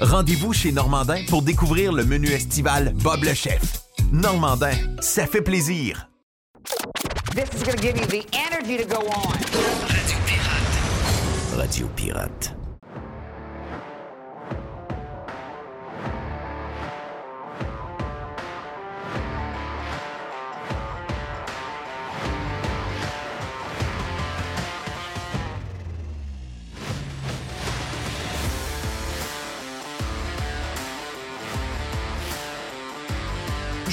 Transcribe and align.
Rendez-vous 0.00 0.52
chez 0.52 0.72
Normandin 0.72 1.22
pour 1.28 1.42
découvrir 1.42 1.92
le 1.92 2.04
menu 2.04 2.26
estival 2.28 2.92
Bob 2.94 3.22
le 3.22 3.32
chef. 3.32 3.84
Normandin, 4.10 4.72
ça 5.00 5.24
fait 5.26 5.40
plaisir. 5.40 6.08
This 7.34 7.48
is 7.54 7.64
give 7.80 7.96
you 7.96 8.06
the 8.06 8.26
energy 8.34 8.76
to 8.76 8.88
go 8.88 9.06
on. 9.06 9.32
Radio 9.86 10.18
Pirate. 10.26 11.56
Radio 11.56 11.86
Pirate. 11.94 12.63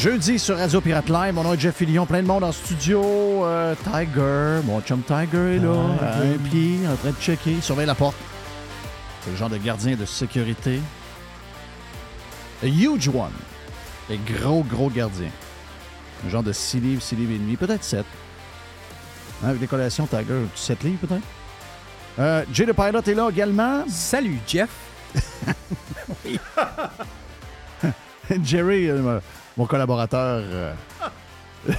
Jeudi 0.01 0.39
sur 0.39 0.57
Radio 0.57 0.81
Pirate 0.81 1.09
Live, 1.09 1.35
mon 1.35 1.43
nom 1.43 1.53
est 1.53 1.59
Jeff 1.59 1.75
Fillion, 1.75 2.07
plein 2.07 2.23
de 2.23 2.27
monde 2.27 2.43
en 2.43 2.51
studio. 2.51 3.45
Euh, 3.45 3.75
Tiger, 3.83 4.65
mon 4.65 4.81
chum 4.81 5.03
Tiger 5.03 5.57
est 5.57 5.59
là, 5.59 5.75
à 6.01 6.21
un 6.21 6.37
pied, 6.49 6.79
en 6.91 6.95
train 6.95 7.11
de 7.11 7.21
checker, 7.21 7.61
surveille 7.61 7.85
la 7.85 7.93
porte. 7.93 8.15
C'est 9.21 9.29
le 9.29 9.37
genre 9.37 9.51
de 9.51 9.57
gardien 9.57 9.95
de 9.95 10.05
sécurité. 10.05 10.79
A 12.63 12.65
huge 12.65 13.09
one. 13.09 13.29
Un 14.09 14.17
gros, 14.33 14.63
gros 14.63 14.89
gardien. 14.89 15.29
Un 16.25 16.29
genre 16.31 16.41
de 16.41 16.51
6 16.51 16.79
livres, 16.79 17.01
6 17.03 17.15
livres 17.17 17.33
et 17.33 17.37
demi, 17.37 17.55
peut-être 17.55 17.83
7. 17.83 18.03
Hein, 19.43 19.49
avec 19.49 19.59
des 19.59 19.67
collations, 19.67 20.07
Tiger, 20.07 20.47
7 20.55 20.81
livres 20.81 21.07
peut-être. 21.07 21.27
Euh, 22.17 22.43
Jay 22.51 22.65
the 22.65 22.73
Pilot 22.73 23.01
est 23.01 23.13
là 23.13 23.29
également. 23.29 23.83
Salut, 23.87 24.39
Jeff. 24.47 24.71
Jerry, 28.43 28.89
euh, 28.89 29.19
mon 29.57 29.65
collaborateur. 29.65 30.43
Euh... 30.45 30.73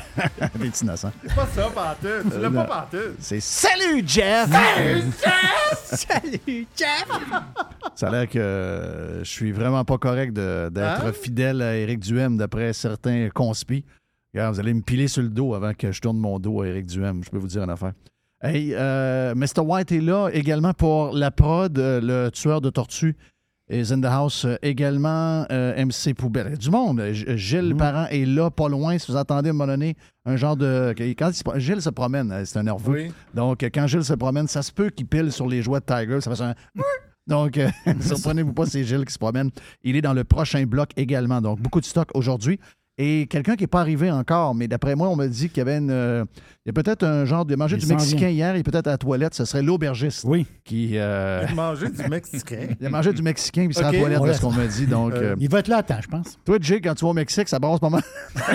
C'est 0.72 0.86
pas 0.86 1.46
ça, 1.46 1.68
Pantoute. 1.74 2.32
Tu 2.32 2.40
l'as 2.40 2.46
Euh, 2.48 2.50
pas. 2.50 2.64
Pantoute. 2.88 3.16
C'est 3.18 3.40
Salut 3.40 4.02
Jeff! 4.06 4.48
Salut, 4.50 5.02
Jeff! 5.20 5.82
Salut, 5.84 6.66
Jeff! 6.76 7.08
Ça 7.96 8.08
a 8.08 8.10
l'air 8.12 8.28
que 8.28 8.38
euh, 8.38 9.24
je 9.24 9.28
suis 9.30 9.50
vraiment 9.50 9.84
pas 9.84 9.98
correct 9.98 10.32
d'être 10.34 10.78
Hein? 11.04 11.12
fidèle 11.12 11.62
à 11.62 11.76
Éric 11.76 11.98
Duhem 12.00 12.36
d'après 12.36 12.72
certains 12.72 13.28
conspis. 13.30 13.84
Regarde, 14.32 14.54
vous 14.54 14.60
allez 14.60 14.72
me 14.74 14.82
piler 14.82 15.08
sur 15.08 15.22
le 15.22 15.28
dos 15.28 15.52
avant 15.54 15.74
que 15.74 15.90
je 15.90 16.00
tourne 16.00 16.16
mon 16.18 16.38
dos 16.38 16.62
à 16.62 16.68
Éric 16.68 16.86
Duhem. 16.86 17.22
Je 17.24 17.30
peux 17.30 17.38
vous 17.38 17.48
dire 17.48 17.64
une 17.64 17.70
affaire. 17.70 17.92
Hey, 18.40 18.72
euh, 18.74 19.34
Mr. 19.34 19.60
White 19.64 19.90
est 19.92 20.00
là 20.00 20.28
également 20.32 20.72
pour 20.74 21.12
la 21.12 21.30
prod, 21.32 21.76
le 21.76 22.28
tueur 22.30 22.60
de 22.60 22.70
tortues 22.70 23.16
is 23.72 23.92
in 23.92 24.00
the 24.00 24.06
house. 24.06 24.44
euh, 24.44 24.56
également, 24.62 25.46
euh, 25.50 25.84
MC 25.84 26.14
Poubelle. 26.14 26.56
Du 26.58 26.70
monde. 26.70 27.00
Mm. 27.00 27.36
Gilles 27.36 27.74
Parent 27.76 28.06
est 28.10 28.26
là, 28.26 28.50
pas 28.50 28.68
loin. 28.68 28.98
Si 28.98 29.10
vous 29.10 29.16
attendez 29.16 29.48
à 29.48 29.50
un 29.50 29.54
moment 29.54 29.66
donné, 29.72 29.96
un 30.24 30.36
genre 30.36 30.56
de. 30.56 30.94
Quand 30.96 31.30
il 31.30 31.60
Gilles 31.60 31.82
se 31.82 31.90
promène, 31.90 32.30
euh, 32.32 32.44
c'est 32.44 32.58
un 32.58 32.64
nerveux. 32.64 32.92
Oui. 32.92 33.12
Donc, 33.34 33.62
euh, 33.62 33.70
quand 33.72 33.86
Gilles 33.86 34.04
se 34.04 34.14
promène, 34.14 34.46
ça 34.46 34.62
se 34.62 34.72
peut 34.72 34.90
qu'il 34.90 35.06
pile 35.06 35.32
sur 35.32 35.46
les 35.46 35.62
jouets 35.62 35.80
de 35.80 35.84
Tiger. 35.84 36.20
Ça 36.20 36.34
fait 36.34 36.42
un. 36.42 36.54
Donc, 37.26 37.56
euh, 37.56 37.68
surprenez-vous 38.00 38.52
pas, 38.52 38.66
c'est 38.66 38.84
Gilles 38.84 39.04
qui 39.04 39.12
se 39.12 39.18
promène. 39.18 39.50
Il 39.82 39.96
est 39.96 40.02
dans 40.02 40.12
le 40.12 40.24
prochain 40.24 40.64
bloc 40.64 40.90
également. 40.96 41.40
Donc, 41.40 41.60
beaucoup 41.60 41.80
de 41.80 41.84
stock 41.84 42.08
aujourd'hui. 42.14 42.58
Et 43.04 43.26
quelqu'un 43.26 43.56
qui 43.56 43.62
n'est 43.64 43.68
pas 43.68 43.80
arrivé 43.80 44.10
encore, 44.10 44.54
mais 44.54 44.68
d'après 44.68 44.94
moi, 44.94 45.08
on 45.08 45.16
me 45.16 45.26
dit 45.26 45.48
qu'il 45.48 45.58
y 45.58 45.60
avait 45.62 45.78
une. 45.78 45.90
euh, 45.90 46.24
il 46.64 46.68
y 46.68 46.70
a 46.70 46.72
peut-être 46.80 47.02
un 47.04 47.24
genre 47.24 47.44
de 47.44 47.56
manger 47.56 47.74
Il 47.76 47.80
du 47.84 47.86
Mexicain 47.92 48.18
vient. 48.18 48.28
hier 48.28 48.54
et 48.54 48.62
peut-être 48.62 48.86
à 48.86 48.90
la 48.90 48.98
toilette, 48.98 49.34
ce 49.34 49.44
serait 49.44 49.62
l'aubergiste. 49.62 50.22
Oui. 50.24 50.46
Qui. 50.64 50.90
euh, 50.94 51.44
Manger 51.56 51.88
du 51.90 52.08
Mexicain. 52.08 52.68
il 52.80 52.86
a 52.86 52.90
mangé 52.90 53.12
du 53.12 53.20
Mexicain 53.22 53.62
puis 53.62 53.70
il 53.70 53.74
sera 53.74 53.88
Ok. 53.88 53.94
à 53.94 53.98
la 53.98 54.02
toilette, 54.18 54.22
laisse. 54.28 54.36
ce 54.36 54.42
qu'on 54.42 54.52
m'a 54.52 54.66
dit. 54.66 54.86
Donc, 54.86 55.12
Euh, 55.12 55.32
euh, 55.32 55.36
Il 55.40 55.48
va 55.50 55.58
être 55.58 55.66
là 55.68 55.78
à 55.78 55.82
temps, 55.82 55.98
je 56.00 56.06
pense. 56.06 56.38
toi, 56.44 56.58
Jay, 56.60 56.80
quand 56.80 56.94
tu 56.94 57.04
vas 57.04 57.10
au 57.10 57.14
Mexique, 57.14 57.48
ça 57.48 57.58
brasse 57.58 57.80
pas 57.80 57.90
mal. 57.90 58.02
Ça 58.36 58.52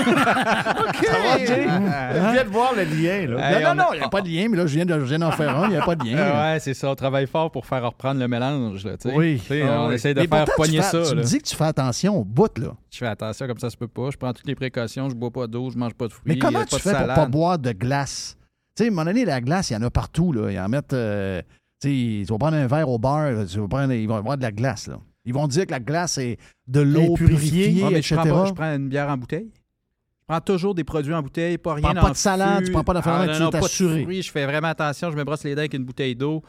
va, 1.20 1.38
Jay? 1.46 1.68
Je 1.68 2.32
viens 2.32 2.44
de 2.44 2.50
voir 2.50 2.74
le 2.76 2.84
lien, 2.84 3.28
là. 3.28 3.52
Hey, 3.58 3.64
non, 3.64 3.72
on 3.72 3.76
non, 3.76 3.82
a- 3.84 3.86
non, 3.86 3.94
il 3.94 4.00
n'y 4.00 4.06
a 4.06 4.10
pas 4.10 4.22
de 4.22 4.30
lien, 4.30 4.48
mais 4.50 4.58
là, 4.58 4.66
je 4.68 4.76
viens 4.76 4.86
de- 4.86 5.00
je 5.00 5.06
viens 5.06 5.20
d'en 5.20 5.32
faire 5.32 5.58
un, 5.58 5.66
il 5.66 5.72
n'y 5.72 5.78
a 5.78 5.82
pas 5.86 5.96
de 5.96 6.06
lien. 6.06 6.18
Ah 6.18 6.54
ouais, 6.54 6.60
c'est 6.60 6.74
ça. 6.74 6.90
On 6.92 6.96
travaille 6.96 7.28
fort 7.28 7.52
pour 7.52 7.66
faire 7.66 7.84
reprendre 7.84 8.20
le 8.20 8.28
mélange. 8.28 8.86
Là. 8.86 8.94
Oui. 9.16 9.42
Ah 9.52 9.84
on 9.84 9.88
oui. 9.90 9.96
essaie 9.96 10.14
de 10.14 10.22
Mais 10.22 10.28
faire 10.28 10.46
pourtant, 10.46 10.52
tu 10.52 10.56
poigner 10.56 10.78
fais- 10.82 11.04
ça. 11.04 11.10
Tu 11.12 11.16
me 11.16 11.24
dis 11.24 11.38
que 11.40 11.44
tu 11.44 11.56
fais 11.56 11.66
attention 11.66 12.16
au 12.18 12.24
bout, 12.24 12.58
là. 12.58 12.70
Je 12.90 12.98
fais 13.00 13.08
attention, 13.08 13.48
comme 13.48 13.60
ça, 13.60 13.70
ça 13.70 13.76
peut 13.78 13.88
pas. 13.88 14.10
Je 14.12 14.18
prends 14.18 14.34
toutes 14.38 14.48
les 14.48 14.56
précautions. 14.56 15.10
Je 15.10 15.16
bois 15.16 15.32
pas 15.32 15.48
d'eau, 15.48 15.70
je 15.70 15.78
mange 15.78 15.94
pas 15.94 16.08
de 16.08 16.14
fruits. 16.14 16.24
Mais 16.26 16.38
comment 16.40 16.64
tu 16.64 16.70
pas 16.72 16.78
de 16.78 16.82
fais 16.82 16.94
pour 17.06 17.08
pas 17.14 17.26
boire 17.26 17.60
de 17.60 17.72
glace? 17.72 18.38
Tu 18.76 18.84
sais, 18.84 18.86
à 18.86 18.88
un 18.88 18.92
moment 18.92 19.06
donné, 19.06 19.26
la 19.26 19.42
glace, 19.42 19.70
il 19.70 19.74
y 19.74 19.76
en 19.76 19.82
a 19.82 19.90
partout. 19.90 20.32
Là. 20.32 20.52
Ils 20.52 20.60
en 20.60 20.70
mettent. 20.70 20.94
euh, 20.94 21.42
tu 21.82 22.24
sais, 22.26 22.32
vas 22.32 22.38
prendre 22.38 22.58
un 22.58 22.68
verre 22.68 22.90
au 22.90 22.98
bar, 23.00 23.30
tu 23.48 23.60
vas 23.60 23.68
prendre, 23.68 23.94
ils 23.94 24.08
vont 24.08 24.16
avoir 24.16 24.38
de 24.38 24.42
la 24.44 24.52
glace. 24.52 24.88
Là. 24.88 25.00
Ils 25.26 25.34
vont 25.34 25.48
dire 25.48 25.66
que 25.66 25.72
la 25.72 25.80
glace 25.80 26.18
est 26.20 26.38
de 26.68 26.80
l'eau 26.80 27.14
purifiée. 27.16 27.50
purifiée, 27.66 27.84
Ouais, 27.84 27.90
mais 27.92 28.02
je 28.02 28.14
etc. 28.16 28.22
prends, 28.30 28.40
pas- 28.42 28.46
je 28.46 28.54
prends 28.54 28.76
une 28.76 28.88
bière 28.90 29.10
en 29.10 29.18
bouteille. 29.18 29.50
Je 29.54 30.26
prends 30.34 30.42
toujours 30.42 30.74
des 30.76 30.84
produits 30.84 31.14
en 31.14 31.22
bouteille, 31.22 31.58
pas 31.58 31.74
rien 31.76 31.94
prends 31.94 32.02
pas 32.08 32.10
de 32.12 32.16
salade, 32.18 32.66
tu 32.66 32.72
prends 32.72 32.84
pas 32.84 32.94
d'affaires, 32.94 33.14
Ah, 33.14 33.28
tu 33.28 33.34
non, 33.34 33.40
non, 33.46 33.50
pas 33.50 33.58
de 33.60 33.64
t'assurer. 33.64 34.04
fruits, 34.04 34.22
Je 34.22 34.32
fais 34.32 34.46
vraiment 34.46 34.68
attention. 34.70 35.12
Je 35.12 35.16
me 35.18 35.24
brosse 35.24 35.44
les 35.44 35.54
dents 35.56 35.60
avec 35.60 35.74
une 35.74 35.84
bouteille 35.86 36.16
d'eau. 36.16 36.44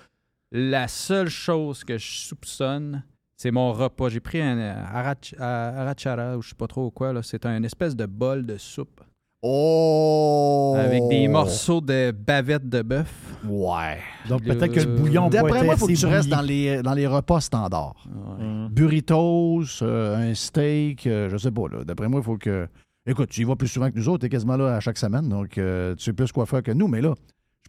La 0.50 0.88
seule 0.88 1.29
chose 1.29 1.85
que 1.85 1.96
je 1.99 2.06
soupçonne, 2.06 3.02
c'est 3.40 3.50
mon 3.52 3.73
repas. 3.73 4.08
J'ai 4.11 4.20
pris 4.20 4.43
un 4.43 4.58
euh, 4.58 4.75
arach- 4.94 5.35
euh, 5.40 5.81
arachara 5.81 6.37
ou 6.37 6.43
je 6.43 6.50
sais 6.50 6.55
pas 6.55 6.67
trop 6.67 6.90
quoi. 6.90 7.12
là. 7.14 7.23
C'est 7.23 7.46
un 7.46 7.62
espèce 7.62 7.96
de 7.96 8.05
bol 8.05 8.44
de 8.44 8.58
soupe 8.58 9.00
Oh! 9.40 10.75
avec 10.76 11.06
Des 11.08 11.29
morceaux 11.29 11.81
de 11.81 12.11
bavette 12.11 12.69
de 12.69 12.82
bœuf. 12.82 13.37
Ouais. 13.49 13.99
Donc 14.29 14.44
Le- 14.44 14.55
peut-être 14.56 14.73
que 14.75 14.81
le 14.81 14.87
bouillon 14.96 15.29
D'après 15.29 15.62
moi, 15.62 15.75
il 15.75 15.79
faut 15.79 15.87
que 15.87 15.93
tu 15.93 16.06
restes 16.06 16.29
dans 16.29 16.40
les, 16.40 16.82
dans 16.82 16.93
les 16.94 17.06
repas 17.06 17.40
standards. 17.40 17.94
Ouais. 18.06 18.69
Burritos, 18.70 19.62
euh, 19.82 20.31
un 20.31 20.35
steak, 20.35 21.06
euh, 21.06 21.29
je 21.31 21.37
sais 21.37 21.52
pas. 21.52 21.69
là. 21.70 21.85
D'après 21.85 22.08
moi, 22.08 22.20
il 22.20 22.25
faut 22.25 22.37
que. 22.37 22.67
Écoute, 23.06 23.31
tu 23.31 23.40
y 23.43 23.44
vas 23.44 23.55
plus 23.56 23.69
souvent 23.69 23.90
que 23.90 23.96
nous 23.96 24.08
autres, 24.08 24.20
tu 24.20 24.26
es 24.26 24.29
quasiment 24.29 24.56
là 24.56 24.75
à 24.76 24.81
chaque 24.81 24.99
semaine, 24.99 25.29
donc 25.29 25.56
euh, 25.56 25.94
tu 25.94 26.02
sais 26.05 26.12
plus 26.12 26.31
quoi 26.32 26.44
faire 26.44 26.62
que 26.62 26.73
nous. 26.73 26.88
Mais 26.88 27.00
là, 27.00 27.14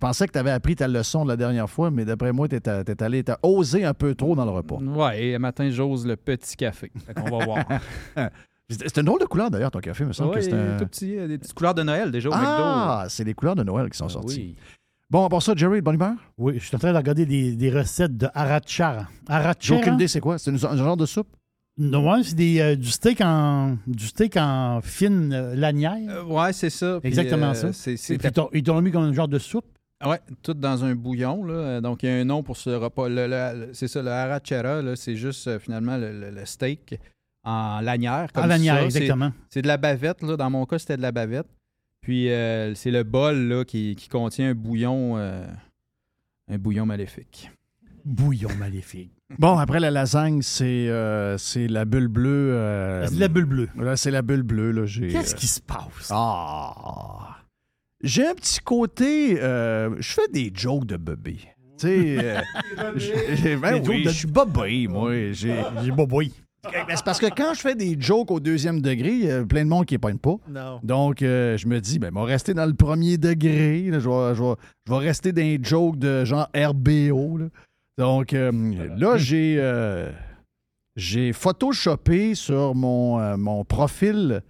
je 0.02 0.08
pensais 0.08 0.28
que 0.28 0.32
tu 0.32 0.40
avais 0.40 0.52
appris 0.52 0.78
ta 0.78 0.88
leçon 0.88 1.26
de 1.26 1.30
la 1.30 1.36
dernière 1.36 1.70
fois, 1.70 1.92
mais 1.92 2.06
d'après 2.06 2.32
moi, 2.32 2.48
tu 2.48 2.56
es, 2.56 3.04
allé, 3.04 3.22
tu 3.22 3.34
osé 3.44 3.84
un 3.84 3.94
peu 3.94 4.16
trop 4.16 4.34
dans 4.34 4.46
le 4.46 4.52
repas. 4.52 4.78
Ouais, 4.78 5.22
et 5.24 5.32
le 5.34 5.40
matin, 5.40 5.70
j'ose 5.70 6.08
le 6.08 6.16
petit 6.16 6.56
café. 6.56 6.90
Fait 7.06 7.14
qu'on 7.14 7.38
va 7.38 7.44
voir. 7.46 7.66
C'est 8.70 8.98
une 8.98 9.04
drôle 9.04 9.20
de 9.20 9.26
couleur 9.26 9.50
d'ailleurs, 9.52 9.72
ton 9.72 9.80
café, 9.80 10.06
me 10.06 10.14
semble 10.14 10.30
Ouais, 10.30 10.36
que 10.36 10.42
c'est 10.42 10.54
un. 10.54 10.78
tout 10.78 10.86
petit, 10.86 11.18
euh, 11.18 11.28
des 11.28 11.38
petites 11.40 11.54
couleurs 11.56 11.74
de 11.74 11.82
Noël 11.84 12.12
déjà 12.12 12.30
au 12.30 12.32
McDo. 12.34 12.46
Ah, 12.48 13.06
c'est 13.10 13.24
les 13.24 13.34
couleurs 13.34 13.56
de 13.56 13.64
Noël 13.64 13.90
qui 13.90 13.98
sont 13.98 14.06
Ah 14.06 14.10
sorties. 14.10 14.38
oui. 14.38 14.56
Bon, 15.10 15.28
pour 15.28 15.42
ça, 15.42 15.54
Jerry, 15.56 15.82
bonne 15.82 15.96
humeur? 15.96 16.14
Oui, 16.38 16.54
je 16.60 16.66
suis 16.66 16.76
en 16.76 16.80
train 16.80 16.92
de 16.94 16.98
regarder 16.98 17.26
des, 17.26 17.56
des 17.56 17.72
recettes 17.72 18.16
de 18.16 18.28
arachara. 18.36 19.08
J'ai 19.60 19.74
aucune 19.76 19.96
idée, 19.96 20.08
c'est 20.08 20.20
quoi? 20.20 20.38
C'est 20.38 20.52
un 20.52 20.78
genre 20.78 20.98
de 20.98 21.08
soupe? 21.08 21.28
Non, 21.80 22.12
ouais, 22.12 22.22
c'est 22.24 22.36
des, 22.36 22.60
euh, 22.60 22.76
du, 22.76 22.90
steak 22.92 23.22
en, 23.22 23.78
du 23.88 24.06
steak 24.06 24.38
en 24.38 24.82
fine 24.84 25.34
euh, 25.34 25.56
lanière. 25.56 25.96
Euh, 26.08 26.24
ouais, 26.26 26.54
c'est 26.54 26.70
ça. 26.70 27.00
Puis, 27.02 27.08
Exactement 27.08 27.52
euh, 27.56 27.72
ça. 27.72 27.92
Puis, 27.92 28.00
ils 28.24 28.32
t'ont- 28.32 28.50
ils 28.54 28.62
t'ont 28.64 28.80
mis 28.82 28.92
comme 28.92 29.04
un 29.04 29.14
genre 29.14 29.28
de 29.30 29.40
soupe. 29.40 29.66
Ouais, 30.06 30.20
tout 30.44 30.54
dans 30.54 30.86
un 30.86 30.96
bouillon. 30.96 31.44
Là. 31.44 31.82
Donc, 31.82 32.04
il 32.04 32.10
y 32.10 32.12
a 32.12 32.16
un 32.16 32.24
nom 32.24 32.42
pour 32.44 32.56
ce 32.58 32.70
repas. 32.70 33.10
Le- 33.10 33.28
le- 33.28 33.66
le- 33.68 33.74
c'est 33.74 33.88
ça, 33.90 34.02
le 34.02 34.10
arachera, 34.10 34.82
là, 34.82 34.96
c'est 34.96 35.16
juste 35.16 35.48
euh, 35.48 35.60
finalement 35.60 35.98
le, 35.98 36.12
le- 36.18 36.30
le 36.32 36.46
steak 36.46 36.98
en 37.44 37.82
lanière. 37.82 38.32
Comme 38.34 38.46
en 38.46 38.48
lanière, 38.48 38.76
ça. 38.78 38.84
exactement. 38.86 39.34
C'est, 39.50 39.62
de 39.62 39.68
la 39.68 39.78
bavette. 39.78 40.22
Là. 40.22 40.38
Dans 40.38 40.50
mon 40.50 40.66
cas, 40.66 40.80
c'était 40.80 40.96
de 40.98 41.02
la 41.02 41.12
bavette. 41.12 41.48
Puis, 42.02 42.30
euh, 42.32 42.74
c'est 42.76 42.92
le 42.92 43.04
bol 43.04 43.36
là, 43.50 43.66
qui, 43.66 43.96
qui 43.98 44.08
contient 44.08 44.52
un 44.52 44.56
bouillon, 44.56 45.18
euh, 45.18 45.46
un 46.50 46.58
bouillon 46.58 46.86
maléfique. 46.86 47.52
Bouillon 48.06 48.56
maléfique. 48.58 49.12
Bon, 49.38 49.58
après 49.58 49.82
la 49.82 49.92
lasagne, 49.92 50.42
c'est 50.42 50.88
euh, 50.90 51.38
c'est 51.38 51.68
la 51.68 51.84
bulle 51.86 52.08
bleue. 52.08 52.54
euh, 52.54 53.06
C'est 53.06 53.16
de 53.16 53.20
la 53.20 53.28
bulle 53.28 53.46
bleue. 53.46 53.70
Là, 53.78 53.98
c'est 53.98 54.10
la 54.12 54.22
bulle 54.22 54.44
bleue. 54.44 54.72
Qu'est-ce 54.86 55.36
euh, 55.36 55.38
qui 55.38 55.48
se 55.48 55.60
passe? 55.60 56.10
Ah! 56.10 57.36
J'ai 58.02 58.26
un 58.28 58.34
petit 58.34 58.60
côté. 58.60 59.38
euh, 59.42 59.96
je 60.00 60.14
fais 60.14 60.28
des 60.32 60.52
jokes 60.54 60.86
de 60.86 60.98
bébé. 60.98 61.38
Tu 61.78 61.88
sais. 61.88 62.18
euh, 62.20 62.42
j'ai- 62.96 63.56
ben 63.56 63.82
oui, 63.88 64.04
de- 64.04 64.10
je 64.10 64.16
suis 64.16 64.28
bobé, 64.28 64.88
moi. 64.88 65.12
J'ai- 65.32 65.64
J'ai 65.84 65.92
boboy. 65.92 66.32
Ben, 66.64 66.72
c'est 66.94 67.06
parce 67.06 67.20
que 67.22 67.28
quand 67.34 67.54
je 67.54 67.62
fais 67.62 67.76
des 67.76 67.96
jokes 68.00 68.32
au 68.32 68.40
deuxième 68.42 68.82
degré, 68.82 69.12
il 69.14 69.26
y 69.26 69.32
a 69.32 69.46
plein 69.46 69.64
de 69.64 69.70
monde 69.70 69.86
qui 69.86 69.94
ne 69.94 70.00
pogne 70.00 70.18
pas. 70.18 70.36
Non. 70.50 70.82
Donc, 70.84 71.22
euh, 71.22 71.56
je 71.58 71.68
me 71.68 71.80
dis, 71.80 72.00
ben, 72.00 72.12
on 72.14 72.20
va 72.22 72.26
rester 72.26 72.54
dans 72.54 72.66
le 72.66 72.74
premier 72.74 73.18
degré. 73.18 73.84
là. 73.90 74.00
Je, 74.00 74.10
vais, 74.10 74.36
je 74.36 74.44
vais- 74.44 74.56
je 74.88 74.92
vais 74.92 74.98
rester 75.00 75.32
dans 75.32 75.42
les 75.42 75.60
jokes 75.64 75.98
de 75.98 76.26
genre 76.26 76.50
RBO. 76.54 77.38
là. 77.38 77.46
Donc, 77.98 78.34
euh, 78.34 78.52
là, 78.98 79.18
j'ai 79.18 79.56
j'ai 80.96 81.32
photoshopé 81.32 82.36
sur 82.36 82.76
mon, 82.76 83.38
mon 83.38 83.64
profil 83.64 84.42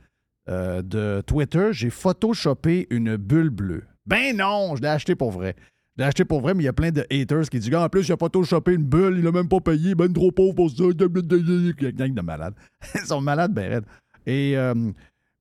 euh, 0.49 0.81
de 0.81 1.21
Twitter, 1.25 1.69
j'ai 1.71 1.89
photoshopé 1.89 2.87
une 2.89 3.17
bulle 3.17 3.49
bleue. 3.49 3.83
Ben 4.05 4.35
non, 4.35 4.75
je 4.75 4.81
l'ai 4.81 4.87
acheté 4.87 5.15
pour 5.15 5.31
vrai. 5.31 5.55
Je 5.95 6.01
l'ai 6.01 6.07
acheté 6.07 6.25
pour 6.25 6.41
vrai, 6.41 6.53
mais 6.53 6.63
il 6.63 6.65
y 6.65 6.69
a 6.69 6.73
plein 6.73 6.91
de 6.91 7.05
haters 7.11 7.49
qui 7.49 7.59
disent, 7.59 7.73
Ah, 7.73 7.83
en 7.83 7.89
plus, 7.89 8.07
il 8.07 8.11
a 8.11 8.17
photoshopé 8.17 8.73
une 8.73 8.83
bulle, 8.83 9.15
il 9.17 9.23
l'a 9.23 9.31
même 9.31 9.47
pas 9.47 9.59
payé, 9.59 9.93
ben 9.95 10.11
trop 10.11 10.31
pauvre 10.31 10.55
pour 10.55 10.71
ça. 10.71 10.83
A 10.83 11.91
gang 11.91 12.13
de 12.13 12.21
malades. 12.21 12.55
Ils 12.95 13.01
sont 13.01 13.21
malades, 13.21 13.53
ben 13.53 13.69
raides. 13.69 13.85
Et 14.25 14.57
euh, 14.57 14.73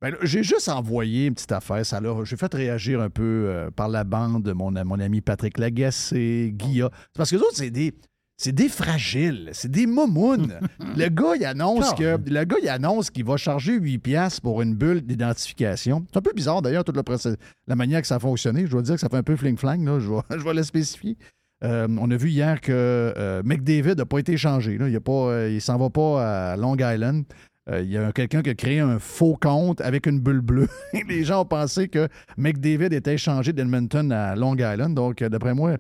ben 0.01 0.15
j'ai 0.23 0.43
juste 0.43 0.69
envoyé 0.69 1.27
une 1.27 1.35
petite 1.35 1.53
affaire. 1.53 1.85
Ça 1.87 2.01
j'ai 2.25 2.37
fait 2.37 2.53
réagir 2.53 3.01
un 3.01 3.11
peu 3.11 3.23
euh, 3.49 3.71
par 3.71 3.89
la 3.89 4.05
bande 4.05 4.43
de 4.43 4.53
mon, 4.53 4.73
mon 4.85 5.01
ami 5.01 5.21
Patrick 5.21 5.59
Lagacé, 5.59 6.53
Guilla. 6.55 6.91
C'est 6.93 7.17
parce 7.17 7.31
que 7.31 7.37
les 7.37 7.43
autres, 7.43 7.57
c'est 7.57 7.71
des. 7.71 7.95
C'est 8.41 8.53
des 8.53 8.69
fragiles, 8.69 9.51
c'est 9.53 9.71
des 9.71 9.87
momounes. 9.87 10.61
le 10.97 11.09
gars, 11.09 11.35
il 11.35 11.45
annonce 11.45 11.93
que 11.95 12.17
le 12.25 12.45
gars, 12.45 12.57
il 12.63 12.69
annonce 12.69 13.11
qu'il 13.11 13.25
va 13.25 13.37
charger 13.37 13.73
8 13.73 13.99
piastres 13.99 14.43
pour 14.43 14.63
une 14.63 14.77
bulle 14.77 15.01
d'identification. 15.01 16.05
C'est 16.09 16.19
un 16.19 16.23
peu 16.23 16.33
bizarre 16.33 16.63
d'ailleurs 16.63 16.85
toute 16.85 16.97
la 16.97 17.77
manière 17.77 18.01
que 18.01 18.07
ça 18.07 18.15
a 18.15 18.19
fonctionné. 18.21 18.65
Je 18.65 18.71
dois 18.71 18.83
dire 18.83 18.95
que 18.95 19.01
ça 19.01 19.09
fait 19.09 19.17
un 19.17 19.25
peu 19.25 19.35
fling-flang, 19.35 19.85
là. 19.85 19.99
Je 19.99 20.09
vais, 20.09 20.21
je 20.39 20.45
vais 20.45 20.55
le 20.55 20.63
spécifier. 20.63 21.19
Euh, 21.65 21.89
on 21.99 22.09
a 22.13 22.17
vu 22.17 22.31
hier 22.31 22.61
que 22.61 22.73
euh, 22.73 23.43
McDavid 23.45 23.97
n'a 23.97 24.07
pas 24.07 24.21
été 24.21 24.37
changé. 24.37 24.79
là. 24.79 24.87
Il 24.89 24.95
ne 24.95 25.59
s'en 25.59 25.77
va 25.77 25.91
pas 25.91 26.53
à 26.53 26.57
Long 26.57 26.77
Island. 26.77 27.25
Euh, 27.71 27.83
il 27.83 27.91
y 27.91 27.99
a 27.99 28.13
quelqu'un 28.13 28.43
qui 28.43 28.51
a 28.51 28.55
créé 28.55 28.81
un 28.81 28.99
faux 28.99 29.37
compte 29.41 29.81
avec 29.81 30.07
une 30.07 30.21
bulle 30.21 30.41
bleue. 30.41 30.69
Les 31.09 31.25
gens 31.25 31.43
ont 31.43 31.47
pensé 31.47 31.89
que 31.89 32.09
McDavid 32.37 32.95
était 32.95 33.15
échangé 33.15 33.53
d'Edmonton 33.53 34.11
à 34.11 34.35
Long 34.37 34.55
Island. 34.55 34.95
Donc, 34.95 35.21
euh, 35.21 35.29
d'après 35.29 35.55
moi, 35.55 35.77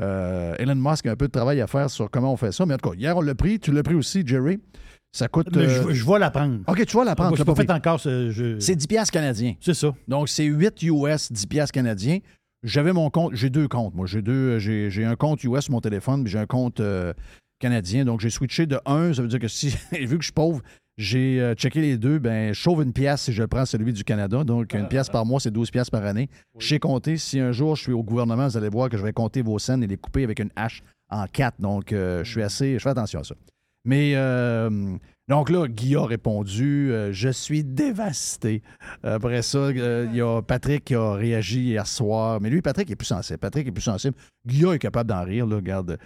euh, 0.00 0.54
Elon 0.58 0.76
Musk 0.76 1.06
a 1.06 1.12
un 1.12 1.16
peu 1.16 1.26
de 1.26 1.32
travail 1.32 1.60
à 1.60 1.66
faire 1.66 1.90
sur 1.90 2.10
comment 2.10 2.32
on 2.32 2.36
fait 2.36 2.52
ça. 2.52 2.64
Mais 2.66 2.74
en 2.74 2.78
tout 2.78 2.90
cas, 2.90 2.96
hier, 2.96 3.16
on 3.16 3.20
l'a 3.20 3.34
pris. 3.34 3.58
Tu 3.58 3.72
l'as 3.72 3.82
pris 3.82 3.94
aussi, 3.94 4.22
Jerry. 4.26 4.58
Ça 5.12 5.28
coûte. 5.28 5.54
Euh, 5.56 5.88
je, 5.88 5.94
je 5.94 6.06
vais 6.06 6.18
la 6.18 6.30
prendre. 6.30 6.60
OK, 6.68 6.86
tu 6.86 6.96
vas 6.96 7.04
la 7.04 7.16
prendre. 7.16 7.34
Je 7.34 7.40
l'as 7.40 7.44
pas 7.44 7.54
pas 7.54 7.62
fait 7.62 7.70
encore 7.70 7.98
ce 7.98 8.30
jeu. 8.30 8.60
C'est 8.60 8.76
10 8.76 8.86
piastres 8.86 9.12
canadiens. 9.12 9.54
C'est 9.60 9.74
ça. 9.74 9.92
Donc, 10.06 10.28
c'est 10.28 10.44
8 10.44 10.82
US, 10.84 11.32
10 11.32 11.46
piastres 11.46 11.72
canadiens. 11.72 12.18
J'avais 12.62 12.92
mon 12.92 13.10
compte, 13.10 13.34
j'ai 13.34 13.50
deux 13.50 13.68
comptes. 13.68 13.94
Moi, 13.94 14.06
j'ai 14.06 14.22
deux, 14.22 14.58
j'ai, 14.58 14.90
j'ai 14.90 15.04
un 15.04 15.16
compte 15.16 15.42
US 15.44 15.62
sur 15.62 15.72
mon 15.72 15.80
téléphone, 15.80 16.24
puis 16.24 16.32
j'ai 16.32 16.38
un 16.38 16.46
compte 16.46 16.80
euh, 16.80 17.12
canadien. 17.58 18.04
Donc, 18.04 18.20
j'ai 18.20 18.30
switché 18.30 18.66
de 18.66 18.78
un. 18.86 19.12
Ça 19.12 19.22
veut 19.22 19.28
dire 19.28 19.40
que 19.40 19.48
si, 19.48 19.68
vu 19.92 20.16
que 20.16 20.22
je 20.22 20.26
suis 20.26 20.32
pauvre, 20.32 20.60
j'ai 21.00 21.40
euh, 21.40 21.54
checké 21.54 21.80
les 21.80 21.96
deux. 21.96 22.18
Ben, 22.18 22.52
je 22.52 22.60
sauve 22.60 22.82
une 22.82 22.92
pièce 22.92 23.22
si 23.22 23.32
je 23.32 23.42
prends 23.42 23.64
celui 23.64 23.94
du 23.94 24.04
Canada. 24.04 24.44
Donc, 24.44 24.74
une 24.74 24.86
pièce 24.86 25.08
par 25.08 25.24
mois, 25.24 25.40
c'est 25.40 25.50
12 25.50 25.70
pièces 25.70 25.88
par 25.88 26.04
année. 26.04 26.28
J'ai 26.58 26.78
compté. 26.78 27.16
Si 27.16 27.40
un 27.40 27.52
jour 27.52 27.74
je 27.74 27.84
suis 27.84 27.92
au 27.92 28.02
gouvernement, 28.02 28.46
vous 28.46 28.56
allez 28.58 28.68
voir 28.68 28.90
que 28.90 28.98
je 28.98 29.02
vais 29.02 29.14
compter 29.14 29.40
vos 29.40 29.58
scènes 29.58 29.82
et 29.82 29.86
les 29.86 29.96
couper 29.96 30.24
avec 30.24 30.40
une 30.40 30.50
hache 30.56 30.82
en 31.08 31.24
quatre. 31.26 31.58
Donc, 31.58 31.94
euh, 31.94 32.22
je 32.22 32.30
suis 32.30 32.42
assez, 32.42 32.74
je 32.74 32.82
fais 32.82 32.90
attention 32.90 33.20
à 33.20 33.24
ça. 33.24 33.34
Mais 33.86 34.12
euh, 34.14 34.98
donc 35.26 35.48
là, 35.48 35.66
Guy 35.68 35.96
a 35.96 36.04
répondu 36.04 36.92
Je 37.12 37.30
suis 37.30 37.64
dévasté. 37.64 38.60
Après 39.02 39.40
ça, 39.40 39.70
il 39.70 40.14
y 40.14 40.20
a 40.20 40.42
Patrick 40.42 40.84
qui 40.84 40.94
a 40.94 41.14
réagi 41.14 41.60
hier 41.60 41.86
soir. 41.86 42.42
Mais 42.42 42.50
lui, 42.50 42.60
Patrick 42.60 42.90
est 42.90 42.96
plus 42.96 43.06
sensible. 43.06 43.38
Patrick 43.38 43.66
est 43.66 43.72
plus 43.72 43.80
sensible. 43.80 44.14
Guy 44.46 44.66
est 44.66 44.78
capable 44.78 45.08
d'en 45.08 45.24
rire, 45.24 45.46
là, 45.46 45.56
regarde. 45.56 45.98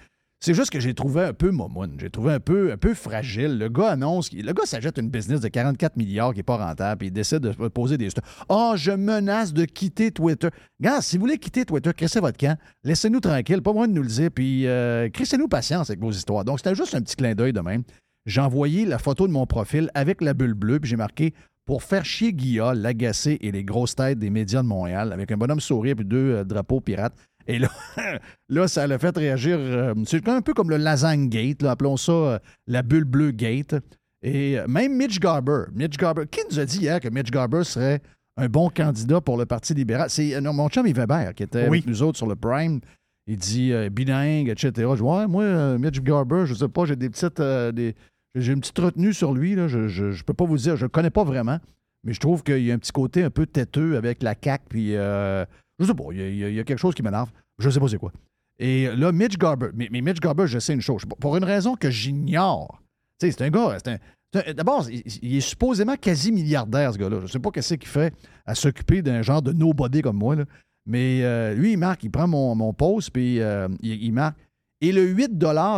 C'est 0.44 0.52
juste 0.52 0.68
que 0.68 0.78
j'ai 0.78 0.92
trouvé 0.92 1.22
un 1.22 1.32
peu 1.32 1.50
momoun. 1.50 1.96
J'ai 1.98 2.10
trouvé 2.10 2.34
un 2.34 2.38
peu, 2.38 2.70
un 2.70 2.76
peu 2.76 2.92
fragile. 2.92 3.56
Le 3.56 3.70
gars 3.70 3.92
annonce. 3.92 4.30
Le 4.30 4.52
gars 4.52 4.66
s'achète 4.66 4.98
une 4.98 5.08
business 5.08 5.40
de 5.40 5.48
44 5.48 5.96
milliards 5.96 6.32
qui 6.32 6.40
n'est 6.40 6.42
pas 6.42 6.58
rentable, 6.58 6.98
puis 6.98 7.08
il 7.08 7.12
décide 7.12 7.38
de 7.38 7.68
poser 7.68 7.96
des. 7.96 8.10
Ah, 8.50 8.74
je 8.76 8.90
menace 8.90 9.54
de 9.54 9.64
quitter 9.64 10.10
Twitter. 10.10 10.48
Gars, 10.82 11.00
si 11.00 11.16
vous 11.16 11.22
voulez 11.22 11.38
quitter 11.38 11.64
Twitter, 11.64 11.94
crissez 11.94 12.20
votre 12.20 12.36
camp. 12.36 12.58
Laissez-nous 12.82 13.20
tranquille. 13.20 13.62
Pas 13.62 13.72
besoin 13.72 13.88
de 13.88 13.94
nous 13.94 14.02
le 14.02 14.08
dire. 14.08 14.28
Puis, 14.34 14.66
euh, 14.66 15.08
crissez-nous 15.08 15.48
patience 15.48 15.88
avec 15.88 16.02
vos 16.02 16.10
histoires. 16.10 16.44
Donc, 16.44 16.58
c'était 16.58 16.74
juste 16.74 16.94
un 16.94 17.00
petit 17.00 17.16
clin 17.16 17.34
d'œil 17.34 17.54
de 17.54 17.60
même. 17.60 17.82
J'ai 18.26 18.42
envoyé 18.42 18.84
la 18.84 18.98
photo 18.98 19.26
de 19.26 19.32
mon 19.32 19.46
profil 19.46 19.90
avec 19.94 20.20
la 20.20 20.34
bulle 20.34 20.52
bleue, 20.52 20.78
puis 20.78 20.90
j'ai 20.90 20.96
marqué 20.96 21.32
pour 21.64 21.82
faire 21.82 22.04
chier 22.04 22.34
Guilla, 22.34 22.74
l'agacé 22.74 23.38
et 23.40 23.50
les 23.50 23.64
grosses 23.64 23.94
têtes 23.94 24.18
des 24.18 24.28
médias 24.28 24.62
de 24.62 24.68
Montréal, 24.68 25.12
avec 25.14 25.32
un 25.32 25.38
bonhomme 25.38 25.60
sourire 25.60 25.96
puis 25.96 26.04
deux 26.04 26.34
euh, 26.34 26.44
drapeaux 26.44 26.82
pirates. 26.82 27.14
Et 27.46 27.58
là, 27.58 27.68
là, 28.48 28.68
ça 28.68 28.86
l'a 28.86 28.98
fait 28.98 29.16
réagir. 29.16 29.56
euh, 29.58 29.94
c'est 30.06 30.26
un 30.28 30.40
peu 30.40 30.54
comme 30.54 30.70
le 30.70 30.76
lasagne 30.76 31.28
gate, 31.28 31.62
là, 31.62 31.72
appelons 31.72 31.96
ça 31.96 32.12
euh, 32.12 32.38
la 32.66 32.82
bulle 32.82 33.04
bleue 33.04 33.30
gate. 33.32 33.74
Et 34.22 34.58
euh, 34.58 34.66
même 34.66 34.96
Mitch 34.96 35.20
Garber. 35.20 35.64
Mitch 35.74 35.96
Garber. 35.96 36.24
Qui 36.30 36.40
nous 36.50 36.58
a 36.58 36.64
dit 36.64 36.78
hier 36.78 37.00
que 37.00 37.08
Mitch 37.08 37.30
Garber 37.30 37.62
serait 37.64 38.00
un 38.36 38.48
bon 38.48 38.70
candidat 38.70 39.20
pour 39.20 39.36
le 39.36 39.44
Parti 39.46 39.74
libéral? 39.74 40.08
C'est 40.10 40.40
mon 40.40 40.68
chum 40.68 40.86
Weber 40.86 41.34
qui 41.34 41.42
était 41.42 41.68
Oui. 41.68 41.78
avec 41.78 41.86
nous 41.86 42.02
autres 42.02 42.16
sur 42.16 42.26
le 42.26 42.34
Prime. 42.36 42.80
Il 43.26 43.36
dit 43.36 43.72
euh, 43.72 43.88
bilingue, 43.90 44.48
etc. 44.48 44.72
Je 44.76 44.94
dis, 44.96 45.02
ouais, 45.02 45.26
moi, 45.26 45.78
Mitch 45.78 46.00
Garber, 46.00 46.44
je 46.46 46.54
sais 46.54 46.68
pas, 46.68 46.84
j'ai 46.86 46.96
des 46.96 47.10
petites. 47.10 47.40
des- 47.40 47.94
j'ai 48.36 48.52
une 48.52 48.60
petite 48.60 48.78
retenue 48.78 49.12
sur 49.12 49.32
lui. 49.32 49.54
Là. 49.54 49.68
Je, 49.68 49.86
je, 49.86 50.10
je 50.10 50.24
peux 50.24 50.34
pas 50.34 50.44
vous 50.44 50.56
dire, 50.56 50.74
je 50.76 50.86
le 50.86 50.88
connais 50.88 51.10
pas 51.10 51.22
vraiment. 51.22 51.58
Mais 52.02 52.12
je 52.12 52.18
trouve 52.20 52.42
qu'il 52.42 52.58
y 52.64 52.70
a 52.72 52.74
un 52.74 52.78
petit 52.78 52.90
côté 52.92 53.22
un 53.22 53.30
peu 53.30 53.46
têteux 53.46 53.96
avec 53.96 54.22
la 54.22 54.34
CAQ. 54.42 54.64
Puis, 54.68 54.96
euh, 54.96 55.44
je 55.78 55.84
sais 55.84 55.94
pas, 55.94 56.04
il 56.12 56.18
y 56.18 56.44
a- 56.44 56.48
y, 56.50 56.58
y 56.60 56.64
quelque 56.64 56.78
chose 56.78 56.94
qui 56.94 57.02
m'énerve. 57.02 57.30
Je 57.58 57.70
sais 57.70 57.80
pas 57.80 57.88
c'est 57.88 57.98
quoi. 57.98 58.12
Et 58.58 58.88
là, 58.94 59.10
Mitch 59.12 59.36
Garber, 59.36 59.68
mais, 59.74 59.88
mais 59.90 60.00
Mitch 60.00 60.20
Garber, 60.20 60.46
je 60.46 60.58
sais 60.58 60.74
une 60.74 60.80
chose. 60.80 61.02
Pour 61.20 61.36
une 61.36 61.44
raison 61.44 61.74
que 61.74 61.90
j'ignore. 61.90 62.80
Tu 63.18 63.26
sais, 63.26 63.32
c'est 63.32 63.44
un 63.44 63.50
gars. 63.50 63.76
c'est 63.84 63.92
un- 63.92 64.52
D'abord, 64.52 64.88
il, 64.90 65.36
est 65.36 65.40
supposément 65.40 65.96
quasi 65.96 66.32
milliardaire, 66.32 66.92
ce 66.92 66.98
gars-là. 66.98 67.20
Je 67.22 67.26
sais 67.28 67.38
pas 67.38 67.50
qu'est-ce 67.52 67.74
qu'il 67.74 67.88
fait 67.88 68.12
à 68.44 68.54
s'occuper 68.56 69.00
d'un 69.00 69.22
genre 69.22 69.42
de 69.42 69.52
nobody 69.52 70.02
comme 70.02 70.16
moi. 70.18 70.34
là. 70.34 70.44
Mais 70.86 71.20
euh, 71.22 71.54
lui, 71.54 71.72
il 71.72 71.78
marque, 71.78 72.02
il 72.02 72.10
prend 72.10 72.26
mon, 72.26 72.54
mon 72.56 72.72
post, 72.74 73.10
puis 73.10 73.40
euh, 73.40 73.68
il, 73.80 74.02
il 74.02 74.12
marque. 74.12 74.36
Et 74.80 74.90
le 74.92 75.02
8 75.04 75.30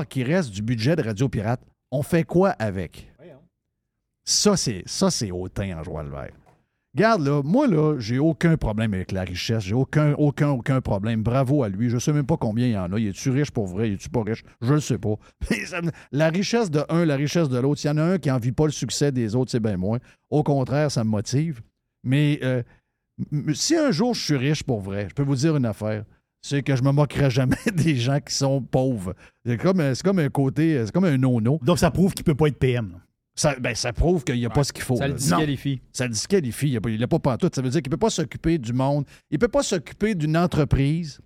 qui 0.08 0.24
reste 0.24 0.50
du 0.50 0.62
budget 0.62 0.96
de 0.96 1.02
Radio 1.02 1.28
Pirate, 1.28 1.60
on 1.90 2.02
fait 2.02 2.24
quoi 2.24 2.50
avec? 2.50 3.12
Ça, 4.24 4.56
c'est 4.56 4.82
ça, 4.86 5.10
c'est 5.10 5.30
hautain 5.30 5.78
en 5.78 5.84
joie 5.84 6.02
le 6.02 6.10
vert. 6.10 6.32
Regarde, 6.96 7.26
là, 7.26 7.42
moi, 7.44 7.66
là, 7.66 7.96
j'ai 7.98 8.18
aucun 8.18 8.56
problème 8.56 8.94
avec 8.94 9.12
la 9.12 9.20
richesse. 9.20 9.64
J'ai 9.64 9.74
aucun, 9.74 10.14
aucun, 10.14 10.48
aucun 10.48 10.80
problème. 10.80 11.22
Bravo 11.22 11.62
à 11.62 11.68
lui. 11.68 11.90
Je 11.90 11.98
sais 11.98 12.10
même 12.10 12.24
pas 12.24 12.38
combien 12.38 12.66
il 12.68 12.72
y 12.72 12.78
en 12.78 12.90
a. 12.90 12.98
Il 12.98 13.08
est-tu 13.08 13.28
riche 13.28 13.50
pour 13.50 13.66
vrai? 13.66 13.90
Il 13.90 13.94
est-tu 13.94 14.08
pas 14.08 14.22
riche? 14.22 14.42
Je 14.62 14.72
le 14.72 14.80
sais 14.80 14.96
pas. 14.96 15.16
La 16.12 16.30
richesse 16.30 16.70
de 16.70 16.80
un, 16.88 17.04
la 17.04 17.16
richesse 17.16 17.50
de 17.50 17.58
l'autre, 17.58 17.82
s'il 17.82 17.90
y 17.90 17.92
en 17.92 17.98
a 17.98 18.02
un 18.02 18.18
qui 18.18 18.30
n'envie 18.30 18.52
pas 18.52 18.64
le 18.64 18.72
succès 18.72 19.12
des 19.12 19.34
autres, 19.34 19.50
c'est 19.50 19.60
bien 19.60 19.76
moins. 19.76 19.98
Au 20.30 20.42
contraire, 20.42 20.90
ça 20.90 21.04
me 21.04 21.10
motive. 21.10 21.60
Mais 22.02 22.40
euh, 22.42 22.62
Si 23.52 23.76
un 23.76 23.90
jour 23.90 24.14
je 24.14 24.22
suis 24.22 24.36
riche 24.36 24.62
pour 24.62 24.80
vrai, 24.80 25.08
je 25.10 25.14
peux 25.14 25.22
vous 25.22 25.36
dire 25.36 25.54
une 25.54 25.66
affaire. 25.66 26.04
C'est 26.40 26.62
que 26.62 26.76
je 26.76 26.82
me 26.82 26.92
moquerai 26.92 27.28
jamais 27.28 27.56
des 27.74 27.96
gens 27.96 28.20
qui 28.20 28.34
sont 28.34 28.62
pauvres. 28.62 29.14
C'est 29.44 29.58
comme, 29.58 29.80
un 29.80 30.28
côté, 30.30 30.82
c'est 30.86 30.92
comme 30.92 31.04
un 31.04 31.18
nono. 31.18 31.58
Donc, 31.62 31.78
ça 31.78 31.90
prouve 31.90 32.14
qu'il 32.14 32.24
peut 32.24 32.34
pas 32.34 32.46
être 32.46 32.58
PM. 32.58 33.00
Ça, 33.38 33.54
ben, 33.60 33.74
ça 33.74 33.92
prouve 33.92 34.24
qu'il 34.24 34.36
n'y 34.36 34.46
a 34.46 34.50
pas 34.50 34.64
ce 34.64 34.72
qu'il 34.72 34.82
faut. 34.82 34.96
Ça 34.96 35.06
le 35.08 35.14
disqualifie. 35.14 35.80
Ça 35.92 36.04
le 36.04 36.10
disqualifie. 36.12 36.78
Il 36.88 36.98
n'a 37.00 37.06
pas 37.06 37.18
pantoute. 37.18 37.54
Ça 37.54 37.60
veut 37.62 37.68
dire 37.68 37.82
qu'il 37.82 37.90
ne 37.90 37.96
peut 37.96 38.00
pas 38.00 38.10
s'occuper 38.10 38.56
du 38.56 38.72
monde. 38.72 39.04
Il 39.30 39.34
ne 39.34 39.38
peut 39.40 39.48
pas 39.48 39.62
s'occuper 39.62 40.14
d'une 40.14 40.36
entreprise, 40.38 41.20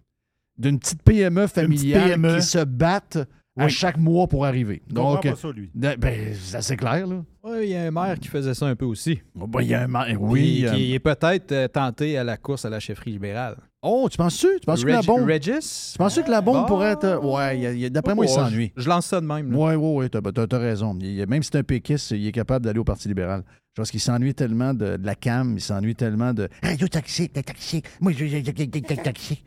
d'une 0.59 0.79
petite 0.81 1.03
PME 1.05 1.47
familiale 1.47 2.09
PME. 2.11 2.37
qui 2.37 2.43
se 2.43 2.65
batte 2.65 3.17
à 3.57 3.65
Oui. 3.67 3.71
chaque 3.71 3.97
mois 3.97 4.27
pour 4.27 4.45
arriver. 4.45 4.83
Donc, 4.89 5.23
pas 5.23 5.37
ça, 5.37 5.51
lui. 5.53 5.71
ben, 5.75 6.35
c'est 6.35 6.77
clair, 6.77 7.07
là. 7.07 7.25
Oui, 7.45 7.59
il 7.63 7.69
y 7.71 7.75
a 7.77 7.83
un 7.85 7.91
maire 7.91 8.19
qui 8.19 8.29
faisait 8.29 8.55
ça 8.55 8.67
un 8.67 8.75
peu 8.77 8.85
aussi. 8.87 9.21
Ben, 9.35 9.61
il 9.63 9.69
y 9.69 9.75
a 9.75 9.83
un 9.83 9.87
ma- 9.89 10.05
Puis 10.07 10.17
Oui. 10.19 10.43
qui 10.59 10.67
euh, 10.67 10.95
est 10.97 10.99
peut-être 10.99 11.53
euh, 11.53 11.69
tenté 11.69 12.19
à 12.19 12.25
la 12.25 12.37
course 12.37 12.65
à 12.65 12.71
la 12.71 12.81
chefferie 12.81 13.13
libérale. 13.13 13.57
Oh, 13.83 14.09
tu 14.11 14.19
penses-tu? 14.19 14.47
Tu 14.61 14.67
penses 14.67 14.85
que 14.85 14.91
la 14.91 15.01
bombe. 15.01 15.27
Regis? 15.29 15.93
Tu 15.93 15.99
penses 15.99 16.21
que 16.21 16.31
la 16.31 16.41
bombe 16.43 16.57
Bon. 16.63 16.67
pourrait 16.67 16.91
être. 16.93 17.05
euh, 17.05 17.19
Ouais, 17.21 17.89
d'après 17.89 18.15
moi, 18.15 18.27
il 18.27 18.31
Oh, 18.31 18.35
s'ennuie. 18.35 18.73
Je, 18.77 18.83
je 18.83 18.89
lance 18.89 19.07
ça 19.07 19.21
de 19.23 19.27
même. 19.27 19.55
Oui, 19.55 19.75
oui, 19.75 20.05
oui, 20.05 20.11
t'as, 20.11 20.59
raison. 20.59 20.97
Il 21.01 21.27
même 21.27 21.43
si 21.43 21.49
c'est 21.51 21.59
un 21.59 21.63
péquiste, 21.63 22.11
il 22.11 22.27
est 22.27 22.33
capable 22.33 22.67
d'aller 22.67 22.79
au 22.79 22.85
Parti 22.85 23.09
libéral. 23.09 23.43
Je 23.75 23.81
pense 23.81 23.91
qu'il 23.91 24.01
s'ennuie 24.01 24.35
tellement 24.35 24.75
de, 24.75 24.97
de 24.97 25.07
la 25.07 25.15
CAM, 25.15 25.55
il 25.57 25.61
s'ennuie 25.61 25.95
tellement 25.95 26.35
de 26.35 26.49
radio 26.63 26.89
toxique, 26.89 27.33
toxique. 27.33 27.87
Moi, 28.01 28.13
je 28.13 28.97
toxique. 29.03 29.45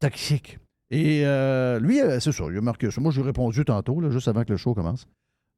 Toxique. 0.00 0.58
Et 0.90 1.22
euh, 1.24 1.78
lui, 1.78 2.00
euh, 2.00 2.18
c'est 2.18 2.32
ça, 2.32 2.44
il 2.50 2.56
a 2.56 2.60
marqué 2.62 2.90
ça. 2.90 3.00
Moi, 3.00 3.12
j'ai 3.12 3.22
répondu 3.22 3.64
tantôt, 3.64 4.00
là, 4.00 4.10
juste 4.10 4.26
avant 4.26 4.42
que 4.44 4.50
le 4.52 4.56
show 4.56 4.74
commence. 4.74 5.06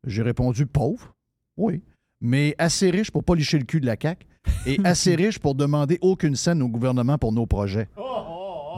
J'ai 0.06 0.22
répondu 0.22 0.66
pauvre, 0.66 1.14
oui, 1.56 1.82
mais 2.20 2.54
assez 2.58 2.90
riche 2.90 3.10
pour 3.10 3.24
pas 3.24 3.34
licher 3.34 3.58
le 3.58 3.64
cul 3.64 3.80
de 3.80 3.86
la 3.86 3.96
CAQ 4.00 4.26
et 4.66 4.78
assez 4.84 5.14
riche 5.14 5.38
pour 5.38 5.54
demander 5.54 5.98
aucune 6.00 6.36
scène 6.36 6.62
au 6.62 6.68
gouvernement 6.68 7.18
pour 7.18 7.32
nos 7.32 7.46
projets. 7.46 7.88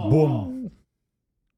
Boum. 0.08 0.70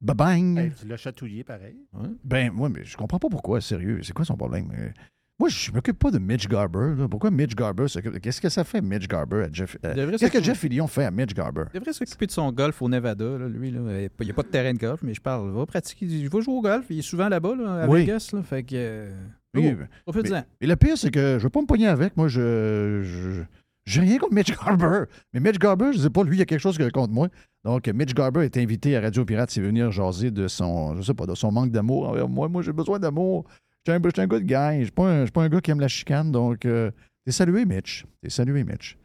Ba-bang! 0.00 0.58
Hey, 0.58 0.72
tu 0.78 0.86
l'as 0.86 0.98
chatouillé 0.98 1.44
pareil? 1.44 1.76
Ben, 2.24 2.52
moi, 2.52 2.68
mais 2.68 2.84
je 2.84 2.94
comprends 2.94 3.18
pas 3.18 3.30
pourquoi, 3.30 3.62
sérieux. 3.62 4.00
C'est 4.02 4.12
quoi 4.12 4.26
son 4.26 4.36
problème? 4.36 4.70
Moi, 5.40 5.48
je 5.48 5.72
m'occupe 5.72 5.98
pas 5.98 6.12
de 6.12 6.18
Mitch 6.18 6.46
Garber. 6.46 6.94
là. 6.96 7.08
Pourquoi 7.08 7.30
Mitch 7.32 7.56
Garber 7.56 7.88
s'occupe- 7.88 8.20
Qu'est-ce 8.20 8.40
que 8.40 8.48
ça 8.48 8.62
fait, 8.62 8.80
Mitch 8.80 9.08
Garber, 9.08 9.42
à 9.44 9.48
Jeff... 9.52 9.76
euh, 9.84 10.16
Qu'est-ce 10.16 10.30
que 10.30 10.42
Jeff 10.42 10.58
Fillion 10.58 10.86
fait 10.86 11.04
à 11.04 11.10
Mitch 11.10 11.34
Garber? 11.34 11.64
Il 11.74 11.80
devrait 11.80 11.92
s'occuper 11.92 12.26
de 12.26 12.30
son 12.30 12.52
golf 12.52 12.80
au 12.80 12.88
Nevada, 12.88 13.24
là, 13.38 13.48
lui. 13.48 13.72
Là. 13.72 13.80
Il 14.20 14.24
n'y 14.26 14.30
a 14.30 14.34
pas 14.34 14.42
de 14.42 14.48
terrain 14.48 14.72
de 14.72 14.78
golf, 14.78 15.00
mais 15.02 15.12
je 15.12 15.20
parle. 15.20 15.48
Il 15.48 15.56
va 15.56 15.66
pratiquer. 15.66 16.06
Il 16.06 16.28
va 16.28 16.40
jouer 16.40 16.54
au 16.54 16.60
golf. 16.62 16.86
Il 16.88 17.00
est 17.00 17.02
souvent 17.02 17.28
là-bas, 17.28 17.56
là, 17.56 17.82
à 17.82 17.88
Oui. 17.88 18.00
Vegas. 18.02 18.32
Fait 18.44 18.62
que. 18.62 18.74
euh, 18.76 19.10
Oui, 19.56 19.70
oh, 19.72 19.76
mais- 19.80 19.88
profite-en. 20.12 20.44
Et 20.60 20.66
le 20.68 20.76
pire, 20.76 20.96
c'est 20.96 21.10
que 21.10 21.38
je 21.38 21.42
veux 21.42 21.50
pas 21.50 21.60
me 21.60 21.66
pogner 21.66 21.88
avec. 21.88 22.16
Moi, 22.16 22.28
je... 22.28 23.02
je- 23.02 23.42
J'ai 23.86 24.00
rien 24.00 24.18
contre 24.18 24.34
Mitch 24.34 24.50
Garber. 24.56 25.04
Mais 25.32 25.40
Mitch 25.40 25.58
Garber, 25.58 25.92
je 25.92 25.98
sais 25.98 26.10
pas, 26.10 26.22
lui, 26.24 26.36
il 26.36 26.38
y 26.38 26.42
a 26.42 26.46
quelque 26.46 26.60
chose 26.60 26.78
contre 26.94 27.12
moi. 27.12 27.28
Donc, 27.64 27.86
Mitch 27.88 28.14
Garber 28.14 28.44
est 28.44 28.56
invité 28.56 28.96
à 28.96 29.00
Radio 29.00 29.24
Pirate 29.24 29.54
veut 29.58 29.66
venir 29.66 29.90
jaser 29.90 30.30
de 30.30 30.48
son, 30.48 30.94
je 30.96 31.02
sais 31.02 31.12
pas, 31.12 31.26
de 31.26 31.34
son 31.34 31.50
manque 31.52 31.70
d'amour 31.70 32.08
envers 32.08 32.28
moi. 32.28 32.48
Moi, 32.48 32.62
j'ai 32.62 32.72
besoin 32.72 32.98
d'amour. 32.98 33.44
Je 33.86 33.92
suis 33.92 34.20
un, 34.20 34.24
un 34.24 34.26
de 34.26 34.38
gang. 34.38 34.78
Je 34.80 34.84
je 34.84 35.22
suis 35.24 35.32
pas 35.32 35.42
un 35.42 35.48
gars 35.48 35.60
qui 35.60 35.70
aime 35.70 35.80
la 35.80 35.88
chicane. 35.88 36.32
Donc, 36.32 36.64
euh, 36.64 36.90
t'es 37.24 37.32
salué, 37.32 37.66
Mitch. 37.66 38.06
T'es 38.22 38.30
salué, 38.30 38.64
Mitch. 38.64 38.98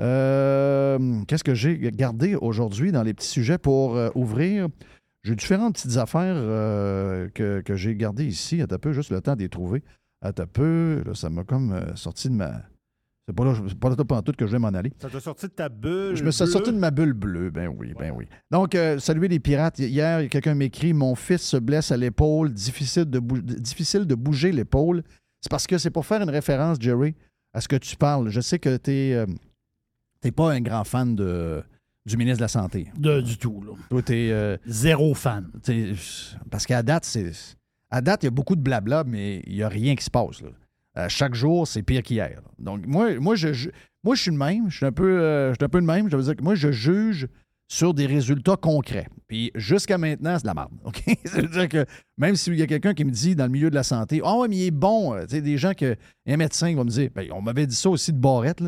Euh, 0.00 1.22
Qu'est-ce 1.28 1.44
que 1.44 1.54
j'ai 1.54 1.78
gardé 1.78 2.34
aujourd'hui 2.34 2.90
dans 2.90 3.04
les 3.04 3.14
petits 3.14 3.28
sujets 3.28 3.58
pour 3.58 3.96
euh, 3.96 4.10
ouvrir? 4.16 4.68
J'ai 5.22 5.36
différentes 5.36 5.74
petites 5.74 5.96
affaires 5.96 6.36
que, 7.34 7.62
j'ai 7.74 7.94
gardées 7.96 8.26
ici. 8.26 8.60
À 8.62 8.66
peu, 8.66 8.92
juste 8.92 9.10
le 9.10 9.20
temps 9.20 9.34
de 9.34 9.42
les 9.42 9.48
trouver. 9.48 9.82
À 10.22 10.32
peu, 10.32 11.02
là, 11.04 11.14
ça 11.14 11.30
m'a 11.30 11.44
comme 11.44 11.92
sorti 11.94 12.28
de 12.28 12.34
ma. 12.34 12.62
C'est 13.28 13.34
pas 13.34 13.44
là, 13.44 13.54
pas 14.04 14.14
là 14.16 14.22
tout 14.22 14.32
que 14.32 14.46
je 14.46 14.52
vais 14.52 14.58
m'en 14.60 14.68
aller. 14.68 14.92
Ça 15.00 15.10
t'a 15.10 15.18
sorti 15.18 15.46
de 15.46 15.50
ta 15.52 15.68
bulle. 15.68 16.14
Je 16.14 16.22
me 16.22 16.30
suis 16.30 16.46
sorti 16.46 16.70
de 16.72 16.78
ma 16.78 16.92
bulle 16.92 17.12
bleue. 17.12 17.50
Ben 17.50 17.66
oui, 17.76 17.92
ben 17.98 18.12
oui. 18.16 18.26
Donc, 18.52 18.74
euh, 18.76 18.98
saluer 19.00 19.26
les 19.26 19.40
pirates. 19.40 19.80
Hier, 19.80 20.28
quelqu'un 20.28 20.54
m'écrit 20.54 20.92
Mon 20.92 21.14
fils 21.16 21.42
se 21.42 21.56
blesse 21.56 21.90
à 21.90 21.96
l'épaule, 21.96 22.52
difficile 22.52 23.04
de, 23.06 23.18
bou- 23.18 23.40
difficile 23.40 24.06
de 24.06 24.14
bouger 24.14 24.52
l'épaule. 24.52 25.02
C'est 25.40 25.50
parce 25.50 25.66
que 25.66 25.76
c'est 25.76 25.90
pour 25.90 26.06
faire 26.06 26.22
une 26.22 26.30
référence, 26.30 26.78
Jerry, 26.80 27.16
à 27.52 27.60
ce 27.60 27.66
que 27.66 27.76
tu 27.76 27.96
parles. 27.96 28.28
Je 28.30 28.40
sais 28.40 28.60
que 28.60 28.76
tu 28.76 29.16
n'es 30.24 30.30
pas 30.32 30.52
un 30.52 30.60
grand 30.60 30.84
fan 30.84 31.16
de, 31.16 31.64
du 32.06 32.16
ministre 32.16 32.38
de 32.38 32.44
la 32.44 32.48
Santé. 32.48 32.92
De- 32.96 33.20
du 33.20 33.38
tout. 33.38 33.60
Là. 33.66 33.72
Toi, 33.90 34.02
t'es, 34.02 34.28
euh, 34.30 34.56
Zéro 34.66 35.14
fan. 35.14 35.50
t'es- 35.64 35.94
Parce 36.50 36.64
qu'à 36.64 36.82
date, 36.84 37.04
c'est. 37.04 37.32
À 37.90 38.00
date, 38.00 38.22
il 38.22 38.26
y 38.26 38.28
a 38.28 38.30
beaucoup 38.30 38.54
de 38.56 38.60
blabla, 38.60 39.02
mais 39.04 39.42
il 39.46 39.54
n'y 39.56 39.62
a 39.64 39.68
rien 39.68 39.96
qui 39.96 40.04
se 40.04 40.10
passe. 40.10 40.42
là. 40.42 40.48
Euh, 40.98 41.08
chaque 41.08 41.34
jour, 41.34 41.66
c'est 41.68 41.82
pire 41.82 42.02
qu'hier. 42.02 42.40
Donc, 42.58 42.86
moi, 42.86 43.18
moi, 43.20 43.34
je, 43.36 43.68
moi, 44.02 44.14
je 44.14 44.22
suis 44.22 44.30
le 44.30 44.38
même. 44.38 44.70
Je 44.70 44.76
suis 44.78 44.86
un 44.86 44.92
peu, 44.92 45.20
euh, 45.20 45.50
je 45.50 45.56
suis 45.56 45.64
un 45.64 45.68
peu 45.68 45.78
le 45.78 45.84
même. 45.84 46.08
Je 46.10 46.16
veux 46.16 46.22
dire 46.22 46.36
que 46.36 46.42
moi, 46.42 46.54
je 46.54 46.70
juge 46.72 47.28
sur 47.68 47.92
des 47.94 48.06
résultats 48.06 48.56
concrets. 48.56 49.08
Puis 49.26 49.50
jusqu'à 49.56 49.98
maintenant, 49.98 50.36
c'est 50.36 50.42
de 50.42 50.46
la 50.46 50.54
merde. 50.54 50.70
OK? 50.84 51.02
Ça 51.24 51.40
veut 51.40 51.48
dire 51.48 51.68
que 51.68 51.84
même 52.16 52.36
s'il 52.36 52.54
y 52.54 52.62
a 52.62 52.66
quelqu'un 52.66 52.94
qui 52.94 53.04
me 53.04 53.10
dit 53.10 53.34
dans 53.34 53.44
le 53.44 53.50
milieu 53.50 53.70
de 53.70 53.74
la 53.74 53.82
santé, 53.82 54.20
Ah 54.24 54.38
ouais, 54.38 54.48
mais 54.48 54.56
il 54.56 54.66
est 54.66 54.70
bon. 54.70 55.14
euh, 55.14 55.22
Tu 55.26 55.34
sais, 55.36 55.42
des 55.42 55.58
gens 55.58 55.74
que. 55.74 55.96
Un 56.26 56.36
médecin 56.36 56.74
va 56.74 56.84
me 56.84 56.90
dire, 56.90 57.10
ben, 57.14 57.28
on 57.32 57.42
m'avait 57.42 57.66
dit 57.66 57.76
ça 57.76 57.90
aussi 57.90 58.12
de 58.12 58.18
Barrette. 58.18 58.62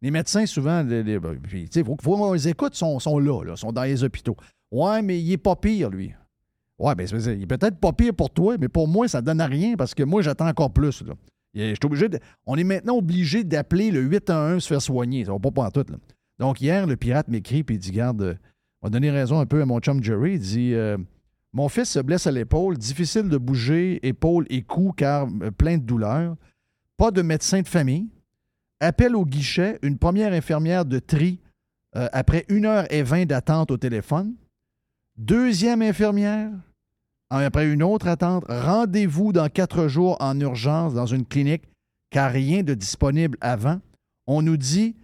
Les 0.00 0.10
médecins, 0.10 0.46
souvent, 0.46 0.82
les, 0.82 1.18
ben, 1.18 1.38
puis, 1.42 1.68
faut, 1.84 1.96
faut 2.00 2.16
qu'on 2.16 2.32
les 2.32 2.48
écoute, 2.48 2.74
sont, 2.74 2.98
sont 2.98 3.18
là, 3.18 3.42
là, 3.42 3.56
sont 3.56 3.72
dans 3.72 3.82
les 3.84 4.04
hôpitaux. 4.04 4.36
Ouais, 4.70 5.02
mais 5.02 5.20
il 5.20 5.32
est 5.32 5.38
pas 5.38 5.56
pire, 5.56 5.90
lui. 5.90 6.12
Ouais, 6.78 6.94
ben, 6.94 7.06
dire, 7.06 7.32
il 7.32 7.42
est 7.42 7.46
peut-être 7.46 7.78
pas 7.78 7.92
pire 7.92 8.14
pour 8.14 8.30
toi, 8.30 8.56
mais 8.58 8.68
pour 8.68 8.86
moi, 8.88 9.08
ça 9.08 9.20
donne 9.22 9.40
à 9.40 9.46
rien 9.46 9.74
parce 9.76 9.94
que 9.94 10.02
moi, 10.02 10.22
j'attends 10.22 10.48
encore 10.48 10.72
plus. 10.72 11.02
On 12.46 12.56
est 12.56 12.64
maintenant 12.64 12.96
obligé 12.96 13.44
d'appeler 13.44 13.90
le 13.90 14.00
811 14.00 14.62
se 14.62 14.68
faire 14.68 14.82
soigner. 14.82 15.24
Ça 15.24 15.32
va 15.32 15.38
pas 15.38 15.50
pour 15.50 15.72
tout. 15.72 15.86
Donc, 16.38 16.60
hier, 16.60 16.86
le 16.86 16.96
pirate 16.96 17.28
m'écrit 17.28 17.64
et 17.68 17.78
dit 17.78 17.92
Garde, 17.92 18.22
euh, 18.22 18.34
on 18.82 18.88
va 18.88 18.90
donner 18.90 19.10
raison 19.10 19.40
un 19.40 19.46
peu 19.46 19.62
à 19.62 19.66
mon 19.66 19.78
chum 19.80 20.02
Jerry. 20.02 20.34
Il 20.34 20.40
dit 20.40 20.74
euh, 20.74 20.98
Mon 21.52 21.68
fils 21.68 21.90
se 21.90 22.00
blesse 22.00 22.26
à 22.26 22.32
l'épaule, 22.32 22.76
difficile 22.76 23.28
de 23.28 23.38
bouger 23.38 24.06
épaule 24.06 24.46
et 24.50 24.62
cou 24.62 24.92
car 24.96 25.28
euh, 25.42 25.50
plein 25.50 25.78
de 25.78 25.82
douleurs. 25.82 26.36
Pas 26.96 27.10
de 27.10 27.22
médecin 27.22 27.62
de 27.62 27.68
famille. 27.68 28.08
Appel 28.80 29.16
au 29.16 29.24
guichet, 29.24 29.78
une 29.82 29.96
première 29.96 30.32
infirmière 30.32 30.84
de 30.84 30.98
tri 30.98 31.40
euh, 31.96 32.08
après 32.12 32.44
1h20 32.48 33.26
d'attente 33.26 33.70
au 33.70 33.76
téléphone. 33.76 34.34
Deuxième 35.16 35.80
infirmière, 35.80 36.50
après 37.30 37.70
une 37.70 37.82
autre 37.82 38.06
attente, 38.06 38.44
rendez-vous 38.48 39.32
dans 39.32 39.48
quatre 39.48 39.88
jours 39.88 40.16
en 40.20 40.38
urgence 40.38 40.94
dans 40.94 41.06
une 41.06 41.24
clinique, 41.24 41.64
car 42.10 42.30
rien 42.30 42.62
de 42.62 42.74
disponible 42.74 43.36
avant. 43.40 43.80
On 44.26 44.42
nous 44.42 44.56
dit 44.56 44.94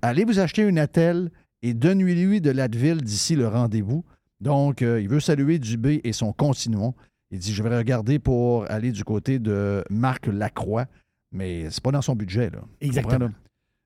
allez 0.00 0.24
vous 0.24 0.38
acheter 0.38 0.62
une 0.62 0.78
attelle 0.78 1.30
et 1.62 1.74
donnez-lui 1.74 2.40
de 2.40 2.50
l'Advil 2.50 3.02
d'ici 3.02 3.36
le 3.36 3.48
rendez-vous. 3.48 4.04
Donc, 4.40 4.82
euh, 4.82 5.00
il 5.00 5.08
veut 5.08 5.20
saluer 5.20 5.58
Dubé 5.58 6.00
et 6.04 6.12
son 6.12 6.32
continuum. 6.32 6.92
Il 7.30 7.38
dit 7.38 7.52
Je 7.52 7.62
vais 7.62 7.76
regarder 7.76 8.18
pour 8.18 8.68
aller 8.70 8.90
du 8.90 9.04
côté 9.04 9.38
de 9.38 9.84
Marc 9.90 10.26
Lacroix, 10.26 10.86
mais 11.30 11.70
c'est 11.70 11.82
pas 11.82 11.92
dans 11.92 12.02
son 12.02 12.16
budget. 12.16 12.50
Là. 12.50 12.60
Exactement. 12.80 13.30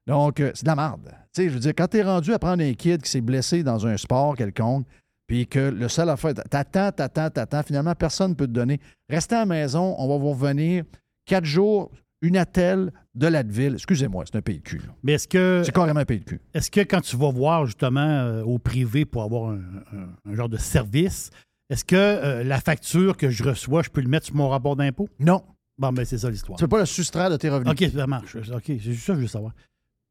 Donc, 0.06 0.40
euh, 0.40 0.52
c'est 0.54 0.62
de 0.62 0.68
la 0.68 0.76
merde. 0.76 1.10
Tu 1.34 1.42
sais, 1.42 1.48
je 1.48 1.54
veux 1.54 1.60
dire, 1.60 1.72
quand 1.76 1.88
tu 1.88 1.98
es 1.98 2.02
rendu 2.02 2.32
à 2.32 2.38
prendre 2.38 2.62
un 2.62 2.72
kid 2.74 3.02
qui 3.02 3.10
s'est 3.10 3.20
blessé 3.20 3.62
dans 3.62 3.86
un 3.86 3.96
sport 3.96 4.36
quelconque, 4.36 4.86
puis 5.26 5.46
que 5.46 5.58
le 5.58 5.88
seul 5.88 6.08
affaire, 6.10 6.34
t'attends, 6.34 6.92
t'attends, 6.92 7.30
t'attends, 7.30 7.62
finalement, 7.62 7.94
personne 7.94 8.30
ne 8.30 8.34
peut 8.34 8.46
te 8.46 8.52
donner. 8.52 8.80
Restez 9.08 9.34
à 9.34 9.40
la 9.40 9.46
maison, 9.46 9.94
on 9.98 10.08
va 10.08 10.16
vous 10.18 10.30
revenir 10.30 10.84
quatre 11.24 11.44
jours, 11.44 11.90
une 12.22 12.36
attelle 12.36 12.92
de 13.14 13.26
l'Advil. 13.26 13.74
Excusez-moi, 13.74 14.24
c'est 14.26 14.36
un 14.36 14.42
pays 14.42 14.58
de 14.58 14.62
cul. 14.62 14.78
là. 14.78 14.94
Mais 15.02 15.12
est-ce 15.12 15.28
que, 15.28 15.62
C'est 15.64 15.72
carrément 15.74 16.00
un 16.00 16.04
pays 16.04 16.20
de 16.20 16.24
cul. 16.24 16.40
est-ce 16.54 16.70
que 16.70 16.80
quand 16.80 17.00
tu 17.00 17.16
vas 17.16 17.30
voir 17.30 17.66
justement 17.66 18.00
euh, 18.00 18.42
au 18.42 18.58
privé 18.58 19.04
pour 19.04 19.22
avoir 19.22 19.50
un, 19.50 19.58
un- 19.92 20.30
un 20.30 20.34
genre 20.34 20.48
de 20.48 20.56
service, 20.56 21.30
est-ce 21.68 21.84
que 21.84 21.96
euh, 21.96 22.44
la 22.44 22.60
facture 22.60 23.16
que 23.16 23.28
je 23.28 23.42
reçois, 23.42 23.82
je 23.82 23.90
peux 23.90 24.00
le 24.00 24.08
mettre 24.08 24.26
sur 24.26 24.36
mon 24.36 24.48
rapport 24.48 24.76
d'impôt? 24.76 25.08
Non, 25.18 25.42
Bon, 25.78 25.92
ben 25.92 26.06
c'est 26.06 26.16
ça 26.16 26.30
l'histoire. 26.30 26.58
peux 26.58 26.68
pas 26.68 26.78
le 26.80 26.86
soustraire 26.86 27.28
de 27.28 27.36
tes 27.36 27.50
revenus. 27.50 27.70
OK, 27.72 27.90
ça 27.94 28.06
marche. 28.06 28.34
OK, 28.36 28.62
c'est 28.66 28.78
juste 28.78 29.04
ça 29.04 29.12
que 29.12 29.18
je 29.18 29.22
veux 29.24 29.28
savoir. 29.28 29.52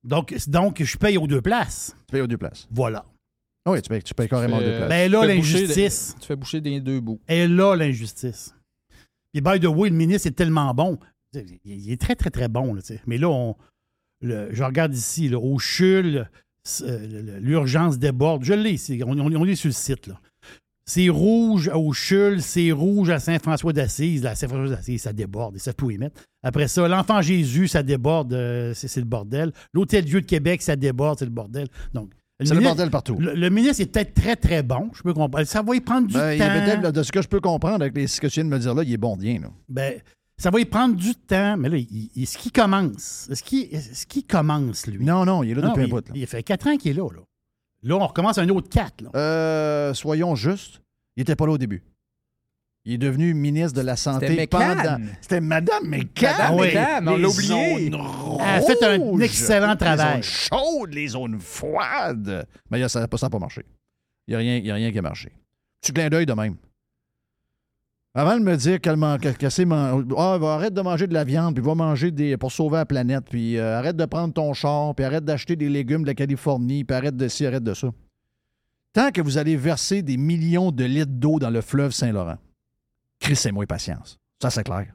Donc, 0.03 0.35
donc, 0.47 0.83
je 0.83 0.97
paye 0.97 1.17
aux 1.17 1.25
deux 1.25 1.41
places. 1.41 1.95
Tu 2.07 2.11
payes 2.11 2.21
aux 2.21 2.27
deux 2.27 2.37
places. 2.37 2.67
Voilà. 2.69 3.03
Ah 3.65 3.71
oui, 3.71 3.81
tu 3.81 3.89
payes, 3.89 4.03
tu 4.03 4.13
payes 4.13 4.27
carrément 4.27 4.57
aux 4.57 4.61
deux 4.61 4.77
places. 4.77 4.89
Ben 4.89 5.11
là, 5.11 5.21
fais 5.21 5.27
l'injustice. 5.27 6.15
Tu 6.19 6.27
fais 6.27 6.35
boucher 6.35 6.61
des 6.61 6.79
deux 6.79 6.99
bouts. 6.99 7.19
est 7.27 7.47
là 7.47 7.75
l'injustice. 7.75 8.53
Puis, 9.33 9.41
by 9.41 9.59
the 9.59 9.65
way, 9.65 9.89
le 9.89 9.95
ministre 9.95 10.27
est 10.27 10.31
tellement 10.35 10.73
bon. 10.73 10.97
Il 11.65 11.91
est 11.91 11.99
très, 11.99 12.15
très, 12.15 12.29
très 12.29 12.47
bon. 12.47 12.73
là. 12.75 12.81
Mais 13.07 13.17
là, 13.17 13.27
on, 13.29 13.55
le- 14.21 14.49
je 14.53 14.63
regarde 14.63 14.93
ici, 14.93 15.27
là, 15.29 15.37
au 15.39 15.57
CHUL, 15.59 16.29
euh, 16.81 17.39
l'urgence 17.41 17.97
déborde. 17.99 18.43
Je 18.43 18.53
l'ai 18.53 18.71
ici. 18.73 19.01
On, 19.05 19.17
on- 19.19 19.35
on 19.35 19.45
est 19.45 19.55
sur 19.55 19.67
le 19.69 19.73
site. 19.73 20.07
Là. 20.07 20.19
C'est 20.87 21.09
rouge 21.09 21.67
au 21.73 21.91
CHUL, 21.91 22.41
c'est 22.43 22.71
rouge 22.71 23.09
à 23.09 23.19
Saint-François 23.19 23.73
d'Assise. 23.73 24.21
Là, 24.23 24.29
à 24.31 24.35
Saint-François 24.35 24.75
d'Assise, 24.75 25.01
ça 25.01 25.11
déborde. 25.11 25.55
Ils 25.55 25.59
savent 25.59 25.73
tout 25.75 25.89
y 25.89 25.97
mettre. 25.97 26.21
Après 26.43 26.67
ça, 26.67 26.87
l'Enfant 26.87 27.21
Jésus, 27.23 27.67
ça 27.67 27.81
déborde. 27.81 28.31
euh, 28.33 28.73
c'est, 28.75 28.87
c'est 28.87 28.99
le 29.01 29.07
bordel. 29.07 29.51
L'Hôtel-Dieu 29.73 30.21
de 30.21 30.25
Québec, 30.27 30.61
ça 30.61 30.75
déborde. 30.75 31.17
C'est 31.19 31.25
le 31.25 31.31
bordel. 31.31 31.67
Donc, 31.93 32.11
c'est 32.39 32.53
le 32.53 32.59
ministre- 32.59 32.75
bordel 32.75 32.89
partout. 32.91 33.17
Le, 33.19 33.33
le 33.33 33.49
ministre 33.49 33.81
est 33.81 33.85
peut-être 33.85 34.13
très, 34.13 34.35
très 34.35 34.61
bon. 34.63 34.89
Je 34.93 35.01
peux 35.03 35.13
comprendre. 35.13 35.45
Ça 35.47 35.61
va 35.61 35.75
y 35.75 35.79
prendre 35.81 36.07
du 36.07 36.13
Ben, 36.13 36.37
temps. 36.37 36.81
là, 36.81 36.91
de 36.91 37.03
ce 37.03 37.11
que 37.11 37.21
je 37.21 37.27
peux 37.27 37.39
comprendre 37.39 37.81
avec 37.81 37.95
les, 37.95 38.07
ce 38.07 38.19
que 38.19 38.27
tu 38.27 38.35
viens 38.35 38.45
de 38.45 38.49
me 38.49 38.59
dire 38.59 38.73
là, 38.73 38.83
il 38.83 38.91
est 38.93 38.97
bon 38.97 39.15
bien. 39.15 39.39
Là. 39.39 39.47
Ben, 39.69 40.01
ça 40.37 40.49
va 40.49 40.59
y 40.59 40.65
prendre 40.65 40.95
du 40.95 41.15
temps, 41.15 41.55
mais 41.57 41.69
là, 41.69 41.77
il- 41.77 42.09
est-ce 42.21 42.37
qu'il 42.37 42.51
commence? 42.51 43.29
Est-ce 43.31 44.05
qu'il 44.05 44.25
commence, 44.25 44.85
lui? 44.87 45.05
Non, 45.05 45.23
non, 45.25 45.43
il 45.43 45.51
est 45.51 45.55
là 45.55 45.61
Non, 45.61 45.67
depuis 45.69 45.83
un 45.83 45.85
il, 45.85 45.89
bout. 45.91 46.07
là. 46.07 46.13
il 46.13 46.27
fait 46.27 46.43
quatre 46.43 46.67
ans 46.67 46.75
qu'il 46.75 46.91
est 46.91 46.95
là, 46.95 47.07
là. 47.09 47.21
Là, 47.83 47.95
on 47.97 48.07
recommence 48.07 48.37
un 48.39 48.49
autre 48.49 48.67
4. 48.69 49.01
Là. 49.03 49.09
Euh, 49.15 49.93
soyons 49.93 50.35
justes, 50.35 50.81
il 51.15 51.21
n'était 51.21 51.35
pas 51.35 51.45
là 51.45 51.53
au 51.53 51.57
début. 51.57 51.83
Il 52.87 52.93
est 52.93 52.97
devenu 52.99 53.33
ministre 53.33 53.73
de 53.79 53.81
la 53.85 53.95
Santé 53.95 54.27
C'était 54.27 54.47
pendant. 54.47 54.97
C'était 55.19 55.41
Madame 55.41 55.87
McCann. 55.87 56.35
Madame 56.37 56.55
Oui. 56.59 56.67
McCann, 56.67 57.09
on 57.09 57.17
l'a 57.17 57.27
oublié. 57.27 57.87
Elle 57.87 57.95
a 57.95 58.61
fait 58.61 58.83
un 58.83 59.19
excellent 59.19 59.75
travail. 59.75 60.17
Les 60.17 60.21
zones 60.21 60.23
chaudes, 60.23 60.93
les 60.93 61.07
zones 61.07 61.39
froides. 61.39 62.45
Mais 62.69 62.87
ça 62.87 62.99
n'a 62.99 63.07
pas, 63.07 63.17
ça 63.17 63.29
pas 63.29 63.39
marché. 63.39 63.63
Il 64.27 64.31
n'y 64.31 64.35
a, 64.35 64.37
rien- 64.39 64.57
il 64.57 64.65
y 64.67 64.71
a 64.71 64.75
rien 64.75 64.91
qui 64.91 64.99
a 64.99 65.01
marché. 65.01 65.31
Tu 65.81 65.93
clin 65.93 66.09
d'œil 66.09 66.25
de 66.27 66.33
même. 66.33 66.55
Avant 68.13 68.37
de 68.37 68.43
me 68.43 68.55
dire 68.55 68.79
qu'elle 68.79 68.95
que- 68.95 69.63
man- 69.65 70.07
Ah, 70.17 70.37
arrête 70.41 70.73
de 70.73 70.81
manger 70.81 71.05
de 71.07 71.13
la 71.13 71.23
viande, 71.25 71.55
puis 71.55 71.63
va 71.63 71.75
manger 71.75 72.11
des 72.11 72.37
pour 72.37 72.51
sauver 72.51 72.77
la 72.77 72.85
planète, 72.85 73.25
puis 73.29 73.57
euh, 73.57 73.77
arrête 73.77 73.97
de 73.97 74.05
prendre 74.05 74.33
ton 74.33 74.53
char, 74.53 74.95
puis 74.95 75.03
arrête 75.03 75.25
d'acheter 75.25 75.55
des 75.57 75.67
légumes 75.69 76.03
de 76.03 76.07
la 76.07 76.13
Californie, 76.13 76.83
puis 76.85 76.95
arrête 76.95 77.17
de 77.17 77.27
ci, 77.27 77.45
arrête 77.45 77.63
de 77.63 77.73
ça. 77.73 77.89
Tant 78.93 79.11
que 79.11 79.21
vous 79.21 79.37
allez 79.37 79.57
verser 79.57 80.01
des 80.01 80.15
millions 80.15 80.71
de 80.71 80.85
litres 80.85 81.11
d'eau 81.11 81.39
dans 81.39 81.49
le 81.49 81.59
fleuve 81.59 81.91
Saint-Laurent, 81.91 82.37
crissez-moi 83.25 83.65
patience. 83.65 84.17
Ça, 84.41 84.49
c'est 84.49 84.63
clair. 84.63 84.93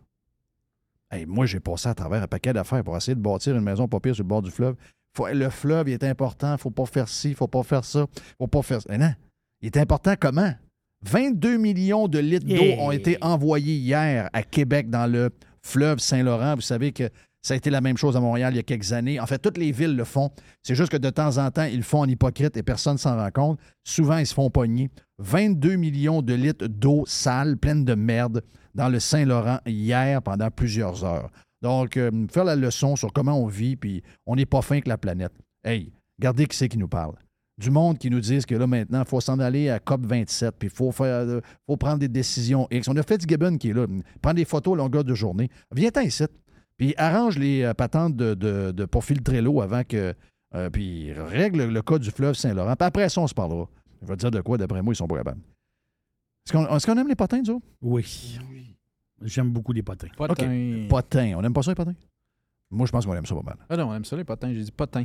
Hey, 1.10 1.26
moi, 1.26 1.46
j'ai 1.46 1.58
passé 1.60 1.88
à 1.88 1.94
travers 1.94 2.22
un 2.22 2.28
paquet 2.28 2.52
d'affaires 2.52 2.84
pour 2.84 2.96
essayer 2.96 3.14
de 3.16 3.20
bâtir 3.20 3.56
une 3.56 3.64
maison 3.64 3.88
pas 3.88 3.98
pire 4.00 4.14
sur 4.14 4.22
le 4.24 4.28
bord 4.28 4.42
du 4.42 4.50
fleuve. 4.50 4.76
Faut- 5.16 5.26
le 5.28 5.50
fleuve, 5.50 5.88
il 5.88 5.92
est 5.94 6.04
important. 6.04 6.56
faut 6.56 6.70
pas 6.70 6.86
faire 6.86 7.08
ci, 7.08 7.34
faut 7.34 7.48
pas 7.48 7.64
faire 7.64 7.84
ça, 7.84 8.06
faut 8.38 8.46
pas 8.46 8.62
faire 8.62 8.80
ça. 8.80 8.96
Non, 8.96 9.12
il 9.60 9.66
est 9.66 9.76
important 9.76 10.14
comment? 10.18 10.52
22 11.02 11.56
millions 11.56 12.06
de 12.08 12.18
litres 12.18 12.46
d'eau 12.46 12.80
ont 12.82 12.92
été 12.92 13.16
envoyés 13.22 13.74
hier 13.74 14.28
à 14.32 14.42
Québec 14.42 14.88
dans 14.90 15.10
le 15.10 15.30
fleuve 15.62 15.98
Saint-Laurent. 15.98 16.54
Vous 16.54 16.60
savez 16.60 16.92
que 16.92 17.08
ça 17.42 17.54
a 17.54 17.56
été 17.56 17.70
la 17.70 17.80
même 17.80 17.96
chose 17.96 18.16
à 18.16 18.20
Montréal 18.20 18.52
il 18.52 18.56
y 18.56 18.60
a 18.60 18.62
quelques 18.62 18.92
années. 18.92 19.18
En 19.18 19.26
fait, 19.26 19.38
toutes 19.38 19.56
les 19.56 19.72
villes 19.72 19.96
le 19.96 20.04
font. 20.04 20.30
C'est 20.62 20.74
juste 20.74 20.92
que 20.92 20.96
de 20.96 21.10
temps 21.10 21.38
en 21.38 21.50
temps, 21.50 21.64
ils 21.64 21.78
le 21.78 21.82
font 21.82 22.00
en 22.00 22.08
hypocrite 22.08 22.56
et 22.56 22.62
personne 22.62 22.98
s'en 22.98 23.16
rend 23.16 23.30
compte. 23.30 23.58
Souvent, 23.84 24.18
ils 24.18 24.26
se 24.26 24.34
font 24.34 24.50
pogner. 24.50 24.90
22 25.18 25.76
millions 25.76 26.22
de 26.22 26.34
litres 26.34 26.66
d'eau 26.66 27.04
sale, 27.06 27.56
pleine 27.56 27.84
de 27.84 27.94
merde, 27.94 28.42
dans 28.74 28.88
le 28.88 29.00
Saint-Laurent 29.00 29.58
hier 29.66 30.22
pendant 30.22 30.50
plusieurs 30.50 31.04
heures. 31.04 31.30
Donc, 31.62 31.96
euh, 31.96 32.10
faire 32.30 32.44
la 32.44 32.56
leçon 32.56 32.96
sur 32.96 33.12
comment 33.12 33.38
on 33.38 33.46
vit, 33.46 33.76
puis 33.76 34.02
on 34.26 34.36
n'est 34.36 34.46
pas 34.46 34.62
fin 34.62 34.80
que 34.80 34.88
la 34.88 34.98
planète. 34.98 35.32
Hey, 35.64 35.92
regardez 36.18 36.46
qui 36.46 36.56
c'est 36.56 36.68
qui 36.68 36.78
nous 36.78 36.88
parle. 36.88 37.14
Du 37.58 37.70
monde 37.70 37.98
qui 37.98 38.08
nous 38.08 38.20
disent 38.20 38.46
que 38.46 38.54
là, 38.54 38.66
maintenant, 38.66 39.02
il 39.02 39.08
faut 39.08 39.20
s'en 39.20 39.38
aller 39.38 39.68
à 39.68 39.78
COP27, 39.78 40.52
puis 40.58 40.68
il 40.68 40.74
faut, 40.74 40.92
faire, 40.92 41.06
euh, 41.06 41.40
faut 41.66 41.76
prendre 41.76 41.98
des 41.98 42.08
décisions 42.08 42.66
X. 42.70 42.88
On 42.88 42.96
a 42.96 43.02
Fitzgibbon 43.02 43.58
qui 43.58 43.70
est 43.70 43.74
là, 43.74 43.86
prend 44.22 44.32
des 44.32 44.46
photos 44.46 44.74
à 44.74 44.76
longueur 44.78 45.04
de 45.04 45.14
journée. 45.14 45.50
Viens-t'en 45.74 46.00
ici, 46.00 46.24
puis 46.80 46.94
arrange 46.96 47.36
les 47.38 47.62
euh, 47.62 47.74
patentes 47.74 48.16
de, 48.16 48.32
de- 48.32 48.70
de- 48.70 48.84
pour 48.86 49.04
filtrer 49.04 49.42
l'eau 49.42 49.60
avant 49.60 49.84
que. 49.84 50.14
euh, 50.54 50.70
puis 50.70 51.12
règle 51.12 51.64
le 51.66 51.82
cas 51.82 51.98
du 51.98 52.10
fleuve 52.10 52.32
Saint-Laurent. 52.34 52.74
Puis 52.74 52.86
après 52.86 53.08
ça, 53.10 53.20
on 53.20 53.26
se 53.26 53.34
parlera. 53.34 53.68
Je 54.00 54.06
vais 54.08 54.14
te 54.16 54.20
dire 54.20 54.30
de 54.30 54.40
quoi, 54.40 54.56
d'après 54.56 54.80
moi, 54.80 54.94
ils 54.94 54.96
sont 54.96 55.06
pas 55.06 55.18
capables. 55.18 55.40
Est-ce 56.46 56.52
qu'on 56.54 56.66
est-ce 56.74 56.86
qu'on 56.86 56.96
aime 56.96 57.06
les 57.08 57.14
potins, 57.14 57.38
nous 57.44 57.50
autres? 57.56 57.66
Oui. 57.82 58.38
J'aime 59.22 59.50
beaucoup 59.50 59.72
les 59.74 59.82
potins. 59.82 60.08
Potin. 60.16 60.86
Potins. 60.88 61.34
On 61.36 61.44
aime 61.44 61.52
pas 61.52 61.62
ça, 61.62 61.70
les 61.70 61.74
potins? 61.74 61.94
Moi, 62.70 62.86
je 62.86 62.92
pense 62.92 63.04
qu'on 63.04 63.14
aime 63.14 63.26
ça 63.26 63.34
pas 63.34 63.42
mal. 63.42 63.56
Ah 63.68 63.76
non, 63.76 63.90
on 63.90 63.94
aime 63.94 64.04
ça, 64.06 64.16
les 64.16 64.24
potins. 64.24 64.50
J'ai 64.54 64.62
dit 64.62 64.72
potin. 64.72 65.04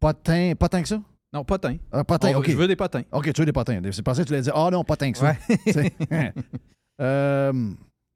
Potins, 0.00 0.54
potins 0.58 0.82
que 0.82 0.88
ça? 0.88 1.00
Non, 1.32 1.44
potin. 1.44 1.76
Ah, 1.92 2.02
potins, 2.02 2.34
OK. 2.36 2.50
Je 2.50 2.56
veux 2.56 2.66
des 2.66 2.74
potins. 2.76 3.02
OK, 3.12 3.32
tu 3.32 3.40
veux 3.40 3.46
des 3.46 3.52
potins. 3.52 3.80
C'est 3.92 4.02
passé 4.02 4.22
que 4.22 4.26
tu 4.28 4.32
l'as 4.32 4.40
dit. 4.40 4.50
Ah 4.52 4.68
non, 4.72 4.82
potins 4.82 5.12
que 5.12 5.18
ça. 5.18 5.36
Ouais. 5.70 5.94
Euh, 7.00 7.52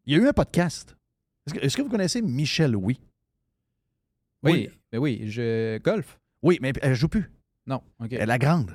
Il 0.07 0.13
y 0.15 0.17
a 0.17 0.19
eu 0.25 0.29
un 0.29 0.33
podcast. 0.33 0.97
Est-ce 1.61 1.77
que, 1.77 1.83
vous 1.83 1.89
connaissez 1.89 2.23
Michel 2.23 2.77
Oui? 2.77 3.01
Oui, 4.43 4.69
mais 4.93 4.99
oui, 4.99 5.23
je 5.27 5.79
golf. 5.79 6.19
Oui, 6.43 6.59
mais 6.63 6.73
elle 6.81 6.95
joue 6.95 7.09
plus. 7.09 7.31
Non, 7.67 7.83
OK. 8.03 8.13
Elle, 8.13 8.29
La 8.29 8.39
grande. 8.39 8.73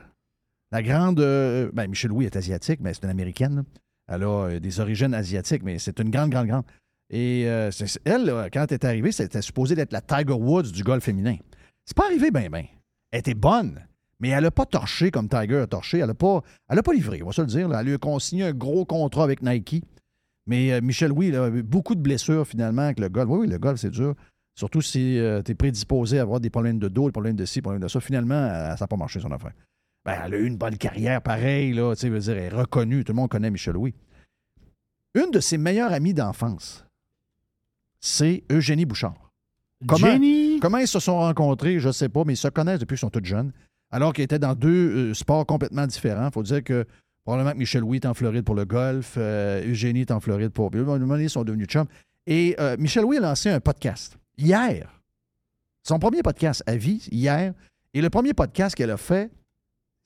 La 0.72 0.84
grande. 0.84 1.20
euh, 1.20 1.72
ben, 1.74 1.88
Michel 1.88 2.12
Oui 2.12 2.26
est 2.26 2.36
asiatique, 2.36 2.80
mais 2.82 2.94
c'est 2.94 3.04
une 3.04 3.10
américaine. 3.10 3.56
là. 3.56 3.64
Elle 4.08 4.24
a 4.24 4.28
euh, 4.46 4.60
des 4.60 4.80
origines 4.80 5.14
asiatiques, 5.14 5.64
mais 5.64 5.80
c'est 5.80 6.00
une 6.00 6.10
grande, 6.12 6.30
grande, 6.30 6.48
grande. 6.48 6.66
Et 7.10 7.44
euh, 7.48 7.72
elle, 8.04 8.26
là, 8.26 8.50
quand 8.52 8.66
elle 8.70 8.76
est 8.76 8.86
arrivée, 8.86 9.12
c'était 9.12 9.42
supposé 9.42 9.76
d'être 9.76 9.92
la 9.94 10.02
Tiger 10.02 10.34
Woods 10.34 10.72
du 10.72 10.84
golf 10.84 11.04
féminin. 11.04 11.38
C'est 11.86 11.96
pas 11.98 12.06
arrivé 12.06 12.32
bien, 12.32 12.50
bien. 12.50 12.66
Elle 13.12 13.20
était 13.20 13.34
bonne, 13.36 13.80
mais 14.20 14.30
elle 14.30 14.44
n'a 14.44 14.52
pas 14.52 14.66
torché 14.66 15.12
comme 15.12 15.30
Tiger 15.30 15.58
a 15.60 15.68
torché. 15.68 16.00
Elle 16.00 16.08
n'a 16.08 16.14
pas, 16.14 16.42
elle 16.70 16.80
a 16.80 16.84
pas 16.84 16.94
livré, 16.94 17.22
on 17.24 17.28
va 17.28 17.32
se 17.32 17.42
le 17.42 17.48
dire. 17.48 17.68
là. 17.68 17.82
Elle 17.82 17.90
a 17.90 17.92
eu 17.94 17.98
consigné 18.00 18.44
un 18.44 18.54
gros 18.54 18.86
contrat 18.86 19.24
avec 19.24 19.42
Nike. 19.42 19.84
Mais 20.48 20.72
euh, 20.74 20.82
Michel, 20.82 21.12
oui, 21.12 21.28
il 21.30 21.36
a 21.36 21.48
eu 21.50 21.64
beaucoup 21.64 21.96
de 21.96 22.02
blessures 22.02 22.46
finalement 22.48 22.84
avec 22.84 23.00
le 23.00 23.10
golf. 23.10 23.30
Oui, 23.30 23.40
oui, 23.42 23.48
le 23.48 23.58
golf, 23.58 23.80
c'est 23.80 23.90
dur. 23.90 24.16
Surtout 24.58 24.82
si 24.82 25.20
tu 25.46 25.52
es 25.52 25.56
prédisposé 25.56 26.20
à 26.20 26.22
avoir 26.22 26.40
des 26.40 26.50
problèmes 26.50 26.80
de 26.80 26.88
dos, 26.88 27.08
des 27.08 27.12
problèmes 27.12 27.36
de 27.36 27.44
ci, 27.46 27.60
des 27.60 27.62
problèmes 27.64 27.82
de 27.82 27.88
ça. 27.90 28.00
Finalement, 28.00 28.36
euh, 28.36 28.76
ça 28.78 28.84
n'a 28.86 28.88
pas 28.88 28.96
marché 28.96 29.20
son 29.20 29.32
affaire. 29.32 29.52
Ben, 30.06 30.18
elle 30.24 30.34
a 30.34 30.38
eu 30.38 30.46
une 30.46 30.56
bonne 30.58 30.78
carrière 30.78 31.22
pareille, 31.22 31.74
là. 31.74 31.94
Tu 31.96 32.10
veut 32.10 32.20
dire, 32.20 32.38
elle 32.38 32.44
est 32.44 32.50
reconnue. 32.56 33.04
Tout 33.04 33.12
le 33.12 33.18
monde 33.18 33.30
connaît 33.30 33.50
Michel 33.52 33.74
Louis. 33.74 33.94
Une 35.16 35.32
de 35.32 35.40
ses 35.40 35.58
meilleures 35.58 35.92
amies 35.92 36.14
d'enfance, 36.14 36.86
c'est 38.00 38.44
Eugénie 38.52 38.86
Bouchard. 38.86 39.32
Comment- 39.88 40.08
Jenny! 40.08 40.60
Comment 40.62 40.78
ils 40.78 40.88
se 40.88 41.00
sont 41.00 41.18
rencontrés, 41.18 41.80
je 41.80 41.88
ne 41.88 41.94
sais 41.94 42.10
pas, 42.10 42.24
mais 42.26 42.34
ils 42.34 42.38
se 42.38 42.48
connaissent 42.48 42.80
depuis 42.80 42.96
qu'ils 42.96 43.00
sont 43.02 43.10
tous 43.10 43.24
jeunes, 43.26 43.52
alors 43.92 44.14
qu'ils 44.14 44.24
étaient 44.24 44.40
dans 44.40 44.56
deux 44.56 44.70
euh, 45.10 45.14
sports 45.14 45.46
complètement 45.46 45.86
différents. 45.88 46.28
Il 46.28 46.34
faut 46.34 46.44
dire 46.44 46.64
que 46.64 46.86
probablement 47.26 47.52
que 47.54 47.58
Michel 47.58 47.82
Louis 47.82 47.98
est 47.98 48.06
en 48.06 48.14
Floride 48.14 48.44
pour 48.46 48.56
le 48.56 48.66
golf, 48.66 49.16
euh, 49.18 49.68
Eugénie 49.68 50.02
est 50.02 50.12
en 50.12 50.20
Floride 50.20 50.52
pour. 50.52 50.72
Ils 50.74 51.30
sont 51.30 51.44
devenus 51.44 51.68
chums. 51.68 51.88
Et 52.28 52.56
euh, 52.60 52.76
Michel 52.80 53.04
Louis 53.04 53.18
a 53.18 53.22
lancé 53.22 53.50
un 53.50 53.60
podcast 53.60 54.18
hier. 54.38 54.90
Son 55.84 56.00
premier 56.00 56.24
podcast 56.24 56.64
à 56.66 56.76
vie, 56.78 57.08
hier. 57.12 57.54
Et 57.94 58.02
le 58.02 58.10
premier 58.10 58.34
podcast 58.34 58.76
qu'elle 58.76 58.92
a 58.92 58.98
fait, 58.98 59.30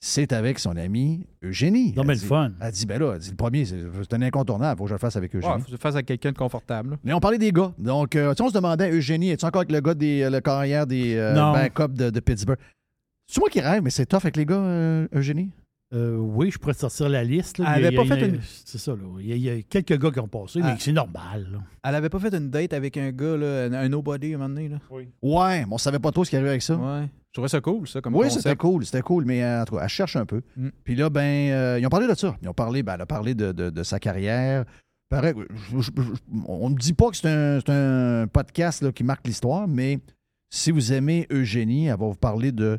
c'est 0.02 0.32
avec 0.32 0.58
son 0.58 0.76
amie 0.76 1.26
Eugénie. 1.42 1.92
Non, 1.96 2.04
mais 2.04 2.12
Elle 2.14 2.18
le 2.18 2.22
dit- 2.22 2.26
fun. 2.26 2.52
Elle 2.60 2.72
dit, 2.72 2.86
ben 2.86 2.98
là, 3.00 3.12
elle 3.14 3.20
dit, 3.20 3.30
le 3.30 3.36
premier, 3.36 3.64
c'est 3.66 4.14
un 4.14 4.22
incontournable, 4.22 4.76
il 4.76 4.78
faut 4.78 4.84
que 4.84 4.88
je 4.90 4.94
le 4.94 4.98
fasse 4.98 5.16
avec 5.16 5.34
Eugénie. 5.34 5.52
Ouais, 5.52 5.58
faut 5.60 5.66
que 5.66 5.70
tu 5.70 5.76
fasses 5.76 5.94
avec 5.94 6.06
quelqu'un 6.06 6.32
de 6.32 6.38
confortable. 6.38 6.90
là. 6.92 6.96
Mais 7.04 7.12
on 7.12 7.20
parlait 7.20 7.38
des 7.38 7.52
gars. 7.52 7.72
Donc, 7.78 8.16
euh, 8.16 8.30
tu 8.32 8.36
sais, 8.38 8.42
on 8.42 8.48
se 8.48 8.54
demandait, 8.54 8.90
Eugénie, 8.90 9.30
es-tu 9.30 9.44
encore 9.44 9.60
avec 9.60 9.72
le 9.72 9.80
gars 9.80 9.94
des 9.94 10.22
euh, 10.22 10.30
le 10.30 10.40
carrière 10.40 10.86
des 10.86 11.16
euh, 11.16 11.34
de, 11.88 12.10
de 12.10 12.20
Pittsburgh? 12.20 12.58
C'est 13.26 13.40
moi 13.40 13.48
qui 13.50 13.60
rêve, 13.60 13.82
mais 13.82 13.90
c'est 13.90 14.06
tough 14.06 14.20
avec 14.22 14.36
les 14.36 14.46
gars, 14.46 14.56
euh, 14.56 15.06
Eugénie? 15.14 15.50
Euh, 15.92 16.16
oui, 16.16 16.50
je 16.52 16.58
pourrais 16.58 16.74
te 16.74 16.78
sortir 16.80 17.08
la 17.08 17.24
liste. 17.24 17.58
là. 17.58 17.72
Elle 17.74 17.82
Il 17.82 17.86
avait 17.86 17.96
pas 17.96 18.02
il 18.04 18.08
fait 18.08 18.28
une- 18.28 18.40
C'est 18.64 18.78
ça, 18.78 18.92
là. 18.92 19.02
Il 19.20 19.26
y, 19.26 19.32
a, 19.32 19.36
il 19.36 19.42
y 19.42 19.50
a 19.50 19.62
quelques 19.62 19.98
gars 20.00 20.10
qui 20.12 20.20
ont 20.20 20.28
passé, 20.28 20.60
Ah. 20.62 20.68
mais 20.72 20.76
c'est 20.78 20.92
normal. 20.92 21.48
là. 21.52 21.58
Elle 21.84 21.94
avait 21.96 22.08
pas 22.08 22.20
fait 22.20 22.32
une 22.32 22.48
date 22.48 22.72
avec 22.72 22.96
un 22.96 23.10
gars, 23.10 23.36
là, 23.36 23.64
un 23.64 23.72
un 23.72 23.88
nobody, 23.88 24.32
à 24.32 24.36
un 24.36 24.38
moment 24.38 24.54
donné. 24.54 24.68
Là? 24.68 24.78
Ouais, 25.22 25.60
mais 25.60 25.66
on 25.72 25.78
savait 25.78 25.98
pas 25.98 26.12
trop 26.12 26.24
ce 26.24 26.30
qui 26.30 26.36
arrivait 26.36 26.50
avec 26.50 26.62
ça. 26.62 26.76
Ouais. 26.76 27.06
Je 27.30 27.32
trouvais 27.34 27.48
ça 27.48 27.60
cool, 27.60 27.86
ça, 27.88 28.00
comme 28.00 28.14
Oui, 28.16 28.30
c'était 28.30 28.56
cool, 28.56 28.84
c'était 28.84 29.02
cool, 29.02 29.24
mais 29.24 29.42
euh, 29.42 29.62
en 29.62 29.64
tout 29.64 29.76
cas, 29.76 29.82
elle 29.84 29.88
cherche 29.88 30.16
un 30.16 30.26
peu. 30.26 30.42
Mm. 30.56 30.68
Puis 30.84 30.94
là, 30.96 31.10
ben, 31.10 31.20
euh, 31.52 31.78
ils 31.80 31.86
ont 31.86 31.90
parlé 31.90 32.06
de 32.08 32.14
ça. 32.14 32.36
Ils 32.42 32.48
ont 32.48 32.54
parlé, 32.54 32.82
ben, 32.82 32.94
elle 32.94 33.00
a 33.02 33.06
parlé 33.06 33.34
de, 33.34 33.50
de- 33.52 33.70
de 33.70 33.82
sa 33.82 33.98
carrière. 34.00 34.64
Pareil, 35.08 35.34
je- 35.72 35.80
je- 35.80 35.90
je- 36.02 36.12
on 36.46 36.70
ne 36.70 36.74
dit 36.76 36.92
pas 36.92 37.10
que 37.10 37.16
c'est 37.16 37.26
un, 37.68 38.26
podcast 38.28 38.82
là, 38.82 38.92
qui 38.92 39.02
marque 39.04 39.26
l'histoire, 39.26 39.66
mais 39.66 39.98
si 40.50 40.70
vous 40.70 40.92
aimez 40.92 41.26
Eugénie, 41.32 41.86
elle 41.86 41.98
va 41.98 42.06
vous 42.06 42.14
parler 42.14 42.52
de. 42.52 42.78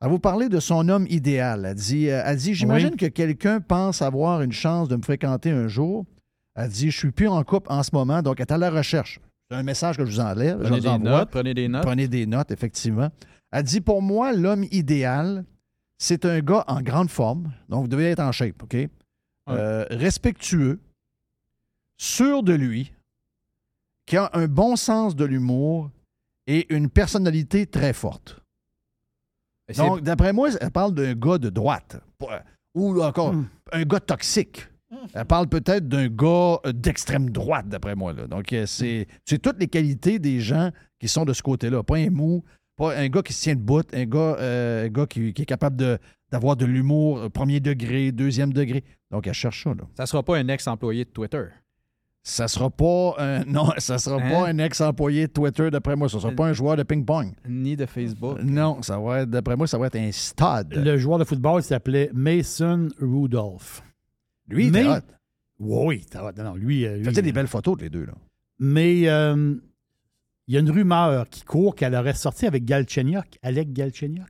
Elle 0.00 0.06
va 0.08 0.12
vous 0.12 0.18
parler 0.18 0.48
de 0.48 0.60
son 0.60 0.88
homme 0.88 1.06
idéal. 1.10 1.66
Elle 1.66 1.74
dit, 1.74 2.08
euh, 2.08 2.22
elle 2.24 2.36
dit 2.36 2.54
J'imagine 2.54 2.90
Oui. 2.92 2.96
que 2.96 3.06
quelqu'un 3.06 3.60
pense 3.60 4.00
avoir 4.02 4.40
une 4.42 4.52
chance 4.52 4.88
de 4.88 4.96
me 4.96 5.02
fréquenter 5.02 5.50
un 5.50 5.68
jour. 5.68 6.06
Elle 6.54 6.70
dit 6.70 6.90
Je 6.90 6.96
suis 6.98 7.10
plus 7.12 7.28
en 7.28 7.42
couple 7.44 7.70
en 7.70 7.82
ce 7.82 7.90
moment, 7.92 8.22
donc 8.22 8.40
elle 8.40 8.46
est 8.48 8.52
à 8.52 8.58
la 8.58 8.70
recherche. 8.70 9.20
C'est 9.50 9.56
un 9.56 9.62
message 9.62 9.96
que 9.96 10.04
je 10.04 10.10
vous 10.12 10.20
enlève. 10.20 10.58
je 10.58 10.62
Prenez 10.64 10.76
vous 10.76 10.82
des 10.82 10.88
envoie. 10.88 11.10
notes, 11.10 11.30
prenez 11.30 11.54
des 11.54 11.68
notes. 11.68 11.82
Prenez 11.82 12.08
des 12.08 12.26
notes, 12.26 12.50
effectivement. 12.50 13.10
Elle 13.52 13.64
dit 13.64 13.80
Pour 13.80 14.00
moi, 14.00 14.32
l'homme 14.32 14.64
idéal, 14.70 15.44
c'est 15.98 16.24
un 16.24 16.40
gars 16.40 16.64
en 16.66 16.80
grande 16.80 17.10
forme. 17.10 17.52
Donc, 17.68 17.82
vous 17.82 17.88
devez 17.88 18.06
être 18.10 18.20
en 18.20 18.32
shape, 18.32 18.62
OK? 18.62 18.76
Euh, 19.50 19.84
respectueux, 19.90 20.80
sûr 21.98 22.42
de 22.42 22.52
lui, 22.54 22.92
qui 24.06 24.16
a 24.16 24.30
un 24.32 24.46
bon 24.46 24.76
sens 24.76 25.14
de 25.16 25.24
l'humour 25.24 25.90
et 26.46 26.72
une 26.74 26.88
personnalité 26.88 27.66
très 27.66 27.92
forte. 27.92 28.39
Donc, 29.76 30.00
d'après 30.02 30.32
moi, 30.32 30.48
elle 30.60 30.70
parle 30.70 30.94
d'un 30.94 31.14
gars 31.14 31.38
de 31.38 31.48
droite. 31.50 32.00
Pas- 32.18 32.42
Ou 32.74 33.00
encore, 33.02 33.34
un 33.72 33.82
gars 33.82 34.00
toxique. 34.00 34.66
Elle 35.14 35.24
parle 35.24 35.46
peut-être 35.48 35.86
d'un 35.88 36.08
gars 36.08 36.58
euh, 36.66 36.72
d'extrême 36.72 37.30
droite, 37.30 37.68
d'après 37.68 37.94
moi. 37.94 38.12
Là. 38.12 38.26
Donc, 38.26 38.52
euh, 38.52 38.66
c'est 38.66 39.06
c'est 39.24 39.38
toutes 39.40 39.58
les 39.60 39.68
qualités 39.68 40.18
des 40.18 40.40
gens 40.40 40.70
qui 40.98 41.06
sont 41.08 41.24
de 41.24 41.32
ce 41.32 41.42
côté-là. 41.42 41.82
Pas 41.84 41.96
un 41.98 42.10
mou, 42.10 42.42
pas 42.76 42.96
un 42.96 43.08
gars 43.08 43.22
qui 43.22 43.32
se 43.32 43.42
tient 43.42 43.54
debout, 43.54 43.82
un 43.92 44.04
gars, 44.04 44.36
euh, 44.40 44.86
un 44.86 44.88
gars 44.88 45.06
qui, 45.06 45.32
qui 45.32 45.42
est 45.42 45.46
capable 45.46 45.76
de- 45.76 45.98
d'avoir 46.32 46.56
de, 46.56 46.64
l'humour 46.66 47.18
euh, 47.18 47.28
premier 47.28 47.60
degré, 47.60 48.10
deuxième 48.10 48.52
degré. 48.52 48.82
Donc, 49.12 49.26
elle 49.28 49.32
cherche 49.34 49.62
ça. 49.64 49.70
Là. 49.70 49.84
Ça 49.96 50.06
sera 50.06 50.22
pas 50.24 50.36
un 50.38 50.48
ex-employé 50.48 51.04
de 51.04 51.10
Twitter. 51.10 51.44
Ça 52.22 52.48
sera 52.48 52.68
pas 52.68 53.14
un, 53.18 53.44
non, 53.46 53.70
ça 53.78 53.98
sera 53.98 54.16
Hein? 54.22 54.30
pas 54.30 54.48
un 54.48 54.58
ex-employé 54.58 55.26
de 55.26 55.32
Twitter, 55.32 55.70
d'après 55.70 55.96
moi. 55.96 56.08
Ça 56.08 56.20
sera 56.20 56.32
pas 56.32 56.46
un 56.46 56.52
joueur 56.52 56.76
de 56.76 56.82
ping-pong. 56.82 57.32
Ni 57.48 57.76
de 57.76 57.86
Facebook. 57.86 58.38
Non, 58.42 58.82
ça 58.82 58.98
va 58.98 59.22
être, 59.22 59.30
d'après 59.30 59.56
moi, 59.56 59.66
ça 59.66 59.78
va 59.78 59.86
être 59.86 59.96
un 59.96 60.12
stade. 60.12 60.74
Le 60.74 60.98
joueur 60.98 61.18
de 61.18 61.24
football 61.24 61.62
s'appelait 61.62 62.10
Mason 62.12 62.88
Rudolph. 63.00 63.82
Lui, 64.48 64.64
il 64.66 64.68
était 64.68 64.82
Mais- 64.84 64.88
hot. 64.90 65.00
Oui. 65.62 66.04
Non, 66.14 66.44
non, 66.44 66.54
lui, 66.54 66.86
euh, 66.86 66.96
lui, 66.96 67.04
faisait 67.04 67.20
des 67.22 67.32
belles 67.32 67.46
photos, 67.46 67.78
les 67.80 67.90
deux. 67.90 68.04
Là. 68.06 68.14
Mais 68.58 69.08
euh, 69.08 69.54
il 70.48 70.54
y 70.54 70.56
a 70.56 70.60
une 70.60 70.70
rumeur 70.70 71.28
qui 71.28 71.42
court 71.42 71.74
qu'elle 71.74 71.94
aurait 71.94 72.14
sorti 72.14 72.46
avec 72.46 72.64
Galchenyuk, 72.64 73.38
Alec 73.42 73.72
Galchenyuk. 73.72 74.26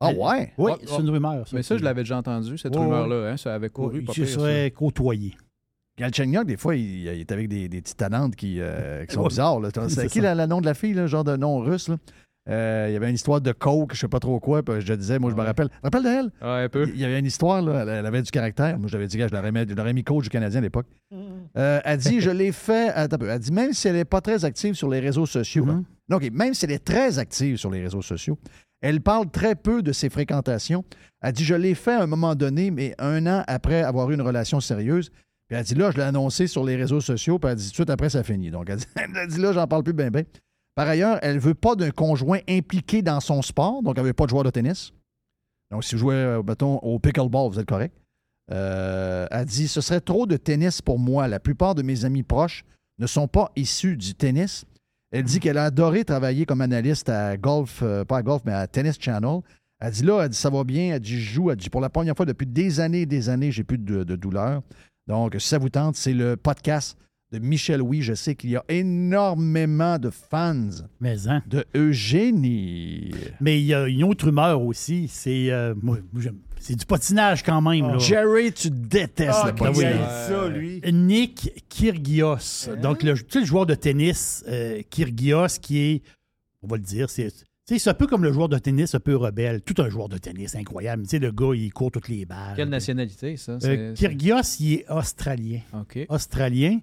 Ah 0.00 0.10
ouais? 0.12 0.52
Oui, 0.58 0.72
Ah, 0.74 0.78
c'est 0.86 1.00
une 1.00 1.08
rumeur. 1.10 1.46
Mais 1.54 1.62
ça, 1.62 1.78
je 1.78 1.82
l'avais 1.82 2.02
déjà 2.02 2.18
entendu, 2.18 2.58
cette 2.58 2.76
rumeur-là. 2.76 3.30
Hein, 3.32 3.36
ça 3.38 3.54
avait 3.54 3.70
couru. 3.70 4.00
Il 4.00 4.04
pas 4.04 4.12
se 4.12 4.20
pire, 4.20 4.28
ça. 4.28 4.34
serait 4.34 4.70
côtoyé. 4.70 5.34
Galchenyuk, 5.98 6.46
des 6.46 6.56
fois, 6.56 6.74
il, 6.76 7.02
il 7.02 7.08
est 7.08 7.30
avec 7.32 7.48
des, 7.48 7.68
des 7.68 7.80
petites 7.80 7.96
tanantes 7.96 8.34
qui, 8.36 8.56
euh, 8.60 9.04
qui 9.06 9.14
sont 9.14 9.22
Ouais. 9.22 9.28
bizarres. 9.28 9.60
C'est 9.88 10.08
qui 10.08 10.20
le 10.20 10.46
nom 10.46 10.60
de 10.60 10.66
la 10.66 10.74
fille, 10.74 10.94
là, 10.94 11.06
genre 11.06 11.24
de 11.24 11.36
nom 11.36 11.58
russe? 11.58 11.88
là? 11.88 11.96
Euh, 12.50 12.86
il 12.90 12.92
y 12.92 12.96
avait 12.96 13.08
une 13.08 13.14
histoire 13.14 13.40
de 13.40 13.52
coke, 13.52 13.94
je 13.94 14.00
sais 14.00 14.08
pas 14.08 14.18
trop 14.20 14.38
quoi. 14.38 14.62
puis 14.62 14.74
je 14.80 14.92
disais, 14.92 15.18
moi, 15.18 15.30
je 15.30 15.34
me 15.34 15.40
Ouais. 15.40 15.46
rappelle. 15.46 15.70
Tu 15.70 15.76
te 15.76 15.82
rappelles 15.84 16.02
de 16.02 16.08
elle? 16.08 16.24
Ouais, 16.42 16.64
un 16.64 16.68
peu. 16.68 16.86
Il 16.92 17.00
y 17.00 17.04
avait 17.06 17.18
une 17.18 17.24
histoire, 17.24 17.62
là, 17.62 17.86
elle, 17.88 18.04
avait 18.04 18.20
du 18.20 18.30
caractère. 18.30 18.78
Moi, 18.78 18.88
je 18.88 18.92
l'avais 18.92 19.06
dit, 19.06 19.18
je 19.18 19.34
l'aurais 19.34 19.50
mis, 19.50 19.60
je 19.66 19.74
l'aurais 19.74 19.94
mis 19.94 20.04
coach 20.04 20.24
du 20.24 20.28
Canadien 20.30 20.58
à 20.58 20.62
l'époque. 20.62 20.86
Euh, 21.56 21.80
elle 21.84 21.98
dit, 21.98 22.20
je 22.20 22.30
l'ai 22.30 22.52
fait. 22.52 22.88
attends 22.90 23.16
un 23.16 23.18
peu. 23.18 23.28
Elle 23.30 23.38
dit, 23.38 23.52
même 23.52 23.72
si 23.72 23.88
elle 23.88 23.94
n'est 23.94 24.04
pas 24.04 24.20
très 24.20 24.44
active 24.44 24.74
sur 24.74 24.90
les 24.90 25.00
réseaux 25.00 25.24
sociaux, 25.26 25.66
OK, 26.12 26.30
même 26.32 26.52
si 26.52 26.66
elle 26.66 26.72
est 26.72 26.84
très 26.84 27.18
active 27.18 27.56
sur 27.56 27.70
les 27.70 27.80
réseaux 27.80 28.02
sociaux, 28.02 28.36
elle 28.82 29.00
parle 29.00 29.30
très 29.30 29.54
peu 29.54 29.80
de 29.82 29.92
ses 29.92 30.10
fréquentations. 30.10 30.84
Elle 31.22 31.32
dit, 31.32 31.44
je 31.44 31.54
l'ai 31.54 31.74
fait 31.74 31.94
à 31.94 32.02
un 32.02 32.06
moment 32.06 32.34
donné, 32.34 32.70
mais 32.70 32.94
un 32.98 33.26
an 33.26 33.42
après 33.46 33.82
avoir 33.82 34.10
eu 34.10 34.14
une 34.14 34.20
relation 34.20 34.60
sérieuse. 34.60 35.10
Puis 35.46 35.58
elle 35.58 35.64
dit, 35.64 35.74
là, 35.74 35.90
je 35.90 35.98
l'ai 35.98 36.04
annoncé 36.04 36.46
sur 36.46 36.64
les 36.64 36.76
réseaux 36.76 37.00
sociaux, 37.00 37.38
puis 37.38 37.50
elle 37.50 37.56
dit, 37.56 37.64
tout 37.64 37.70
de 37.70 37.74
suite 37.74 37.90
après, 37.90 38.10
ça 38.10 38.22
finit. 38.22 38.50
Donc, 38.50 38.70
elle 38.70 38.78
dit, 38.78 38.86
elle 38.96 39.28
dit, 39.28 39.40
là, 39.40 39.52
j'en 39.52 39.66
parle 39.66 39.82
plus 39.82 39.92
bien, 39.92 40.10
bien. 40.10 40.22
Par 40.74 40.88
ailleurs, 40.88 41.18
elle 41.22 41.38
veut 41.38 41.54
pas 41.54 41.76
d'un 41.76 41.90
conjoint 41.90 42.40
impliqué 42.48 43.02
dans 43.02 43.20
son 43.20 43.42
sport, 43.42 43.82
donc 43.82 43.96
elle 43.98 44.04
veut 44.04 44.12
pas 44.12 44.24
de 44.24 44.30
joueur 44.30 44.44
de 44.44 44.50
tennis. 44.50 44.92
Donc, 45.70 45.84
si 45.84 45.94
vous 45.94 46.00
jouez, 46.00 46.14
euh, 46.14 46.42
mettons, 46.42 46.78
au 46.78 46.98
pickleball, 46.98 47.50
vous 47.50 47.58
êtes 47.58 47.68
correct. 47.68 47.94
Euh, 48.52 49.26
elle 49.30 49.46
dit 49.46 49.68
Ce 49.68 49.80
serait 49.80 50.00
trop 50.00 50.26
de 50.26 50.36
tennis 50.36 50.82
pour 50.82 50.98
moi. 50.98 51.28
La 51.28 51.40
plupart 51.40 51.74
de 51.74 51.82
mes 51.82 52.04
amis 52.04 52.22
proches 52.22 52.64
ne 52.98 53.06
sont 53.06 53.28
pas 53.28 53.50
issus 53.56 53.96
du 53.96 54.14
tennis. 54.14 54.64
Elle 55.12 55.24
dit 55.24 55.40
qu'elle 55.40 55.58
a 55.58 55.64
adoré 55.64 56.04
travailler 56.04 56.44
comme 56.44 56.60
analyste 56.60 57.08
à 57.08 57.36
golf, 57.36 57.80
euh, 57.82 58.04
pas 58.04 58.18
à 58.18 58.22
golf, 58.22 58.42
mais 58.44 58.52
à 58.52 58.66
Tennis 58.66 58.96
Channel. 58.98 59.40
Elle 59.80 59.92
dit 59.92 60.02
là, 60.02 60.22
elle 60.22 60.28
dit 60.28 60.36
ça 60.36 60.50
va 60.50 60.64
bien. 60.64 60.94
Elle 60.94 61.00
dit 61.00 61.18
je 61.18 61.34
joue. 61.34 61.50
Elle 61.50 61.56
dit 61.56 61.70
pour 61.70 61.80
la 61.80 61.88
première 61.88 62.16
fois 62.16 62.26
depuis 62.26 62.46
des 62.46 62.80
années 62.80 63.02
et 63.02 63.06
des 63.06 63.28
années, 63.28 63.52
j'ai 63.52 63.64
plus 63.64 63.78
de, 63.78 64.04
de 64.04 64.16
douleur. 64.16 64.62
Donc, 65.06 65.34
si 65.38 65.48
ça 65.48 65.58
vous 65.58 65.68
tente, 65.68 65.96
c'est 65.96 66.14
le 66.14 66.36
podcast 66.36 66.96
de 67.32 67.38
Michel 67.38 67.82
Oui. 67.82 68.00
Je 68.02 68.14
sais 68.14 68.34
qu'il 68.34 68.50
y 68.50 68.56
a 68.56 68.64
énormément 68.68 69.98
de 69.98 70.10
fans 70.10 70.68
Mais, 71.00 71.28
hein? 71.28 71.42
de 71.46 71.64
Eugénie. 71.76 73.10
Mais 73.40 73.60
il 73.60 73.66
y 73.66 73.74
a 73.74 73.86
une 73.86 74.04
autre 74.04 74.26
rumeur 74.26 74.62
aussi. 74.62 75.08
C'est 75.08 75.50
euh, 75.50 75.74
c'est 76.58 76.76
du 76.76 76.86
patinage 76.86 77.42
quand 77.42 77.60
même. 77.60 77.86
là. 77.88 77.98
Jerry, 77.98 78.52
tu 78.52 78.70
détestes 78.70 79.40
Ah, 79.42 79.52
le 79.52 79.66
aime 79.66 79.74
Ouais, 79.76 79.98
ça, 80.28 80.48
lui. 80.48 80.80
Nick 80.92 81.64
Kyrgios. 81.68 82.68
Donc, 82.80 83.02
le, 83.02 83.14
tu 83.14 83.24
sais, 83.28 83.40
le 83.40 83.46
joueur 83.46 83.66
de 83.66 83.74
tennis, 83.74 84.42
euh, 84.48 84.80
Kyrgios, 84.88 85.58
qui 85.60 85.78
est, 85.80 86.02
on 86.62 86.66
va 86.68 86.76
le 86.76 86.82
dire, 86.82 87.10
c'est. 87.10 87.30
C'est 87.66 87.88
un 87.88 87.94
peu 87.94 88.06
comme 88.06 88.24
le 88.24 88.32
joueur 88.32 88.48
de 88.50 88.58
tennis 88.58 88.94
un 88.94 89.00
peu 89.00 89.16
rebelle. 89.16 89.62
Tout 89.62 89.80
un 89.82 89.88
joueur 89.88 90.08
de 90.10 90.18
tennis 90.18 90.54
incroyable. 90.54 91.04
Tu 91.04 91.10
sais, 91.10 91.18
le 91.18 91.32
gars, 91.32 91.52
il 91.54 91.72
court 91.72 91.90
toutes 91.90 92.08
les 92.08 92.26
balles. 92.26 92.54
Quelle 92.56 92.68
nationalité, 92.68 93.36
ça? 93.38 93.58
Euh, 93.64 93.94
Kyrgios, 93.94 94.42
il 94.60 94.72
est 94.74 94.90
australien. 94.90 95.60
OK. 95.72 96.00
Australien. 96.10 96.80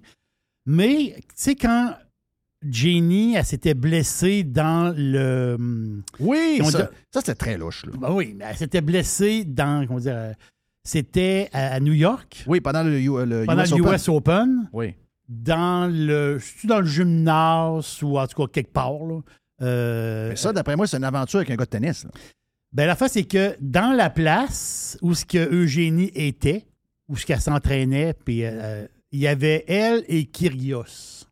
Mais, 0.66 1.14
tu 1.18 1.24
sais, 1.36 1.54
quand 1.54 1.94
Jenny, 2.68 3.34
elle 3.36 3.44
s'était 3.44 3.74
blessée 3.74 4.44
dans 4.44 4.94
le. 4.96 5.54
hum, 5.58 6.02
Oui, 6.20 6.60
ça, 6.64 6.82
dit- 6.82 6.88
ça, 7.10 7.20
c'était 7.20 7.34
très 7.34 7.58
louche. 7.58 7.84
là. 7.86 7.92
Ben 7.98 8.12
oui, 8.12 8.34
mais 8.36 8.44
elle 8.48 8.56
s'était 8.56 8.80
blessée 8.80 9.44
dans. 9.44 9.86
Comment 9.86 9.98
dire 10.00 10.14
euh, 10.16 10.32
C'était 10.84 11.48
à, 11.52 11.74
à 11.74 11.80
New 11.80 11.92
York, 11.92 12.44
Oui, 12.46 12.60
pendant 12.60 12.82
le, 12.82 13.00
U- 13.00 13.24
le 13.26 13.44
pendant 13.46 13.62
US 13.62 13.70
le 13.70 13.80
Open. 13.82 13.94
US 13.94 14.08
Open. 14.08 14.68
Oui. 14.72 14.94
dans 15.28 15.90
le. 15.92 16.38
Dans 16.64 16.80
le 16.80 16.86
gymnase 16.86 18.02
ou 18.02 18.18
en 18.18 18.26
tout 18.26 18.42
cas 18.46 18.52
quelque 18.52 18.72
part, 18.72 19.04
là? 19.06 19.20
Euh, 19.62 20.30
Mais 20.30 20.36
ça, 20.36 20.52
d'après 20.52 20.76
moi, 20.76 20.86
c'est 20.86 20.96
une 20.96 21.04
aventure 21.04 21.38
avec 21.38 21.50
un 21.50 21.56
gars 21.56 21.64
de 21.64 21.70
tennis. 21.70 22.04
là. 22.04 22.10
ben, 22.72 22.86
la 22.86 22.96
fois, 22.96 23.08
c'est 23.08 23.24
que 23.24 23.54
dans 23.60 23.92
la 23.94 24.08
place 24.10 24.96
où 25.02 25.14
ce 25.14 25.24
que 25.24 25.38
Eugénie 25.52 26.10
était, 26.14 26.64
où 27.08 27.16
ce 27.16 27.26
qu'elle 27.26 27.40
s'entraînait, 27.40 28.14
puis 28.14 28.44
euh, 28.44 28.86
il 29.10 29.20
y 29.20 29.26
avait 29.28 29.64
elle 29.68 30.04
et 30.08 30.24
Kyrgios. 30.24 31.26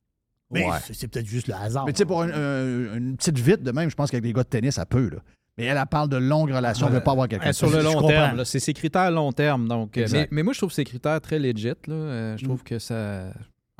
Mais 0.52 0.64
Ouais. 0.66 0.76
c'est- 0.92 1.06
peut-être 1.08 1.26
juste 1.26 1.46
le 1.48 1.54
hasard. 1.54 1.86
Mais 1.86 1.92
tu 1.92 1.98
sais, 1.98 2.04
pour 2.04 2.22
un- 2.22 2.28
un- 2.30 2.96
une 2.96 3.16
petite 3.16 3.38
vite 3.38 3.62
de 3.62 3.70
même, 3.70 3.88
je 3.88 3.94
pense 3.94 4.10
qu'avec 4.10 4.24
les 4.24 4.32
gars 4.32 4.42
de 4.42 4.48
tennis, 4.48 4.74
ça 4.74 4.84
peut. 4.84 5.08
Là. 5.08 5.18
Mais 5.56 5.64
elle, 5.66 5.76
elle 5.78 5.86
parle 5.86 6.08
de 6.08 6.16
longues 6.16 6.50
relations. 6.50 6.86
Elle 6.86 6.92
ne 6.94 6.98
veut 6.98 7.04
pas 7.04 7.12
avoir 7.12 7.28
quelqu'un 7.28 7.50
de 7.50 7.54
sur 7.54 7.70
le 7.70 7.82
long 7.82 8.06
terme, 8.06 8.36
là, 8.38 8.44
c'est 8.44 8.58
ses 8.60 8.72
critères 8.74 9.10
long 9.10 9.32
terme. 9.32 9.68
Donc, 9.68 9.96
euh, 9.96 10.06
mais, 10.30 10.42
moi, 10.42 10.52
je 10.52 10.58
trouve 10.58 10.72
ces 10.72 10.84
critères 10.84 11.20
très 11.20 11.38
legit. 11.38 11.68
Là. 11.86 12.36
Je 12.36 12.42
Mm. 12.44 12.48
trouve 12.48 12.62
que 12.64 12.78
ça. 12.78 13.32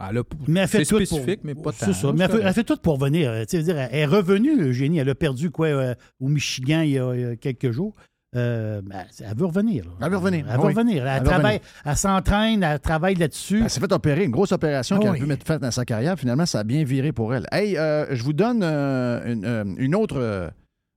Elle 0.09 0.19
a- 0.19 0.23
Mais 0.49 0.61
elle 0.61 0.69
fait 0.69 0.85
tout 0.85 0.97
spécifique, 0.97 1.41
pour... 1.41 1.47
mais 1.47 1.55
pas 1.55 1.73
C'est 1.73 1.87
tant. 1.87 1.93
ça. 1.93 2.13
Mais 2.13 2.25
elle 2.25 2.31
fait, 2.31 2.41
elle 2.43 2.53
fait 2.55 2.65
tout 2.65 2.77
pour 2.77 2.99
venir. 2.99 3.31
euh, 3.31 3.45
dire, 3.45 3.79
elle 3.79 3.95
est 3.95 4.07
revenue, 4.07 4.61
Eugénie. 4.63 4.99
Elle 4.99 5.09
a 5.11 5.15
perdu 5.15 5.51
quoi 5.51 5.67
euh, 5.67 5.95
au 6.21 6.29
Michigan 6.29 6.81
il 6.83 6.91
y 6.91 6.99
a, 6.99 7.15
il 7.15 7.21
y 7.21 7.25
a 7.25 7.37
quelques 7.37 7.71
jours. 7.71 7.95
Euh, 8.37 8.81
ben, 8.85 9.05
elle 9.19 9.37
veut 9.37 9.47
revenir. 9.47 9.85
là. 9.85 9.91
Elle 10.03 10.11
veut 10.11 10.17
revenir. 10.19 10.45
Elle 10.47 10.53
Ah 10.55 10.57
veut 10.59 10.67
oui. 10.69 10.73
revenir. 10.75 11.05
Elle, 11.07 11.13
Elle 11.17 11.23
veut 11.23 11.29
travaille, 11.29 11.61
elle 11.85 11.97
s'entraîne, 11.97 12.63
elle 12.63 12.79
travaille 12.79 13.17
là-dessus. 13.17 13.63
Elle 13.65 13.71
s'est 13.71 13.81
fait 13.81 13.93
opérer, 13.93 14.25
une 14.25 14.31
grosse 14.31 14.53
opération 14.53 14.97
Ah 14.97 15.01
qu'elle 15.01 15.11
a 15.11 15.15
pu 15.15 15.27
mettre 15.27 15.45
faite 15.47 15.61
dans 15.61 15.71
sa 15.73 15.85
carrière. 15.85 16.17
Finalement, 16.19 16.47
ça 16.47 16.61
a 16.61 16.65
bien 16.65 16.85
viré 16.85 17.11
pour 17.13 17.35
elle. 17.35 17.47
Hey, 17.51 17.77
euh, 17.77 18.07
je 18.15 18.23
vous 18.23 18.33
donne 18.33 18.61
euh, 18.63 19.33
une, 19.33 19.45
euh, 19.45 19.65
une 19.79 19.95
autre. 19.97 20.19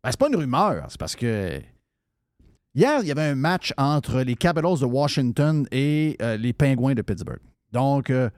ben, 0.04 0.10
c'est 0.12 0.20
pas 0.20 0.28
une 0.30 0.36
rumeur, 0.36 0.86
c'est 0.90 1.00
parce 1.00 1.16
que. 1.16 1.60
Hier, 2.76 3.00
il 3.02 3.08
y 3.08 3.12
avait 3.12 3.22
un 3.24 3.36
match 3.36 3.72
entre 3.78 4.22
les 4.22 4.36
Capitals 4.36 4.80
de 4.80 4.86
Washington 4.86 5.68
et 5.72 6.18
euh, 6.22 6.38
les 6.38 6.54
Penguins 6.54 6.96
de 6.96 7.02
Pittsburgh. 7.04 7.40
Donc, 7.72 8.10
euh, 8.10 8.30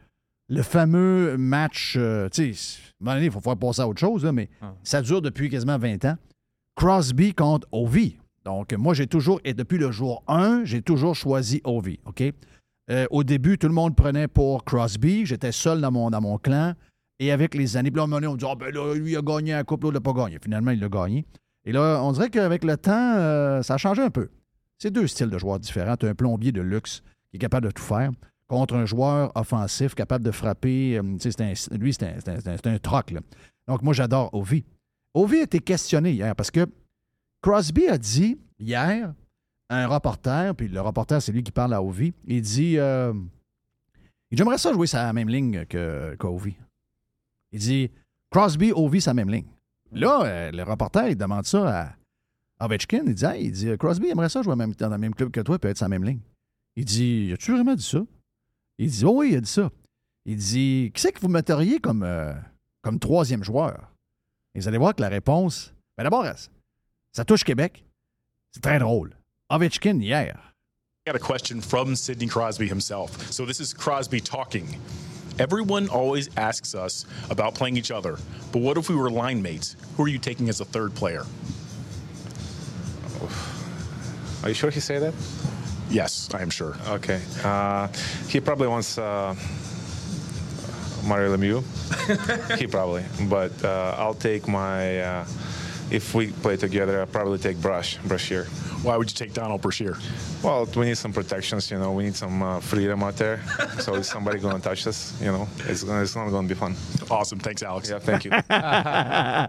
le 0.48 0.62
fameux 0.62 1.38
match, 1.38 1.96
euh, 1.98 2.30
tu 2.30 2.54
sais, 2.54 2.80
à 2.80 2.92
un 3.02 3.06
moment 3.06 3.16
donné, 3.16 3.26
il 3.28 3.32
faut 3.32 3.40
faire 3.42 3.58
passer 3.58 3.82
à 3.82 3.88
autre 3.88 4.00
chose, 4.00 4.24
là, 4.24 4.32
mais 4.32 4.50
Ah. 4.62 4.74
ça 4.84 5.02
dure 5.02 5.22
depuis 5.22 5.50
quasiment 5.50 5.78
20 5.78 6.04
ans. 6.06 6.18
Crosby 6.76 7.34
contre 7.34 7.68
Ovi. 7.72 8.18
Donc, 8.44 8.74
moi, 8.74 8.94
j'ai 8.94 9.08
toujours, 9.08 9.40
et 9.44 9.54
depuis 9.54 9.78
le 9.78 9.92
jour 9.92 10.24
1, 10.28 10.66
j'ai 10.66 10.82
toujours 10.82 11.16
choisi 11.16 11.62
Ovi, 11.64 12.00
OK? 12.06 12.24
Euh, 12.92 13.08
au 13.10 13.24
début, 13.24 13.58
tout 13.58 13.68
le 13.68 13.74
monde 13.74 13.96
prenait 13.96 14.28
pour 14.28 14.64
Crosby. 14.64 15.26
J'étais 15.26 15.52
seul 15.52 15.82
dans 15.82 15.92
mon, 15.92 16.12
dans 16.12 16.22
mon 16.22 16.38
clan. 16.38 16.74
Et 17.18 17.32
avec 17.32 17.56
les 17.56 17.78
années, 17.78 17.90
puis 17.90 17.98
là, 17.98 18.04
à 18.04 18.06
un 18.06 18.08
moment 18.08 18.18
donné, 18.18 18.28
on 18.28 18.34
me 18.34 18.38
dit 18.38 18.46
Ah, 18.48 18.56
ben 18.56 18.72
là, 18.74 18.94
lui, 18.94 19.14
il 19.14 19.18
a 19.18 19.22
gagné 19.22 19.54
la 19.54 19.64
coupe, 19.64 19.84
l'autre 19.84 19.96
n'a 19.96 20.02
pas 20.02 20.14
gagné. 20.14 20.38
Finalement, 20.44 20.72
il 20.72 20.80
l'a 20.80 20.90
gagné. 20.90 21.26
Et 21.66 21.72
là, 21.72 22.00
on 22.04 22.12
dirait 22.12 22.30
qu'avec 22.30 22.64
le 22.64 22.78
temps, 22.78 23.16
euh, 23.16 23.64
ça 23.64 23.76
a 23.76 23.78
changé 23.78 24.04
un 24.04 24.12
peu. 24.12 24.30
C'est 24.78 24.92
deux 24.92 25.08
styles 25.08 25.30
de 25.30 25.38
joueurs 25.40 25.58
différents. 25.60 25.96
Tu 25.96 26.06
as 26.06 26.10
un 26.10 26.14
plombier 26.14 26.52
de 26.52 26.62
luxe 26.62 27.02
qui 27.32 27.38
est 27.38 27.40
capable 27.40 27.66
de 27.68 27.72
tout 27.72 27.82
faire 27.82 28.12
contre 28.48 28.76
un 28.76 28.86
joueur 28.86 29.32
offensif 29.36 29.96
capable 29.96 30.24
de 30.24 30.32
frapper. 30.32 30.98
euh, 30.98 31.02
un- 31.02 31.78
lui, 31.78 31.94
c'est 31.94 32.04
un, 32.04 32.18
un- 32.46 32.72
un- 32.72 32.78
troc. 32.80 33.12
là. 33.12 33.22
Donc, 33.68 33.82
moi, 33.82 33.94
j'adore 33.94 34.34
Ovi. 34.34 34.64
Ovi 35.14 35.40
a 35.40 35.44
été 35.44 35.60
questionné 35.60 36.12
hier 36.12 36.36
parce 36.36 36.52
que 36.52 36.68
Crosby 37.42 37.88
a 37.88 37.98
dit 37.98 38.38
hier 38.60 39.14
à 39.70 39.78
un 39.84 39.88
reporter, 39.88 40.54
puis 40.56 40.68
le 40.68 40.82
reporter, 40.82 41.22
c'est 41.22 41.32
lui 41.32 41.42
qui 41.44 41.52
parle 41.52 41.74
à 41.74 41.82
Ovi, 41.82 42.14
il 42.28 42.42
dit 42.42 42.78
euh, 42.78 43.14
J'aimerais 44.32 44.58
ça 44.58 44.74
jouer 44.74 44.88
la 44.94 45.14
même 45.14 45.30
ligne 45.30 45.66
que 45.66 46.16
qu'Ovi. 46.20 46.56
Il 47.52 47.60
dit 47.60 47.92
Crosby, 48.30 48.72
Ovi, 48.74 49.00
la 49.06 49.14
même 49.14 49.30
ligne. 49.30 49.46
Là, 49.92 50.24
euh, 50.26 50.52
le 50.52 50.64
reporter, 50.64 51.10
il 51.10 51.16
demande 51.16 51.46
ça 51.46 51.96
à 52.60 52.66
Ovechkin. 52.66 53.04
Il 53.08 53.16
dit, 53.16 53.26
Hey, 53.26 53.46
il 53.46 53.52
dit 53.52 53.78
Crosby 53.78 54.08
aimerait 54.10 54.30
ça 54.30 54.42
jouer 54.42 54.56
dans 54.56 54.90
le 54.90 54.98
même 54.98 55.16
club 55.16 55.32
que 55.32 55.42
toi, 55.42 55.58
puis 55.58 55.70
être 55.70 55.80
la 55.80 55.88
même 55.90 56.04
ligne. 56.04 56.20
Il 56.76 56.86
dit 56.86 57.32
As-tu 57.34 57.52
vraiment 57.54 57.76
dit 57.76 57.84
ça? 57.84 58.00
Il 58.78 58.90
dit 58.90 59.06
Oh 59.06 59.12
oui, 59.20 59.32
il 59.32 59.38
a 59.38 59.42
dit 59.42 59.50
ça. 59.50 59.70
Il 60.26 60.38
dit 60.38 60.92
Qui 60.94 61.02
c'est 61.02 61.12
que 61.12 61.20
vous 61.20 61.28
metteriez 61.28 61.80
comme, 61.80 62.04
euh, 62.04 62.34
comme 62.82 63.00
troisième 63.00 63.44
joueur 63.44 63.92
Et 64.54 64.60
vous 64.60 64.68
allez 64.68 64.78
voir 64.78 64.96
que 64.96 65.02
la 65.02 65.10
réponse, 65.10 65.74
ben 65.98 66.04
d'abord, 66.04 66.26
ça 67.14 67.26
touche 67.26 67.44
Québec. 67.44 67.86
C'est 68.52 68.62
très 68.62 68.80
drôle. 68.80 69.16
Ovechkin, 69.50 70.00
hier, 70.02 70.38
I 71.08 71.12
got 71.12 71.16
a 71.16 71.20
question 71.20 71.62
from 71.62 71.96
Sidney 71.96 72.26
Crosby 72.28 72.68
himself. 72.68 73.32
So 73.32 73.46
this 73.46 73.60
is 73.60 73.74
Crosby 73.76 74.20
talking. 74.20 74.80
Everyone 75.38 75.88
always 75.90 76.30
asks 76.36 76.74
us 76.74 77.06
about 77.30 77.54
playing 77.54 77.78
each 77.78 77.92
other, 77.92 78.18
but 78.52 78.64
what 78.64 78.76
if 78.78 78.90
we 78.90 78.96
were 78.96 79.12
line 79.12 79.40
mates? 79.42 79.76
Who 79.98 80.04
are 80.04 80.08
you 80.08 80.18
taking 80.18 80.50
as 80.50 80.62
a 80.62 80.66
third 80.66 80.96
player? 80.96 81.24
Are 84.42 84.50
you 84.50 84.56
sure 84.56 84.72
he 84.72 84.80
said 84.80 85.04
that? 85.04 85.14
Yes, 85.90 86.30
I 86.34 86.42
am 86.42 86.50
sure. 86.50 86.76
Okay. 86.88 87.22
Uh, 87.44 87.88
he 88.28 88.40
probably 88.40 88.68
wants 88.68 88.98
uh, 88.98 89.36
Mario 91.04 91.36
Lemieux. 91.36 91.64
he 92.60 92.68
probably. 92.68 93.04
But 93.30 93.52
uh, 93.64 93.96
I'll 93.98 94.14
take 94.16 94.48
my. 94.48 95.00
If 95.92 96.16
we 96.16 96.28
play 96.42 96.58
together, 96.58 97.00
I'll 97.00 97.06
probably 97.06 97.38
take 97.38 97.58
Brush. 97.62 97.98
Brush 98.08 98.28
here. 98.28 98.46
Why 98.82 98.98
would 98.98 99.10
you 99.10 99.16
take 99.16 99.34
Donald 99.34 99.62
Brashear? 99.62 99.98
Well, 100.44 100.66
we 100.76 100.86
need 100.86 100.98
some 100.98 101.14
protections. 101.14 101.70
You 101.70 101.78
know, 101.80 101.92
we 101.92 102.04
need 102.06 102.16
some 102.16 102.42
uh, 102.42 102.60
freedom 102.60 103.04
out 103.04 103.18
there. 103.18 103.40
so 103.80 103.96
if 103.96 104.06
somebody 104.06 104.40
gonna 104.40 104.60
touch 104.60 104.88
us, 104.88 105.14
you 105.22 105.32
know, 105.32 105.48
it's 105.70 105.84
gonna, 105.84 106.02
it's 106.02 106.16
not 106.16 106.30
gonna 106.32 106.48
be 106.48 106.56
fun. 106.56 106.76
Awesome. 107.10 107.40
Thanks, 107.40 107.62
Alex. 107.64 107.90
Yeah, 107.90 108.00
thank 108.00 108.26
you. 108.26 108.32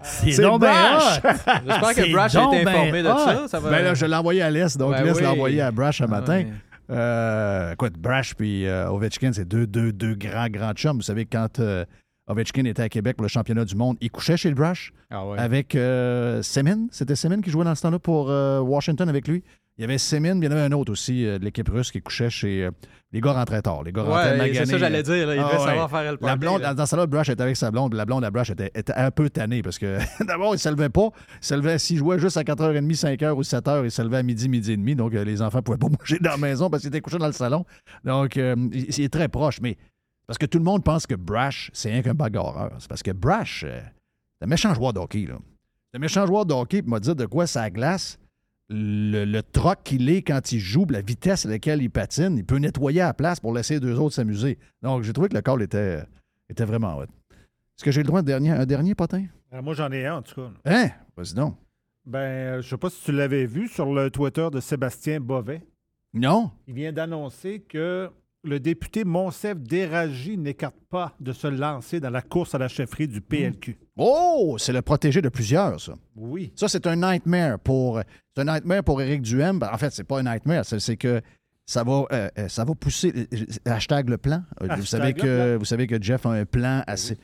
C'est 0.03 0.33
C'est 0.33 0.43
donc 0.43 0.61
ben 0.61 0.71
Brash! 0.73 1.19
hot! 1.19 1.61
J'espère 1.67 1.89
que 1.95 1.95
C'est 2.05 2.13
Brash 2.13 2.35
a 2.37 2.45
été 2.49 2.65
ben 2.65 2.69
informé 2.75 3.03
de 3.03 3.09
hot. 3.09 3.19
ça. 3.19 3.49
ça 3.49 3.61
va... 3.61 3.71
Ben 3.71 3.83
là, 3.85 3.95
je 3.95 4.07
l'ai 4.07 4.17
envoyé 4.17 4.43
à 4.43 4.51
l'Est, 4.51 4.77
donc 4.79 4.93
Ben 4.93 5.05
l'Est 5.05 5.21
l'a 5.21 5.29
oui. 5.31 5.35
envoyé 5.35 5.61
à 5.63 5.71
Brash 5.71 5.99
ce 5.99 6.05
Ah 6.05 6.07
matin. 6.07 6.37
ouais. 6.39 6.53
Euh, 6.91 7.73
écoute, 7.73 7.95
Brash 7.99 8.35
puis 8.35 8.67
euh, 8.67 8.89
Ovechkin, 8.91 9.33
c'est 9.33 9.47
deux, 9.49 9.67
deux, 9.67 9.93
deux 9.93 10.15
grands, 10.15 10.49
grands 10.49 10.73
chums. 10.73 10.97
Vous 10.97 11.03
savez, 11.03 11.25
quand 11.27 11.59
euh, 11.61 11.85
Ovechkin 12.29 12.65
était 12.65 12.83
à 12.83 12.89
Québec 12.89 13.17
pour 13.17 13.23
le 13.25 13.29
championnat 13.29 13.65
du 13.65 13.77
monde. 13.77 13.97
Il 14.01 14.11
couchait 14.11 14.37
chez 14.37 14.49
le 14.49 14.55
Brush 14.55 14.93
Ah 15.11 15.27
ouais. 15.27 15.39
avec 15.39 15.75
euh, 15.75 16.43
Semin. 16.43 16.87
C'était 16.91 17.15
Semin 17.17 17.41
qui 17.41 17.51
jouait 17.51 17.65
dans 17.65 17.75
ce 17.75 17.83
temps-là 17.83 17.99
pour 17.99 18.31
euh, 18.31 18.61
Washington 18.61 19.09
avec 19.09 19.29
lui. 19.29 19.45
Il 19.79 19.83
y 19.83 19.85
avait 19.85 19.99
Semin, 19.99 20.31
puis 20.39 20.41
il 20.41 20.45
y 20.45 20.49
en 20.49 20.57
avait 20.57 20.63
un 20.67 20.73
autre 20.73 20.91
aussi 20.91 21.27
euh, 21.27 21.39
de 21.39 21.45
l'équipe 21.45 21.69
russe 21.69 21.93
qui 21.93 22.01
couchait 22.01 22.31
chez. 22.31 22.65
euh, 22.65 22.71
les 23.13 23.21
gars 23.21 23.33
rentraient 23.33 23.61
tard. 23.61 23.83
Les 23.85 23.93
gars 23.93 24.03
rentraient 24.03 24.41
Ouais, 24.41 24.55
c'est 24.55 24.65
ça, 24.67 24.79
j'allais 24.79 25.03
dire. 25.03 25.27
là, 25.27 25.35
il 25.35 25.39
Ah 25.39 25.45
devait 25.53 25.59
ouais. 25.61 25.67
savoir 25.67 25.91
faire 25.91 26.03
le 26.13 26.19
La 26.21 26.27
party, 26.29 26.39
blonde, 26.39 26.61
là. 26.63 26.75
dans 26.75 26.87
ce 26.87 26.97
là 26.97 27.07
Brush 27.07 27.29
était 27.29 27.43
avec 27.43 27.57
sa 27.57 27.71
blonde. 27.71 27.93
La 27.93 28.07
blonde 28.07 28.25
à 28.25 28.31
Brush 28.31 28.49
était, 28.51 28.71
était 28.75 28.95
un 28.95 29.11
peu 29.11 29.29
tannée 29.29 29.63
parce 29.63 29.79
que 29.79 29.99
d'abord, 30.27 30.49
il 30.49 30.53
ne 30.57 30.61
se 30.61 30.69
levait 30.71 30.89
pas. 30.89 31.11
Il 31.43 31.47
se 31.47 31.55
levait, 31.55 31.79
s'il 31.79 31.99
jouait 31.99 32.19
juste 32.19 32.39
à 32.39 32.43
4h30, 32.43 32.91
5h 32.99 33.33
ou 33.33 33.43
7h, 33.43 33.85
il 33.85 33.91
se 33.91 34.01
levait 34.03 34.17
à 34.17 34.23
midi, 34.23 34.49
midi 34.49 34.73
et 34.73 34.77
demi. 34.79 34.97
Donc, 34.97 35.13
les 35.13 35.43
enfants 35.43 35.59
ne 35.59 35.63
pouvaient 35.63 35.79
pas 35.79 35.89
bouger 35.91 36.19
dans 36.21 36.31
la 36.31 36.37
maison 36.39 36.71
parce 36.71 36.81
qu'il 36.81 36.89
était 36.89 37.03
couché 37.03 37.19
dans 37.19 37.27
le 37.27 37.33
salon. 37.33 37.65
Donc, 38.03 38.39
euh, 38.39 38.57
il, 38.73 38.87
il 38.99 39.05
est 39.05 39.13
très 39.13 39.29
proche. 39.29 39.61
Mais 39.61 39.77
parce 40.27 40.39
que 40.39 40.47
tout 40.47 40.59
le 40.59 40.65
monde 40.65 40.83
pense 40.85 41.07
que 41.07 41.15
Brash, 41.15 41.71
c'est 41.73 41.91
rien 41.91 42.03
qu'un 42.03 42.15
bagarreur. 42.15 42.73
C'est 42.79 42.89
parce 42.89 43.03
que 43.03 43.11
Brash, 43.13 43.65
euh, 43.67 43.81
c'est 44.39 44.45
un 44.45 44.49
méchant 44.49 44.75
joueur 44.75 44.93
de 44.93 44.99
hockey. 45.01 45.27
là. 45.27 45.39
C'est 45.91 45.97
un 45.99 46.01
méchant 46.01 46.27
joueur 46.27 46.45
de 46.47 46.53
hockey, 46.55 46.83
puis 46.83 46.91
m'a 46.91 47.01
dit 47.01 47.15
de 47.15 47.27
quoi 47.27 47.47
ça 47.47 47.71
glace. 47.71 48.19
Le, 48.69 49.25
le 49.25 49.43
troc 49.45 49.79
qu'il 49.85 50.09
est 50.11 50.23
quand 50.23 50.51
il 50.51 50.59
joue, 50.59 50.85
la 50.91 51.01
vitesse 51.01 51.47
à 51.47 51.51
laquelle 51.51 51.81
il 51.83 51.89
patine, 51.89 52.37
il 52.37 52.45
peut 52.45 52.57
nettoyer 52.59 53.01
à 53.01 53.07
la 53.07 53.15
place 53.15 53.39
pour 53.39 53.55
laisser 53.55 53.75
les 53.75 53.81
deux 53.81 53.97
autres 54.01 54.17
s'amuser. 54.17 54.59
Donc, 54.83 55.05
j'ai 55.05 55.13
trouvé 55.13 55.29
que 55.29 55.35
le 55.37 55.41
call 55.43 55.63
était, 55.63 56.03
était 56.49 56.65
vraiment 56.65 56.97
hot. 56.97 57.05
Est-ce 57.05 57.85
que 57.85 57.93
j'ai 57.93 58.03
le 58.03 58.09
droit 58.09 58.23
d'un 58.23 58.27
dernier, 58.27 58.51
un 58.51 58.67
dernier 58.67 58.97
potin? 58.97 59.25
Euh, 59.53 59.63
moi, 59.63 59.75
j'en 59.75 59.93
ai 59.93 60.05
un, 60.07 60.17
en 60.17 60.23
tout 60.23 60.35
cas. 60.35 60.51
Hein? 60.65 60.89
Vas-y 61.17 61.35
donc. 61.35 61.57
Ben, 62.05 62.19
euh, 62.19 62.63
je 62.63 62.69
sais 62.69 62.77
pas 62.77 62.91
si 62.91 63.05
tu 63.05 63.13
l'avais 63.13 63.47
vu 63.47 63.69
sur 63.69 63.93
le 63.95 64.11
Twitter 64.11 64.49
de 64.53 64.59
Sébastien 64.59 65.21
Bovet. 65.21 65.63
Non? 66.13 66.51
Il 66.67 66.75
vient 66.75 66.93
d'annoncer 66.93 67.61
que 67.61 68.11
le 68.47 68.61
député 68.61 69.05
Monsef 69.05 69.59
Déragi 69.59 70.39
n'écarte 70.39 70.77
pas 70.91 71.15
de 71.21 71.33
se 71.33 71.47
lancer 71.47 72.01
dans 72.01 72.11
la 72.11 72.23
course 72.23 72.55
à 72.55 72.59
la 72.59 72.69
chefferie 72.69 73.09
du 73.09 73.21
PLQ. 73.21 73.77
Oh! 73.97 74.57
C'est 74.59 74.73
le 74.73 74.83
protégé 74.83 75.21
de 75.21 75.29
plusieurs, 75.29 75.81
ça. 75.81 75.95
Oui. 76.15 76.53
Ça, 76.57 76.69
c'est 76.69 76.87
un 76.87 76.97
nightmare 76.97 77.59
pour. 77.59 78.01
C'est 78.35 78.43
un 78.49 78.53
nightmare 78.55 78.85
pour 78.85 79.01
Éric 79.03 79.23
Duhem. 79.23 79.59
Ben, 79.59 79.71
en 79.73 79.79
fait, 79.79 79.91
c'est 79.91 80.05
pas 80.05 80.21
un 80.21 80.23
nightmare, 80.23 80.65
c'est 80.65 80.97
que 80.97 81.21
ça 81.67 81.83
va, 81.83 82.05
euh, 82.13 82.29
euh, 82.39 82.49
ça 82.49 82.65
va 82.65 82.75
pousser. 82.75 83.13
euh, 83.33 83.47
Hashtag 83.73 84.09
le 84.09 84.19
plan. 84.19 84.43
Vous, 84.61 84.85
savez 84.87 85.15
que, 85.15 85.21
plan. 85.51 85.59
vous 85.59 85.65
savez 85.65 85.87
que 85.87 86.01
Jeff 86.01 86.25
a 86.27 86.31
un 86.31 86.45
plan 86.45 86.83
assez. 86.87 87.19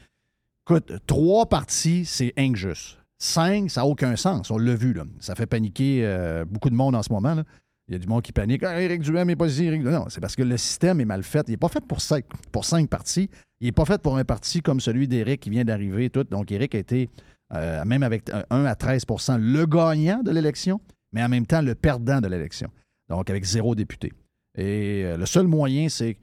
Écoute, 0.66 0.92
trois 1.06 1.46
parties, 1.46 2.04
c'est 2.04 2.32
injuste. 2.36 2.98
Cinq, 3.18 3.70
ça 3.70 3.82
n'a 3.82 3.86
aucun 3.86 4.16
sens. 4.16 4.50
On 4.50 4.58
l'a 4.58 4.74
vu, 4.74 4.92
là. 4.92 5.04
Ça 5.20 5.36
fait 5.36 5.46
paniquer 5.46 6.00
euh, 6.04 6.44
beaucoup 6.44 6.70
de 6.70 6.74
monde 6.74 6.96
en 6.96 7.02
ce 7.04 7.12
moment. 7.12 7.34
là. 7.34 7.44
Il 7.92 7.96
y 7.96 7.96
a 7.96 7.98
du 7.98 8.08
monde 8.08 8.22
qui 8.22 8.32
panique. 8.32 8.62
Ah, 8.62 8.80
Éric 8.80 9.02
Duhem 9.02 9.26
n'est 9.26 9.36
pas 9.36 9.46
ici. 9.46 9.66
Éric... 9.66 9.82
Non, 9.82 10.06
c'est 10.08 10.22
parce 10.22 10.34
que 10.34 10.42
le 10.42 10.56
système 10.56 11.02
est 11.02 11.04
mal 11.04 11.22
fait. 11.22 11.46
Il 11.48 11.50
n'est 11.50 11.56
pas 11.58 11.68
fait 11.68 11.84
pour 11.84 12.00
cinq, 12.00 12.24
pour 12.50 12.64
cinq 12.64 12.88
parties. 12.88 13.28
Il 13.60 13.66
n'est 13.66 13.72
pas 13.72 13.84
fait 13.84 14.00
pour 14.00 14.16
un 14.16 14.24
parti 14.24 14.62
comme 14.62 14.80
celui 14.80 15.06
d'Éric 15.06 15.40
qui 15.40 15.50
vient 15.50 15.62
d'arriver. 15.62 16.08
Tout. 16.08 16.24
Donc, 16.24 16.50
Éric 16.50 16.74
a 16.74 16.78
été, 16.78 17.10
euh, 17.52 17.84
même 17.84 18.02
avec 18.02 18.30
un 18.30 18.44
1 18.48 18.64
à 18.64 18.72
13% 18.72 19.36
le 19.38 19.66
gagnant 19.66 20.22
de 20.22 20.30
l'élection, 20.30 20.80
mais 21.12 21.22
en 21.22 21.28
même 21.28 21.44
temps 21.44 21.60
le 21.60 21.74
perdant 21.74 22.22
de 22.22 22.28
l'élection. 22.28 22.70
Donc, 23.10 23.28
avec 23.28 23.44
zéro 23.44 23.74
député. 23.74 24.10
Et 24.56 25.02
euh, 25.04 25.18
le 25.18 25.26
seul 25.26 25.46
moyen, 25.46 25.90
c'est 25.90 26.16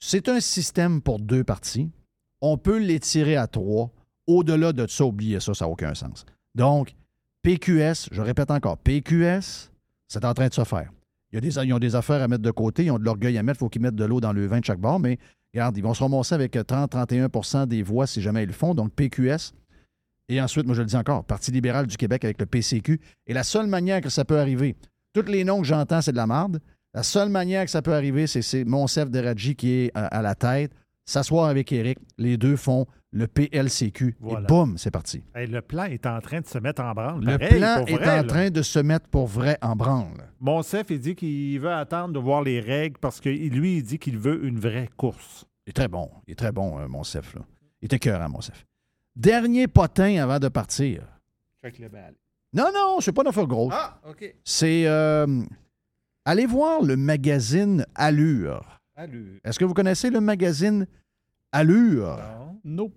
c'est 0.00 0.28
un 0.28 0.40
système 0.40 1.00
pour 1.00 1.20
deux 1.20 1.42
partis. 1.42 1.90
On 2.42 2.58
peut 2.58 2.78
l'étirer 2.78 3.36
à 3.36 3.46
trois. 3.46 3.90
Au-delà 4.26 4.74
de 4.74 4.86
ça, 4.86 5.06
oubliez 5.06 5.40
ça, 5.40 5.54
ça 5.54 5.64
n'a 5.64 5.70
aucun 5.70 5.94
sens. 5.94 6.26
Donc, 6.54 6.94
PQS, 7.40 8.10
je 8.12 8.20
répète 8.20 8.50
encore, 8.50 8.76
PQS, 8.76 9.70
c'est 10.06 10.26
en 10.26 10.34
train 10.34 10.48
de 10.48 10.52
se 10.52 10.64
faire. 10.64 10.90
Des, 11.40 11.56
ils 11.64 11.72
ont 11.72 11.78
des 11.78 11.94
affaires 11.96 12.22
à 12.22 12.28
mettre 12.28 12.42
de 12.42 12.50
côté, 12.50 12.84
ils 12.84 12.90
ont 12.90 12.98
de 12.98 13.04
l'orgueil 13.04 13.36
à 13.38 13.42
mettre, 13.42 13.58
il 13.58 13.60
faut 13.60 13.68
qu'ils 13.68 13.82
mettent 13.82 13.94
de 13.94 14.04
l'eau 14.04 14.20
dans 14.20 14.32
le 14.32 14.46
vin 14.46 14.60
de 14.60 14.64
chaque 14.64 14.78
bord, 14.80 15.00
mais 15.00 15.18
regarde, 15.52 15.76
ils 15.76 15.82
vont 15.82 15.94
se 15.94 16.02
ramasser 16.02 16.34
avec 16.34 16.54
30-31% 16.56 17.66
des 17.66 17.82
voix 17.82 18.06
si 18.06 18.20
jamais 18.22 18.42
ils 18.44 18.46
le 18.46 18.52
font. 18.52 18.74
Donc, 18.74 18.92
PQS. 18.94 19.52
Et 20.28 20.40
ensuite, 20.40 20.64
moi 20.66 20.74
je 20.74 20.80
le 20.80 20.86
dis 20.86 20.96
encore, 20.96 21.24
Parti 21.24 21.50
libéral 21.50 21.86
du 21.86 21.96
Québec 21.96 22.24
avec 22.24 22.40
le 22.40 22.46
PCQ. 22.46 23.00
Et 23.26 23.34
la 23.34 23.42
seule 23.42 23.66
manière 23.66 24.00
que 24.00 24.08
ça 24.08 24.24
peut 24.24 24.38
arriver, 24.38 24.74
tous 25.12 25.26
les 25.26 25.44
noms 25.44 25.60
que 25.60 25.66
j'entends, 25.66 26.00
c'est 26.00 26.12
de 26.12 26.16
la 26.16 26.26
marde. 26.26 26.60
La 26.94 27.02
seule 27.02 27.28
manière 27.28 27.64
que 27.64 27.70
ça 27.70 27.82
peut 27.82 27.92
arriver, 27.92 28.26
c'est- 28.26 28.64
Monsef 28.64 29.10
Deradji 29.10 29.54
qui 29.54 29.70
est 29.70 29.86
euh, 29.98 30.08
à 30.10 30.22
la 30.22 30.34
tête, 30.34 30.72
s'asseoir 31.04 31.46
avec 31.48 31.70
Éric, 31.72 31.98
les 32.16 32.36
deux 32.38 32.56
font 32.56 32.86
le 33.14 33.26
PLCQ. 33.28 34.16
Voilà. 34.20 34.40
Et 34.40 34.46
boum, 34.46 34.76
c'est 34.76 34.90
parti. 34.90 35.22
Hey, 35.34 35.46
le 35.46 35.62
plan 35.62 35.84
est 35.84 36.04
en 36.04 36.20
train 36.20 36.40
de 36.40 36.46
se 36.46 36.58
mettre 36.58 36.82
en 36.82 36.92
branle. 36.92 37.24
Le 37.24 37.38
Pareil, 37.38 37.58
plan 37.58 37.76
pour 37.78 37.88
est 37.88 37.94
vrai, 37.94 38.10
en 38.10 38.16
là. 38.16 38.24
train 38.24 38.50
de 38.50 38.60
se 38.62 38.78
mettre 38.80 39.08
pour 39.08 39.26
vrai 39.28 39.56
en 39.62 39.76
branle. 39.76 40.28
Monsef, 40.40 40.86
il 40.90 40.98
dit 41.00 41.14
qu'il 41.14 41.58
veut 41.60 41.72
attendre 41.72 42.12
de 42.12 42.18
voir 42.18 42.42
les 42.42 42.60
règles 42.60 42.98
parce 42.98 43.20
que 43.20 43.28
lui, 43.28 43.76
il 43.78 43.82
dit 43.84 43.98
qu'il 43.98 44.18
veut 44.18 44.44
une 44.44 44.58
vraie 44.58 44.90
course. 44.96 45.44
Il 45.66 45.70
est 45.70 45.72
très 45.74 45.88
bon. 45.88 46.10
Il 46.26 46.32
est 46.32 46.34
très 46.34 46.52
bon, 46.52 46.78
euh, 46.80 46.88
Monsef. 46.88 47.34
Là. 47.34 47.42
Il 47.80 47.86
est 47.86 47.92
écœurant, 47.94 48.28
Monsef. 48.28 48.66
Dernier 49.16 49.68
potin 49.68 50.20
avant 50.22 50.40
de 50.40 50.48
partir. 50.48 51.02
Check 51.62 51.78
le 51.78 51.88
bal. 51.88 52.14
Non, 52.52 52.66
non, 52.74 53.00
c'est 53.00 53.12
pas 53.12 53.22
une 53.22 53.28
affaire 53.28 53.46
grosse. 53.46 53.72
Ah, 53.76 53.98
OK. 54.08 54.34
C'est. 54.44 54.86
euh, 54.86 55.42
allez 56.24 56.46
voir 56.46 56.82
le 56.82 56.96
magazine 56.96 57.86
Allure. 57.94 58.80
Allure. 58.96 59.38
Est-ce 59.44 59.58
que 59.58 59.64
vous 59.64 59.74
connaissez 59.74 60.10
le 60.10 60.20
magazine 60.20 60.86
Allure? 61.52 62.16
Non. 62.16 62.43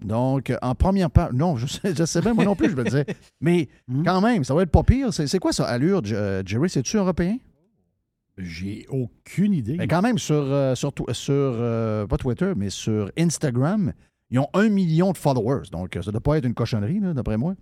Donc, 0.01 0.49
euh, 0.49 0.57
en 0.61 0.75
première 0.75 1.11
page. 1.11 1.31
Non, 1.33 1.57
je 1.57 1.67
sais, 1.67 1.93
je 1.93 2.05
sais 2.05 2.21
bien, 2.21 2.33
moi 2.33 2.45
non 2.45 2.55
plus, 2.55 2.69
je 2.69 2.75
me 2.75 2.83
disais. 2.83 3.05
Mais 3.41 3.67
quand 4.05 4.21
même, 4.21 4.43
ça 4.43 4.53
va 4.55 4.61
être 4.63 4.71
pas 4.71 4.83
pire. 4.83 5.13
C'est 5.13 5.27
c'est 5.27 5.39
quoi 5.39 5.51
ça, 5.51 5.65
Allure, 5.67 6.01
euh, 6.11 6.41
Jerry? 6.45 6.69
C'est-tu 6.69 6.97
européen? 6.97 7.37
J'ai 8.37 8.85
aucune 8.89 9.53
idée. 9.53 9.75
Mais 9.77 9.87
quand 9.87 10.01
même, 10.01 10.17
sur, 10.19 10.35
euh, 10.35 10.75
sur, 10.75 10.93
sur 11.11 11.33
euh, 11.33 12.05
pas 12.05 12.17
Twitter, 12.17 12.53
mais 12.55 12.69
sur 12.69 13.11
Instagram, 13.17 13.93
ils 14.29 14.37
ont 14.39 14.47
un 14.53 14.69
million 14.69 15.11
de 15.11 15.17
followers. 15.17 15.69
Donc, 15.71 15.93
ça 15.95 15.99
ne 16.07 16.11
doit 16.11 16.21
pas 16.21 16.37
être 16.37 16.45
une 16.45 16.53
cochonnerie, 16.53 16.99
là, 16.99 17.13
d'après 17.13 17.37
moi. 17.37 17.55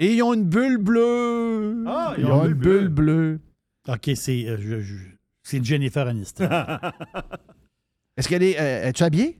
Et 0.00 0.14
ils 0.14 0.22
ont 0.22 0.32
une 0.34 0.44
bulle 0.44 0.78
bleue. 0.78 1.84
Ah, 1.86 2.14
ils, 2.18 2.24
ont 2.26 2.46
une 2.46 2.54
bulle 2.54 2.88
bleue. 2.88 3.40
OK, 3.88 4.10
c'est 4.16 4.46
euh, 4.48 4.56
je- 4.58 4.80
je- 4.80 5.04
c'est 5.42 5.62
Jennifer 5.62 6.06
Aniston. 6.08 6.48
Est-ce 8.16 8.28
qu'elle 8.28 8.42
est. 8.42 8.58
euh, 8.58 8.88
Es-tu 8.88 9.02
habillée? 9.02 9.38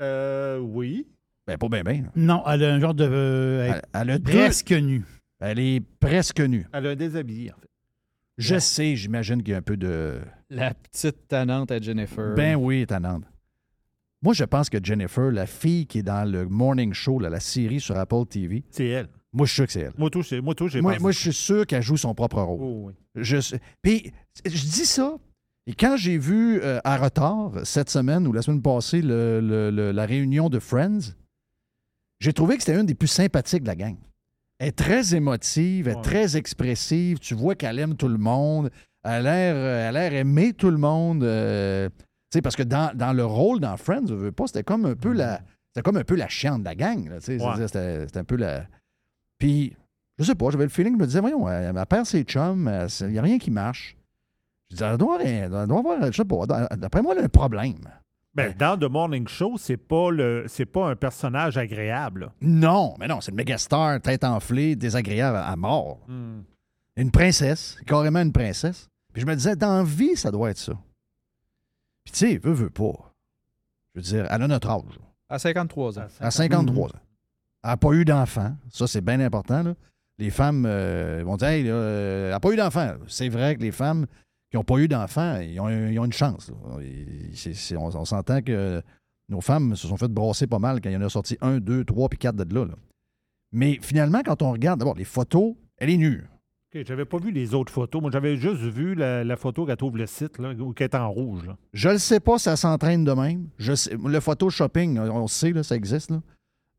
Euh, 0.00 0.58
oui. 0.58 1.06
Ben, 1.48 1.56
pas 1.58 1.68
bien, 1.68 1.82
bien. 1.82 2.04
non, 2.14 2.42
elle 2.46 2.62
a 2.62 2.74
un 2.74 2.78
genre 2.80 2.94
de. 2.94 3.08
euh, 3.10 3.64
elle 3.64 3.70
est 3.70 3.74
Elle, 3.74 3.82
elle 4.02 4.10
a 4.10 4.18
deux- 4.18 4.32
presque 4.32 4.70
nue. 4.72 5.04
Elle 5.40 5.58
est 5.58 5.80
presque 5.98 6.40
nue. 6.40 6.66
Elle 6.72 6.86
a 6.86 6.90
un 6.90 6.94
déshabillé, 6.94 7.52
en 7.52 7.56
fait. 7.56 7.68
Je 8.36 8.58
sais, 8.58 8.94
j'imagine 8.96 9.42
qu'il 9.42 9.52
y 9.52 9.54
a 9.54 9.58
un 9.58 9.62
peu 9.62 9.76
de. 9.76 10.20
La 10.50 10.74
petite 10.74 11.26
tannante 11.26 11.72
à 11.72 11.80
Jennifer. 11.80 12.34
Ben 12.36 12.54
oui, 12.54 12.86
tannante. 12.86 13.24
Moi, 14.22 14.34
je 14.34 14.44
pense 14.44 14.68
que 14.68 14.78
Jennifer, 14.82 15.30
la 15.30 15.46
fille 15.46 15.86
qui 15.86 16.00
est 16.00 16.02
dans 16.02 16.30
le 16.30 16.46
morning 16.46 16.92
show, 16.92 17.18
là, 17.18 17.30
la 17.30 17.40
série 17.40 17.80
sur 17.80 17.96
Apple 17.96 18.26
TV, 18.28 18.64
C'est 18.70 18.86
elle. 18.88 19.08
moi, 19.32 19.46
je 19.46 19.52
suis 19.52 19.56
sûr 19.56 19.66
que 19.66 19.72
c'est 19.72 19.80
elle. 19.80 19.92
Moi, 19.96 20.10
tout, 20.10 20.22
j'ai 20.22 20.40
moi, 20.40 20.54
tout, 20.54 20.68
j'ai 20.68 20.80
Moi, 20.80 20.92
pensé. 20.92 21.02
moi, 21.02 21.12
je 21.12 21.18
suis 21.18 21.32
sûr 21.32 21.66
qu'elle 21.66 21.82
joue 21.82 21.96
son 21.96 22.14
propre 22.14 22.40
rôle. 22.42 22.58
Oh, 22.60 22.82
oui. 22.88 22.92
Je, 23.14 23.40
sais- 23.40 23.60
puis, 23.80 24.12
je 24.44 24.50
dis 24.50 24.86
ça, 24.86 25.16
et 25.66 25.74
quand 25.74 25.96
j'ai 25.96 26.18
vu 26.18 26.60
euh, 26.62 26.80
à 26.84 26.96
retard, 26.96 27.52
cette 27.64 27.90
semaine 27.90 28.26
ou 28.26 28.32
la 28.32 28.42
semaine 28.42 28.60
passée, 28.62 29.02
le- 29.02 29.40
le- 29.40 29.70
le- 29.70 29.92
la 29.92 30.04
réunion 30.04 30.48
de 30.48 30.58
Friends, 30.58 31.14
j'ai 32.20 32.32
trouvé 32.32 32.56
que 32.56 32.62
c'était 32.64 32.78
une 32.78 32.86
des 32.86 32.94
plus 32.94 33.08
sympathiques 33.08 33.62
de 33.62 33.68
la 33.68 33.76
gang. 33.76 33.96
Elle 34.58 34.68
est 34.68 34.72
très 34.72 35.14
émotive, 35.14 35.86
elle 35.88 35.92
est 35.94 35.96
Ouais. 35.96 36.02
très 36.02 36.36
expressive. 36.36 37.18
Tu 37.20 37.34
vois 37.34 37.54
qu'elle 37.54 37.78
aime 37.78 37.94
tout 37.96 38.08
le 38.08 38.18
monde. 38.18 38.70
Elle 39.04 39.10
a 39.12 39.20
l'air, 39.22 39.54
euh, 39.56 39.88
elle 39.88 39.96
a 39.96 40.08
l'air 40.10 40.14
aimer 40.20 40.52
tout 40.52 40.70
le 40.70 40.78
monde. 40.78 41.22
euh, 41.22 41.88
parce 42.42 42.56
que 42.56 42.62
dans, 42.64 42.94
dans 42.94 43.12
le 43.12 43.24
rôle 43.24 43.60
dans 43.60 43.76
Friends, 43.76 44.06
je 44.08 44.14
veux 44.14 44.32
pas, 44.32 44.46
c'était 44.48 44.64
comme 44.64 44.84
un 44.84 44.96
peu 44.96 45.12
la. 45.12 45.40
C'était 45.72 45.82
comme 45.84 45.96
un 45.96 46.04
peu 46.04 46.16
la 46.16 46.28
chiante 46.28 46.60
de 46.60 46.64
la 46.64 46.74
gang. 46.74 47.08
là, 47.08 47.16
Ouais. 47.16 47.66
C'était, 47.66 48.06
c'était 48.06 48.18
un 48.18 48.24
peu 48.24 48.36
la. 48.36 48.66
Puis, 49.38 49.76
je 50.18 50.24
sais 50.24 50.34
pas, 50.34 50.50
j'avais 50.50 50.64
le 50.64 50.70
feeling, 50.70 50.94
je 50.94 50.98
me 51.00 51.06
disais, 51.06 51.20
voyons, 51.20 51.48
elle, 51.48 51.72
elle 51.76 51.86
perd 51.86 52.04
ses 52.06 52.24
chums, 52.24 52.68
il 53.00 53.06
n'y 53.06 53.18
a 53.18 53.22
rien 53.22 53.38
qui 53.38 53.50
marche. 53.52 53.96
Je 54.70 54.74
disais, 54.76 54.86
elle 54.90 54.98
doit, 54.98 55.22
elle 55.22 55.48
doit 55.50 55.60
avoir, 55.78 56.04
je 56.10 56.16
sais 56.16 56.24
pas, 56.24 56.46
d'après 56.76 57.00
moi, 57.00 57.14
elle 57.16 57.22
a 57.22 57.26
un 57.26 57.28
problème. 57.28 57.78
Ben, 58.34 58.54
dans 58.56 58.78
The 58.78 58.90
Morning 58.90 59.26
Show, 59.26 59.56
c'est 59.58 59.76
pas 59.76 60.10
le, 60.10 60.44
c'est 60.48 60.66
pas 60.66 60.90
un 60.90 60.96
personnage 60.96 61.56
agréable. 61.56 62.30
Non, 62.40 62.94
mais 62.98 63.08
non, 63.08 63.20
c'est 63.20 63.30
une 63.30 63.36
méga 63.36 63.58
star, 63.58 64.00
tête 64.00 64.22
enflée, 64.22 64.76
désagréable 64.76 65.38
à, 65.38 65.56
mort. 65.56 66.00
Hmm. 66.06 66.42
Une 66.96 67.10
princesse, 67.10 67.78
carrément 67.86 68.20
une 68.20 68.32
princesse. 68.32 68.88
Puis 69.12 69.22
je 69.22 69.26
me 69.26 69.34
disais, 69.34 69.56
dans 69.56 69.78
la 69.78 69.84
vie, 69.84 70.16
ça 70.16 70.30
doit 70.30 70.50
être 70.50 70.58
ça. 70.58 70.74
Puis 72.04 72.12
tu 72.12 72.18
sais, 72.18 72.38
veut, 72.38 72.52
veut 72.52 72.70
pas. 72.70 73.12
Je 73.94 74.00
veux 74.00 74.02
dire, 74.02 74.26
elle 74.30 74.42
a 74.42 74.48
notre 74.48 74.68
âge, 74.70 74.98
À 75.28 75.38
53 75.38 75.98
ans. 75.98 76.06
à 76.20 76.30
53 76.30 76.88
ans. 76.88 76.90
Elle 77.64 77.70
n'a 77.70 77.76
pas 77.76 77.92
eu 77.92 78.04
d'enfant. 78.04 78.54
Ça, 78.70 78.86
c'est 78.86 79.00
bien 79.00 79.18
important. 79.20 79.62
là. 79.62 79.74
Les 80.18 80.30
femmes 80.30 80.64
euh, 80.66 81.22
vont 81.24 81.36
dire, 81.36 81.48
hey, 81.48 81.64
là, 81.64 81.70
euh, 81.70 82.24
elle 82.26 82.30
n'a 82.32 82.40
pas 82.40 82.50
eu 82.50 82.56
d'enfant. 82.56 82.94
C'est 83.06 83.28
vrai 83.28 83.56
que 83.56 83.60
les 83.60 83.72
femmes 83.72 84.06
qui 84.50 84.56
n'ont 84.56 84.64
pas 84.64 84.78
eu 84.78 84.88
d'enfant, 84.88 85.38
ils 85.40 85.60
ont, 85.60 85.68
ils 85.68 85.98
ont 85.98 86.04
une 86.04 86.12
chance. 86.12 86.50
on 86.52 87.76
on 87.76 88.04
s'entend 88.04 88.40
que 88.42 88.82
nos 89.28 89.40
femmes 89.40 89.76
se 89.76 89.86
sont 89.86 89.96
fait 89.96 90.08
brasser 90.08 90.46
pas 90.46 90.58
mal 90.58 90.80
quand 90.80 90.88
il 90.88 90.94
y 90.94 90.96
en 90.96 91.02
a 91.02 91.08
sorti 91.08 91.36
un, 91.40 91.58
deux, 91.60 91.84
trois, 91.84 92.08
puis 92.08 92.18
quatre 92.18 92.36
de 92.36 92.54
là. 92.54 92.64
là. 92.64 92.74
Mais 93.52 93.78
finalement, 93.82 94.22
quand 94.24 94.42
on 94.42 94.52
regarde, 94.52 94.78
d'abord, 94.78 94.94
les 94.94 95.04
photos, 95.04 95.54
elle 95.76 95.90
est 95.90 95.96
nue. 95.96 96.24
OK, 96.74 96.82
j'avais 96.86 97.04
pas 97.04 97.18
vu 97.18 97.30
les 97.30 97.54
autres 97.54 97.72
photos. 97.72 98.00
Moi, 98.02 98.10
j'avais 98.10 98.36
juste 98.36 98.60
vu 98.60 98.94
la, 98.94 99.24
la 99.24 99.36
photo 99.36 99.64
qu'elle 99.64 99.76
trouve 99.76 99.96
le 99.96 100.06
site, 100.06 100.38
là, 100.38 100.54
qui 100.76 100.82
est 100.82 100.94
en 100.94 101.10
rouge. 101.10 101.46
là. 101.46 101.56
Je 101.72 101.88
ne 101.88 101.96
sais 101.98 102.20
pas 102.20 102.38
ça 102.38 102.56
s'entraîne 102.56 103.04
de 103.04 103.12
même. 103.12 103.48
Je 103.58 103.74
sais, 103.74 103.96
le 103.96 104.20
Photoshopping, 104.20 104.98
on 104.98 105.22
le 105.22 105.28
sait, 105.28 105.52
là, 105.52 105.62
ça 105.62 105.76
existe. 105.76 106.10
là. 106.10 106.20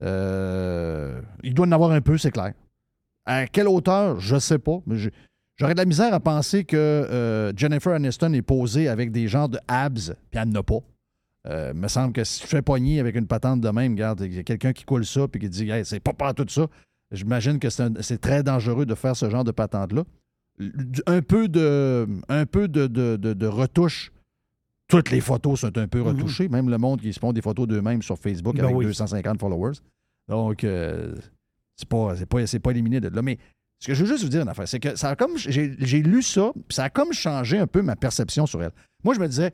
Euh, 0.03 1.21
il 1.43 1.53
doit 1.53 1.65
en 1.67 1.71
avoir 1.71 1.91
un 1.91 2.01
peu, 2.01 2.17
c'est 2.17 2.31
clair. 2.31 2.53
À 3.25 3.47
quelle 3.47 3.67
hauteur, 3.67 4.19
je 4.19 4.37
sais 4.39 4.59
pas. 4.59 4.79
Mais 4.85 4.97
j'aurais 5.59 5.73
de 5.73 5.79
la 5.79 5.85
misère 5.85 6.13
à 6.13 6.19
penser 6.19 6.63
que 6.63 6.75
euh, 6.77 7.51
Jennifer 7.55 7.93
Aniston 7.93 8.33
est 8.33 8.41
posée 8.41 8.87
avec 8.87 9.11
des 9.11 9.27
genres 9.27 9.49
de 9.49 9.59
abs, 9.67 10.15
puis 10.31 10.39
elle 10.39 10.49
n'en 10.49 10.61
a 10.61 10.63
pas. 10.63 10.79
Euh, 11.47 11.73
me 11.73 11.87
semble 11.87 12.13
que 12.13 12.23
si 12.23 12.41
je 12.43 12.47
fais 12.47 12.61
pogner 12.61 12.99
avec 12.99 13.15
une 13.15 13.27
patente 13.27 13.61
de 13.61 13.69
même, 13.69 13.93
regarde, 13.93 14.21
il 14.21 14.33
y 14.35 14.39
a 14.39 14.43
quelqu'un 14.43 14.73
qui 14.73 14.83
coule 14.83 15.05
ça 15.05 15.27
puis 15.27 15.39
qui 15.39 15.49
dit 15.49 15.69
hey, 15.69 15.85
c'est 15.85 15.99
pas 15.99 16.13
pas 16.13 16.33
tout 16.33 16.45
ça. 16.49 16.67
J'imagine 17.11 17.59
que 17.59 17.69
c'est 17.69 18.17
très 18.19 18.43
dangereux 18.43 18.85
de 18.85 18.93
faire 18.93 19.15
ce 19.15 19.29
genre 19.29 19.43
de 19.43 19.51
patente-là. 19.51 20.03
Un 21.07 21.21
peu 21.21 21.47
de, 21.47 22.07
un 22.27 22.45
peu 22.45 22.67
de, 22.67 22.87
de, 22.87 23.15
de- 23.15 23.33
de 23.33 23.47
retouche. 23.47 24.11
Toutes 24.89 25.09
les 25.11 25.21
photos 25.21 25.61
sont 25.61 25.77
un 25.77 25.87
peu 25.87 26.01
retouchées. 26.01 26.49
Même 26.49 26.69
le 26.69 26.77
monde 26.77 26.99
qui 27.01 27.13
se 27.13 27.19
font 27.19 27.31
des 27.31 27.41
photos 27.41 27.67
d'eux-mêmes 27.67 28.01
sur 28.01 28.17
Facebook 28.17 28.55
Ben 28.55 28.65
avec 28.65 28.75
oui. 28.75 28.85
250 28.85 29.39
followers. 29.39 29.77
Donc, 30.27 30.63
euh, 30.63 31.15
c'est 31.77 31.87
pas, 31.87 32.15
c'est 32.15 32.25
pas, 32.25 32.45
c'est 32.45 32.59
pas 32.59 32.71
éliminé 32.71 32.99
de 32.99 33.07
là. 33.07 33.21
Mais 33.21 33.37
ce 33.79 33.87
que 33.87 33.93
je 33.93 34.03
veux 34.03 34.09
juste 34.09 34.23
vous 34.23 34.29
dire 34.29 34.41
une 34.41 34.49
affaire, 34.49 34.67
c'est 34.67 34.79
que 34.79 34.95
ça 34.95 35.09
a 35.09 35.15
comme 35.15 35.37
j'ai, 35.37 35.73
j'ai 35.79 36.01
lu 36.01 36.21
ça, 36.21 36.51
puis 36.67 36.75
ça 36.75 36.83
a 36.85 36.89
comme 36.89 37.13
changé 37.13 37.57
un 37.57 37.67
peu 37.67 37.81
ma 37.81 37.95
perception 37.95 38.45
sur 38.45 38.61
elle. 38.61 38.71
Moi, 39.03 39.13
je 39.15 39.19
me 39.19 39.27
disais, 39.27 39.53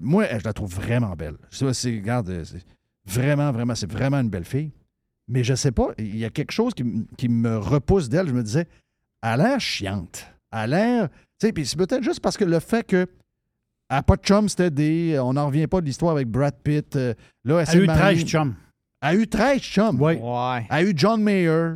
moi, 0.00 0.26
je 0.38 0.44
la 0.44 0.52
trouve 0.52 0.72
vraiment 0.74 1.14
belle. 1.16 1.36
Ça, 1.50 1.74
c'est, 1.74 1.90
regarde, 1.90 2.28
euh, 2.30 2.44
c'est 2.44 2.64
vraiment, 3.06 3.50
vraiment, 3.52 3.74
c'est 3.74 3.90
vraiment 3.90 4.18
une 4.20 4.30
belle 4.30 4.44
fille. 4.44 4.70
Mais 5.28 5.42
je 5.42 5.54
sais 5.54 5.72
pas, 5.72 5.88
il 5.98 6.16
y 6.16 6.24
a 6.24 6.30
quelque 6.30 6.52
chose 6.52 6.74
qui, 6.74 6.84
qui 7.16 7.28
me 7.28 7.56
repousse 7.58 8.08
d'elle. 8.08 8.28
Je 8.28 8.32
me 8.34 8.42
disais, 8.42 8.66
elle 9.22 9.28
a 9.30 9.36
l'air 9.36 9.60
chiante. 9.60 10.26
Elle 10.52 10.58
a 10.58 10.66
l'air. 10.66 11.08
Tu 11.40 11.46
sais, 11.46 11.52
puis 11.52 11.66
c'est 11.66 11.76
peut-être 11.76 12.02
juste 12.04 12.20
parce 12.20 12.36
que 12.36 12.44
le 12.44 12.60
fait 12.60 12.86
que. 12.86 13.06
Elle 13.90 13.96
n'a 13.98 14.02
pas 14.02 14.16
de 14.16 14.22
chum, 14.22 14.48
c'était 14.48 14.70
des. 14.70 15.18
On 15.18 15.32
n'en 15.34 15.46
revient 15.46 15.66
pas 15.66 15.80
de 15.80 15.86
l'histoire 15.86 16.12
avec 16.12 16.28
Brad 16.28 16.54
Pitt. 16.62 16.96
euh, 16.96 17.14
là, 17.44 17.60
elle, 17.60 17.68
a 17.68 17.82
eu 17.82 17.86
mariée- 17.86 18.16
13 18.22 18.24
chums. 18.26 18.54
Elle 19.02 19.08
a 19.08 19.14
eu 19.14 19.26
13 19.28 19.60
chums. 19.60 20.00
Oui. 20.00 20.14
Ouais. 20.14 20.66
Elle 20.70 20.76
a 20.76 20.82
eu 20.82 20.92
John 20.96 21.22
Mayer. 21.22 21.72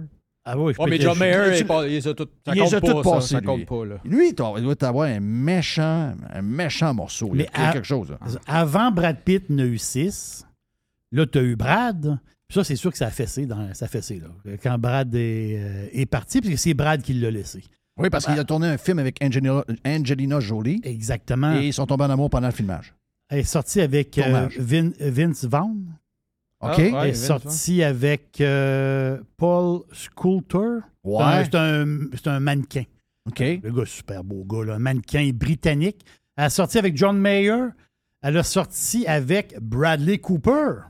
Ah 0.51 0.59
oui, 0.59 0.73
peux 0.75 0.89
mais 0.89 0.99
John 1.01 1.19
Mayer, 1.19 1.53
tu- 1.53 1.59
il, 1.61 1.67
pas- 1.67 1.87
il 1.87 1.93
les 1.95 2.09
a 2.09 2.15
toutes. 2.15 2.33
Ça 2.47 2.53
Il 2.55 2.61
compte 2.63 2.75
a 2.75 2.81
pas, 2.81 2.93
toutes 2.93 3.05
ça. 3.05 3.21
Ça 3.21 3.41
lui. 3.41 3.47
compte 3.47 3.67
pas, 3.67 3.85
là. 3.85 3.97
Lui, 4.05 4.29
il 4.31 4.35
doit 4.35 4.55
il 4.57 4.63
doit 4.65 4.85
avoir 4.85 5.09
un 5.09 5.21
méchant, 5.21 6.15
un 6.33 6.43
méchant 6.43 6.95
morceau. 6.95 7.31
Il 7.35 7.41
y 7.41 7.43
Mais 7.45 7.49
a 7.53 7.69
à- 7.69 7.73
quelque 7.73 7.87
chose. 7.87 8.11
là. 8.11 8.19
Avant 8.47 8.91
Brad 8.91 9.19
Pitt 9.25 9.51
n'a 9.51 9.65
eu 9.65 9.79
6, 9.79 10.47
là, 11.13 11.27
tu 11.27 11.39
as 11.39 11.43
eu 11.43 11.57
Brad. 11.57 12.19
Puis 12.49 12.55
ça, 12.55 12.65
c'est 12.65 12.77
sûr 12.77 12.91
que 12.91 12.97
ça 12.97 13.09
a 13.09 13.11
fessé. 13.11 13.45
Dans, 13.45 13.75
ça 13.75 13.85
a 13.85 13.89
fessé 13.89 14.21
là. 14.21 14.55
Quand 14.63 14.79
Brad 14.79 15.15
est, 15.15 15.59
euh, 15.59 15.87
est 15.93 16.07
parti, 16.07 16.41
parce 16.41 16.51
que 16.51 16.57
c'est 16.59 16.73
Brad 16.75 17.03
qui 17.03 17.13
l'a 17.15 17.31
laissé. 17.31 17.63
Oui, 17.99 18.09
parce 18.11 18.25
qu'il 18.27 18.39
a 18.39 18.45
tourné 18.45 18.69
un 18.69 18.79
film 18.79 19.01
avec 19.01 19.19
Angelina, 19.23 19.65
Angelina 19.85 20.39
Jolie 20.41 20.81
Exactement. 20.85 21.53
et 21.57 21.67
ils 21.67 21.73
sont 21.73 21.85
tombés 21.85 22.05
en 22.05 22.11
amour 22.11 22.31
pendant 22.31 22.47
le 22.47 22.53
filmage. 22.55 22.95
Elle 23.29 23.41
est 23.41 23.43
sortie 23.43 23.81
avec 23.81 24.17
euh, 24.19 24.49
Vince 24.59 25.45
Vaughn. 25.45 25.95
OK? 26.61 26.71
Ah, 26.71 26.77
ouais. 26.79 26.93
Elle 27.03 27.09
est 27.11 27.15
sortie 27.15 27.83
avec 27.83 28.41
euh, 28.41 29.19
Paul 29.37 29.83
Scoulter. 29.93 30.81
Ouais. 31.05 31.45
C'est 31.45 31.55
un- 31.55 31.99
C'est 32.15 32.27
un, 32.29 32.35
un 32.35 32.41
mannequin. 32.41 32.83
OK. 33.29 33.41
Le 33.41 33.71
gars, 33.71 33.85
super 33.87 34.25
beau 34.25 34.45
gars, 34.45 34.65
là, 34.65 34.75
un 34.75 34.79
mannequin 34.79 35.31
britannique. 35.35 36.05
Elle 36.37 36.45
a 36.45 36.51
sorti 36.51 36.79
avec 36.79 36.97
John 36.97 37.19
Mayer. 37.19 37.67
Elle 38.23 38.37
a 38.37 38.43
sorti 38.43 39.07
avec 39.07 39.57
Bradley 39.61 40.19
Cooper. 40.19 40.81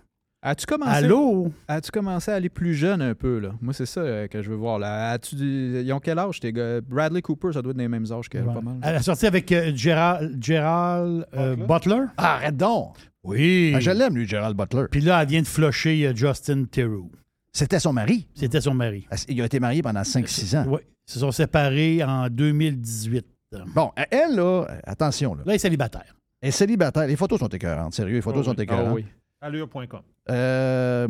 As-tu 0.41 0.67
commencé, 0.67 0.91
Allô? 1.05 1.51
as-tu 1.67 1.91
commencé 1.91 2.31
à 2.31 2.37
aller 2.37 2.49
plus 2.49 2.73
jeune 2.73 3.03
un 3.03 3.15
peu, 3.15 3.41
là? 3.41 3.51
Moi, 3.61 3.75
c'est 3.75 3.87
ça 3.87 4.01
euh, 4.01 4.29
que 4.29 4.41
je 4.41 4.49
veux 4.49 4.57
voir, 4.57 4.79
là. 4.79 5.11
As-tu, 5.11 5.35
ils 5.37 5.93
ont 5.93 5.99
quel 5.99 6.17
âge, 6.19 6.39
tes 6.39 6.53
gars? 6.53 6.81
Bradley 6.81 7.21
Cooper, 7.23 7.53
ça 7.53 7.61
doit 7.61 7.73
être 7.73 7.77
des 7.77 7.89
mêmes 7.89 8.07
âges 8.13 8.29
que 8.29 8.39
pas 8.39 8.61
mal. 8.61 8.77
Elle 8.83 8.95
a 8.97 9.03
sorti 9.03 9.27
avec 9.27 9.51
euh, 9.51 9.73
Gerald, 9.75 10.43
Gerald, 10.43 11.27
euh, 11.35 11.57
Butler. 11.57 12.05
Ah, 12.17 12.35
arrête 12.37 12.57
donc! 12.57 12.97
Oui. 13.29 13.73
Ah, 13.75 13.81
je 13.81 13.91
l'aime, 13.91 14.15
lui, 14.17 14.27
Gerald 14.27 14.57
Butler. 14.57 14.85
Puis 14.91 15.01
là, 15.01 15.23
elle 15.23 15.29
vient 15.29 15.43
de 15.43 15.47
flusher 15.47 16.07
euh, 16.07 16.15
Justin 16.15 16.65
Theroux. 16.65 17.11
C'était 17.53 17.79
son 17.81 17.93
mari? 17.93 18.27
C'était 18.35 18.61
son 18.61 18.75
mari. 18.75 19.07
Il 19.29 19.41
a 19.43 19.45
été 19.47 19.59
marié 19.61 19.83
pendant 19.83 20.03
5-6 20.03 20.57
ans. 20.59 20.65
Oui. 20.69 20.81
Ils 21.09 21.13
se 21.13 21.19
sont 21.21 21.33
séparés 21.33 22.03
en 22.05 22.29
2018. 22.29 23.27
Bon, 23.75 23.91
elle, 24.11 24.35
là, 24.37 24.67
attention, 24.85 25.35
là, 25.35 25.43
Là, 25.47 25.53
il 25.53 25.57
est 25.57 25.59
célibataire. 25.59 26.15
elle 26.41 26.49
est 26.51 26.53
célibataire. 26.53 27.07
Les 27.07 27.17
photos 27.17 27.39
sont 27.41 27.49
écœurantes. 27.49 27.95
Sérieux, 27.95 28.17
les 28.17 28.21
photos 28.23 28.43
Ah 28.47 28.51
sont 28.51 28.57
oui. 28.57 28.63
écœurantes. 28.63 28.87
Ah 28.89 28.93
oui. 28.95 29.05
Allure.com. 29.41 30.01
Euh, 30.31 31.09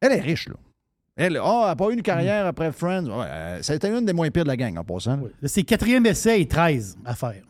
elle 0.00 0.12
est 0.12 0.20
riche, 0.20 0.48
là. 0.48 0.54
Elle, 1.18 1.40
oh, 1.42 1.60
elle 1.62 1.68
n'a 1.68 1.76
pas 1.76 1.88
eu 1.90 1.94
une 1.94 2.02
carrière 2.02 2.46
après 2.46 2.72
Friends. 2.72 3.06
Ouais, 3.06 3.26
euh, 3.26 3.62
ça 3.62 3.72
a 3.72 3.76
été 3.76 3.88
une 3.88 4.04
des 4.04 4.12
moins 4.12 4.30
pires 4.30 4.42
de 4.44 4.48
la 4.48 4.56
gang, 4.56 4.76
en 4.76 4.84
passant. 4.84 5.18
Oui. 5.20 5.30
C'est 5.44 5.62
quatrième 5.62 6.04
essai 6.06 6.40
et 6.42 6.48
13 6.48 6.98
à 7.04 7.14
faire. 7.14 7.42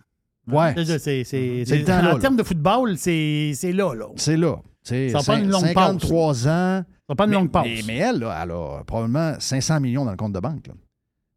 Ouais. 0.47 0.75
C'est- 0.99 1.91
en 1.91 2.19
termes 2.19 2.37
de 2.37 2.43
football, 2.43 2.97
c'est 2.99 3.53
c'est 3.55 3.73
là, 3.73 3.95
là. 3.95 4.07
C'est 4.17 4.37
là. 4.37 4.57
C'est 4.83 5.09
Ça 5.09 5.19
pas 5.21 5.39
une 5.39 5.51
longue 5.51 5.65
53 5.67 6.47
ans. 6.49 6.85
Ça 7.09 7.15
pas 7.17 7.25
une 7.25 7.31
mais, 7.31 7.37
longue 7.37 7.51
pause. 7.51 7.63
Mais, 7.65 7.83
mais 7.87 7.97
elle, 7.97 8.21
là, 8.21 8.41
elle 8.43 8.51
a 8.53 8.85
probablement 8.85 9.35
500 9.39 9.81
millions 9.81 10.05
dans 10.05 10.13
le 10.13 10.17
compte 10.17 10.33
de 10.33 10.39
banque. 10.41 10.69
là. 10.69 10.75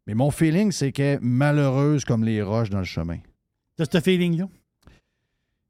Mais 0.06 0.14
mon 0.14 0.30
feeling, 0.30 0.70
c'est 0.72 0.92
qu'elle 0.92 1.16
est 1.16 1.18
malheureuse 1.20 2.04
comme 2.04 2.24
les 2.24 2.42
roches 2.42 2.70
dans 2.70 2.78
le 2.78 2.84
chemin. 2.84 3.18
T'as 3.76 3.84
ce 3.90 4.00
feeling-là? 4.00 4.48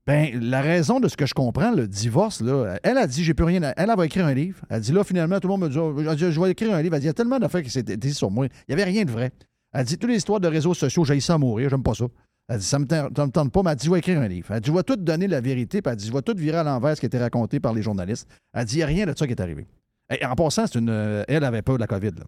Ben, 0.07 0.39
la 0.41 0.61
raison 0.61 0.99
de 0.99 1.09
ce 1.09 1.17
que 1.17 1.27
je 1.27 1.35
comprends, 1.35 1.73
le 1.73 1.87
divorce, 1.87 2.41
là, 2.41 2.79
elle 2.83 2.99
a 2.99 3.07
dit, 3.07 3.23
j'ai 3.23 3.35
plus 3.35 3.45
rien 3.45 3.63
à... 3.63 3.69
Elle, 3.77 3.91
elle 3.91 3.97
va 3.97 4.07
écrire 4.07 4.27
un 4.27 4.35
livre. 4.35 4.59
Elle 4.69 4.81
dit, 4.81 4.93
là, 4.93 5.05
finalement, 5.05 5.39
tout 5.39 5.47
le 5.49 5.53
monde 5.57 5.63
me 5.63 5.69
dit, 5.69 5.79
oh, 5.79 6.15
dit, 6.15 6.33
je 6.33 6.41
vais 6.41 6.51
écrire 6.51 6.75
un 6.75 6.83
livre. 6.83 6.95
Elle 6.95 7.01
dit, 7.01 7.07
il 7.07 7.09
y 7.09 7.11
a 7.11 7.15
tellement 7.15 7.39
d'affaires 7.39 7.63
qui 7.63 7.71
s'étaient 7.71 7.97
dites 7.97 8.15
sur 8.15 8.31
moi. 8.31 8.47
Il 8.47 8.75
n'y 8.75 8.81
avait 8.81 8.91
rien 8.91 9.05
de 9.05 9.11
vrai. 9.11 9.31
Elle 9.73 9.85
dit, 9.85 9.99
toutes 9.99 10.11
les 10.11 10.17
histoires 10.17 10.41
de 10.41 10.49
réseaux 10.49 10.75
sociaux, 10.75 11.05
j'ai 11.05 11.21
ça 11.21 11.35
à 11.35 11.39
mourir, 11.39 11.69
j'aime 11.71 11.83
pas 11.83 11.95
ça. 11.95 12.07
Elle 12.53 12.59
dit, 12.59 12.65
ça 12.65 12.79
ça 12.89 13.27
me 13.27 13.31
tente 13.31 13.53
pas, 13.53 13.63
mais 13.63 13.71
elle 13.71 13.77
dit, 13.77 13.87
je 13.87 13.91
vais 13.93 13.99
écrire 14.01 14.21
un 14.21 14.27
livre. 14.27 14.51
Elle 14.53 14.61
dit, 14.61 14.71
je 14.71 14.75
vais 14.77 14.83
tout 14.83 14.97
donner 14.97 15.29
la 15.29 15.41
vérité, 15.41 15.81
puis 15.81 15.91
elle 15.93 15.97
dit, 15.97 16.07
je 16.09 16.13
vais 16.13 16.21
tout 16.23 16.35
virer 16.37 16.59
à 16.59 16.65
l'envers 16.65 16.97
ce 16.97 17.01
qui 17.01 17.07
a 17.07 17.09
été 17.09 17.19
raconté 17.19 17.61
par 17.61 17.73
les 17.73 17.81
journalistes. 17.83 18.29
Elle 18.53 18.65
dit, 18.65 18.75
il 18.75 18.79
n'y 18.79 18.83
a 18.83 18.87
rien 18.87 19.07
de 19.07 19.17
ça 19.17 19.25
qui 19.27 19.33
est 19.33 19.41
arrivé. 19.41 19.69
Et 20.11 20.25
en 20.27 20.35
passant, 20.35 20.67
c'est 20.67 20.79
une, 20.81 20.89
euh, 20.91 21.23
elle 21.29 21.45
avait 21.45 21.63
peur 21.63 21.77
de 21.77 21.81
la 21.81 21.87
COVID. 21.87 22.11
là. 22.11 22.25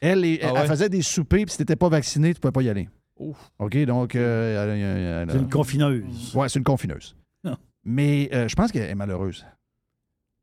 Elle, 0.00 0.24
Ah 0.42 0.52
elle 0.62 0.66
faisait 0.66 0.88
des 0.88 1.02
soupers, 1.02 1.44
puis 1.44 1.50
si 1.52 1.58
t'étais 1.58 1.76
pas 1.76 1.90
vacciné, 1.90 2.32
tu 2.32 2.40
pouvais 2.40 2.52
pas 2.52 2.62
y 2.62 2.70
aller. 2.70 2.88
Ouf. 3.18 3.36
OK, 3.58 3.76
donc... 3.84 4.16
euh, 4.16 4.64
elle- 4.64 4.80
elle- 4.80 5.28
elle- 5.28 5.30
C'est 5.30 5.42
une 5.44 5.50
confineuse. 5.50 6.34
Ouais, 6.34 6.48
c'est 6.48 6.58
une 6.58 6.64
confineuse. 6.64 7.14
Non. 7.44 7.58
Mais 7.84 8.30
euh, 8.32 8.48
je 8.48 8.54
pense 8.56 8.72
qu'elle 8.72 8.88
est 8.88 8.94
malheureuse. 8.94 9.44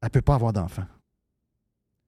Elle 0.03 0.11
peut 0.11 0.21
pas 0.21 0.35
avoir 0.35 0.53
d'enfant. 0.53 0.85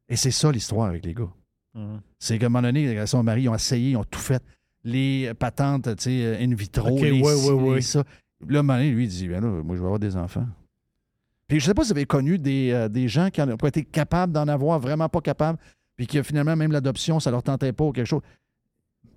Et 0.07 0.15
c'est 0.15 0.29
ça 0.31 0.51
l'histoire 0.51 0.87
avec 0.89 1.03
les 1.05 1.15
gars. 1.15 1.29
Mhm. 1.73 2.01
C'est 2.19 2.37
qu'à 2.37 2.45
un 2.45 2.49
moment 2.49 2.61
donné, 2.67 3.03
son 3.07 3.23
mari, 3.23 3.43
ils 3.43 3.49
ont 3.49 3.55
essayé, 3.55 3.91
ils 3.91 3.97
ont 3.97 4.03
tout 4.03 4.19
fait. 4.19 4.43
Les 4.83 5.33
patentes, 5.37 5.95
tu 5.97 6.03
sais, 6.03 6.37
in 6.43 6.53
vitro, 6.55 6.89
Ok, 6.95 7.01
les 7.01 7.21
ouais, 7.21 7.35
ci, 7.35 7.49
ouais, 7.51 7.63
les 7.63 7.69
ouais. 7.69 7.81
ça. 7.81 8.03
Là, 8.47 8.61
donné, 8.61 8.91
lui, 8.91 9.03
il 9.03 9.09
dit, 9.09 9.27
ben 9.27 9.41
là, 9.41 9.47
moi, 9.63 9.75
je 9.75 9.81
vais 9.81 9.85
avoir 9.85 9.99
des 9.99 10.15
enfants. 10.15 10.45
Puis 11.47 11.59
je 11.59 11.65
sais 11.65 11.73
pas 11.73 11.83
si 11.83 11.89
vous 11.89 11.97
avez 11.97 12.05
connu 12.05 12.37
des, 12.37 12.71
euh, 12.71 12.87
des 12.87 13.07
gens 13.07 13.29
qui 13.29 13.41
n'ont 13.41 13.57
pas 13.57 13.67
été 13.69 13.83
capables 13.83 14.31
d'en 14.31 14.47
avoir, 14.47 14.79
vraiment 14.79 15.09
pas 15.09 15.19
capables, 15.19 15.57
puis 15.97 16.07
que 16.07 16.21
finalement, 16.23 16.55
même 16.55 16.71
l'adoption, 16.71 17.19
ça 17.19 17.31
leur 17.31 17.43
tentait 17.43 17.73
pas 17.73 17.85
ou 17.85 17.91
quelque 17.91 18.05
chose. 18.05 18.21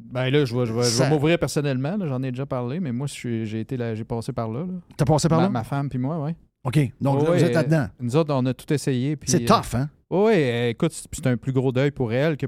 Ben 0.01 0.31
là, 0.31 0.45
je 0.45 0.57
vais, 0.57 0.67
je 0.67 0.73
vais, 0.73 0.83
vais 1.05 1.11
m'ouvrir 1.11 1.39
personnellement, 1.39 1.97
j'en 2.01 2.23
ai 2.23 2.33
déjà 2.33 2.47
parlé, 2.47 2.81
mais 2.81 2.91
moi, 2.91 3.07
j'ai 3.07 3.61
été 3.61 3.77
là, 3.77 3.95
j'ai 3.95 4.05
passé 4.05 4.33
par 4.33 4.49
là. 4.49 4.61
là. 4.61 4.73
T'as 4.97 5.05
passé 5.05 5.29
par 5.29 5.39
ma, 5.39 5.45
là? 5.45 5.51
ma 5.51 5.63
femme 5.63 5.89
puis 5.89 5.99
moi, 5.99 6.19
oui. 6.25 6.33
OK, 6.65 6.79
donc 7.01 7.23
là, 7.23 7.31
vous 7.31 7.45
êtes 7.45 7.55
là-dedans. 7.55 7.87
Nous 8.01 8.17
autres, 8.17 8.35
on 8.35 8.45
a 8.47 8.55
tout 8.55 8.73
essayé. 8.73 9.17
C'est 9.27 9.43
euh, 9.43 9.47
tough, 9.47 9.75
hein? 9.75 9.89
Oui, 10.11 10.33
écoute, 10.71 10.93
c'est 10.93 11.27
un 11.27 11.37
plus 11.37 11.53
gros 11.53 11.71
deuil 11.73 11.91
pour 11.91 12.13
elle 12.13 12.37
que. 12.37 12.47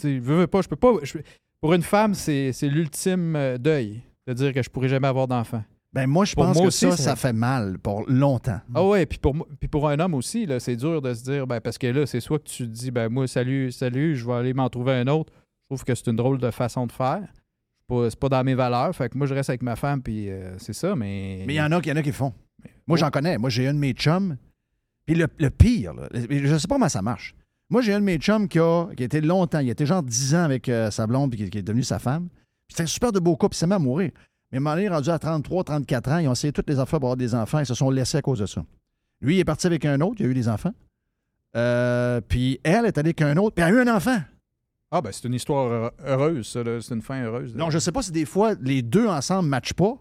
Tu 0.00 0.18
veux, 0.18 0.40
veux 0.40 0.46
pas, 0.46 0.60
je 0.62 0.68
peux 0.68 0.76
pas. 0.76 0.92
je- 1.02 1.18
pour 1.64 1.72
une 1.72 1.80
femme, 1.82 2.12
c'est 2.12 2.52
l'ultime 2.64 3.36
euh, 3.36 3.56
deuil 3.56 4.02
de 4.26 4.34
dire 4.34 4.52
que 4.52 4.62
je 4.62 4.68
pourrais 4.68 4.88
jamais 4.88 5.08
avoir 5.08 5.26
d'enfant. 5.26 5.64
Ben 5.94 6.06
moi, 6.06 6.26
je 6.26 6.34
Pour 6.34 6.44
pense 6.44 6.56
moi 6.56 6.64
que 6.64 6.68
aussi, 6.68 6.90
ça, 6.90 6.96
ça- 6.98 7.16
fait 7.16 7.32
mal 7.32 7.78
pour 7.78 8.04
longtemps. 8.06 8.60
Ah 8.74 8.84
ouais, 8.84 9.06
puis 9.06 9.16
pour, 9.18 9.34
puis 9.58 9.68
pour 9.70 9.88
un 9.88 9.98
homme 9.98 10.12
aussi, 10.12 10.46
c'est 10.58 10.76
dur 10.76 11.00
de 11.00 11.14
se 11.14 11.24
dire, 11.24 11.46
ben, 11.46 11.62
parce 11.62 11.78
que 11.78 11.86
là, 11.86 12.04
c'est 12.04 12.20
soit 12.20 12.38
que 12.38 12.44
tu 12.48 12.64
te 12.64 12.68
dis, 12.70 12.90
ben 12.90 13.08
moi, 13.08 13.26
salut, 13.26 13.72
salut, 13.72 14.14
je 14.14 14.26
vais 14.26 14.34
aller 14.34 14.52
m'en 14.52 14.68
trouver 14.68 14.92
un 14.92 15.06
autre. 15.06 15.32
Je 15.62 15.74
trouve 15.74 15.84
que 15.84 15.94
c'est 15.94 16.08
une 16.08 16.16
drôle 16.16 16.36
de 16.36 16.50
façon 16.50 16.86
de 16.86 16.92
faire. 16.92 17.26
C'est 17.88 18.18
pas, 18.18 18.28
dans 18.28 18.44
mes 18.44 18.54
valeurs. 18.54 18.94
Fait 18.94 19.08
que 19.08 19.16
moi, 19.16 19.26
je 19.26 19.32
reste 19.32 19.48
avec 19.48 19.62
ma 19.62 19.74
femme, 19.76 20.02
puis 20.02 20.28
euh, 20.28 20.58
c'est 20.58 20.74
ça, 20.74 20.94
mais. 20.94 21.44
Mais 21.46 21.54
il 21.54 21.56
y 21.56 21.62
en 21.62 21.72
a, 21.72 21.80
y 21.82 21.92
en 21.92 21.96
a 21.96 22.02
qui 22.02 22.08
le 22.10 22.12
font. 22.14 22.34
Moi, 22.86 22.96
Oh. 22.96 22.96
j'en 22.98 23.10
connais. 23.10 23.38
Moi, 23.38 23.48
j'ai 23.48 23.66
un 23.68 23.72
de 23.74 23.78
mes 23.78 23.92
chums. 23.94 24.36
Puis 25.06 25.14
le, 25.14 25.28
le 25.38 25.48
pire, 25.48 25.94
là, 25.94 26.08
je 26.12 26.58
sais 26.58 26.68
pas 26.68 26.74
comment 26.74 26.90
ça 26.90 27.00
marche. 27.00 27.34
Moi, 27.74 27.82
j'ai 27.82 27.92
un 27.92 27.98
de 27.98 28.04
mes 28.04 28.18
chums 28.18 28.46
qui 28.46 28.60
a, 28.60 28.86
qui 28.96 29.02
a 29.02 29.06
été 29.06 29.20
longtemps, 29.20 29.58
il 29.58 29.68
a 29.68 29.72
été 29.72 29.84
genre 29.84 30.00
10 30.00 30.36
ans 30.36 30.44
avec 30.44 30.68
euh, 30.68 30.92
sa 30.92 31.08
blonde, 31.08 31.32
puis 31.32 31.42
qui, 31.42 31.50
qui 31.50 31.58
est 31.58 31.62
devenue 31.62 31.82
sa 31.82 31.98
femme. 31.98 32.28
Un 32.78 32.86
super 32.86 33.10
de 33.10 33.18
beau 33.18 33.34
couple, 33.36 33.56
il 33.56 33.58
s'est 33.58 33.66
mis 33.66 33.72
à 33.72 33.80
mourir. 33.80 34.12
Mais 34.52 34.60
moment 34.60 34.76
donné, 34.76 34.88
rendu 34.88 35.10
à 35.10 35.18
33, 35.18 35.64
34 35.64 36.12
ans, 36.12 36.18
ils 36.18 36.28
ont 36.28 36.32
essayé 36.34 36.52
toutes 36.52 36.68
les 36.70 36.78
affaires 36.78 37.00
pour 37.00 37.08
avoir 37.08 37.16
des 37.16 37.34
enfants, 37.34 37.58
ils 37.58 37.66
se 37.66 37.74
sont 37.74 37.90
laissés 37.90 38.18
à 38.18 38.22
cause 38.22 38.38
de 38.38 38.46
ça. 38.46 38.64
Lui, 39.20 39.34
il 39.34 39.40
est 39.40 39.44
parti 39.44 39.66
avec 39.66 39.84
un 39.86 40.00
autre, 40.02 40.14
il 40.20 40.26
a 40.26 40.28
eu 40.28 40.34
des 40.34 40.48
enfants. 40.48 40.72
Euh, 41.56 42.20
puis 42.20 42.60
elle 42.62 42.86
est 42.86 42.96
allée 42.96 43.08
avec 43.08 43.22
un 43.22 43.36
autre, 43.38 43.56
puis 43.56 43.64
elle 43.64 43.74
a 43.74 43.76
eu 43.76 43.88
un 43.88 43.92
enfant. 43.96 44.18
Ah, 44.92 45.00
ben 45.00 45.10
c'est 45.10 45.26
une 45.26 45.34
histoire 45.34 45.66
heure- 45.66 45.92
heureuse, 46.06 46.46
ça. 46.46 46.60
C'est 46.80 46.94
une 46.94 47.02
fin 47.02 47.24
heureuse. 47.24 47.56
là. 47.56 47.58
Donc, 47.58 47.72
je 47.72 47.80
sais 47.80 47.90
pas 47.90 48.02
si 48.02 48.12
des 48.12 48.24
fois, 48.24 48.54
les 48.60 48.82
deux 48.82 49.08
ensemble 49.08 49.46
ne 49.46 49.50
matchent 49.50 49.74
pas, 49.74 49.96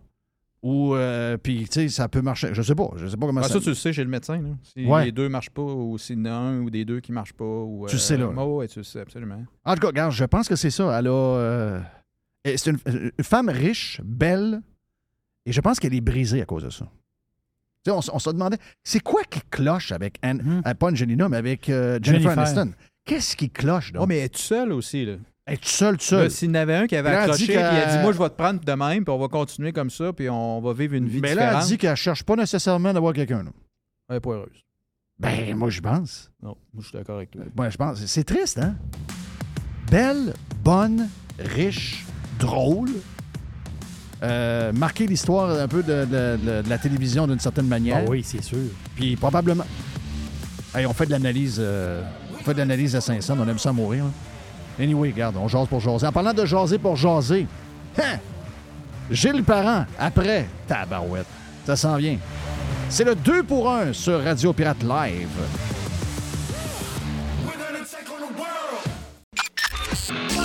ou, 0.64 0.96
euh, 0.96 1.38
puis, 1.38 1.66
tu 1.66 1.74
sais, 1.74 1.90
ça 1.90 2.08
peut 2.08 2.22
marcher. 2.22 2.50
Je 2.54 2.62
sais 2.62 2.74
pas. 2.74 2.90
Je 2.96 3.06
sais 3.08 3.18
pas 3.18 3.26
comment 3.28 3.42
Ah, 3.42 3.48
ça... 3.48 3.56
ça, 3.56 3.60
tu 3.60 3.70
le 3.70 3.76
sais 3.76 3.92
chez 3.94 4.04
le 4.04 4.10
médecin. 4.10 4.42
Là. 4.42 4.50
Si 4.64 4.86
Ouais. 4.86 5.06
les 5.06 5.12
deux 5.12 5.28
marchent 5.30 5.50
pas, 5.52 5.62
ou 5.62 5.98
s'il 5.98 6.18
y 6.18 6.22
en 6.22 6.26
a 6.26 6.32
un 6.32 6.60
ou 6.62 6.70
des 6.70 6.86
deux 6.86 7.02
qui 7.02 7.12
marchent 7.12 7.34
pas. 7.34 7.44
Ou, 7.44 7.86
Tu 7.88 7.96
le 7.96 8.00
sais, 8.00 8.18
là. 8.18 8.32
Oh, 8.38 8.58
ouais, 8.60 8.68
tu 8.70 8.80
le 8.80 8.84
sais, 8.84 9.02
absolument. 9.02 9.44
En 9.66 9.74
tout 9.76 9.82
cas, 9.82 9.88
regarde, 9.88 10.12
je 10.14 10.24
pense 10.26 10.48
que 10.48 10.56
c'est 10.56 10.72
ça. 10.72 10.98
Elle 10.98 11.08
a. 11.08 11.12
euh, 11.12 11.80
C'est 12.46 12.72
une, 12.72 12.80
une 12.88 13.24
femme 13.24 13.50
riche, 13.50 14.00
belle, 14.04 14.62
et 15.46 15.52
je 15.52 15.60
pense 15.62 15.80
qu'elle 15.80 15.94
est 15.94 16.02
brisée 16.02 16.42
à 16.42 16.46
cause 16.46 16.64
de 16.64 16.70
ça. 16.70 16.86
Tu 17.86 17.92
sais, 17.92 17.98
on, 17.98 18.16
on 18.16 18.20
se 18.20 18.30
demandait, 18.30 18.58
c'est 18.84 19.02
quoi 19.02 19.24
qui 19.30 19.42
cloche 19.52 19.92
avec 19.92 20.18
Anne, 20.22 20.64
euh, 20.66 20.74
pas 20.74 20.88
Angelina, 20.88 21.28
mais 21.28 21.36
avec 21.38 21.70
euh, 21.70 22.00
Jennifer, 22.02 22.32
Jennifer. 22.36 22.58
Aniston? 22.60 22.74
Qu'est-ce 23.04 23.36
qui 23.36 23.50
cloche, 23.50 23.92
donc? 23.92 24.04
Oh, 24.04 24.06
mais 24.08 24.20
es-tu 24.20 24.42
seul 24.42 24.72
aussi, 24.72 25.04
là? 25.06 25.16
Es-tu 25.46 25.68
seul, 25.70 25.98
tout 25.98 26.06
seul? 26.06 26.32
S'il 26.32 26.48
y 26.50 26.52
en 26.52 26.56
avait 26.56 26.76
un 26.76 26.88
qui 26.88 26.96
avait 26.96 27.12
Là, 27.12 27.22
accroché, 27.24 27.46
puis 27.46 27.54
il 27.56 27.60
a 27.60 27.98
dit 27.98 28.02
Moi, 28.02 28.14
je 28.14 28.18
vais 28.18 28.30
te 28.30 28.36
prendre 28.36 28.62
de 28.62 28.72
même, 28.74 29.04
puis 29.04 29.14
on 29.14 29.20
va 29.20 29.28
continuer 29.28 29.74
comme 29.74 29.90
ça, 29.90 30.14
puis 30.14 30.30
on 30.30 30.62
va 30.62 30.72
vivre 30.74 30.94
une 30.94 31.08
vie 31.08 31.20
mais 31.20 31.36
là, 31.36 31.42
elle 31.42 31.48
différente. 31.50 31.68
dit 31.68 31.78
qu'elle 31.78 31.96
cherche 31.98 32.24
pas 32.24 32.36
nécessairement 32.38 32.94
d'avoir 32.94 33.14
quelqu'un. 33.14 33.44
Elle 34.10 34.16
est 34.18 34.20
pas 34.22 34.30
heureuse. 34.32 34.64
Ben, 35.20 35.56
moi, 35.56 35.70
je 35.70 35.82
pense. 35.82 36.32
Non, 36.42 36.56
moi, 36.74 36.82
je 36.82 36.88
suis 36.88 36.98
d'accord 36.98 37.18
avec 37.18 37.32
toi. 37.32 37.42
Moi, 37.56 37.70
je 37.70 37.78
pense. 37.78 38.06
C'est 38.06 38.24
triste, 38.24 38.58
hein? 38.58 38.76
Belle, 39.92 40.34
bonne, 40.64 41.10
riche, 41.40 42.06
drôle. 42.40 42.90
Euh, 44.24 44.72
marquer 44.72 45.06
l'histoire 45.08 45.50
un 45.60 45.68
peu 45.68 45.84
de, 45.84 46.06
de- 46.06 46.38
de- 46.42 46.62
de 46.62 46.70
la 46.70 46.78
télévision 46.78 47.28
d'une 47.28 47.40
certaine 47.40 47.68
manière. 47.68 48.04
Ah 48.06 48.10
oui, 48.10 48.24
c'est 48.24 48.42
sûr. 48.42 48.58
Puis 48.96 49.18
probablement. 49.18 49.66
Hey, 50.74 50.86
on 50.86 50.94
fait 50.94 51.06
de 51.06 51.12
l'analyse. 51.12 51.58
euh, 51.60 52.02
on 52.40 52.44
fait 52.44 52.54
de 52.54 52.60
l'analyse 52.60 52.96
à 52.96 53.02
500, 53.02 53.36
on 53.38 53.48
aime 53.48 53.60
ça 53.60 53.74
mourir. 53.74 54.06
hein. 54.06 54.12
Anyway, 54.80 55.12
regarde, 55.12 55.36
on 55.38 55.48
jase 55.48 55.68
pour 55.68 55.80
jaser. 55.80 56.08
En 56.08 56.12
parlant 56.12 56.34
de 56.34 56.46
jaser 56.46 56.78
pour 56.78 56.96
jaser, 56.96 57.48
hein? 58.00 58.18
Gilles 59.12 59.44
Parent, 59.44 59.86
après, 60.00 60.48
tabarouette. 60.68 61.28
Ça 61.66 61.76
s'en 61.76 61.98
vient. 61.98 62.18
C'est 62.90 63.04
le 63.04 63.16
2 63.16 63.44
pour 63.44 63.70
1 63.70 63.94
sur 63.94 64.24
Radio 64.24 64.54
Pirate 64.54 64.84
Live. 64.84 65.30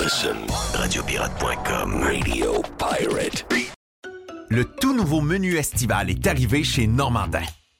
Listen, 0.03 0.37
radiopirate.com, 0.75 2.03
Radio 2.03 2.63
Pirate. 2.79 3.47
Le 4.49 4.65
tout 4.65 4.95
nouveau 4.95 5.21
menu 5.21 5.57
estival 5.57 6.09
est 6.11 6.27
arrivé 6.27 6.65
chez 6.65 6.87
Normandin. 6.87 7.43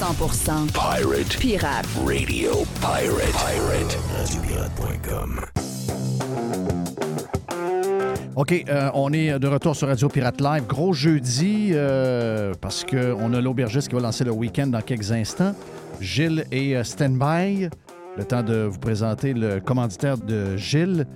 100% 0.00 0.72
Pirate. 0.72 1.36
Pirate. 1.38 1.86
Radio 2.06 2.64
Pirate. 2.80 3.34
Pirate. 3.34 3.98
Radiopirate.com. 4.16 5.40
OK, 8.34 8.64
euh, 8.70 8.90
on 8.94 9.12
est 9.12 9.38
de 9.38 9.46
retour 9.46 9.76
sur 9.76 9.88
Radio 9.88 10.08
Pirate 10.08 10.40
Live. 10.40 10.66
Gros 10.66 10.94
jeudi, 10.94 11.72
euh, 11.72 12.54
parce 12.62 12.82
qu'on 12.82 13.34
a 13.34 13.40
l'aubergiste 13.42 13.88
qui 13.88 13.94
va 13.94 14.00
lancer 14.00 14.24
le 14.24 14.30
week-end 14.30 14.68
dans 14.68 14.80
quelques 14.80 15.12
instants. 15.12 15.54
Gilles 16.00 16.46
est 16.50 16.76
euh, 16.76 16.82
stand-by. 16.82 17.68
Le 18.16 18.24
temps 18.24 18.42
de 18.42 18.70
vous 18.70 18.78
présenter 18.78 19.34
le 19.34 19.60
commanditaire 19.60 20.16
de 20.16 20.56
Gilles. 20.56 21.06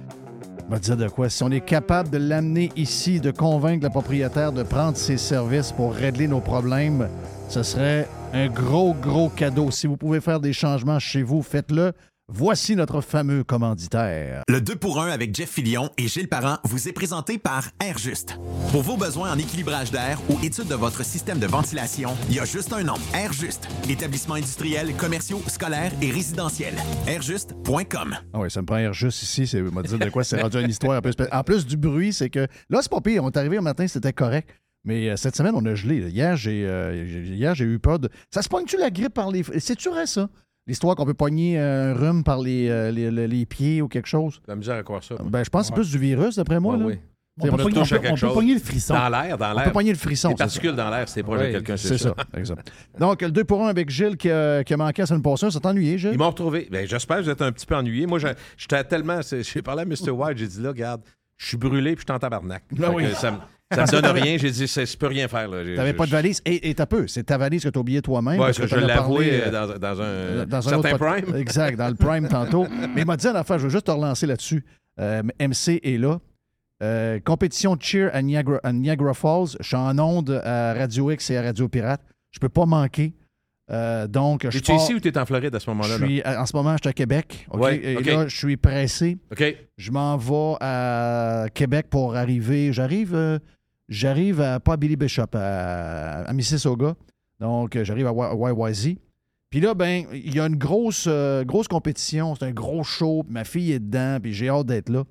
On 0.68 0.72
va 0.72 0.78
dire 0.78 0.98
de 0.98 1.08
quoi? 1.08 1.30
Si 1.30 1.42
on 1.42 1.50
est 1.50 1.64
capable 1.64 2.10
de 2.10 2.18
l'amener 2.18 2.70
ici, 2.76 3.18
de 3.18 3.30
convaincre 3.30 3.84
le 3.84 3.90
propriétaire 3.90 4.52
de 4.52 4.62
prendre 4.62 4.98
ses 4.98 5.16
services 5.16 5.72
pour 5.72 5.94
régler 5.94 6.28
nos 6.28 6.40
problèmes, 6.40 7.08
ce 7.48 7.62
serait 7.62 8.06
un 8.34 8.48
gros, 8.48 8.94
gros 8.94 9.28
cadeau. 9.28 9.70
Si 9.70 9.86
vous 9.86 9.96
pouvez 9.96 10.20
faire 10.20 10.40
des 10.40 10.52
changements 10.52 10.98
chez 10.98 11.22
vous, 11.22 11.42
faites-le. 11.42 11.92
Voici 12.32 12.74
notre 12.74 13.02
fameux 13.02 13.44
commanditaire. 13.44 14.42
Le 14.48 14.58
2 14.62 14.76
pour 14.76 14.98
1 15.02 15.08
avec 15.10 15.34
Jeff 15.36 15.50
Fillion 15.50 15.90
et 15.98 16.08
Gilles 16.08 16.28
Parent 16.30 16.56
vous 16.64 16.88
est 16.88 16.92
présenté 16.92 17.36
par 17.36 17.68
Airjuste. 17.84 18.38
Pour 18.72 18.80
vos 18.80 18.96
besoins 18.96 19.30
en 19.30 19.38
équilibrage 19.38 19.90
d'air 19.90 20.18
ou 20.30 20.38
étude 20.42 20.66
de 20.66 20.74
votre 20.74 21.04
système 21.04 21.38
de 21.38 21.46
ventilation, 21.46 22.16
il 22.30 22.36
y 22.36 22.40
a 22.40 22.46
juste 22.46 22.72
un 22.72 22.82
nom, 22.82 22.94
Airjuste. 23.14 23.68
Établissements 23.90 24.36
industriels, 24.36 24.94
commerciaux, 24.96 25.42
scolaires 25.48 25.92
et 26.00 26.10
résidentiels. 26.10 26.76
Airjuste.com. 27.06 28.16
Ah 28.32 28.38
oui, 28.38 28.50
ça 28.50 28.62
me 28.62 28.66
prend 28.66 28.78
air 28.78 28.94
juste 28.94 29.22
ici. 29.22 29.46
C'est 29.46 29.60
m'a 29.60 29.82
dit 29.82 29.98
de 29.98 30.08
quoi 30.08 30.24
c'est 30.24 30.40
rendu 30.40 30.58
une 30.62 30.70
histoire 30.70 30.96
un 30.96 31.02
peu 31.02 31.12
spé- 31.12 31.28
En 31.30 31.42
plus 31.44 31.66
du 31.66 31.76
bruit, 31.76 32.14
c'est 32.14 32.30
que 32.30 32.46
là, 32.70 32.78
c'est 32.80 32.90
pas 32.90 33.02
pire. 33.02 33.22
On 33.22 33.28
est 33.30 33.36
arrivé 33.36 33.58
un 33.58 33.62
matin, 33.62 33.86
c'était 33.86 34.14
correct. 34.14 34.48
Mais 34.84 35.08
euh, 35.10 35.16
cette 35.16 35.36
semaine, 35.36 35.54
on 35.54 35.64
a 35.66 35.74
gelé. 35.74 36.00
là. 36.00 36.08
Hier, 36.08 36.36
j'ai 36.36 36.64
euh, 36.66 37.04
hier, 37.26 37.54
j'ai 37.54 37.64
eu 37.64 37.78
peur 37.78 37.98
de. 37.98 38.08
Ça 38.30 38.42
se 38.42 38.48
pogne-tu 38.48 38.76
la 38.78 38.90
grippe 38.90 39.14
par 39.14 39.30
les. 39.30 39.42
C'est-tu 39.58 39.88
vrai, 39.90 40.06
ça? 40.06 40.28
L'histoire 40.66 40.94
qu'on 40.96 41.04
peut 41.04 41.14
pogner 41.14 41.58
euh, 41.60 41.92
un 41.92 41.94
rhume 41.94 42.24
par 42.24 42.40
les, 42.40 42.90
les, 42.92 43.10
les- 43.10 43.28
les 43.28 43.46
pieds 43.46 43.82
ou 43.82 43.88
quelque 43.88 44.08
chose? 44.08 44.40
La 44.48 44.56
misère 44.56 44.76
à 44.76 44.82
croire 44.82 45.02
ça. 45.04 45.16
Ben, 45.24 45.44
je 45.44 45.50
pense 45.50 45.62
que 45.62 45.66
c'est 45.68 45.74
plus 45.74 45.90
du 45.90 45.98
virus, 45.98 46.36
d'après 46.36 46.58
moi. 46.60 46.74
Ouais, 46.74 46.80
là. 46.80 46.86
oui. 46.86 46.98
On 47.40 47.48
peut 47.48 47.64
pogner- 47.64 47.78
à 47.78 47.82
on 47.82 47.86
peut- 48.14 48.26
on 48.28 48.34
peut 48.34 48.44
le 48.54 48.58
frisson. 48.60 48.94
Dans 48.94 49.08
l'air, 49.08 49.36
dans 49.36 49.50
On 49.50 49.54
l'air. 49.56 49.64
peut 49.64 49.72
pogner 49.72 49.90
le 49.90 49.98
frisson. 49.98 50.28
Les 50.28 50.34
ça. 50.36 50.44
particules 50.44 50.72
dans 50.76 50.88
l'air, 50.88 51.08
c'est 51.08 51.22
proche 51.24 51.40
de 51.40 51.46
Oui, 51.46 51.50
quelqu'un, 51.52 51.76
C'est 51.76 51.88
c'est 51.88 51.98
ça, 51.98 52.14
ça. 52.16 52.38
exact. 52.38 52.70
Donc, 52.98 53.20
le 53.22 53.30
2 53.32 53.42
pour 53.42 53.64
1 53.64 53.68
avec 53.68 53.90
Gilles 53.90 54.16
qui 54.16 54.30
a, 54.30 54.62
qui 54.62 54.72
a 54.72 54.76
manqué 54.76 55.02
la 55.02 55.06
semaine 55.06 55.22
passée. 55.22 55.50
Ça 55.50 55.58
ennuyé, 55.64 55.98
Gilles? 55.98 56.10
Ils 56.12 56.18
m'ont 56.18 56.28
retrouvé. 56.28 56.68
Ben, 56.70 56.86
J'espère 56.86 57.16
que 57.18 57.22
vous 57.24 57.30
êtes 57.30 57.42
un 57.42 57.50
petit 57.50 57.66
peu 57.66 57.74
ennuyé. 57.74 58.06
Moi, 58.06 58.20
j'étais 58.56 58.84
tellement. 58.84 59.18
J'ai 59.22 59.62
parlé 59.62 59.82
à 59.82 59.84
Mr. 59.84 60.10
White, 60.10 60.38
j'ai 60.38 60.46
dit 60.46 60.60
là, 60.62 60.68
regarde, 60.68 61.02
je 61.36 61.46
suis 61.48 61.56
brûlé 61.56 61.96
puis 61.96 62.04
je 62.06 62.12
suis 62.12 62.16
en 62.16 62.20
tabarnak. 62.20 62.62
Ah 62.72 62.76
Fait 62.86 62.94
oui. 62.94 63.04
ça 63.16 63.40
ça 63.74 63.82
me 63.96 64.02
donne 64.02 64.06
rien. 64.22 64.36
J'ai 64.38 64.50
dit, 64.50 64.66
je 64.66 64.96
peux 64.96 65.06
rien 65.06 65.28
faire. 65.28 65.48
T'avais 65.50 65.92
pas 65.92 66.06
de 66.06 66.10
valise. 66.10 66.40
Et 66.44 66.74
t'as 66.74 66.86
peu. 66.86 67.06
C'est 67.06 67.24
ta 67.24 67.38
valise 67.38 67.64
que 67.64 67.68
t'as 67.68 67.80
oubliée 67.80 68.02
toi-même. 68.02 68.38
Parce 68.38 68.58
que 68.58 68.66
je 68.66 68.76
parlé, 68.76 69.30
euh, 69.32 69.46
euh, 69.46 69.50
dans, 69.50 69.78
dans 69.78 70.02
un 70.02 70.46
dans 70.46 70.68
un 70.68 70.82
certain 70.82 70.98
prime. 70.98 71.36
Exact, 71.36 71.76
dans 71.76 71.88
le 71.88 71.94
prime 71.94 72.28
tantôt. 72.28 72.66
Mais 72.94 73.02
il 73.02 73.06
m'a 73.06 73.16
dit 73.16 73.26
à 73.26 73.32
la 73.32 73.44
fin, 73.44 73.58
je 73.58 73.64
veux 73.64 73.70
juste 73.70 73.86
te 73.86 73.90
relancer 73.90 74.26
là-dessus. 74.26 74.64
Euh, 75.00 75.22
MC 75.40 75.80
est 75.82 75.98
là. 75.98 76.18
Euh, 76.82 77.18
compétition 77.24 77.76
de 77.76 77.82
cheer 77.82 78.10
à 78.12 78.20
Niagara, 78.22 78.60
à 78.62 78.72
Niagara 78.72 79.14
Falls. 79.14 79.56
Je 79.60 79.66
suis 79.66 79.76
en 79.76 79.98
onde 79.98 80.40
à 80.44 80.74
Radio 80.74 81.10
X 81.10 81.30
et 81.30 81.36
à 81.36 81.42
Radio 81.42 81.68
Pirate. 81.68 82.00
Je 82.32 82.38
peux 82.40 82.48
pas 82.48 82.66
manquer. 82.66 83.14
Euh, 83.70 84.06
donc, 84.06 84.42
je 84.50 84.58
Es-tu 84.58 84.72
pars- 84.72 84.76
ici 84.82 84.92
ou 84.94 85.00
t'es 85.00 85.16
en 85.16 85.24
Floride 85.24 85.54
à 85.54 85.60
ce 85.60 85.70
moment-là? 85.70 85.96
là? 85.98 86.42
en 86.42 86.44
ce 86.44 86.54
moment, 86.54 86.72
je 86.72 86.78
suis 86.82 86.88
à 86.90 86.92
Québec. 86.92 87.46
Ouais, 87.52 87.76
et 87.82 88.02
là, 88.02 88.28
je 88.28 88.36
suis 88.36 88.56
pressé. 88.58 89.16
Je 89.78 89.90
m'en 89.90 90.16
vais 90.18 90.56
à 90.60 91.46
Québec 91.54 91.86
pour 91.88 92.14
arriver. 92.16 92.72
J'arrive 92.72 93.14
euh, 93.14 93.38
j'arrive 93.88 94.40
à 94.40 94.60
pas 94.60 94.74
à 94.74 94.76
Billy 94.76 94.96
Bishop, 94.96 95.34
à, 95.34 96.32
Mississauga. 96.32 96.94
Donc, 97.40 97.76
euh, 97.76 97.84
j'arrive 97.84 98.06
à 98.06 98.12
YYZ. 98.12 98.96
Puis 99.50 99.60
là, 99.60 99.74
ben, 99.74 100.06
il 100.12 100.34
y 100.34 100.40
a 100.40 100.46
une 100.46 100.56
grosse, 100.56 101.06
euh, 101.06 101.44
grosse 101.44 101.68
compétition. 101.68 102.34
C'est 102.34 102.44
un 102.44 102.52
gros 102.52 102.82
show. 102.82 103.24
Ma 103.28 103.44
fille 103.44 103.72
est 103.72 103.80
dedans, 103.80 104.18
puis 104.20 104.32
j'ai 104.32 104.48
hâte 104.48 104.66
d'être 104.66 104.88
là. 104.88 105.04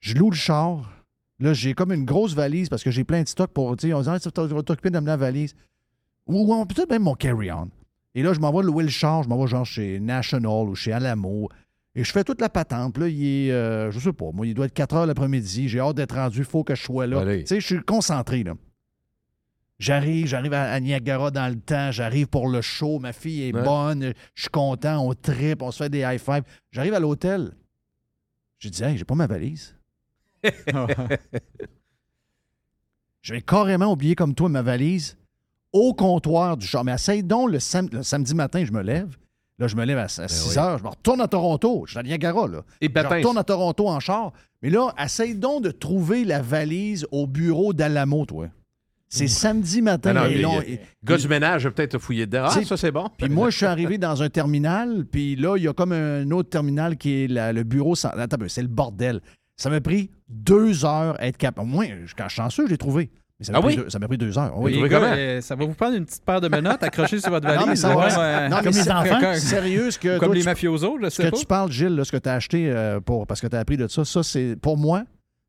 Je 0.00 0.14
loue 0.14 0.30
le 0.30 0.36
char. 0.36 1.04
Là, 1.40 1.52
j'ai 1.54 1.74
comme 1.74 1.92
une 1.92 2.04
grosse 2.04 2.34
valise 2.34 2.68
parce 2.68 2.82
que 2.82 2.90
j'ai 2.90 3.04
plein 3.04 3.22
de 3.22 3.28
stock 3.28 3.50
pour. 3.52 3.76
Tu 3.76 3.88
sais, 3.88 3.94
on 3.94 4.00
dit, 4.00 4.08
tu 4.20 4.30
vas 4.30 4.62
t'occuper 4.62 4.90
me 4.90 5.06
la 5.06 5.16
valise. 5.16 5.54
Ou 6.26 6.52
ou 6.52 6.66
peut-être 6.66 6.90
même 6.90 7.02
mon 7.02 7.14
carry-on. 7.14 7.70
Et 8.14 8.22
là, 8.22 8.32
je 8.32 8.40
m'en 8.40 8.52
vais 8.52 8.62
louer 8.62 8.84
le 8.84 8.90
char. 8.90 9.22
Je 9.22 9.28
m'en 9.28 9.40
vais 9.40 9.46
genre 9.46 9.64
chez 9.64 10.00
National 10.00 10.68
ou 10.68 10.74
chez 10.74 10.92
Alamo. 10.92 11.48
Et 11.98 12.04
je 12.04 12.12
fais 12.12 12.22
toute 12.22 12.40
la 12.40 12.48
patente. 12.48 12.96
Là, 12.96 13.08
il 13.08 13.24
est, 13.48 13.50
euh, 13.50 13.90
je 13.90 13.98
sais 13.98 14.12
pas, 14.12 14.30
moi, 14.32 14.46
il 14.46 14.54
doit 14.54 14.66
être 14.66 14.72
4 14.74 14.94
heures 14.94 15.06
l'après-midi. 15.06 15.68
J'ai 15.68 15.80
hâte 15.80 15.96
d'être 15.96 16.14
rendu. 16.14 16.38
Il 16.38 16.44
faut 16.44 16.62
que 16.62 16.74
je 16.76 16.82
sois 16.82 17.06
là. 17.08 17.24
Tu 17.40 17.46
sais, 17.46 17.60
je 17.60 17.66
suis 17.66 17.80
concentré, 17.82 18.44
là. 18.44 18.54
J'arrive, 19.80 20.26
j'arrive 20.26 20.52
à, 20.52 20.78
Niagara 20.80 21.30
dans 21.32 21.48
le 21.48 21.58
temps. 21.60 21.90
J'arrive 21.90 22.26
pour 22.28 22.48
le 22.48 22.60
show. 22.60 22.98
Ma 23.00 23.12
fille 23.12 23.48
est 23.48 23.54
Ouais. 23.54 23.62
bonne. 23.64 24.12
Je 24.34 24.42
suis 24.42 24.50
content. 24.50 24.98
On 25.04 25.12
tripe. 25.14 25.60
On 25.62 25.70
se 25.72 25.82
fait 25.82 25.88
des 25.90 26.00
high 26.00 26.18
five. 26.18 26.42
J'arrive 26.70 26.94
à 26.94 27.00
l'hôtel. 27.00 27.52
J'ai 28.60 28.70
dit, 28.70 28.82
hey, 28.84 28.96
j'ai 28.96 29.04
pas 29.04 29.14
ma 29.16 29.26
valise. 29.26 29.76
Je 33.22 33.34
vais 33.34 33.42
carrément 33.42 33.92
oublier 33.92 34.14
comme 34.14 34.34
toi 34.34 34.48
ma 34.48 34.62
valise 34.62 35.16
au 35.72 35.92
comptoir 35.94 36.56
du 36.56 36.66
char. 36.66 36.84
Mais 36.84 36.92
essaye 36.94 37.22
donc 37.22 37.50
le, 37.50 37.58
sam- 37.60 37.88
le 37.92 38.02
samedi 38.02 38.34
matin, 38.34 38.64
je 38.64 38.72
me 38.72 38.80
lève. 38.82 39.16
Là, 39.58 39.66
je 39.66 39.74
me 39.76 39.84
lève 39.84 39.98
à, 39.98 40.08
6 40.08 40.50
oui. 40.50 40.58
heures. 40.58 40.78
Je 40.78 40.84
me 40.84 40.88
retourne 40.88 41.20
à 41.20 41.26
Toronto. 41.28 41.82
Je 41.86 41.90
suis 41.92 41.98
à 41.98 42.02
Niagara, 42.02 42.46
là. 42.46 42.62
Et 42.80 42.88
Je 42.94 43.00
retourne 43.06 43.38
à 43.38 43.44
Toronto 43.44 43.88
en 43.88 43.98
char. 44.00 44.32
Mais 44.62 44.70
là, 44.70 44.94
essaye 45.02 45.34
donc 45.34 45.64
de 45.64 45.70
trouver 45.70 46.24
la 46.24 46.40
valise 46.42 47.06
au 47.10 47.26
bureau 47.26 47.72
d'Alamo, 47.72 48.24
toi. 48.26 48.48
C'est 49.10 49.26
samedi 49.26 49.80
matin. 49.80 50.12
Ah 50.16 50.20
non, 50.20 50.26
et 50.26 50.38
long- 50.38 50.62
Gars 51.02 51.16
du 51.16 51.28
ménage, 51.28 51.62
je 51.62 51.68
vais 51.68 51.74
peut-être 51.74 51.92
te 51.92 51.98
fouiller 51.98 52.26
dedans. 52.26 52.48
Ah, 52.50 52.62
ça, 52.62 52.76
c'est 52.76 52.92
bon. 52.92 53.08
puis 53.16 53.28
moi, 53.30 53.48
je 53.50 53.56
suis 53.56 53.66
arrivé 53.66 53.96
dans 53.96 54.22
un 54.22 54.28
terminal, 54.28 55.06
puis 55.10 55.34
là, 55.34 55.56
il 55.56 55.62
y 55.64 55.68
a 55.68 55.72
comme 55.72 55.92
un 55.92 56.30
autre 56.30 56.50
terminal 56.50 56.96
qui 56.98 57.24
est 57.24 57.26
la- 57.26 57.52
le 57.54 57.62
bureau. 57.64 57.94
Attends, 58.04 58.36
c'est 58.48 58.62
le 58.62 58.68
bordel. 58.68 59.22
Ça 59.56 59.70
m'a 59.70 59.80
pris 59.80 60.10
deux 60.28 60.84
heures 60.84 61.16
à 61.18 61.26
être 61.26 61.38
capable. 61.38 61.66
Au 61.68 61.72
moins, 61.72 61.86
quand 62.16 62.24
je 62.28 62.32
suis 62.34 62.36
chanceux, 62.42 62.66
je 62.66 62.70
l'ai 62.72 62.78
trouvé. 62.78 63.10
Mais 63.40 63.44
ça 63.46 63.52
m'a 63.52 63.58
Ah 63.58 63.62
pris, 63.62 63.76
oui? 63.76 63.82
deux- 63.84 63.88
ça 63.90 63.98
m'a 64.00 64.08
pris 64.08 64.18
deux 64.18 64.36
heures. 64.36 64.52
Oui. 64.58 64.78
Oui. 64.82 64.88
Gars, 64.88 65.00
euh, 65.14 65.40
ça 65.40 65.54
va 65.54 65.64
vous 65.64 65.74
prendre 65.74 65.96
une 65.96 66.04
petite 66.04 66.24
paire 66.24 66.40
de 66.40 66.48
menottes 66.48 66.82
accrochées 66.82 67.20
sur 67.20 67.30
votre 67.30 67.46
Non, 67.46 67.52
valise? 67.54 67.68
mais 67.68 67.76
ça 67.76 67.94
va. 67.94 68.06
ouais. 68.06 68.48
Non, 68.48 68.56
mais 68.56 68.62
Comme 68.64 68.72
les 68.72 68.90
enfants. 68.90 69.34
Sérieux, 69.36 69.90
ce 69.92 69.98
que 69.98 70.08
Comme 70.18 70.28
toi, 70.30 70.34
les 70.34 70.42
mafiosos, 70.42 70.98
je 71.00 71.08
ce 71.08 71.16
sais 71.16 71.22
que 71.24 71.30
pas. 71.30 71.36
tu 71.36 71.46
parles, 71.46 71.70
Gilles, 71.70 71.94
là, 71.94 72.04
ce 72.04 72.10
que 72.10 72.16
tu 72.16 72.28
as 72.28 72.34
acheté 72.34 72.68
euh, 72.68 72.98
pour, 73.00 73.26
parce 73.28 73.40
que 73.40 73.46
tu 73.46 73.54
as 73.54 73.60
appris 73.60 73.76
de 73.76 73.86
ça, 73.86 74.04
ça, 74.04 74.22
c'est 74.24 74.56
pour 74.60 74.76
moi, 74.76 75.04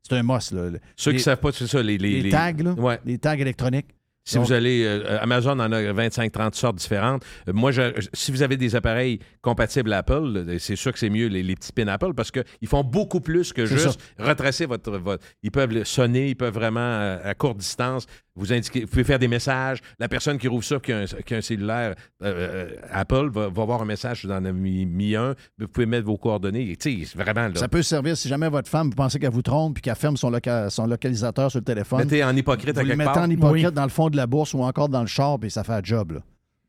c'est 0.08 0.14
un 0.16 0.22
must. 0.22 0.52
Là. 0.52 0.78
Ceux 0.96 1.10
qui 1.10 1.16
Les- 1.16 1.22
savent 1.24 1.38
pas, 1.38 1.50
c'est 1.52 1.66
ça, 1.66 1.82
les, 1.82 1.98
les, 1.98 2.08
Les, 2.10 2.22
les- 2.22 2.30
tags, 2.30 2.52
là, 2.62 2.72
Ouais. 2.74 3.00
les 3.04 3.18
tags 3.18 3.34
électroniques. 3.36 3.88
Si 4.24 4.36
Donc- 4.36 4.46
vous 4.46 4.52
allez, 4.52 4.84
euh, 4.84 5.18
Amazon 5.20 5.52
en 5.58 5.72
a 5.72 5.92
25-30 5.92 6.54
sortes 6.54 6.76
différentes. 6.76 7.24
Euh, 7.48 7.52
moi, 7.54 7.72
je- 7.72 8.06
si 8.12 8.30
vous 8.30 8.42
avez 8.42 8.56
des 8.58 8.76
appareils 8.76 9.18
compatibles 9.40 9.92
Apple, 9.92 10.32
euh, 10.36 10.58
c'est 10.58 10.76
sûr 10.76 10.92
que 10.92 10.98
c'est 10.98 11.08
mieux 11.10 11.26
les, 11.28 11.42
les 11.42 11.54
petits 11.56 11.72
pins 11.72 11.88
Apple 11.88 12.12
parce 12.14 12.30
qu'ils 12.30 12.68
font 12.68 12.84
beaucoup 12.84 13.20
plus 13.20 13.52
que 13.52 13.64
juste 13.66 13.98
retracer 14.18 14.66
votre, 14.66 14.90
votre- 14.98 15.24
Ils 15.42 15.50
peuvent 15.50 15.84
sonner, 15.84 16.28
ils 16.28 16.36
peuvent 16.36 16.52
vraiment, 16.54 16.80
euh, 16.80 17.18
à 17.24 17.34
courte 17.34 17.56
distance, 17.56 18.06
vous 18.36 18.46
pouvez 18.90 19.04
faire 19.04 19.18
des 19.18 19.28
messages. 19.28 19.80
La 19.98 20.08
personne 20.08 20.38
qui 20.38 20.48
rouvre 20.48 20.64
ça, 20.64 20.78
qui 20.78 20.92
a 20.92 20.98
un, 21.00 21.04
qui 21.04 21.34
a 21.34 21.36
un 21.38 21.40
cellulaire 21.40 21.94
euh, 22.22 22.70
euh, 22.70 22.76
Apple, 22.90 23.28
va, 23.32 23.48
va 23.48 23.64
voir 23.64 23.82
un 23.82 23.84
message, 23.84 24.24
vous 24.24 24.30
en 24.30 24.36
avez 24.44 24.52
mis, 24.52 24.86
mis 24.86 25.16
un, 25.16 25.34
mais 25.58 25.64
vous 25.66 25.70
pouvez 25.72 25.86
mettre 25.86 26.06
vos 26.06 26.16
coordonnées. 26.16 26.76
Tu 26.76 27.00
sais, 27.00 27.06
c'est 27.12 27.18
vraiment. 27.18 27.48
Là, 27.48 27.54
Ça 27.56 27.68
peut 27.68 27.82
servir 27.82 28.16
si 28.16 28.28
jamais 28.28 28.48
votre 28.48 28.68
femme, 28.68 28.88
vous 28.88 28.94
pensez 28.96 29.18
qu'elle 29.18 29.30
vous 29.32 29.42
trompe 29.42 29.74
puis 29.74 29.82
qu'elle 29.82 29.96
ferme 29.96 30.16
son, 30.16 30.30
loca- 30.30 30.70
son 30.70 30.86
localisateur 30.86 31.50
sur 31.50 31.58
le 31.60 31.64
téléphone. 31.64 31.98
Mettez 32.00 32.22
en 32.24 32.34
hypocrite 32.36 32.74
vous 32.74 32.80
à 32.80 32.82
le 32.82 32.88
quelque 32.88 32.98
mettez 32.98 33.12
part. 33.12 33.22
en 33.24 33.30
hypocrite 33.30 33.70
dans 33.70 33.84
le 33.84 33.88
fond 33.90 34.08
de 34.10 34.16
la 34.16 34.26
bourse 34.26 34.54
ou 34.54 34.62
encore 34.62 34.88
dans 34.88 35.00
le 35.02 35.06
char, 35.08 35.38
puis 35.38 35.50
ça 35.50 35.64
fait 35.64 35.72
un 35.74 35.82
job. 35.82 36.12
Là. 36.12 36.20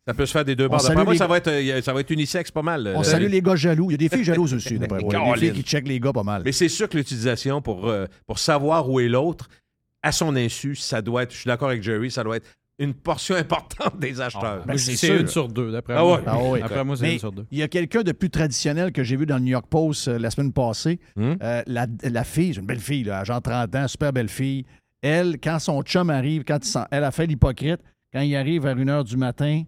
Ça 0.08 0.16
peut 0.16 0.26
se 0.26 0.32
faire 0.32 0.44
des 0.44 0.56
deux 0.56 0.66
On 0.66 0.70
bords. 0.70 0.82
moi, 0.96 1.14
les 1.14 1.18
ça 1.20 1.28
va, 1.28 1.38
être, 1.38 1.48
euh, 1.48 1.80
ça 1.84 1.94
va 1.94 2.00
être 2.00 2.10
unisexe 2.10 2.50
pas 2.50 2.64
mal. 2.64 2.92
On 2.96 3.02
Euh, 3.02 3.04
salue 3.04 3.28
les 3.28 3.40
gars 3.40 3.56
jaloux. 3.56 3.92
Il 3.92 3.94
y 3.94 3.94
a 3.94 3.98
des 3.98 4.10
filles 4.10 4.24
jalouses 4.24 4.52
aussi. 4.56 4.70
Il 4.74 4.82
y 4.82 4.84
a 4.84 4.88
des 4.88 5.40
filles 5.40 5.54
qui 5.54 5.62
checkent 5.62 5.88
les 5.88 6.00
gars 6.00 6.12
pas 6.12 6.24
mal. 6.24 6.42
Mais 6.44 6.52
c'est 6.52 6.70
sûr 6.70 6.90
que 6.90 6.98
l'utilisation 6.98 7.62
pour, 7.62 7.88
euh, 7.88 8.08
pour 8.26 8.40
savoir 8.40 8.90
où 8.90 9.00
est 9.00 9.08
l'autre, 9.08 9.48
à 10.04 10.12
son 10.12 10.36
insu, 10.36 10.76
ça 10.76 11.02
doit 11.02 11.24
être, 11.24 11.32
je 11.32 11.38
suis 11.38 11.48
d'accord 11.48 11.70
avec 11.70 11.84
Jerry, 11.84 12.10
ça 12.12 12.24
doit 12.24 12.38
être 12.38 12.48
une 12.80 12.94
portion 12.94 13.36
importante 13.38 14.00
des 14.00 14.20
acheteurs. 14.20 14.66
Ben, 14.66 14.78
c'est 14.78 15.20
une 15.20 15.28
sur 15.28 15.48
deux, 15.48 15.72
d'après 15.72 15.94
Ah 15.96 16.02
moi. 16.02 16.18
ouais. 16.18 16.24
Ah 16.26 16.38
oui. 16.42 16.62
Après 16.64 16.84
moi, 16.84 16.98
c'est 16.98 17.14
une 17.14 17.20
sur 17.20 17.32
deux. 17.32 17.46
Il 17.52 17.60
y 17.60 17.64
a 17.64 17.68
quelqu'un 17.68 18.02
de 18.02 18.12
plus 18.12 18.30
traditionnel 18.30 18.92
que 18.92 19.04
j'ai 19.04 19.16
vu 19.16 19.26
dans 19.26 19.36
le 19.38 19.44
New 19.44 19.52
York 19.52 19.68
Post 19.70 20.08
euh, 20.08 20.18
la 20.18 20.32
semaine 20.32 20.52
passée. 20.52 21.00
Hmm? 21.16 21.34
Euh, 21.44 21.62
la, 21.68 21.86
la 22.04 22.24
fille, 22.24 22.54
c'est 22.54 22.60
une 22.62 22.66
belle 22.66 22.80
fille, 22.80 23.04
là, 23.04 23.24
genre 23.24 23.42
30 23.42 23.76
ans, 23.76 23.88
super 23.88 24.12
belle 24.12 24.30
fille. 24.30 24.66
Elle, 25.04 25.40
quand 25.40 25.60
son 25.60 25.82
chum 25.84 26.10
arrive, 26.10 26.44
quand 26.44 26.60
il 26.66 26.82
elle 26.92 27.04
a 27.04 27.12
fait 27.12 27.26
l'hypocrite, 27.28 27.80
quand 28.14 28.22
il 28.22 28.36
arrive 28.36 28.64
vers 28.64 28.76
1 28.76 28.84
h 28.86 29.04
du 29.04 29.18
matin, 29.18 29.64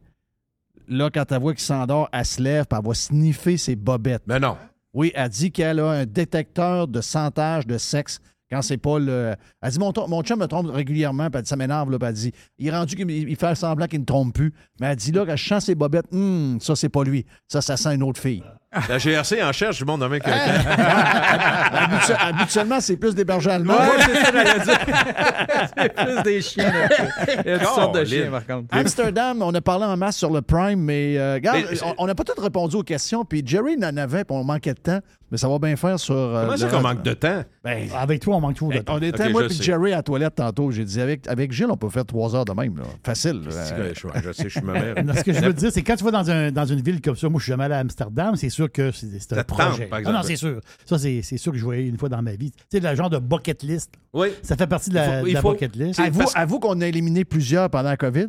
là, 0.87 1.09
quand 1.11 1.31
elle 1.31 1.39
voit 1.41 1.53
qu'il 1.53 1.63
s'endort, 1.63 2.09
elle 2.11 2.25
se 2.25 2.41
lève, 2.41 2.65
puis 2.65 2.79
elle 2.79 2.87
va 2.87 2.93
sniffer 2.93 3.57
ses 3.57 3.75
bobettes. 3.75 4.23
Mais 4.27 4.39
non. 4.39 4.57
Oui, 4.93 5.11
elle 5.15 5.29
dit 5.29 5.51
qu'elle 5.51 5.79
a 5.79 5.89
un 5.89 6.05
détecteur 6.05 6.87
de 6.87 7.01
sentage 7.01 7.65
de 7.65 7.77
sexe 7.77 8.19
quand 8.53 8.61
c'est 8.61 8.77
pas 8.77 8.99
le. 8.99 9.35
Elle 9.61 9.71
dit 9.71 9.79
Mon, 9.79 9.91
mon 10.07 10.21
chum 10.21 10.39
me 10.39 10.45
trompe 10.45 10.67
régulièrement, 10.69 11.29
puis 11.29 11.41
Ça 11.45 11.55
m'énerve, 11.55 11.89
là, 11.89 11.97
elle 12.01 12.13
dit 12.13 12.31
Il 12.59 12.67
est 12.67 12.71
rendu 12.71 12.95
qu'il 12.95 13.09
il 13.09 13.35
fait 13.35 13.55
semblant 13.55 13.87
qu'il 13.87 14.01
ne 14.01 14.05
trompe 14.05 14.33
plus. 14.33 14.53
Mais 14.79 14.87
elle 14.87 14.95
dit 14.95 15.11
là, 15.11 15.25
quand 15.25 15.35
je 15.35 15.47
sens 15.47 15.65
ses 15.65 15.75
bobettes, 15.75 16.05
Hum, 16.11 16.59
ça, 16.61 16.75
c'est 16.75 16.89
pas 16.89 17.03
lui. 17.03 17.25
Ça, 17.47 17.61
ça 17.61 17.77
sent 17.77 17.95
une 17.95 18.03
autre 18.03 18.19
fille. 18.19 18.43
La 18.89 18.97
GRC 18.97 19.41
en 19.43 19.51
cherche 19.51 19.77
du 19.77 19.85
monde 19.85 19.99
dans 20.01 20.09
mec. 20.09 20.23
Habitu- 20.27 22.15
habituellement, 22.19 22.79
c'est 22.79 22.97
plus 22.97 23.13
des 23.15 23.25
bergers 23.25 23.51
allemands. 23.51 23.73
Ouais, 23.75 23.99
c'est 23.99 24.15
ça, 24.23 24.31
j'allais 24.33 24.63
dire. 24.63 24.79
c'est 25.77 25.93
plus 25.93 26.23
des 26.23 26.41
chiens. 26.41 26.71
là. 26.71 26.89
Il 27.45 27.49
y 27.51 27.53
a 27.53 27.59
toutes 27.59 27.67
sortes 27.69 27.95
de 27.99 28.05
chiens, 28.05 28.31
par 28.31 28.45
contre. 28.45 28.67
Amsterdam, 28.75 29.41
on 29.41 29.53
a 29.53 29.61
parlé 29.61 29.85
en 29.85 29.97
masse 29.97 30.17
sur 30.17 30.31
le 30.31 30.41
Prime, 30.41 30.79
mais 30.79 31.17
euh, 31.17 31.35
regarde, 31.35 31.59
Mais 31.71 31.77
on- 31.97 32.07
n'a 32.07 32.15
pas 32.15 32.23
tout 32.23 32.39
répondu 32.41 32.75
aux 32.75 32.83
questions, 32.83 33.25
puis 33.25 33.43
Jerry 33.45 33.77
n'en 33.77 33.95
avait, 33.97 34.23
puis 34.23 34.35
on 34.35 34.43
manquait 34.43 34.73
de 34.73 34.79
temps, 34.79 34.99
mais 35.31 35.37
ça 35.37 35.47
va 35.47 35.57
bien 35.59 35.75
faire 35.75 35.99
sur. 35.99 36.15
euh, 36.15 36.45
Comment 36.45 36.57
ça 36.57 36.67
qu'on 36.67 36.81
manque 36.81 37.01
de 37.03 37.13
temps? 37.13 37.43
Ben, 37.63 37.87
Avec 37.97 38.21
toi, 38.21 38.35
on 38.35 38.41
manque 38.41 38.53
toujours 38.55 38.69
de 38.69 38.75
Hey, 38.77 38.83
temps. 38.83 38.95
on 38.97 39.01
était, 39.01 39.29
moi 39.29 39.43
puis. 39.47 39.61
Jerry 39.61 39.93
à 39.93 39.97
la 39.97 40.03
toilette 40.03 40.35
tantôt. 40.35 40.69
J'ai 40.71 40.83
dit, 40.85 41.01
avec, 41.01 41.27
avec 41.27 41.51
Gilles, 41.51 41.71
on 41.71 41.77
peut 41.77 41.89
faire 41.89 42.05
trois 42.05 42.35
heures 42.35 42.45
de 42.45 42.53
même. 42.53 42.77
là. 42.77 42.83
Facile. 43.03 43.41
Euh, 43.51 43.89
que 43.91 43.93
Je, 43.99 44.07
je 44.27 44.31
sais, 44.31 44.43
je 44.43 44.49
suis 44.49 44.61
ma 44.61 44.73
mère. 44.73 44.95
Non, 45.03 45.13
ce 45.15 45.23
que 45.23 45.33
je 45.33 45.39
veux 45.41 45.53
dire, 45.53 45.71
c'est 45.71 45.81
quand 45.81 45.95
tu 45.95 46.03
vas 46.03 46.11
dans, 46.11 46.29
un- 46.29 46.51
dans 46.51 46.65
une 46.65 46.81
ville 46.81 47.01
comme 47.01 47.15
ça, 47.15 47.29
moi 47.29 47.39
je 47.39 47.43
suis 47.45 47.51
jamais 47.51 47.65
allé 47.65 47.73
à 47.75 47.79
Amsterdam, 47.79 48.35
c'est 48.35 48.49
sûr 48.49 48.62
que 48.67 48.91
c'est 48.91 49.33
un 49.33 49.43
projet. 49.43 49.85
par 49.87 49.99
Ah 50.05 50.11
non, 50.11 50.21
c'est 50.23 50.35
sûr. 50.35 50.59
Ça, 50.85 50.97
c'est 50.97 51.21
c'est 51.21 51.37
sûr 51.37 51.51
que 51.51 51.57
je 51.57 51.63
voyais 51.63 51.85
une 51.87 51.97
fois 51.97 52.09
dans 52.09 52.21
ma 52.21 52.33
vie. 52.35 52.51
Tu 52.51 52.63
sais, 52.71 52.79
le 52.79 52.95
genre 52.95 53.09
de 53.09 53.17
bucket 53.19 53.63
list. 53.63 53.91
Oui. 54.13 54.29
Ça 54.41 54.55
fait 54.55 54.67
partie 54.67 54.89
de 54.89 54.95
la, 54.95 55.05
Il 55.05 55.19
faut- 55.19 55.23
de 55.25 55.29
il 55.29 55.33
la 55.33 55.41
faut- 55.41 55.51
bucket 55.51 55.75
list. 55.75 55.99
Avoue, 55.99 56.19
parce- 56.19 56.35
avoue 56.35 56.59
qu'on 56.59 56.79
a 56.81 56.87
éliminé 56.87 57.25
plusieurs 57.25 57.69
pendant 57.69 57.89
la 57.89 57.97
COVID. 57.97 58.27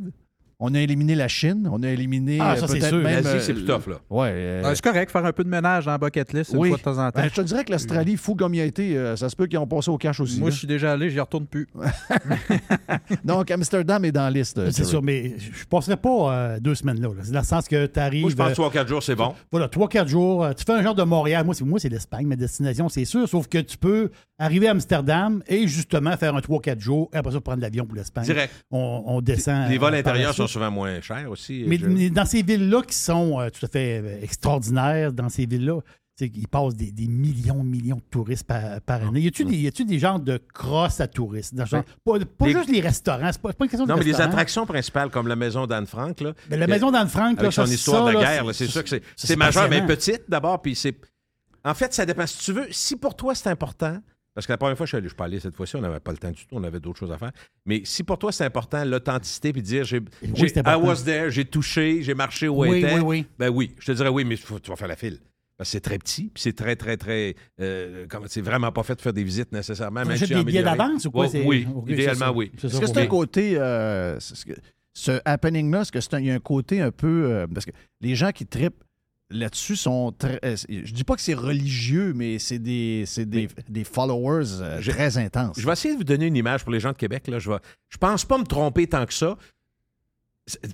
On 0.61 0.75
a 0.75 0.81
éliminé 0.81 1.15
la 1.15 1.29
Chine. 1.29 1.69
On 1.71 1.83
a 1.83 1.89
éliminé 1.89 2.39
Ah, 2.41 2.53
euh, 2.53 2.57
ça, 2.57 2.67
peut-être 2.67 2.93
même... 2.95 3.03
L'Asie, 3.25 3.29
euh, 3.29 3.41
c'est 3.41 3.55
plus 3.55 3.65
tough, 3.65 3.87
là. 3.89 3.97
Ouais. 4.11 4.29
euh, 4.33 4.63
Ouais, 4.65 4.75
c'est 4.75 4.85
correct, 4.85 5.11
faire 5.11 5.25
un 5.25 5.33
peu 5.33 5.45
de 5.45 5.49
ménage 5.49 5.85
dans 5.87 5.93
la 5.93 5.99
bucket 5.99 6.33
list 6.33 6.53
une 6.53 6.59
oui. 6.59 6.69
fois 6.69 6.79
de 6.79 6.83
temps 6.83 6.99
en 6.99 7.11
temps. 7.11 7.21
Ben, 7.21 7.29
je 7.29 7.35
te 7.35 7.41
dirais 7.43 7.65
que 7.65 7.73
l'Australie, 7.73 8.17
fou 8.17 8.35
comme 8.35 8.55
il 8.55 8.61
a 8.61 8.65
été, 8.65 8.97
euh, 8.97 9.17
ça 9.17 9.29
se 9.29 9.37
peut 9.37 9.47
qu'ils 9.47 9.59
ont 9.59 9.67
passé 9.67 9.91
au 9.91 9.99
cash 9.99 10.21
aussi. 10.21 10.39
Moi, 10.39 10.49
là. 10.49 10.53
je 10.55 10.59
suis 10.59 10.67
déjà 10.69 10.93
allé, 10.93 11.11
j'y 11.11 11.19
retourne 11.21 11.47
plus. 11.47 11.67
Donc, 13.25 13.51
Amsterdam 13.51 14.05
est 14.05 14.13
dans 14.13 14.23
la 14.23 14.31
liste. 14.31 14.71
C'est 14.71 14.85
sûr, 14.85 15.03
mais 15.03 15.35
je 15.39 15.49
ne 15.49 15.65
passerai 15.69 15.97
pas 15.97 16.33
euh, 16.33 16.61
deux 16.61 16.75
semaines 16.75 17.01
là. 17.01 17.09
là. 17.09 17.15
C'est 17.23 17.33
dans 17.33 17.41
le 17.41 17.45
sens 17.45 17.69
que 17.69 17.87
tu 17.87 18.01
arrives. 18.01 18.23
Moi, 18.23 18.31
je 18.31 18.37
pense 18.37 18.53
3-4 18.75 18.87
jours, 18.89 19.03
c'est 19.03 19.15
bon. 19.15 19.35
Voilà, 19.51 19.69
3-4 19.69 20.09
jours. 20.09 20.45
euh, 20.45 20.53
Tu 20.53 20.65
fais 20.65 20.73
un 20.73 20.83
genre 20.83 20.95
de 20.95 21.03
Montréal. 21.03 21.45
Moi, 21.45 21.55
c'est, 21.55 21.65
moi, 21.65 21.79
c'est 21.79 21.89
l'Espagne, 21.89 22.27
ma 22.27 22.37
destination, 22.37 22.89
c'est 22.89 23.05
sûr. 23.05 23.29
Sauf 23.29 23.49
que 23.49 23.59
tu 23.59 23.77
peux 23.77 24.11
arriver 24.39 24.69
à 24.69 24.73
Amsterdam 24.73 25.43
et 25.47 25.67
justement 25.69 26.17
faire 26.17 26.35
un 26.35 26.41
3-4 26.41 26.81
jours 26.81 27.09
et 27.13 27.17
après 27.17 27.33
ça 27.33 27.41
prendre 27.41 27.61
l'avion 27.63 27.87
pour 27.87 27.97
l'Espagne. 27.97 28.25
Direct. 28.25 28.53
On, 28.71 29.03
on 29.07 29.21
descend. 29.21 29.69
Les 29.71 29.79
vols 29.79 29.95
intérieurs 29.95 30.35
sont 30.35 30.44
souvent 30.47 30.71
moins 30.71 31.01
chers 31.01 31.31
aussi. 31.31 31.65
Mais, 31.67 31.79
Je- 31.79 31.87
mais 31.87 32.11
dans 32.11 32.25
ces 32.27 32.43
villes-là 32.43 32.83
qui 32.83 32.97
sont 32.97 33.41
euh, 33.41 33.49
tout 33.51 33.65
à 33.67 33.69
fait 33.69 34.01
euh, 34.03 34.23
extraordinaires, 34.23 35.13
dans 35.13 35.29
ces 35.29 35.47
villes-là, 35.47 35.81
qu'ils 36.17 36.47
passent 36.47 36.77
des, 36.77 36.93
des 36.93 37.09
millions, 37.09 37.65
millions 37.65 37.97
de 37.97 38.03
touristes 38.09 38.47
par, 38.47 38.81
par 38.83 39.03
année. 39.05 39.21
Y 39.21 39.27
a-tu 39.29 39.45
des, 39.45 39.57
y 39.57 39.67
a-tu 39.67 39.85
des 39.85 39.99
genres 39.99 40.21
de 40.21 40.39
crosses 40.53 41.01
à 41.01 41.09
touristes? 41.09 41.55
Dans 41.57 41.67
genre- 41.67 41.83
pas 42.05 42.19
pas 42.21 42.47
Les- 42.47 42.53
juste 42.53 42.71
les 42.71 42.81
restaurants, 42.81 43.31
c'est 43.33 43.43
pas, 43.43 43.53
pas 43.53 43.65
une 43.65 43.71
question 43.71 43.87
Non, 43.87 43.95
de 43.95 43.99
mais 43.99 44.05
les 44.07 44.21
attractions 44.21 44.65
principales 44.65 45.11
comme 45.11 45.27
la 45.27 45.35
maison 45.35 45.67
d'Anne 45.67 45.87
Frank, 45.87 46.21
là, 46.21 46.33
Mais 46.51 46.57
la 46.57 46.69
maison 46.69 46.93
d'Anne 46.93 47.09
Frank, 47.09 47.43
là, 47.43 47.51
son 47.51 47.67
ça, 47.67 47.75
histoire 47.75 48.07
ça, 48.07 48.13
de 48.15 48.19
guerre, 48.19 48.45
c'est 48.55 48.69
sûr 48.69 48.85
que 48.85 48.91
c'est 49.17 49.37
majeur, 49.37 49.69
mais 49.69 49.85
petite 49.87 50.23
d'abord, 50.29 50.63
puis 50.63 50.77
c'est. 50.77 50.95
En 51.65 51.75
fait, 51.75 51.93
ça 51.95 52.07
dépend. 52.07 52.27
Si 52.29 52.39
tu 52.45 52.53
veux, 52.53 52.67
si 52.71 52.95
pour 52.95 53.17
toi 53.17 53.35
c'est 53.35 53.49
important, 53.49 53.97
parce 54.35 54.47
que 54.47 54.53
la 54.53 54.59
première 54.59 54.77
fois, 54.77 54.87
je 54.87 54.91
suis 54.91 54.97
allé, 54.97 55.05
je 55.05 55.09
suis 55.11 55.17
pas 55.17 55.25
allé 55.25 55.41
cette 55.41 55.55
fois-ci, 55.55 55.77
on 55.77 55.81
n'avait 55.81 56.01
pas 56.01 56.11
le 56.13 56.19
temps 56.19 56.31
du 56.31 56.45
tout, 56.47 56.55
on 56.57 56.65
avait 56.65 56.81
d'autres 56.81 56.99
choses 56.99 57.13
à 57.13 57.19
faire. 57.19 57.33
Mais 57.67 57.83
si 57.85 58.03
pour 58.03 58.19
toi 58.19 58.33
c'est 58.33 58.45
important, 58.45 58.85
l'authenticité, 58.85 59.53
puis 59.53 59.63
dire 59.63 59.85
j'ai, 59.85 60.01
j'ai- 60.35 60.49
c'est 60.49 60.61
I 60.67 60.75
was 60.75 61.03
there, 61.05 61.31
j'ai 61.31 61.45
touché, 61.45 62.03
j'ai 62.03 62.15
marché 62.15 62.49
où 62.49 62.61
Oui, 62.63 62.71
elle 62.71 62.85
était, 62.85 62.95
oui, 62.95 63.01
oui. 63.01 63.27
ben 63.39 63.49
oui, 63.51 63.75
je 63.79 63.87
te 63.87 63.93
dirais 63.93 64.09
oui, 64.09 64.25
mais 64.25 64.37
faut- 64.37 64.59
tu 64.59 64.71
vas 64.71 64.77
faire 64.77 64.89
la 64.89 64.97
file. 64.97 65.19
Parce 65.57 65.69
que 65.71 65.73
c'est 65.75 65.81
très 65.81 65.99
petit, 65.99 66.31
puis 66.35 66.43
c'est 66.43 66.53
très, 66.57 66.75
très, 66.75 66.97
très. 66.97 67.37
euh, 67.61 68.07
comment- 68.09 68.27
c'est 68.29 68.41
vraiment 68.41 68.73
pas 68.73 68.83
fait 68.83 68.97
de 68.97 69.01
faire 69.01 69.13
des 69.13 69.23
visites 69.23 69.53
nécessairement. 69.53 70.05
Même 70.05 70.17
si 70.17 70.27
des 70.27 70.43
billets 70.43 70.65
d'avance 70.65 71.05
ou 71.05 71.13
quoi? 71.13 71.27
Ouais, 71.27 71.29
C'est- 71.31 71.47
Oui, 71.47 71.65
idéalement, 71.87 72.31
oui. 72.35 72.51
Est-ce 72.57 72.81
que 72.81 72.87
c'est 72.89 72.99
un 72.99 73.07
côté. 73.07 73.57
euh, 73.57 74.19
c'est 74.19 74.35
ce 74.97 75.21
happening-là, 75.25 75.83
est-ce 75.83 75.93
que 75.93 76.01
c'est 76.01 76.15
un, 76.15 76.19
il 76.19 76.27
y 76.27 76.31
a 76.33 76.35
un 76.35 76.41
côté 76.41 76.81
un 76.81 76.91
peu. 76.91 77.27
euh, 77.31 77.47
parce 77.47 77.67
que 77.67 77.71
les 78.01 78.17
gens 78.17 78.33
qui 78.33 78.47
tripent 78.47 78.83
là-dessus 79.31 79.77
sont 79.77 80.13
très. 80.13 80.39
euh, 80.45 80.57
je 80.69 80.93
dis 80.93 81.05
pas 81.05 81.15
que 81.17 81.21
c'est 81.23 81.35
religieux, 81.35 82.13
mais 82.15 82.39
c'est 82.39 82.59
des, 82.59 83.05
des, 83.19 83.49
des 83.69 83.85
followers 83.85 84.61
euh, 84.61 84.81
Je- 84.81 84.91
très 84.91 85.19
intenses. 85.19 85.59
Je 85.59 85.67
vais 85.67 85.73
essayer 85.73 85.95
de 85.95 85.99
vous 85.99 86.05
donner 86.05 86.27
une 86.27 86.37
image 86.37 86.63
pour 86.63 86.73
les 86.73 86.81
gens 86.81 86.93
de 86.93 86.97
Québec. 86.97 87.27
Là. 87.29 87.39
Je, 87.39 87.51
vais, 87.51 87.59
je 87.89 87.97
pense 87.97 88.25
pas 88.25 88.39
me 88.39 88.45
tromper 88.45 88.87
tant 88.87 89.07
que 89.07 89.15
ça, 89.15 89.37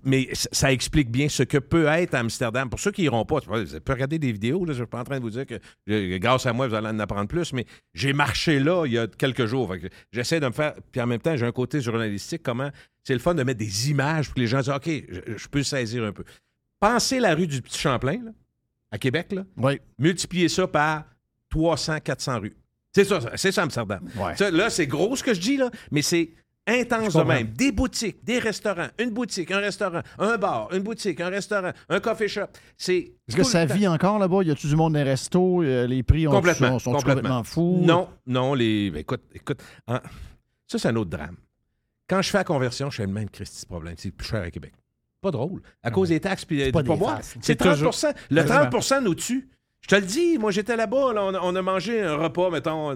mais 0.05 0.29
ça 0.33 0.73
explique 0.73 1.11
bien 1.13 1.29
ce 1.29 1.45
que 1.45 1.57
peut 1.59 1.87
être 1.87 2.15
Amsterdam. 2.15 2.69
Pour 2.69 2.81
ceux 2.81 2.91
qui 2.91 3.05
iront 3.05 3.25
pas, 3.25 3.37
vous 3.39 3.47
pouvez 3.65 3.79
regarder 3.89 4.19
des 4.19 4.33
vidéos. 4.33 4.65
Là, 4.65 4.73
je 4.73 4.79
suis 4.79 4.87
pas 4.87 5.01
en 5.01 5.05
train 5.05 5.19
de 5.19 5.23
vous 5.23 5.31
dire 5.31 5.47
que 5.47 6.17
grâce 6.19 6.45
à 6.47 6.53
moi, 6.53 6.67
vous 6.67 6.75
allez 6.75 6.89
en 6.89 6.99
apprendre 6.99 7.29
plus, 7.29 7.53
mais 7.53 7.65
j'ai 7.95 8.13
marché 8.13 8.59
là 8.59 8.85
il 8.85 8.93
y 8.95 8.99
a 8.99 9.07
quelques 9.07 9.47
jours. 9.47 9.73
J'essaie 10.11 10.41
de 10.41 10.47
me 10.47 10.53
faire. 10.53 10.75
Puis 10.91 11.01
en 11.01 11.07
même 11.07 11.21
temps, 11.21 11.37
j'ai 11.37 11.47
un 11.47 11.53
côté 11.53 11.81
journalistique. 11.81 12.43
Comment 12.43 12.71
c'est 13.05 13.13
le 13.15 13.21
fun 13.21 13.35
de 13.35 13.45
mettre 13.45 13.61
des 13.61 13.91
images 13.91 14.27
pour 14.27 14.35
que 14.35 14.41
les 14.41 14.49
gens 14.49 14.59
disent 14.59 14.71
OK, 14.71 14.89
je, 14.89 15.37
je 15.37 15.49
peux 15.49 15.63
saisir 15.63 16.03
un 16.03 16.13
peu. 16.13 16.25
Pensez 16.81 17.21
la 17.21 17.35
rue 17.35 17.47
du 17.47 17.61
Petit 17.63 17.79
Champlain, 17.79 18.21
là, 18.25 18.31
à 18.91 18.99
Québec, 18.99 19.33
là. 19.33 19.45
Oui. 19.57 19.79
multipliez 19.99 20.49
ça 20.49 20.67
par 20.67 21.05
300, 21.51 22.01
400 22.01 22.41
rues. 22.41 22.57
C'est 22.93 23.05
ça, 23.05 23.21
c'est 23.37 23.53
ça 23.53 23.63
Amsterdam. 23.63 24.01
Ouais. 24.17 24.37
Ça, 24.37 24.51
là, 24.51 24.69
c'est 24.71 24.87
gros 24.87 25.15
ce 25.15 25.23
que 25.23 25.35
je 25.35 25.41
dis, 25.41 25.57
là, 25.57 25.71
mais 25.93 26.03
c'est 26.03 26.31
intense 26.67 27.15
de 27.15 27.23
même. 27.23 27.49
Des 27.49 27.71
boutiques, 27.73 28.25
des 28.25 28.39
restaurants, 28.39 28.89
une 28.99 29.11
boutique, 29.11 29.51
un 29.51 29.59
restaurant, 29.61 30.01
un 30.19 30.37
bar, 30.39 30.73
une 30.73 30.83
boutique, 30.83 31.21
un 31.21 31.29
restaurant, 31.29 31.71
un 31.89 32.01
coffee 32.01 32.29
shop. 32.29 32.47
C'est. 32.77 33.13
Est-ce 33.29 33.37
que 33.37 33.43
ça 33.45 33.65
vit 33.65 33.87
encore 33.87 34.19
là-bas? 34.19 34.43
Y 34.43 34.51
a-tu 34.53 34.67
du 34.69 34.77
monde 34.77 34.95
dans 34.95 34.99
les 34.99 35.05
restos? 35.11 35.63
Euh, 35.63 35.87
Les 35.87 36.03
prix 36.03 36.27
ont- 36.27 36.33
Complètement. 36.33 36.79
sont, 36.79 36.79
sont 36.79 36.93
complètement. 36.93 37.15
complètement 37.15 37.45
fous? 37.45 37.81
Non, 37.85 38.09
non, 38.27 38.55
les. 38.55 38.91
ben, 38.91 39.01
écoute, 39.01 39.23
écoute. 39.35 39.63
hein, 39.87 40.01
ça, 40.67 40.79
c'est 40.79 40.89
un 40.89 40.97
autre 40.97 41.11
drame. 41.11 41.37
Quand 42.09 42.23
je 42.23 42.31
fais 42.31 42.39
la 42.39 42.45
conversion, 42.45 42.91
je 42.91 42.97
fais 42.97 43.07
le 43.07 43.13
même 43.13 43.31
Christy 43.31 43.67
problème. 43.67 43.95
C'est 43.99 44.11
plus 44.11 44.27
cher 44.27 44.43
à 44.43 44.51
Québec. 44.51 44.73
Pas 45.21 45.31
drôle. 45.31 45.61
À 45.83 45.91
cause 45.91 46.09
des 46.09 46.21
taxes 46.21 46.45
puis 46.45 46.63
euh, 46.63 46.71
pas 46.73 46.83
farces. 47.15 47.33
C'est 47.35 47.45
C'est 47.45 47.57
30 47.57 47.73
toujours- 47.75 47.93
Le 48.31 48.43
Quasiment. 48.43 48.65
30% 48.71 49.01
nous 49.03 49.15
tue. 49.15 49.51
Je 49.83 49.89
te 49.89 49.95
le 49.95 50.03
dis, 50.03 50.39
moi 50.39 50.51
j'étais 50.51 50.77
là-bas, 50.77 51.13
là, 51.15 51.25
on, 51.25 51.35
a, 51.35 51.41
on 51.43 51.55
a 51.57 51.63
mangé 51.63 52.03
un 52.03 52.17
repas, 52.17 52.51
mettons, 52.51 52.91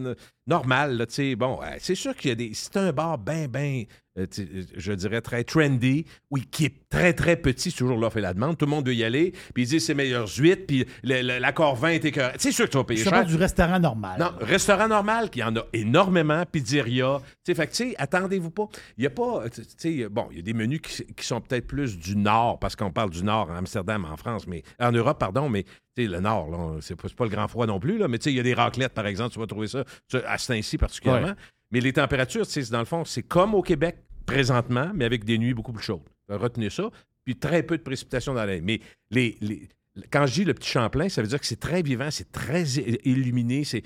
normal, 0.46 0.96
là, 0.96 1.06
tu 1.06 1.14
sais. 1.14 1.36
Bon, 1.36 1.60
euh, 1.62 1.66
c'est 1.78 1.94
sûr 1.94 2.14
qu'il 2.16 2.28
y 2.30 2.32
a 2.32 2.34
des. 2.34 2.50
C'est 2.54 2.76
un 2.76 2.92
bar 2.92 3.18
bien, 3.18 3.48
bien, 3.48 3.84
euh, 4.18 4.26
euh, 4.38 4.62
je 4.76 4.92
dirais 4.92 5.20
très 5.20 5.42
trendy, 5.44 6.04
oui, 6.30 6.42
qui 6.50 6.66
est 6.66 6.74
très, 6.88 7.12
très 7.12 7.36
petit, 7.36 7.70
c'est 7.70 7.78
toujours 7.78 7.96
l'offre 7.98 8.18
et 8.18 8.20
la 8.20 8.32
demande. 8.34 8.56
Tout 8.56 8.66
le 8.66 8.70
monde 8.70 8.86
veut 8.86 8.94
y 8.94 9.02
aller, 9.04 9.32
puis 9.54 9.64
ils 9.64 9.68
disent 9.68 9.84
c'est 9.84 9.94
meilleures 9.94 10.28
huîtres, 10.38 10.66
puis 10.68 10.86
le- 11.02 11.22
le- 11.22 11.38
l'accord 11.38 11.74
20 11.76 11.88
est 11.90 12.04
écœurant. 12.04 12.32
C'est 12.38 12.52
sûr 12.52 12.66
que 12.66 12.70
tu 12.70 12.76
vas 12.76 12.84
payer 12.84 12.98
Je 13.00 13.04
cher. 13.04 13.12
parle 13.12 13.26
du 13.26 13.36
restaurant 13.36 13.78
normal. 13.80 14.20
Non, 14.20 14.32
restaurant 14.40 14.86
normal, 14.88 15.30
qu'il 15.30 15.40
y 15.40 15.44
en 15.44 15.56
a 15.56 15.64
énormément, 15.72 16.44
pizzeria. 16.50 17.18
Tu 17.44 17.52
sais, 17.52 17.54
fait 17.54 17.66
que, 17.66 17.72
tu 17.72 17.90
sais, 17.90 17.94
attendez-vous 17.98 18.50
pas. 18.50 18.68
Il 18.96 19.04
y 19.04 19.06
a 19.06 19.10
pas, 19.10 19.44
tu 19.50 19.62
sais, 19.76 20.08
bon, 20.08 20.28
il 20.30 20.36
y 20.36 20.40
a 20.40 20.42
des 20.42 20.54
menus 20.54 20.80
qui, 20.80 21.04
qui 21.14 21.26
sont 21.26 21.40
peut-être 21.40 21.66
plus 21.66 21.98
du 21.98 22.16
nord, 22.16 22.58
parce 22.60 22.76
qu'on 22.76 22.92
parle 22.92 23.10
du 23.10 23.24
nord 23.24 23.50
en 23.50 23.56
Amsterdam, 23.56 24.04
en 24.04 24.16
France, 24.16 24.46
mais 24.46 24.62
en 24.78 24.92
Europe, 24.92 25.18
pardon, 25.18 25.48
mais 25.48 25.64
tu 25.96 26.02
sais, 26.04 26.08
le 26.08 26.18
nord, 26.20 26.50
là, 26.50 26.78
c'est 26.80 26.96
pas, 26.96 27.08
pas 27.16 27.24
le 27.24 27.30
grand 27.30 27.46
froid 27.46 27.66
non 27.66 27.78
plus, 27.78 27.98
là, 27.98 28.08
mais 28.08 28.18
tu 28.18 28.24
sais, 28.24 28.32
il 28.32 28.36
y 28.36 28.40
a 28.40 28.42
des 28.42 28.54
raclettes, 28.54 28.94
par 28.94 29.06
exemple, 29.06 29.32
tu 29.32 29.38
vas 29.38 29.46
trouver 29.46 29.68
ça, 29.68 29.84
ça, 30.08 30.18
à 30.34 30.38
Saint-Cy 30.38 30.76
particulièrement. 30.78 31.34
Mais 31.70 31.80
les 31.80 31.92
températures, 31.92 32.46
dans 32.70 32.78
le 32.78 32.84
fond, 32.84 33.04
c'est 33.04 33.22
comme 33.22 33.54
au 33.54 33.62
Québec, 33.62 33.96
présentement, 34.26 34.90
mais 34.94 35.04
avec 35.04 35.24
des 35.24 35.38
nuits 35.38 35.54
beaucoup 35.54 35.72
plus 35.72 35.82
chaudes. 35.84 36.02
Retenez 36.28 36.70
ça. 36.70 36.90
Puis 37.24 37.36
très 37.36 37.62
peu 37.62 37.76
de 37.78 37.82
précipitations 37.82 38.34
dans 38.34 38.44
l'année. 38.44 38.60
Mais 38.62 38.80
les, 39.10 39.36
les- 39.40 39.68
quand 40.10 40.26
je 40.26 40.34
dis 40.34 40.44
le 40.44 40.54
petit 40.54 40.68
Champlain, 40.70 41.08
ça 41.08 41.22
veut 41.22 41.28
dire 41.28 41.40
que 41.40 41.46
c'est 41.46 41.60
très 41.60 41.82
vivant, 41.82 42.10
c'est 42.10 42.30
très 42.32 42.64
illuminé. 43.04 43.64
C'est, 43.64 43.82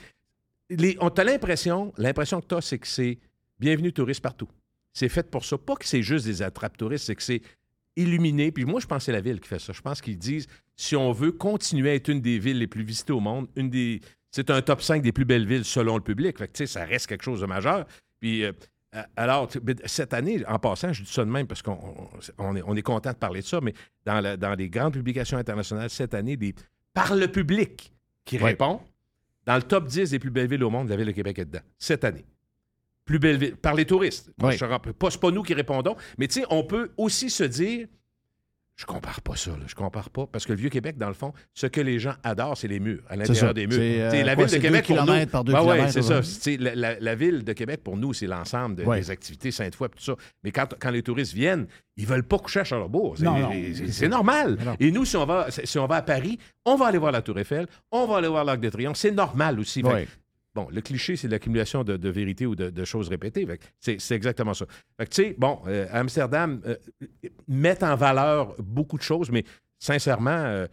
on 1.01 1.11
t'a 1.11 1.25
l'impression, 1.25 1.93
l'impression 1.97 2.41
que 2.41 2.47
tu 2.47 2.55
as, 2.55 2.61
c'est 2.61 2.79
que 2.79 2.87
c'est 2.87 3.19
bienvenue 3.59 3.93
touriste 3.93 4.21
partout. 4.23 4.49
C'est 4.93 5.09
fait 5.09 5.31
pour 5.31 5.45
ça. 5.45 5.57
Pas 5.59 5.77
que 5.77 5.87
c'est 5.87 6.03
juste 6.03 6.25
des 6.27 6.43
attrapes 6.43 6.77
touristes, 6.77 7.05
c'est 7.07 7.15
que 7.15 7.23
c'est 7.23 7.43
illuminé. 7.97 8.53
Puis 8.53 8.65
moi, 8.65 8.81
je 8.81 8.87
pense 8.87 8.99
que 8.99 9.05
c'est 9.07 9.13
la 9.13 9.21
ville 9.21 9.41
qui 9.41 9.49
fait 9.49 9.59
ça. 9.59 9.73
Je 9.73 9.81
pense 9.81 10.01
qu'ils 10.01 10.19
disent 10.19 10.47
si 10.77 10.97
on 10.97 11.13
veut 11.13 11.33
continuer 11.33 11.91
à 11.91 11.95
être 11.95 12.09
une 12.09 12.21
des 12.21 12.39
villes 12.39 12.59
les 12.59 12.67
plus 12.67 12.83
visitées 12.85 13.13
au 13.13 13.21
monde, 13.21 13.49
une 13.57 13.71
des. 13.71 14.01
C'est 14.31 14.51
un 14.51 14.61
top 14.63 14.83
5 14.83 15.03
des 15.03 15.13
plus 15.13 15.25
belles 15.25 15.47
villes 15.47 15.65
selon 15.65 15.97
le 15.97 16.03
public. 16.03 16.39
Fait 16.39 16.49
que, 16.49 16.67
ça 16.67 16.85
reste 16.85 17.07
quelque 17.07 17.25
chose 17.25 17.41
de 17.41 17.47
majeur. 17.47 17.87
Puis, 18.21 18.45
euh, 18.45 18.53
alors, 19.17 19.49
ben, 19.63 19.77
cette 19.85 20.13
année, 20.15 20.43
en 20.47 20.59
passant, 20.59 20.93
je 20.93 21.03
dis 21.03 21.11
ça 21.13 21.25
de 21.25 21.31
même 21.31 21.47
parce 21.47 21.63
qu'on 21.63 21.73
on- 21.73 22.09
on 22.39 22.57
est, 22.57 22.63
on 22.67 22.75
est 22.77 22.83
content 22.83 23.13
de 23.13 23.17
parler 23.17 23.41
de 23.41 23.47
ça, 23.47 23.61
mais 23.61 23.75
dans, 24.05 24.21
la- 24.21 24.37
dans 24.37 24.55
les 24.55 24.69
grandes 24.69 24.95
publications 24.95 25.39
internationales 25.39 25.91
cette 25.91 26.15
année, 26.15 26.37
des, 26.37 26.55
par 26.95 27.15
le 27.15 27.29
public 27.29 27.93
qui 28.25 28.39
répond, 28.49 28.81
dans 29.47 29.57
le 29.57 29.63
top 29.63 29.87
10 29.87 30.11
des 30.11 30.19
plus 30.19 30.31
belles 30.31 30.49
villes 30.49 30.65
au 30.65 30.71
monde, 30.71 30.89
la 30.89 30.97
ville 30.97 31.07
de 31.07 31.13
Québec 31.13 31.39
est 31.39 31.45
dedans, 31.47 31.61
cette 31.79 32.05
année. 32.05 32.25
Plus 33.07 33.19
belle 33.19 33.39
ville, 33.39 33.57
par 33.57 33.75
les 33.75 33.87
touristes. 33.87 34.31
Oui. 34.43 34.57
Je 34.59 34.65
pas, 34.67 35.11
pas 35.11 35.31
nous 35.31 35.43
qui 35.43 35.55
répondons, 35.55 35.97
mais 36.19 36.29
on 36.51 36.65
peut 36.65 36.91
aussi 36.99 37.31
se 37.31 37.45
dire, 37.45 37.87
je 38.79 38.87
compare 38.87 39.21
pas 39.23 39.35
ça, 39.35 39.51
là, 39.51 39.65
je 39.67 39.75
compare 39.75 40.09
pas, 40.09 40.27
parce 40.31 40.47
que 40.47 40.53
le 40.53 40.59
Vieux-Québec, 40.59 40.97
dans 40.99 41.09
le 41.09 41.15
fond, 41.15 41.33
ce 41.53 41.67
que 41.67 41.81
les 41.81 41.99
gens 41.99 42.15
adorent, 42.23 42.57
c'est 42.57 42.69
les 42.69 42.79
murs, 42.79 43.03
à 43.09 43.17
l'intérieur 43.17 43.53
des 43.53 43.67
murs. 43.67 43.77
C'est, 43.77 44.01
euh, 44.01 44.23
la 44.25 44.37
quoi, 44.37 44.45
ville 44.45 44.55
de 44.57 44.63
Québec, 44.63 44.87
pour 44.87 45.05
nous... 45.05 45.27
par 45.27 45.43
deux 45.45 45.53
Ouais, 45.53 45.91
c'est 45.91 46.03
ça. 46.03 46.21
La, 46.61 46.75
la- 46.77 47.01
la 47.01 47.15
ville 47.17 47.43
de 47.43 47.53
Québec, 47.55 47.81
pour 47.83 47.97
nous, 47.97 48.15
c'est 48.15 48.29
l'ensemble 48.29 48.77
de- 48.77 48.85
Ouais. 48.85 49.01
des 49.01 49.11
activités 49.11 49.51
Sainte-Foy, 49.51 49.89
tout 49.89 50.03
ça. 50.05 50.15
Mais 50.45 50.53
quand, 50.53 50.69
quand 50.79 50.91
les 50.91 51.03
touristes 51.03 51.35
viennent, 51.35 51.67
ils 51.97 52.07
veulent 52.07 52.23
pas 52.23 52.39
coucher 52.39 52.61
à 52.61 52.65
Charlebourg. 52.65 53.17
C'est- 53.19 53.25
non. 53.25 53.51
normal. 54.09 54.57
Et 54.79 54.93
nous, 54.93 55.05
si 55.05 55.17
on, 55.17 55.27
va, 55.27 55.49
si 55.51 55.77
on 55.79 55.87
va 55.89 55.97
à 55.97 56.03
Paris, 56.03 56.39
on 56.65 56.77
va 56.77 56.87
aller 56.87 56.99
voir 56.99 57.11
la 57.11 57.21
Tour 57.21 57.37
Eiffel, 57.41 57.67
on 57.91 58.07
va 58.07 58.19
aller 58.19 58.29
voir 58.29 58.45
l'Arc 58.45 58.61
de 58.61 58.69
Triomphe. 58.71 58.97
C'est 58.97 59.11
normal 59.11 59.59
aussi. 59.59 59.83
Ouais. 59.83 60.07
Bon, 60.55 60.67
le 60.71 60.81
cliché, 60.81 61.17
c'est 61.17 61.29
l'accumulation 61.29 61.85
de, 61.85 61.97
de 61.97 62.09
vérité 62.09 62.47
ou 62.47 62.57
de, 62.57 62.85
choses 62.85 63.09
répétées. 63.09 63.47
C'est 63.81 64.13
exactement 64.13 64.55
ça. 64.55 64.67
Que, 64.99 65.05
tu 65.05 65.23
sais, 65.23 65.37
bon, 65.39 65.61
euh, 65.67 65.87
Amsterdam 65.93 66.61
euh, 66.67 66.77
met 67.47 67.83
en 67.85 67.95
valeur 67.97 68.55
beaucoup 68.59 68.97
de 68.97 69.03
choses, 69.03 69.31
mais 69.31 69.45
sincèrement, 69.79 70.31
euh, 70.31 70.67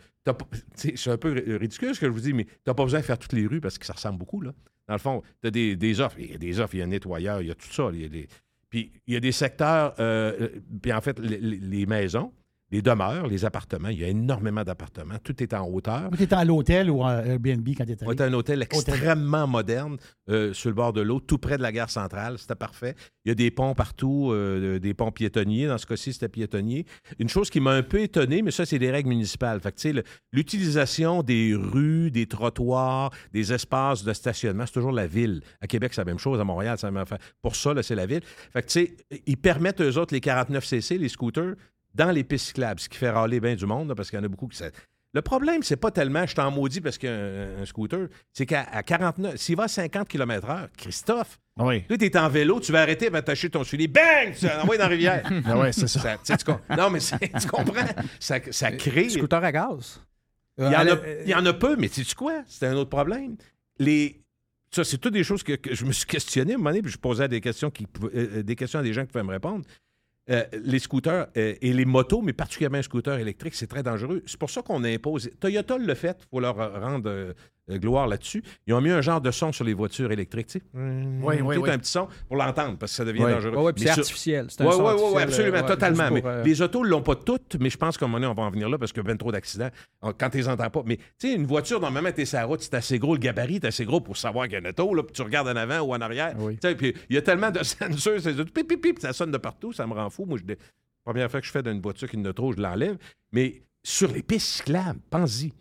c'est 0.73 1.07
un 1.09 1.17
peu 1.17 1.33
ri- 1.33 1.57
ridicule 1.57 1.93
ce 1.93 1.99
que 1.99 2.07
je 2.07 2.11
vous 2.11 2.21
dis, 2.21 2.33
mais 2.33 2.45
tu 2.45 2.51
n'as 2.67 2.73
pas 2.73 2.83
besoin 2.83 3.01
de 3.01 3.05
faire 3.05 3.19
toutes 3.19 3.33
les 3.33 3.45
rues 3.45 3.61
parce 3.61 3.77
que 3.77 3.85
ça 3.85 3.93
ressemble 3.93 4.17
beaucoup. 4.17 4.43
Dans 4.43 4.53
le 4.93 4.97
fond, 4.97 5.21
tu 5.41 5.47
as 5.47 5.51
des, 5.51 5.99
offres. 5.99 6.17
Il 6.19 6.31
y 6.31 6.35
a 6.35 6.37
des 6.37 6.59
offres, 6.59 6.75
il 6.75 6.79
y 6.79 6.81
a 6.81 6.85
un 6.85 6.87
nettoyeur, 6.87 7.41
il 7.41 7.47
y 7.49 7.51
a 7.51 7.55
tout 7.55 7.71
ça. 7.71 7.89
il 7.93 8.27
Puis 8.69 8.91
il 9.05 9.13
y 9.13 9.17
a 9.17 9.19
des 9.19 9.31
secteurs, 9.31 9.93
puis 10.81 10.93
en 10.93 11.01
fait, 11.01 11.19
les 11.19 11.85
maisons, 11.85 12.31
les 12.71 12.81
demeures, 12.81 13.27
les 13.27 13.45
appartements, 13.45 13.89
il 13.89 13.99
y 13.99 14.03
a 14.03 14.07
énormément 14.07 14.63
d'appartements. 14.63 15.15
Tout 15.23 15.41
est 15.43 15.53
en 15.53 15.67
hauteur. 15.67 16.09
Tu 16.17 16.23
étais 16.23 16.35
à 16.35 16.43
l'hôtel 16.43 16.89
ou 16.89 17.03
à 17.03 17.23
Airbnb 17.25 17.67
quand 17.77 17.85
tu 17.85 17.91
étais 17.91 18.05
On 18.07 18.11
était 18.11 18.23
à 18.23 18.27
un 18.27 18.33
hôtel 18.33 18.63
extrêmement 18.63 19.45
moderne 19.45 19.97
euh, 20.29 20.51
sur 20.53 20.69
le 20.69 20.75
bord 20.75 20.91
de 20.91 21.01
l'eau, 21.01 21.19
tout 21.19 21.37
près 21.37 21.57
de 21.57 21.61
la 21.61 21.71
gare 21.71 21.91
centrale. 21.91 22.39
C'était 22.39 22.55
parfait. 22.55 22.95
Il 23.23 23.29
y 23.29 23.31
a 23.31 23.35
des 23.35 23.51
ponts 23.51 23.75
partout, 23.75 24.31
euh, 24.31 24.79
des 24.79 24.95
ponts 24.95 25.11
piétonniers. 25.11 25.67
Dans 25.67 25.77
ce 25.77 25.85
cas-ci, 25.85 26.13
c'était 26.13 26.27
piétonnier. 26.27 26.85
Une 27.19 27.29
chose 27.29 27.51
qui 27.51 27.59
m'a 27.59 27.71
un 27.71 27.83
peu 27.83 27.99
étonné, 27.99 28.41
mais 28.41 28.51
ça, 28.51 28.65
c'est 28.65 28.79
des 28.79 28.89
règles 28.89 29.09
municipales. 29.09 29.59
Fait 29.59 29.71
que, 29.71 30.03
l'utilisation 30.31 31.21
des 31.21 31.53
rues, 31.55 32.09
des 32.09 32.25
trottoirs, 32.25 33.11
des 33.31 33.53
espaces 33.53 34.03
de 34.03 34.13
stationnement, 34.13 34.65
c'est 34.65 34.73
toujours 34.73 34.91
la 34.91 35.05
ville. 35.05 35.41
À 35.61 35.67
Québec, 35.67 35.93
c'est 35.93 36.01
la 36.01 36.05
même 36.05 36.19
chose. 36.19 36.39
À 36.39 36.43
Montréal, 36.43 36.77
c'est 36.79 36.87
la 36.87 36.91
même 36.91 37.03
affaire. 37.03 37.19
Pour 37.43 37.55
ça, 37.55 37.75
là, 37.75 37.83
c'est 37.83 37.95
la 37.95 38.07
ville. 38.07 38.21
Fait 38.51 38.63
que, 38.63 39.19
ils 39.27 39.37
permettent, 39.37 39.81
eux 39.81 39.97
autres, 39.99 40.15
les 40.15 40.19
49cc, 40.19 40.97
les 40.97 41.09
scooters, 41.09 41.53
dans 41.95 42.11
les 42.11 42.23
pistes 42.23 42.47
cyclables, 42.47 42.79
ce 42.79 42.89
qui 42.89 42.97
fait 42.97 43.09
râler 43.09 43.39
bien 43.39 43.55
du 43.55 43.65
monde, 43.65 43.89
là, 43.89 43.95
parce 43.95 44.09
qu'il 44.09 44.19
y 44.19 44.21
en 44.21 44.25
a 44.25 44.27
beaucoup 44.27 44.47
qui... 44.47 44.57
ça- 44.57 44.69
Le 45.13 45.21
problème, 45.21 45.63
c'est 45.63 45.77
pas 45.77 45.91
tellement 45.91 46.25
je 46.27 46.35
t'en 46.35 46.51
maudis 46.51 46.81
parce 46.81 46.97
qu'il 46.97 47.09
y 47.09 47.11
a 47.11 47.15
un, 47.15 47.61
un 47.61 47.65
scooter, 47.65 48.07
c'est 48.33 48.45
qu'à 48.45 48.63
à 48.71 48.83
49, 48.83 49.37
s'il 49.37 49.55
va 49.55 49.63
à 49.63 49.67
50 49.67 50.07
km/h, 50.07 50.67
Christophe, 50.77 51.39
Oui. 51.57 51.83
toi, 51.83 51.97
t'es 51.97 52.17
en 52.17 52.27
vélo, 52.29 52.59
tu 52.59 52.71
vas 52.73 52.81
arrêter, 52.81 53.09
va 53.09 53.19
attacher 53.19 53.49
ton 53.49 53.63
soulier, 53.63 53.87
bang! 53.87 54.33
Tu 54.37 54.45
vas 54.45 54.57
l'envoyer 54.57 54.77
dans 54.77 54.85
la 54.85 54.89
rivière. 54.89 55.23
Ah 55.45 55.57
ouais, 55.57 55.71
c'est 55.71 55.87
ça. 55.87 56.17
tu 56.17 56.33
sais, 56.33 56.37
tu 56.37 56.45
non, 56.77 56.89
mais 56.89 56.99
c'est- 56.99 57.17
tu 57.39 57.47
comprends? 57.47 57.87
Ça, 58.19 58.39
ça 58.51 58.71
crée. 58.73 59.09
Scooter 59.09 59.43
à 59.43 59.51
gaz. 59.51 60.01
Il 60.57 60.65
y, 60.65 60.67
en 60.67 60.71
a, 60.79 60.85
Euh, 60.95 61.21
il 61.25 61.29
y 61.29 61.35
en 61.35 61.45
a 61.45 61.53
peu, 61.53 61.75
mais 61.77 61.87
sais-tu 61.89 62.15
quoi? 62.15 62.43
C'est 62.47 62.67
un 62.67 62.75
autre 62.75 62.89
problème. 62.89 63.35
Les... 63.79 64.21
Ça, 64.71 64.83
c'est 64.83 64.97
toutes 64.97 65.13
des 65.13 65.23
choses 65.23 65.43
que, 65.43 65.53
que 65.53 65.73
je 65.75 65.85
me 65.85 65.91
suis 65.93 66.05
questionné 66.05 66.51
à 66.51 66.55
un 66.55 66.57
moment 66.57 66.69
donné, 66.71 66.81
puis 66.81 66.91
je 66.91 66.97
posais 66.97 67.27
des 67.29 67.39
questions, 67.41 67.69
qui, 67.71 67.85
pouvaient- 67.87 68.11
euh, 68.15 68.43
des 68.43 68.55
questions 68.57 68.79
à 68.79 68.83
des 68.83 68.91
gens 68.93 69.01
qui 69.05 69.11
pouvaient 69.13 69.23
me 69.23 69.31
répondre. 69.31 69.63
Euh, 70.31 70.43
les 70.63 70.79
scooters 70.79 71.27
euh, 71.37 71.53
et 71.61 71.71
les 71.71 71.85
motos, 71.85 72.23
mais 72.23 72.33
particulièrement 72.33 72.79
un 72.79 72.81
scooter 72.81 73.19
électrique, 73.19 73.53
c'est 73.53 73.67
très 73.67 73.83
dangereux. 73.83 74.23
C'est 74.25 74.39
pour 74.39 74.49
ça 74.49 74.63
qu'on 74.63 74.83
impose. 74.83 75.29
Toyota 75.39 75.77
le 75.77 75.93
fait, 75.93 76.17
il 76.19 76.27
faut 76.31 76.39
leur 76.39 76.55
rendre 76.81 77.07
euh, 77.11 77.33
gloire 77.69 78.07
là-dessus. 78.07 78.43
Ils 78.67 78.73
ont 78.73 78.81
mis 78.81 78.91
un 78.91 79.01
genre 79.01 79.19
de 79.21 79.31
son 79.31 79.51
sur 79.51 79.63
les 79.65 79.73
voitures 79.73 80.11
électriques, 80.11 80.47
tu 80.47 80.59
sais. 80.59 80.65
Oui, 80.73 81.35
oui, 81.41 81.55
Tout 81.55 81.61
oui. 81.63 81.69
un 81.71 81.77
petit 81.79 81.91
son 81.91 82.07
pour 82.27 82.37
l'entendre, 82.37 82.77
parce 82.77 82.91
que 82.91 82.95
ça 82.97 83.05
devient 83.05 83.23
Oui. 83.25 83.31
dangereux. 83.31 83.73
Puis 83.73 83.83
Mais 83.85 83.87
c'est 83.89 83.93
sur- 83.95 84.01
artificiel. 84.01 84.47
C'est 84.49 84.61
un 84.61 84.65
Oui, 84.67 84.73
son 84.73 84.83
oui, 84.85 85.01
oui, 85.15 85.21
absolument, 85.23 85.57
euh, 85.57 85.61
ouais, 85.61 85.67
totalement. 85.67 86.09
Mais 86.11 86.21
pour, 86.21 86.29
euh, 86.29 86.43
les 86.43 86.61
autos 86.61 86.83
ne 86.83 86.89
l'ont 86.89 87.01
pas 87.01 87.15
toutes, 87.15 87.57
mais 87.59 87.69
je 87.69 87.77
pense 87.77 87.97
qu'à 87.97 88.05
un 88.05 88.07
moment 88.07 88.19
donné, 88.19 88.31
on 88.31 88.35
va 88.35 88.43
en 88.47 88.51
venir 88.51 88.69
là 88.69 88.77
parce 88.77 88.91
qu'il 88.91 89.01
y 89.01 89.05
a 89.05 89.07
bien 89.07 89.17
trop 89.17 89.31
d'accidents 89.31 89.69
euh, 90.03 90.13
quand 90.17 90.29
tu 90.29 90.37
les 90.37 90.47
entends 90.47 90.69
pas. 90.69 90.83
Mais 90.85 90.97
tu 90.97 91.03
sais, 91.29 91.33
une 91.33 91.45
voiture, 91.45 91.79
normalement, 91.79 92.11
tu 92.11 92.21
es 92.21 92.25
sur 92.25 92.37
la 92.37 92.45
route, 92.45 92.61
c'est 92.61 92.73
assez 92.75 92.99
gros, 92.99 93.13
le 93.15 93.19
gabarit 93.19 93.55
est 93.55 93.65
assez 93.65 93.85
gros 93.85 93.99
pour 94.01 94.17
savoir 94.17 94.45
qu'il 94.45 94.53
y 94.53 94.55
a 94.57 94.59
une 94.59 94.67
auto, 94.67 94.93
là, 94.93 95.01
puis 95.03 95.13
tu 95.13 95.21
regardes 95.23 95.47
en 95.47 95.55
avant 95.55 95.79
ou 95.79 95.93
en 95.93 96.01
arrière. 96.01 96.35
Oui. 96.37 96.57
Tu 96.61 96.67
sais, 96.67 96.75
Puis 96.75 96.93
il 97.09 97.15
y 97.15 97.17
a 97.17 97.21
tellement 97.21 97.51
de 97.51 97.63
sensors, 97.63 98.19
c'est 98.19 98.35
pip, 98.51 98.67
pip, 98.67 98.81
pip, 98.81 98.99
ça 98.99 99.11
sonne 99.13 99.31
de 99.31 99.37
partout, 99.37 99.73
ça 99.73 99.87
me 99.87 99.93
rend 99.93 100.09
fou. 100.09 100.25
Moi, 100.25 100.37
je, 100.37 100.43
dé- 100.43 100.57
première 101.03 101.29
fois 101.31 101.39
que 101.41 101.45
je 101.47 101.51
fais 101.51 101.63
d'une 101.63 101.81
voiture 101.81 102.09
qui 102.09 102.17
ne 102.17 102.31
trop, 102.31 102.51
je 102.53 102.59
l'enlève. 102.61 102.97
Mais 103.31 103.61
sur 103.83 104.11
les 104.11 104.21
pistes 104.23 104.47
cyclables, 104.57 104.99
pense-y. 105.09 105.51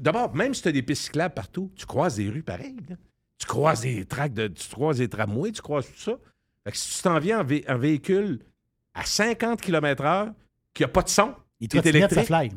D'abord, 0.00 0.34
même 0.34 0.54
si 0.54 0.62
tu 0.62 0.68
as 0.68 0.72
des 0.72 0.82
pistes 0.82 1.04
cyclables 1.04 1.34
partout, 1.34 1.70
tu 1.76 1.86
croises 1.86 2.16
des 2.16 2.28
rues 2.28 2.42
pareilles. 2.42 2.76
là. 2.88 2.96
Tu 3.38 3.46
croises 3.46 3.80
des 3.82 4.04
tracts 4.04 4.34
de. 4.34 4.48
Tu 4.48 4.68
croises 4.68 4.98
des 4.98 5.08
tramways, 5.08 5.52
tu 5.52 5.62
croises 5.62 5.86
tout 5.86 5.98
ça. 5.98 6.18
Fait 6.64 6.72
que 6.72 6.76
si 6.76 6.96
tu 6.96 7.02
t'en 7.02 7.18
viens 7.20 7.40
en, 7.40 7.44
vé- 7.44 7.64
en 7.72 7.78
véhicule 7.78 8.40
à 8.94 9.04
50 9.04 9.60
km/h, 9.60 10.32
qui 10.74 10.82
n'a 10.82 10.88
pas 10.88 11.02
de 11.02 11.08
son, 11.08 11.34
Il 11.60 11.64
est 11.64 11.68
trottinette, 11.68 12.10
ça 12.12 12.20
électrique, 12.22 12.26
fly. 12.26 12.50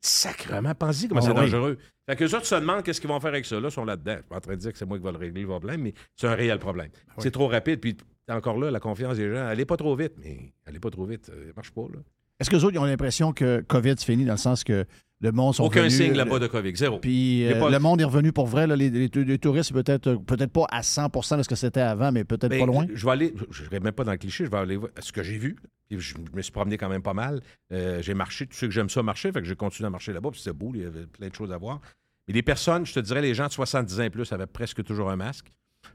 sacrement, 0.00 0.74
pense-y 0.74 1.08
comment 1.08 1.20
Ah 1.20 1.24
c'est 1.24 1.30
oui. 1.30 1.36
dangereux. 1.36 1.78
Fait 2.08 2.16
que 2.16 2.24
les 2.24 2.34
autres 2.34 2.46
se 2.46 2.54
demandent 2.56 2.82
qu'est-ce 2.82 3.00
qu'ils 3.00 3.08
vont 3.10 3.20
faire 3.20 3.28
avec 3.30 3.44
ça. 3.46 3.60
Là, 3.60 3.68
ils 3.68 3.72
sont 3.72 3.84
là-dedans. 3.84 4.12
Je 4.14 4.18
suis 4.18 4.28
pas 4.28 4.36
en 4.36 4.40
train 4.40 4.52
de 4.54 4.58
dire 4.58 4.72
que 4.72 4.78
c'est 4.78 4.86
moi 4.86 4.98
qui 4.98 5.04
vais 5.04 5.12
le 5.12 5.18
régler 5.18 5.42
le 5.42 5.46
problème, 5.46 5.82
mais 5.82 5.94
c'est 6.16 6.26
un 6.26 6.34
réel 6.34 6.58
problème. 6.58 6.90
C'est 7.18 7.30
trop 7.30 7.46
rapide, 7.48 7.80
puis 7.80 7.96
encore 8.28 8.58
là, 8.58 8.70
la 8.70 8.80
confiance 8.80 9.16
des 9.16 9.32
gens, 9.32 9.48
elle 9.48 9.58
n'est 9.58 9.64
pas 9.64 9.76
trop 9.76 9.94
vite, 9.94 10.14
mais 10.18 10.52
elle 10.66 10.72
n'est 10.74 10.80
pas 10.80 10.90
trop 10.90 11.04
vite. 11.06 11.26
Ça 11.26 11.32
marche 11.54 11.70
pas, 11.70 11.82
là. 11.82 11.98
Est-ce 12.40 12.50
que 12.50 12.56
les 12.56 12.64
autres 12.64 12.74
ils 12.74 12.78
ont 12.78 12.84
l'impression 12.84 13.32
que 13.32 13.60
COVID 13.68 13.94
c'est 13.98 14.06
fini 14.06 14.24
dans 14.24 14.32
le 14.32 14.38
sens 14.38 14.64
que 14.64 14.84
le 15.22 15.32
monde 15.32 15.54
sont 15.54 15.64
Aucun 15.64 15.80
venus, 15.82 15.96
signe 15.98 16.14
là-bas 16.14 16.38
de 16.38 16.46
COVID, 16.46 16.74
zéro. 16.76 16.98
Puis 16.98 17.44
euh, 17.46 17.60
pas- 17.60 17.68
le 17.68 17.78
monde 17.78 18.00
est 18.00 18.04
revenu 18.04 18.32
pour 18.32 18.46
vrai. 18.46 18.66
là, 18.66 18.74
les, 18.74 18.88
les- 18.88 19.08
les 19.08 19.38
touristes, 19.38 19.70
peut-être 19.74 20.06
euh, 20.06 20.16
peut-être 20.16 20.50
pas 20.50 20.64
à 20.70 20.80
100% 20.80 21.36
de 21.36 21.42
ce 21.42 21.48
que 21.48 21.54
c'était 21.54 21.80
avant, 21.82 22.10
mais 22.10 22.24
peut-être 22.24 22.48
Ben, 22.48 22.60
pas 22.60 22.64
loin. 22.66 22.86
Je 22.94 23.04
vais 23.04 23.12
aller, 23.12 23.34
je 23.50 23.64
ne 23.64 23.68
vais 23.68 23.80
même 23.80 23.92
pas 23.92 24.04
dans 24.04 24.12
le 24.12 24.16
cliché, 24.18 24.46
je 24.46 24.50
vais 24.50 24.56
aller 24.56 24.76
voir 24.76 24.90
ce 24.98 25.12
que 25.12 25.22
j'ai 25.22 25.36
vu. 25.36 25.56
Je 25.90 26.14
me 26.32 26.40
suis 26.40 26.52
promené 26.52 26.78
quand 26.78 26.88
même 26.88 27.02
pas 27.02 27.12
mal. 27.12 27.42
Euh, 27.72 28.00
j'ai 28.00 28.14
marché, 28.14 28.46
tu 28.46 28.56
sais 28.56 28.66
que 28.66 28.72
j'aime 28.72 28.88
ça 28.88 29.02
marcher, 29.02 29.30
fait 29.30 29.40
que 29.42 29.46
j'ai 29.46 29.56
continué 29.56 29.88
à 29.88 29.90
marcher 29.90 30.14
là-bas, 30.14 30.30
puis 30.30 30.40
c'était 30.40 30.56
beau, 30.56 30.70
il 30.74 30.80
y 30.82 30.84
avait 30.86 31.04
plein 31.06 31.28
de 31.28 31.34
choses 31.34 31.52
à 31.52 31.58
voir. 31.58 31.80
Mais 32.26 32.32
les 32.32 32.42
personnes, 32.42 32.86
je 32.86 32.94
te 32.94 33.00
dirais, 33.00 33.20
les 33.20 33.34
gens 33.34 33.46
de 33.48 33.52
70 33.52 34.00
ans 34.00 34.04
et 34.04 34.10
plus 34.10 34.32
avaient 34.32 34.46
presque 34.46 34.82
toujours 34.84 35.10
un 35.10 35.16
masque. 35.16 35.52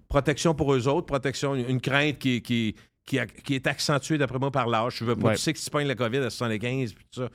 Protection 0.07 0.53
pour 0.53 0.73
eux 0.75 0.87
autres, 0.87 1.07
protection, 1.07 1.55
une 1.55 1.81
crainte 1.81 2.19
qui, 2.19 2.41
qui, 2.41 2.75
qui, 3.05 3.19
a- 3.19 3.27
qui 3.27 3.55
est 3.55 3.67
accentuée 3.67 4.17
d'après 4.17 4.39
moi 4.39 4.51
par 4.51 4.67
l'âge. 4.67 4.95
Je 4.97 5.05
veux 5.05 5.15
pas, 5.15 5.29
Ouais. 5.29 5.35
tu 5.35 5.41
sais 5.41 5.53
que 5.53 5.59
si 5.59 5.65
tu 5.65 5.71
pognes 5.71 5.87
la 5.87 5.95
COVID 5.95 6.17
à 6.17 6.29
75, 6.29 6.93
puis 6.93 7.05
tout 7.11 7.21
ça. 7.21 7.29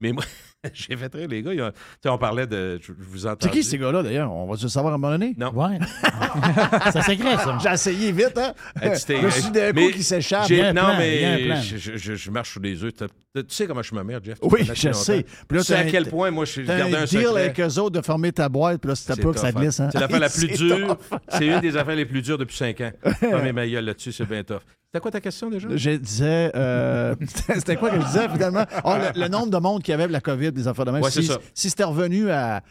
Mais 0.00 0.12
moi, 0.12 0.24
j'ai 0.74 0.96
fait 0.96 1.12
rire, 1.14 1.28
les 1.28 1.42
gars. 1.42 1.52
ils 1.54 1.60
ont- 1.62 1.70
tu 1.70 1.76
sais, 2.04 2.08
on 2.08 2.18
parlait 2.18 2.46
de. 2.46 2.78
Je, 2.80 2.86
je 2.86 3.08
vous 3.08 3.26
entends. 3.26 3.38
C'est 3.42 3.50
qui 3.50 3.64
ces 3.64 3.78
gars-là, 3.78 4.02
d'ailleurs? 4.04 4.32
On 4.32 4.46
va 4.46 4.56
se 4.56 4.68
savoir 4.68 4.92
à 4.92 4.94
un 4.94 4.98
moment 4.98 5.12
donné? 5.12 5.34
Non. 5.36 5.50
Ouais. 5.52 5.78
ça 6.92 7.02
s'écrit, 7.02 7.34
ça. 7.36 7.58
J'ai 7.60 7.70
essayé 7.70 8.12
vite, 8.12 8.38
hein? 8.38 8.52
Hey, 8.80 8.96
tu 8.96 9.04
t'es- 9.06 9.20
Je 9.22 9.28
suis 9.28 9.50
d'un 9.50 9.72
mais 9.72 9.86
coup 9.86 9.92
qui 9.92 10.02
s'échappe. 10.04 10.46
j'ai- 10.46 10.54
Il 10.56 10.58
y 10.58 10.62
a 10.62 10.68
un 10.68 10.72
Non, 10.72 10.82
plan, 10.82 10.98
il 11.00 11.20
y 11.20 11.24
a 11.24 11.32
un 11.32 11.36
mais 11.56 11.62
je, 11.62 11.76
je- 11.78 11.96
je- 11.96 12.14
je 12.14 12.30
marche 12.30 12.52
sur 12.52 12.60
les 12.60 12.82
œufs. 12.84 12.94
T'as- 12.94 13.06
t'as- 13.34 13.42
Tu 13.42 13.54
sais 13.54 13.66
comment 13.66 13.82
je 13.82 13.92
me 13.94 14.04
mets, 14.04 14.14
Jeff? 14.22 14.38
Oui, 14.42 14.60
je 14.62 14.72
sais. 14.74 14.88
longtemps. 14.90 15.28
Puis 15.48 15.58
là, 15.58 15.64
tu 15.64 15.66
sais 15.66 15.74
à 15.74 15.84
quel 15.84 16.06
point 16.08 16.30
moi 16.30 16.44
je 16.44 16.52
suis 16.52 16.64
T'as 16.64 16.78
gardé 16.78 16.94
un 16.94 17.02
un 17.02 17.04
deal 17.06 17.22
secret. 17.22 17.40
avec 17.40 17.60
eux 17.60 17.78
autres 17.80 18.00
de 18.00 18.04
fermer 18.04 18.30
ta 18.30 18.48
boîte, 18.48 18.80
puis 18.80 18.88
là, 18.88 18.94
c'est 18.94 19.14
C'est 19.14 19.20
pas 19.22 19.32
que 19.32 19.40
ça 19.40 19.52
tough, 19.52 19.60
glisse. 19.62 19.80
Hein? 19.80 19.88
C'est 19.90 19.98
l'affaire 19.98 20.20
la 20.20 20.28
plus 20.28 20.40
C'est 20.48 20.54
dure. 20.54 20.96
C'est 21.28 21.46
une 21.48 21.60
des 21.60 21.76
affaires 21.76 21.96
les 21.96 22.06
plus 22.06 22.22
dures 22.22 22.38
depuis 22.38 22.56
cinq 22.56 22.80
ans. 22.82 22.92
Fermer 23.18 23.52
ma 23.52 23.66
gueule 23.66 23.84
là-dessus, 23.84 24.12
c'est 24.12 24.26
bien 24.28 24.44
tough. 24.44 24.60
C'était 24.94 25.00
quoi 25.00 25.10
ta 25.10 25.20
question 25.22 25.48
déjà? 25.48 25.68
Je 25.74 25.90
disais. 25.92 26.52
euh, 26.54 27.14
c'était 27.54 27.76
quoi 27.76 27.88
que 27.88 27.98
je 27.98 28.04
disais 28.04 28.28
finalement? 28.28 28.66
Ah, 28.84 29.12
le, 29.14 29.22
le 29.22 29.28
nombre 29.28 29.48
de 29.48 29.56
monde 29.56 29.82
qui 29.82 29.90
avait 29.90 30.06
la 30.06 30.20
COVID, 30.20 30.51
des 30.52 30.68
affaires 30.68 30.84
de 30.84 30.90
même. 30.90 31.02
Ouais, 31.02 31.10
si 31.54 31.70
c'était 31.70 31.84
revenu 31.84 32.30
à, 32.30 32.62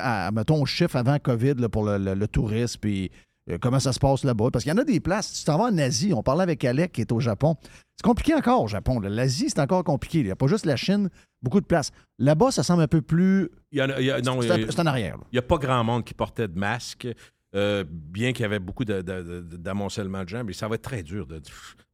à, 0.00 0.30
mettons, 0.32 0.62
au 0.62 0.66
chiffre 0.66 0.96
avant 0.96 1.18
COVID 1.18 1.54
là, 1.58 1.68
pour 1.68 1.84
le, 1.84 1.98
le- 1.98 2.14
le 2.14 2.28
tourisme, 2.28 2.78
puis 2.80 3.10
euh, 3.50 3.58
comment 3.60 3.78
ça 3.78 3.92
se 3.92 3.98
passe 4.00 4.24
là-bas. 4.24 4.50
Parce 4.52 4.64
qu'il 4.64 4.72
y 4.72 4.76
en 4.76 4.78
a 4.80 4.84
des 4.84 4.98
places. 5.00 5.28
Si 5.28 5.40
tu 5.40 5.44
t'en 5.44 5.58
vas 5.58 5.64
en 5.64 5.78
Asie, 5.78 6.12
on 6.12 6.22
parlait 6.22 6.42
avec 6.42 6.64
Alec 6.64 6.92
qui 6.92 7.00
est 7.02 7.12
au 7.12 7.20
Japon. 7.20 7.54
C'est 7.96 8.02
compliqué 8.04 8.34
encore 8.34 8.62
au 8.64 8.68
Japon. 8.68 8.98
L'Asie, 9.00 9.48
c'est 9.48 9.60
encore 9.60 9.84
compliqué. 9.84 10.18
Il 10.18 10.24
n'y 10.24 10.30
a 10.30 10.36
pas 10.36 10.48
juste 10.48 10.66
la 10.66 10.76
Chine, 10.76 11.08
beaucoup 11.42 11.60
de 11.60 11.66
places. 11.66 11.90
Là-bas, 12.18 12.50
ça 12.50 12.62
semble 12.62 12.82
un 12.82 12.88
peu 12.88 13.02
plus. 13.02 13.48
Il 13.72 13.78
y 13.78 13.82
en 13.82 13.90
a- 13.90 14.00
il 14.00 14.06
y 14.06 14.10
a- 14.10 14.20
non, 14.20 14.40
C'est 14.42 14.80
en 14.80 14.86
arrière. 14.86 15.16
là. 15.18 15.22
Il 15.32 15.36
n'y 15.36 15.38
a 15.38 15.42
pas 15.42 15.58
grand 15.58 15.82
monde 15.84 16.04
qui 16.04 16.12
portait 16.14 16.48
de 16.48 16.58
masque, 16.58 17.06
euh, 17.54 17.84
bien 17.88 18.32
qu'il 18.32 18.42
y 18.42 18.44
avait 18.44 18.58
beaucoup 18.58 18.84
de- 18.84 19.00
de- 19.00 19.22
de- 19.42 19.56
d'amoncellement 19.56 20.24
de 20.24 20.28
gens, 20.28 20.42
mais 20.44 20.52
ça 20.52 20.66
va 20.68 20.74
être 20.74 20.82
très 20.82 21.02
dur. 21.02 21.26
De, 21.26 21.40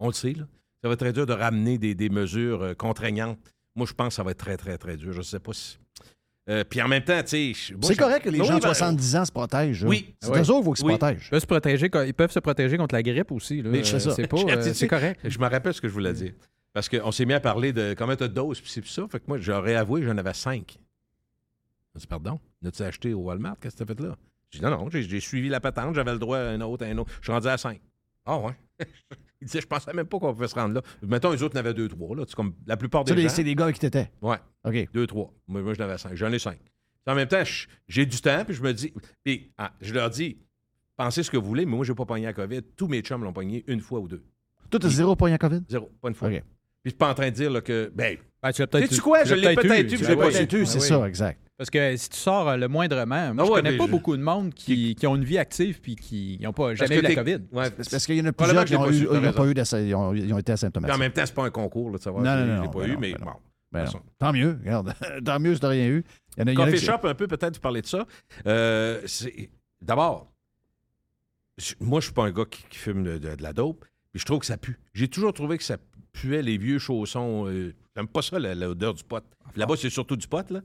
on 0.01 0.07
le 0.09 0.13
sait, 0.15 0.33
là. 0.33 0.45
Ça 0.83 0.89
va 0.89 0.95
être 0.95 1.01
très 1.01 1.13
dur 1.13 1.27
de 1.27 1.33
ramener 1.35 1.79
des, 1.79 1.95
des 1.95 2.09
mesures 2.09 2.63
euh, 2.63 2.75
contraignantes. 2.75 3.39
Moi, 3.75 3.87
je 3.87 3.93
pense 3.93 4.09
que 4.09 4.15
ça 4.15 4.23
va 4.23 4.33
être 4.33 4.39
très, 4.39 4.57
très, 4.57 4.77
très 4.79 4.97
dur. 4.97 5.13
Je 5.13 5.19
ne 5.19 5.23
sais 5.23 5.41
pas 5.41 5.53
si. 5.53 5.79
Euh, 6.51 6.65
puis 6.65 6.83
en 6.83 6.89
même 6.89 7.05
temps, 7.05 7.23
tu 7.23 7.55
sais. 7.55 7.75
C'est 7.83 7.97
correct 7.97 8.25
que 8.25 8.29
les 8.31 8.39
gens 8.39 8.57
de 8.59 8.63
ben, 8.63 8.75
70 8.75 9.17
ans 9.17 9.25
se 9.25 9.31
protègent. 9.33 9.85
là. 9.85 9.89
Oui. 9.91 10.15
C'est 10.21 10.31
eux 10.31 10.51
autres 10.51 10.65
qu'ils 10.65 10.77
se 10.79 10.85
Oui. 10.85 10.97
protègent. 10.99 11.27
Ils 11.27 11.31
peuvent 11.31 11.41
se 11.41 11.47
protéger, 11.47 11.91
ils 12.07 12.15
peuvent 12.15 12.31
se 12.33 12.39
protéger 12.41 12.77
contre 12.77 12.95
la 12.97 13.03
grippe 13.03 13.31
aussi. 13.31 13.63
là. 13.63 13.71
Mais 13.71 13.79
Euh, 13.81 13.85
c'est 13.85 14.01
ça. 14.01 14.11
C'est 14.13 14.27
pas, 14.27 14.37
euh, 14.39 14.73
c'est 14.75 14.89
correct. 14.89 15.21
Je 15.25 15.39
me 15.39 15.47
rappelle 15.49 15.73
ce 15.73 15.81
que 15.81 15.87
je 15.89 15.93
voulais 15.93 16.13
dire. 16.13 16.33
Parce 16.73 16.89
qu'on 16.89 17.13
s'est 17.13 17.27
mis 17.27 17.35
à 17.35 17.41
parler 17.41 17.73
de 17.73 17.95
combien 17.97 18.17
de 18.17 18.27
doses, 18.27 18.61
puis 18.61 18.71
c'est 18.71 18.85
ça. 18.87 19.07
Fait 19.11 19.19
que 19.21 19.25
moi, 19.29 19.39
j'aurais 19.39 19.77
avoué, 19.77 20.03
j'en 20.03 20.17
avais 20.19 20.35
cinq. 20.35 20.79
Je 21.95 22.01
dis, 22.01 22.07
pardon, 22.07 22.41
n'as-tu 22.63 22.83
acheté 22.83 23.13
au 23.15 23.21
Walmart? 23.21 23.57
Qu'est-ce 23.61 23.77
que 23.77 23.85
t'as 23.85 23.95
fait 23.95 24.01
là? 24.03 24.17
Je 24.51 24.59
dis, 24.59 24.65
non, 24.65 24.71
non, 24.71 24.89
j'ai 24.91 25.03
j'ai 25.03 25.21
suivi 25.21 25.49
la 25.49 25.61
patente, 25.61 25.95
j'avais 25.95 26.13
le 26.13 26.19
droit 26.19 26.39
à 26.39 26.49
un 26.49 26.61
autre, 26.63 26.85
à 26.85 26.89
un 26.89 26.97
autre. 26.99 27.11
Je 27.21 27.25
suis 27.27 27.33
rendu 27.33 27.47
à 27.49 27.57
cinq. 27.59 27.81
Ah 28.25 28.39
ouais. 28.39 28.53
Il 29.41 29.47
disait, 29.47 29.61
je 29.61 29.67
pensais 29.67 29.93
même 29.93 30.07
pas 30.07 30.19
qu'on 30.21 30.33
pouvait 30.33 30.47
se 30.49 30.55
rendre 30.55 30.75
là. 30.75 30.83
Mettons, 31.03 31.33
les 31.33 31.43
autres 31.43 31.57
en 31.57 31.61
avaient 31.61 31.75
deux, 31.75 31.89
trois. 31.89 32.15
Là. 32.15 32.25
C'est 32.29 32.37
comme 32.37 32.55
la 32.67 32.77
plupart 32.77 33.03
des 33.05 33.11
gens. 33.23 33.29
c'est 33.29 33.43
les 33.43 33.55
gars 33.57 33.73
qui 33.73 33.81
t'étaient. 33.81 34.11
Ouais. 34.21 34.37
OK. 34.65 34.89
Deux, 34.93 35.07
trois. 35.07 35.33
Moi, 35.49 35.63
moi 35.63 35.75
j'en 35.75 35.85
avais 35.85 35.99
cinq. 35.99 36.15
J'en 36.15 36.31
ai 36.33 36.39
cinq. 36.39 36.59
En 37.07 37.17
même 37.17 37.27
temps, 37.27 37.43
je- 37.45 37.67
j'ai 37.89 38.07
du 38.07 38.21
temps, 38.21 38.45
puis 38.45 38.55
je 38.55 38.63
me 38.63 38.73
dis. 38.73 38.93
Puis 39.25 39.53
ah, 39.59 39.73
je 39.81 39.93
leur 39.93 40.11
dis, 40.11 40.39
pensez 40.97 41.25
ce 41.25 41.31
que 41.33 41.37
vous 41.37 41.47
voulez, 41.49 41.67
mais 41.67 41.75
moi, 41.75 41.85
j'ai 41.85 41.95
pas 41.95 42.05
pogné 42.05 42.27
la 42.27 42.33
COVID. 42.33 42.63
Tous 42.77 42.87
mes 42.87 43.01
chums 43.01 43.25
l'ont 43.25 43.33
pogné 43.33 43.65
une 43.67 43.81
fois 43.81 43.99
ou 43.99 44.07
deux. 44.07 44.23
Toi, 44.71 44.79
t'as 44.79 44.89
zéro 44.89 45.17
point 45.17 45.33
à 45.33 45.39
COVID? 45.39 45.63
Zéro, 45.69 45.91
pas 46.01 46.09
une 46.09 46.15
fois. 46.15 46.29
OK. 46.29 46.35
Puis 46.35 46.43
je 46.85 46.91
suis 46.91 46.97
pas 46.99 47.11
en 47.11 47.15
train 47.15 47.31
de 47.31 47.35
dire 47.35 47.51
là, 47.51 47.61
que. 47.61 47.91
Ben, 47.95 48.17
Ben, 48.43 48.53
tu 48.53 48.61
l'as 48.63 48.67
peut-être 48.67 48.85
sais-tu 48.89 48.97
eu. 48.97 49.03
quoi? 49.03 49.25
Je 49.25 49.35
l'ai 49.35 49.55
peut-être 49.55 49.93
eu, 49.93 49.97
je 49.97 50.05
l'ai 50.09 50.17
pas 50.17 50.27
peut-être 50.29 50.53
eu. 50.53 50.63
eu. 50.63 50.67
c'est 50.67 50.79
Ah 50.79 50.81
oui. 50.81 50.89
ça, 50.89 51.09
exact. 51.09 51.41
Parce 51.57 51.71
que 51.71 51.97
si 51.97 52.09
tu 52.09 52.17
sors 52.17 52.49
euh, 52.49 52.57
le 52.57 52.67
moindrement, 52.67 53.35
moi, 53.35 53.45
Ah 53.45 53.47
je 53.47 53.51
ouais, 53.53 53.57
connais 53.59 53.71
mais 53.73 53.77
pas 53.79 53.87
je- 53.87 53.91
beaucoup 53.91 54.17
de 54.17 54.23
monde 54.23 54.53
qui, 54.53 54.97
qui 54.97 55.07
ont 55.07 55.15
une 55.15 55.25
vie 55.25 55.39
active 55.39 55.81
puis 55.81 55.95
qui 55.95 56.39
n'ont 56.43 56.53
pas 56.53 56.75
jamais 56.75 56.99
eu 56.99 57.03
la 57.03 57.15
COVID. 57.15 57.39
Ouais, 57.53 57.71
parce 57.71 58.07
qu'il 58.07 58.17
y 58.17 58.21
en 58.21 58.25
a 58.27 58.33
plusieurs 58.33 58.65
qui 58.65 58.73
je 58.73 58.79
ont, 58.79 58.87
l'ai 58.87 58.99
eu, 58.99 59.07
pas 59.33 59.47
eu 59.47 59.53
ils 59.87 59.95
ont, 59.95 60.13
ils 60.15 60.35
ont 60.35 60.39
été 60.39 60.45
Puis 60.47 60.53
en 60.53 60.55
asymptomatiques. 60.55 60.99
même 60.99 61.13
temps, 61.13 61.23
c'est 61.25 61.35
pas 61.35 61.45
un 61.45 61.51
concours 61.51 61.91
là, 61.93 61.99
de 61.99 62.03
savoir. 62.03 62.25
Non, 62.25 62.31
si 62.33 62.37
non, 62.41 62.47
je 62.47 62.53
non, 62.57 62.63
l'ai 62.63 62.69
pas 62.69 62.79
ben 62.81 62.89
eu, 62.89 62.93
non, 62.95 62.99
mais 63.01 63.13
ben 63.13 63.25
bon. 63.25 63.31
Ben. 63.71 63.87
Tant 64.19 64.33
mieux, 64.33 64.59
regarde. 64.61 64.95
Tant 65.25 65.39
mieux 65.39 65.55
si 65.55 65.61
t'as 65.61 65.69
rien 65.69 65.87
eu. 65.87 66.05
Il 66.37 66.41
y 66.41 66.43
en 66.43 66.47
a, 66.49 66.51
il 66.51 66.55
y 66.55 66.59
en 66.59 66.63
a 66.63 66.65
Coffee 66.67 66.79
qui- 66.81 66.85
shop, 66.87 66.99
un 67.05 67.15
peu, 67.15 67.27
peut-être, 67.29 67.55
vous 67.55 67.61
parlez 67.63 67.83
de 67.83 67.87
ça. 67.87 68.07
Euh, 68.47 69.01
c'est- 69.07 69.51
D'abord, 69.81 70.33
je- 71.59 71.75
moi, 71.81 72.01
je 72.01 72.07
suis 72.07 72.15
pas 72.15 72.25
un 72.25 72.31
gars 72.33 72.45
qui, 72.51 72.65
qui 72.69 72.79
fume 72.79 73.05
de, 73.05 73.19
de- 73.19 73.35
de 73.37 73.43
la 73.43 73.53
dope, 73.53 73.85
puis 74.11 74.21
je 74.21 74.25
trouve 74.25 74.41
que 74.41 74.47
ça 74.47 74.57
pue. 74.57 74.79
J'ai 74.95 75.09
toujours 75.09 75.33
trouvé 75.33 75.59
que 75.59 75.65
ça 75.65 75.77
puait 76.13 76.43
les 76.43 76.59
vieux 76.59 76.79
chaussons. 76.79 77.47
euh, 77.47 77.73
J'aime 77.97 78.09
pas 78.09 78.23
ça, 78.23 78.39
l'odeur 78.39 78.95
du 78.95 79.05
pot. 79.05 79.23
Là-bas, 79.57 79.75
c'est 79.77 79.91
surtout 79.91 80.17
du 80.17 80.27
pot, 80.27 80.49
là. 80.51 80.61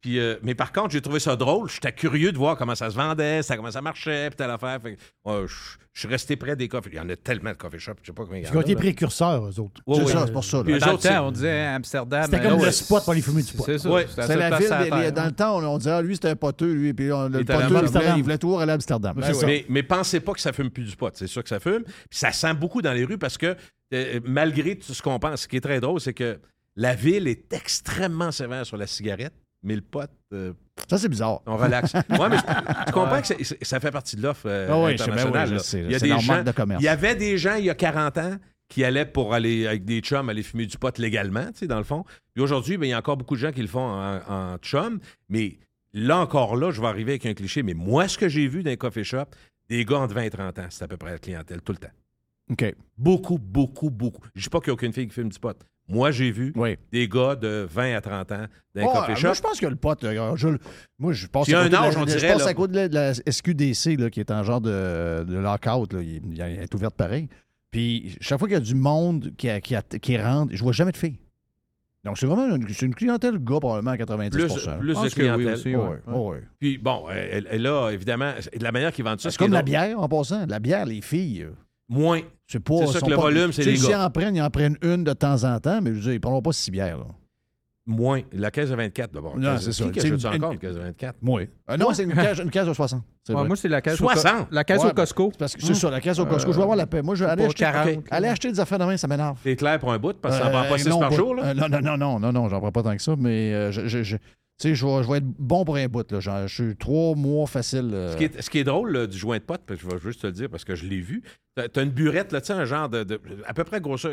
Puis, 0.00 0.18
euh, 0.18 0.36
mais 0.42 0.54
par 0.54 0.70
contre, 0.70 0.90
j'ai 0.90 1.00
trouvé 1.00 1.18
ça 1.18 1.34
drôle. 1.34 1.70
J'étais 1.70 1.90
curieux 1.92 2.30
de 2.30 2.36
voir 2.36 2.58
comment 2.58 2.74
ça 2.74 2.90
se 2.90 2.94
vendait, 2.94 3.42
ça, 3.42 3.56
comment 3.56 3.70
ça 3.70 3.80
marchait, 3.80 4.28
puis 4.28 4.36
telle 4.36 4.50
affaire. 4.50 4.78
Euh, 5.26 5.46
je 5.46 5.98
suis 6.00 6.08
resté 6.08 6.36
près 6.36 6.56
des 6.56 6.68
coffee. 6.68 6.90
Il 6.92 6.96
y 6.96 7.00
en 7.00 7.08
a 7.08 7.16
tellement 7.16 7.52
de 7.52 7.54
coffee 7.56 7.78
shops, 7.78 7.94
je 8.02 8.08
sais 8.08 8.12
pas 8.12 8.24
combien 8.24 8.40
il 8.40 8.44
y 8.44 8.46
en 8.46 8.50
Ils 8.50 8.56
ont 8.56 8.60
a. 8.60 8.62
été 8.64 8.74
là. 8.74 8.80
précurseurs, 8.80 9.46
eux 9.46 9.60
autres. 9.60 9.80
C'est 9.94 10.06
ça, 10.08 10.26
c'est 10.26 10.32
pour 10.32 10.44
ça. 10.44 10.58
là. 10.58 10.64
Puis 10.64 10.78
Dans 10.78 10.86
le 10.88 10.92
autres, 10.92 11.02
c'est- 11.04 11.08
temps, 11.08 11.26
on 11.28 11.32
disait 11.32 11.64
Amsterdam. 11.64 12.24
C'était 12.24 12.36
euh, 12.36 12.50
comme 12.50 12.58
ouais, 12.60 12.66
le 12.66 12.72
spot 12.72 13.02
pour 13.04 13.14
les 13.14 13.22
fumer 13.22 13.42
du 13.44 13.52
pot. 13.54 13.62
C'est 13.64 13.78
ça. 13.78 13.90
Ouais. 13.90 14.06
C'était 14.06 14.26
C'est 14.26 14.36
la 14.36 14.58
ville. 14.58 14.94
les- 15.04 15.12
dans 15.12 15.24
le 15.24 15.32
temps, 15.32 15.56
on, 15.58 15.64
on 15.64 15.78
disait, 15.78 15.90
ah, 15.92 16.02
lui, 16.02 16.14
c'était 16.16 16.28
un 16.28 16.36
poteux, 16.36 16.72
lui. 16.74 16.92
Puis 16.92 17.10
on, 17.10 17.28
le 17.30 17.40
Il 17.40 17.46
poteux, 17.46 17.62
il 17.62 17.88
voulait, 17.88 18.12
il 18.18 18.22
voulait 18.24 18.38
toujours 18.38 18.60
aller 18.60 18.72
à 18.72 18.74
Amsterdam. 18.74 19.18
Mais, 19.46 19.64
mais 19.70 19.82
pensez 19.82 20.20
pas 20.20 20.34
que 20.34 20.40
ça 20.40 20.52
fume 20.52 20.68
plus 20.70 20.84
du 20.84 20.96
pot. 20.96 21.10
C'est 21.14 21.28
sûr 21.28 21.42
que 21.42 21.48
ça 21.48 21.60
fume. 21.60 21.84
Puis 21.84 22.18
ça 22.18 22.30
sent 22.30 22.52
beaucoup 22.52 22.82
dans 22.82 22.92
les 22.92 23.06
rues 23.06 23.16
parce 23.16 23.38
que 23.38 23.56
euh, 23.94 24.20
malgré 24.22 24.76
tout 24.76 24.92
ce 24.92 25.00
qu'on 25.00 25.18
pense, 25.18 25.42
ce 25.42 25.48
qui 25.48 25.56
est 25.56 25.60
très 25.62 25.80
drôle, 25.80 25.98
c'est 26.00 26.12
que 26.12 26.38
la 26.76 26.94
ville 26.94 27.28
est 27.28 27.52
extrêmement 27.52 28.30
sévère 28.32 28.64
sur 28.66 28.76
la 28.76 28.86
cigarette, 28.86 29.34
mais 29.62 29.74
le 29.76 29.80
pot, 29.82 30.10
euh, 30.32 30.52
Ça, 30.90 30.98
c'est 30.98 31.08
bizarre. 31.08 31.40
on 31.46 31.56
relaxe. 31.56 31.94
ouais, 32.10 32.28
mais 32.28 32.36
je- 32.38 32.84
tu 32.86 32.92
comprends 32.92 33.20
que 33.22 33.64
ça 33.64 33.80
fait 33.80 33.90
partie 33.90 34.16
de 34.16 34.22
l'offre 34.22 34.46
euh, 34.46 34.68
Ah 34.70 34.78
oui, 34.82 34.92
je 34.92 35.04
sais, 35.04 35.10
ben 35.10 35.18
internationale. 35.18 35.42
oui, 35.44 35.48
je 35.50 35.54
là. 35.54 35.60
sais, 35.62 35.80
Il 35.82 35.90
y 35.90 35.94
a 35.94 35.98
des 35.98 36.18
gens, 36.22 36.42
de 36.42 36.52
commerce. 36.52 36.82
il 36.82 36.84
y 36.84 36.88
avait 36.88 37.14
des 37.14 37.38
gens 37.38 37.54
il 37.54 37.64
y 37.64 37.70
a 37.70 37.74
40 37.74 38.18
ans 38.18 38.36
qui 38.68 38.82
allaient 38.84 39.06
pour 39.06 39.34
aller 39.34 39.66
avec 39.66 39.84
des 39.84 40.00
chums 40.00 40.28
aller 40.28 40.42
fumer 40.42 40.66
du 40.66 40.76
pot 40.78 40.96
légalement, 40.98 41.46
tu 41.46 41.60
sais, 41.60 41.66
dans 41.66 41.78
le 41.78 41.84
fond. 41.84 42.04
Puis 42.34 42.42
aujourd'hui, 42.42 42.76
ben, 42.76 42.86
il 42.86 42.90
y 42.90 42.92
a 42.92 42.98
encore 42.98 43.16
beaucoup 43.16 43.34
de 43.36 43.40
gens 43.40 43.52
qui 43.52 43.60
le 43.62 43.68
font 43.68 43.80
en, 43.86 44.20
en 44.28 44.56
chum, 44.58 44.98
mais 45.28 45.58
là 45.92 46.18
encore 46.18 46.56
là, 46.56 46.70
je 46.72 46.80
vais 46.80 46.86
arriver 46.88 47.12
avec 47.12 47.26
un 47.26 47.34
cliché, 47.34 47.62
mais 47.62 47.74
moi, 47.74 48.08
ce 48.08 48.18
que 48.18 48.28
j'ai 48.28 48.48
vu 48.48 48.62
dans 48.62 48.70
les 48.70 48.76
coffee 48.76 49.04
shop, 49.04 49.26
des 49.68 49.84
gars 49.84 49.98
entre 49.98 50.14
20 50.14 50.22
et 50.22 50.30
30 50.30 50.58
ans, 50.58 50.66
c'est 50.70 50.82
à 50.84 50.88
peu 50.88 50.96
près 50.96 51.12
la 51.12 51.18
clientèle 51.18 51.62
tout 51.62 51.72
le 51.72 51.78
temps. 51.78 51.92
OK. 52.50 52.74
Beaucoup, 52.98 53.38
beaucoup, 53.38 53.90
beaucoup. 53.90 54.22
Je 54.34 54.42
dis 54.42 54.48
pas 54.50 54.58
qu'il 54.60 54.68
n'y 54.68 54.72
a 54.72 54.74
aucune 54.74 54.92
fille 54.92 55.06
qui 55.08 55.14
fume 55.14 55.28
du 55.30 55.38
pot. 55.38 55.56
Moi, 55.86 56.10
j'ai 56.12 56.30
vu 56.30 56.52
Oui. 56.56 56.76
des 56.92 57.08
gars 57.08 57.36
de 57.36 57.66
20 57.70 57.94
à 57.96 58.00
30 58.00 58.32
ans 58.32 58.46
les 58.74 58.82
Oh, 58.84 58.90
coffee 58.92 59.08
moi, 59.08 59.14
shops. 59.16 59.34
je 59.36 59.40
pense 59.42 59.60
que 59.60 59.66
le 59.66 59.76
pote, 59.76 59.98
je- 60.02 60.48
moi, 60.98 61.12
je 61.12 61.26
passe 61.26 61.46
Il 61.46 61.50
y 61.50 61.54
a 61.54 61.58
à 61.60 61.62
un 61.62 61.64
côté 61.64 61.68
de 61.68 61.72
la- 61.82 61.82
âge, 61.88 61.96
on 61.96 62.00
je 62.00 62.16
dirait, 62.16 62.32
passe 62.32 62.44
là. 62.44 62.48
à 62.48 62.54
côté 62.54 62.72
de 62.72 62.76
la, 62.78 62.88
de 62.88 62.94
la 62.94 63.14
SQDC, 63.32 63.96
là, 63.98 64.08
qui 64.10 64.20
est 64.20 64.30
en 64.30 64.42
genre 64.42 64.60
de, 64.62 65.24
de 65.28 65.36
lockout. 65.36 65.92
Là. 65.92 66.00
Il, 66.02 66.22
il 66.32 66.40
est 66.40 66.74
ouverte 66.74 66.94
pareil. 66.96 67.28
Puis, 67.70 68.16
chaque 68.20 68.38
fois 68.38 68.48
qu'il 68.48 68.54
y 68.56 68.60
a 68.60 68.64
du 68.64 68.74
monde 68.74 69.32
qui, 69.36 69.50
a- 69.50 69.60
qui, 69.60 69.74
a- 69.76 69.82
qui 69.82 70.16
rentre, 70.16 70.54
je 70.56 70.62
vois 70.62 70.72
jamais 70.72 70.92
de 70.92 70.96
filles. 70.96 71.18
Donc, 72.02 72.18
c'est 72.18 72.26
vraiment 72.26 72.54
une, 72.56 72.66
une 72.82 72.94
clientèle 72.94 73.38
gars, 73.38 73.60
probablement 73.60 73.90
à 73.92 73.96
90 73.98 74.36
Plus, 74.36 74.46
plus 74.46 74.60
Je 74.62 74.70
de 74.88 74.92
pense 74.94 75.14
que 75.14 75.20
oui 75.20 75.26
clientèle. 75.28 75.54
aussi, 75.54 75.74
Ouais, 75.76 75.82
ouais. 75.86 75.98
ouais, 76.14 76.18
ouais. 76.30 76.42
Puis 76.60 76.78
bon, 76.78 77.04
elle, 77.10 77.46
elle 77.50 77.66
a 77.66 77.90
évidemment, 77.90 78.32
de 78.56 78.62
la 78.62 78.72
manière 78.72 78.92
qu'ils 78.92 79.04
vendent 79.04 79.20
ça, 79.20 79.30
C'est 79.30 79.38
comme 79.38 79.52
la 79.52 79.62
bière, 79.62 79.98
en 79.98 80.08
passant. 80.08 80.44
La 80.46 80.58
bière, 80.60 80.84
les 80.86 81.00
filles, 81.00 81.42
euh, 81.42 81.52
Moins. 81.88 82.20
c'est 82.46 82.60
pas... 82.60 82.74
C'est 82.86 82.92
ça 82.94 83.00
que 83.00 83.10
le 83.10 83.16
pas- 83.16 83.22
volume, 83.22 83.52
c'est 83.52 83.62
les 83.64 83.76
S'ils 83.76 83.90
gars. 83.90 84.06
en 84.06 84.10
prennent, 84.10 84.34
ils 84.36 84.42
en 84.42 84.50
prennent 84.50 84.76
une 84.82 85.04
de 85.04 85.12
temps 85.12 85.44
en 85.44 85.58
temps, 85.60 85.80
mais 85.82 85.90
je 85.90 85.96
veux 85.96 86.00
dire, 86.02 86.12
ils 86.12 86.16
ne 86.16 86.20
prendront 86.20 86.42
pas 86.42 86.52
six 86.52 86.70
bières. 86.70 86.98
Là. 86.98 87.04
Moins. 87.86 88.22
La 88.32 88.50
caisse 88.50 88.70
de 88.70 88.74
24, 88.76 89.12
d'abord. 89.12 89.36
Non, 89.36 89.58
c'est 89.58 89.72
ça. 89.72 89.84
Qui 89.90 90.00
C'est 90.00 90.06
achète 90.06 90.20
ça 90.20 90.28
une- 90.30 90.36
encore, 90.36 90.52
une 90.52 90.58
caisse 90.58 90.74
de 90.74 90.80
24? 90.80 91.16
Moi. 91.20 91.42
Euh, 91.70 91.76
non, 91.76 91.92
c'est 91.92 92.04
une 92.04 92.14
caisse, 92.14 92.38
une 92.38 92.48
caisse 92.50 92.66
de 92.66 92.72
60. 92.72 93.02
C'est 93.22 93.34
Ouais, 93.34 93.40
vrai. 93.40 93.46
moi, 93.48 93.56
c'est 93.56 93.68
la 93.68 93.82
caisse, 93.82 94.00
au, 94.00 94.08
60? 94.08 94.48
Co- 94.48 94.54
la 94.54 94.64
caisse 94.64 94.82
Ouais, 94.82 94.90
au 94.90 94.94
Costco. 94.94 95.32
Parce 95.38 95.54
que 95.54 95.62
c'est 95.62 95.74
ça, 95.74 95.90
la 95.90 96.00
caisse 96.00 96.18
au 96.18 96.24
Costco. 96.24 96.50
Je 96.52 96.56
vais 96.56 96.62
avoir 96.62 96.78
la 96.78 96.86
paix. 96.86 97.02
Moi, 97.02 97.14
je 97.14 97.24
vais 97.24 97.30
aller 97.30 97.44
acheter, 97.44 97.64
40, 97.64 97.98
OK. 97.98 98.06
aller 98.10 98.28
acheter 98.28 98.50
des 98.50 98.58
affaires 98.60 98.78
de 98.78 98.84
main, 98.86 98.96
ça 98.96 99.06
m'énerve. 99.06 99.36
T'es 99.44 99.54
clair 99.54 99.78
pour 99.78 99.92
un 99.92 99.98
bout, 99.98 100.14
parce 100.18 100.38
que 100.38 100.42
ça 100.44 100.48
Euh, 100.48 100.68
pas 100.70 100.78
6 100.78 100.88
non, 100.88 100.98
par 100.98 101.12
jour, 101.12 101.34
là? 101.34 101.48
euh, 101.48 101.54
non, 101.54 101.68
non, 101.68 101.80
non, 101.82 101.98
non, 101.98 102.18
non, 102.20 102.32
non, 102.32 102.48
j'en 102.48 102.58
prends 102.60 102.72
pas 102.72 102.82
tant 102.82 102.96
que 102.96 103.02
ça, 103.02 103.14
mais 103.18 103.52
euh, 103.52 103.70
je, 103.70 103.86
je, 103.86 104.02
je- 104.02 104.16
tu 104.16 104.22
sais, 104.68 104.74
je 104.74 104.84
vais, 104.86 105.02
je 105.02 105.08
vais 105.10 105.18
être 105.18 105.26
bon 105.38 105.64
pour 105.64 105.76
un 105.76 105.86
bout. 105.88 106.10
Là. 106.12 106.20
Genre, 106.20 106.46
je 106.46 106.64
suis 106.64 106.76
trois 106.76 107.14
mois 107.14 107.46
facile. 107.46 107.90
euh, 107.94 108.12
Ce 108.12 108.16
qui 108.16 108.24
est, 108.24 108.40
ce 108.42 108.50
qui 108.50 108.58
est 108.58 108.64
drôle 108.64 108.92
là, 108.92 109.06
du 109.06 109.16
joint 109.16 109.38
de 109.38 109.42
pote, 109.44 109.62
je 109.68 109.86
vais 109.86 109.98
juste 109.98 110.22
te 110.22 110.26
le 110.26 110.32
dire 110.32 110.50
parce 110.50 110.64
que 110.64 110.74
je 110.74 110.86
l'ai 110.86 111.00
vu, 111.00 111.22
t'as 111.54 111.66
as 111.74 111.82
une 111.82 111.90
burette, 111.90 112.32
là, 112.32 112.40
tu 112.40 112.48
sais, 112.48 112.52
un 112.52 112.64
genre 112.64 112.88
de, 112.88 113.04
de- 113.04 113.20
à 113.46 113.54
peu 113.54 113.64
près 113.64 113.80
grosseur, 113.80 114.12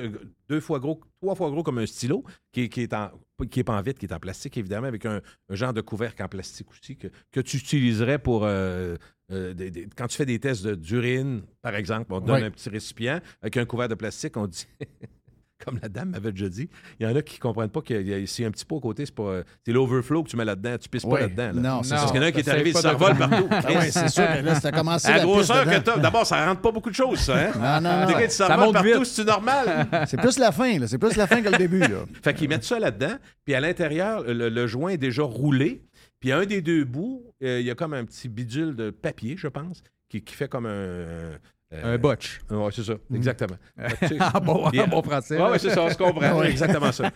deux 0.49 0.59
fois 0.59 0.79
gros, 0.79 1.01
trois 1.21 1.35
fois 1.35 1.49
gros 1.51 1.63
comme 1.63 1.77
un 1.79 1.85
stylo, 1.85 2.23
qui, 2.51 2.69
qui 2.69 2.81
est 2.81 2.93
en 2.93 3.11
qui 3.49 3.59
est 3.61 3.63
pas 3.63 3.75
en 3.75 3.81
vitre, 3.81 3.99
qui 3.99 4.05
est 4.05 4.13
en 4.13 4.19
plastique, 4.19 4.55
évidemment, 4.57 4.85
avec 4.87 5.03
un, 5.07 5.19
un 5.49 5.55
genre 5.55 5.73
de 5.73 5.81
couvercle 5.81 6.21
en 6.21 6.27
plastique 6.27 6.67
aussi, 6.69 6.95
que, 6.95 7.07
que 7.31 7.39
tu 7.39 7.57
utiliserais 7.57 8.19
pour 8.19 8.43
euh, 8.45 8.95
euh, 9.31 9.53
des- 9.55 9.71
des- 9.71 9.87
quand 9.97 10.05
tu 10.05 10.15
fais 10.15 10.27
des 10.27 10.37
tests 10.39 10.63
de- 10.63 10.75
d'urine, 10.75 11.41
par 11.63 11.75
exemple, 11.75 12.13
on 12.13 12.21
te 12.21 12.27
donne 12.27 12.41
Ouais. 12.41 12.43
un 12.47 12.51
petit 12.51 12.69
récipient 12.69 13.19
avec 13.41 13.57
un 13.57 13.65
couvert 13.65 13.87
de 13.89 13.95
plastique, 13.95 14.37
on 14.37 14.45
dit. 14.45 14.67
Comme 15.66 15.80
la 15.82 15.89
dame 15.89 16.09
m'avait 16.09 16.32
déjà 16.32 16.49
dit, 16.49 16.70
il 16.99 17.07
y 17.07 17.09
en 17.12 17.16
a 17.16 17.22
qui 17.22 17.36
ne 17.36 17.39
comprennent 17.41 17.70
pas 17.70 17.82
que 17.82 17.93
y 17.93 18.14
a- 18.14 18.26
c'est 18.28 18.45
un 18.45 18.51
petit 18.51 18.66
peu 18.66 18.76
à 18.76 18.80
côté, 18.80 19.05
c'est 19.05 19.14
pas. 19.16 19.41
C'est 19.66 19.72
l'overflow 19.74 20.24
que 20.24 20.30
tu 20.30 20.38
mets 20.38 20.45
là-dedans, 20.45 20.76
tu 20.80 20.89
pisses 20.89 21.05
pas 21.05 21.20
là-dedans. 21.22 21.51
là. 21.53 21.62
Non, 21.76 21.84
c'est 21.84 21.95
Parce 21.95 22.12
qu'il 22.12 22.16
y 22.22 22.24
en 22.24 22.24
a 22.24 22.28
un 22.28 22.32
qui 22.32 22.39
est 22.39 22.49
arrivé, 22.49 22.72
revole 22.72 22.97
quoi. 23.18 23.28
partout. 23.28 23.47
Ah 23.51 23.68
ouais, 23.74 23.91
c'est 23.91 24.07
sûr 24.09 24.24
que 24.28 24.41
là, 24.45 24.55
ça 24.59 24.68
a 24.70 24.72
commencé 24.72 25.07
À 25.07 25.18
la 25.18 25.24
grosseur 25.24 25.66
que 25.66 25.78
t'as. 25.80 25.97
D'abord, 25.97 26.26
ça 26.26 26.45
rentre 26.45 26.62
pas 26.62 26.72
beaucoup 26.72 26.89
de 26.89 26.95
choses, 26.95 27.20
ça. 27.20 27.38
Hein? 27.38 27.82
Non, 27.82 27.89
non, 27.89 28.07
non. 28.12 28.30
ça 28.30 28.57
monte 28.57 28.74
partout, 28.74 29.05
c'est 29.05 29.26
normal? 29.26 29.88
C'est 30.07 30.18
plus 30.20 30.39
la 30.39 30.51
fin, 30.51 30.80
là. 30.80 30.88
C'est 30.88 30.97
plus 30.97 31.16
la 31.16 31.28
fin 31.28 31.41
que 31.41 31.49
le 31.49 31.57
début, 31.57 31.80
là. 31.80 32.05
fait 32.24 32.34
qu'ils 32.34 32.49
mettent 32.49 32.64
ça 32.64 32.80
là-dedans, 32.80 33.16
puis 33.45 33.53
à 33.53 33.59
l'intérieur, 33.59 34.24
le, 34.24 34.49
le 34.49 34.68
joint 34.68 34.91
est 34.91 34.97
déjà 34.97 35.24
roulé, 35.24 35.84
puis 36.20 36.32
à 36.32 36.38
un 36.39 36.45
des 36.45 36.62
deux 36.62 36.84
bouts, 36.86 37.24
euh, 37.43 37.59
il 37.59 37.66
y 37.66 37.72
a 37.72 37.76
comme 37.76 37.93
un 37.93 38.05
petit 38.05 38.30
bidule 38.30 38.76
de 38.76 38.89
papier, 38.89 39.36
je 39.38 39.47
pense, 39.47 39.84
qui, 40.09 40.22
qui 40.24 40.34
fait 40.36 40.47
comme 40.47 40.66
un. 40.66 41.38
Euh, 41.74 41.95
Un 41.95 41.97
botch. 41.97 42.41
Ouais, 42.49 42.69
c'est 42.72 42.84
ça, 42.84 42.95
exactement. 43.13 43.57
Tu 43.99 44.07
sais, 44.07 44.17
Ah 44.19 44.39
bon, 44.39 44.65
en 44.65 44.88
bon 44.88 45.01
français. 45.01 45.38
Là. 45.38 45.51
ouais, 45.51 45.59
c'est 45.59 45.69
ça, 45.69 45.84
on 45.84 45.89
se 45.89 45.97
comprend. 45.97 46.43
Exactement 46.43 46.91
ça. 46.91 47.11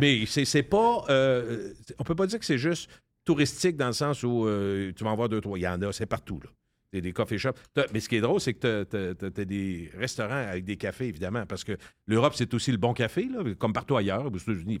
Mais 0.00 0.24
c'est 0.26 0.62
pas. 0.62 1.04
euh, 1.08 1.72
on 1.98 2.04
peut 2.04 2.14
pas 2.14 2.26
dire 2.26 2.38
que 2.38 2.44
c'est 2.44 2.58
juste 2.58 2.88
touristique 3.24 3.76
dans 3.76 3.86
le 3.88 3.92
sens 3.92 4.22
où 4.22 4.46
euh, 4.46 4.92
tu 4.96 5.04
vas 5.04 5.10
en 5.10 5.16
voir 5.16 5.28
deux, 5.28 5.40
trois. 5.40 5.58
Il 5.58 5.62
y 5.62 5.68
en 5.68 5.80
a, 5.82 5.92
c'est 5.92 6.06
partout. 6.06 6.40
Là. 6.42 6.50
T'as 6.92 7.00
des 7.00 7.12
coffee 7.12 7.38
shops. 7.38 7.56
Mais 7.92 8.00
ce 8.00 8.08
qui 8.08 8.16
est 8.16 8.20
drôle, 8.20 8.40
c'est 8.40 8.54
que 8.54 8.84
tu 8.84 9.26
as, 9.40 9.44
des 9.44 9.90
restaurants 9.96 10.34
avec 10.48 10.64
des 10.64 10.76
cafés, 10.76 11.06
évidemment, 11.08 11.46
parce 11.46 11.64
que 11.64 11.76
l'Europe, 12.06 12.34
c'est 12.36 12.52
aussi 12.52 12.70
le 12.70 12.76
bon 12.76 12.92
café, 12.92 13.28
là, 13.32 13.42
comme 13.58 13.72
partout 13.72 13.96
ailleurs, 13.96 14.26
aux 14.26 14.36
États-Unis. 14.36 14.78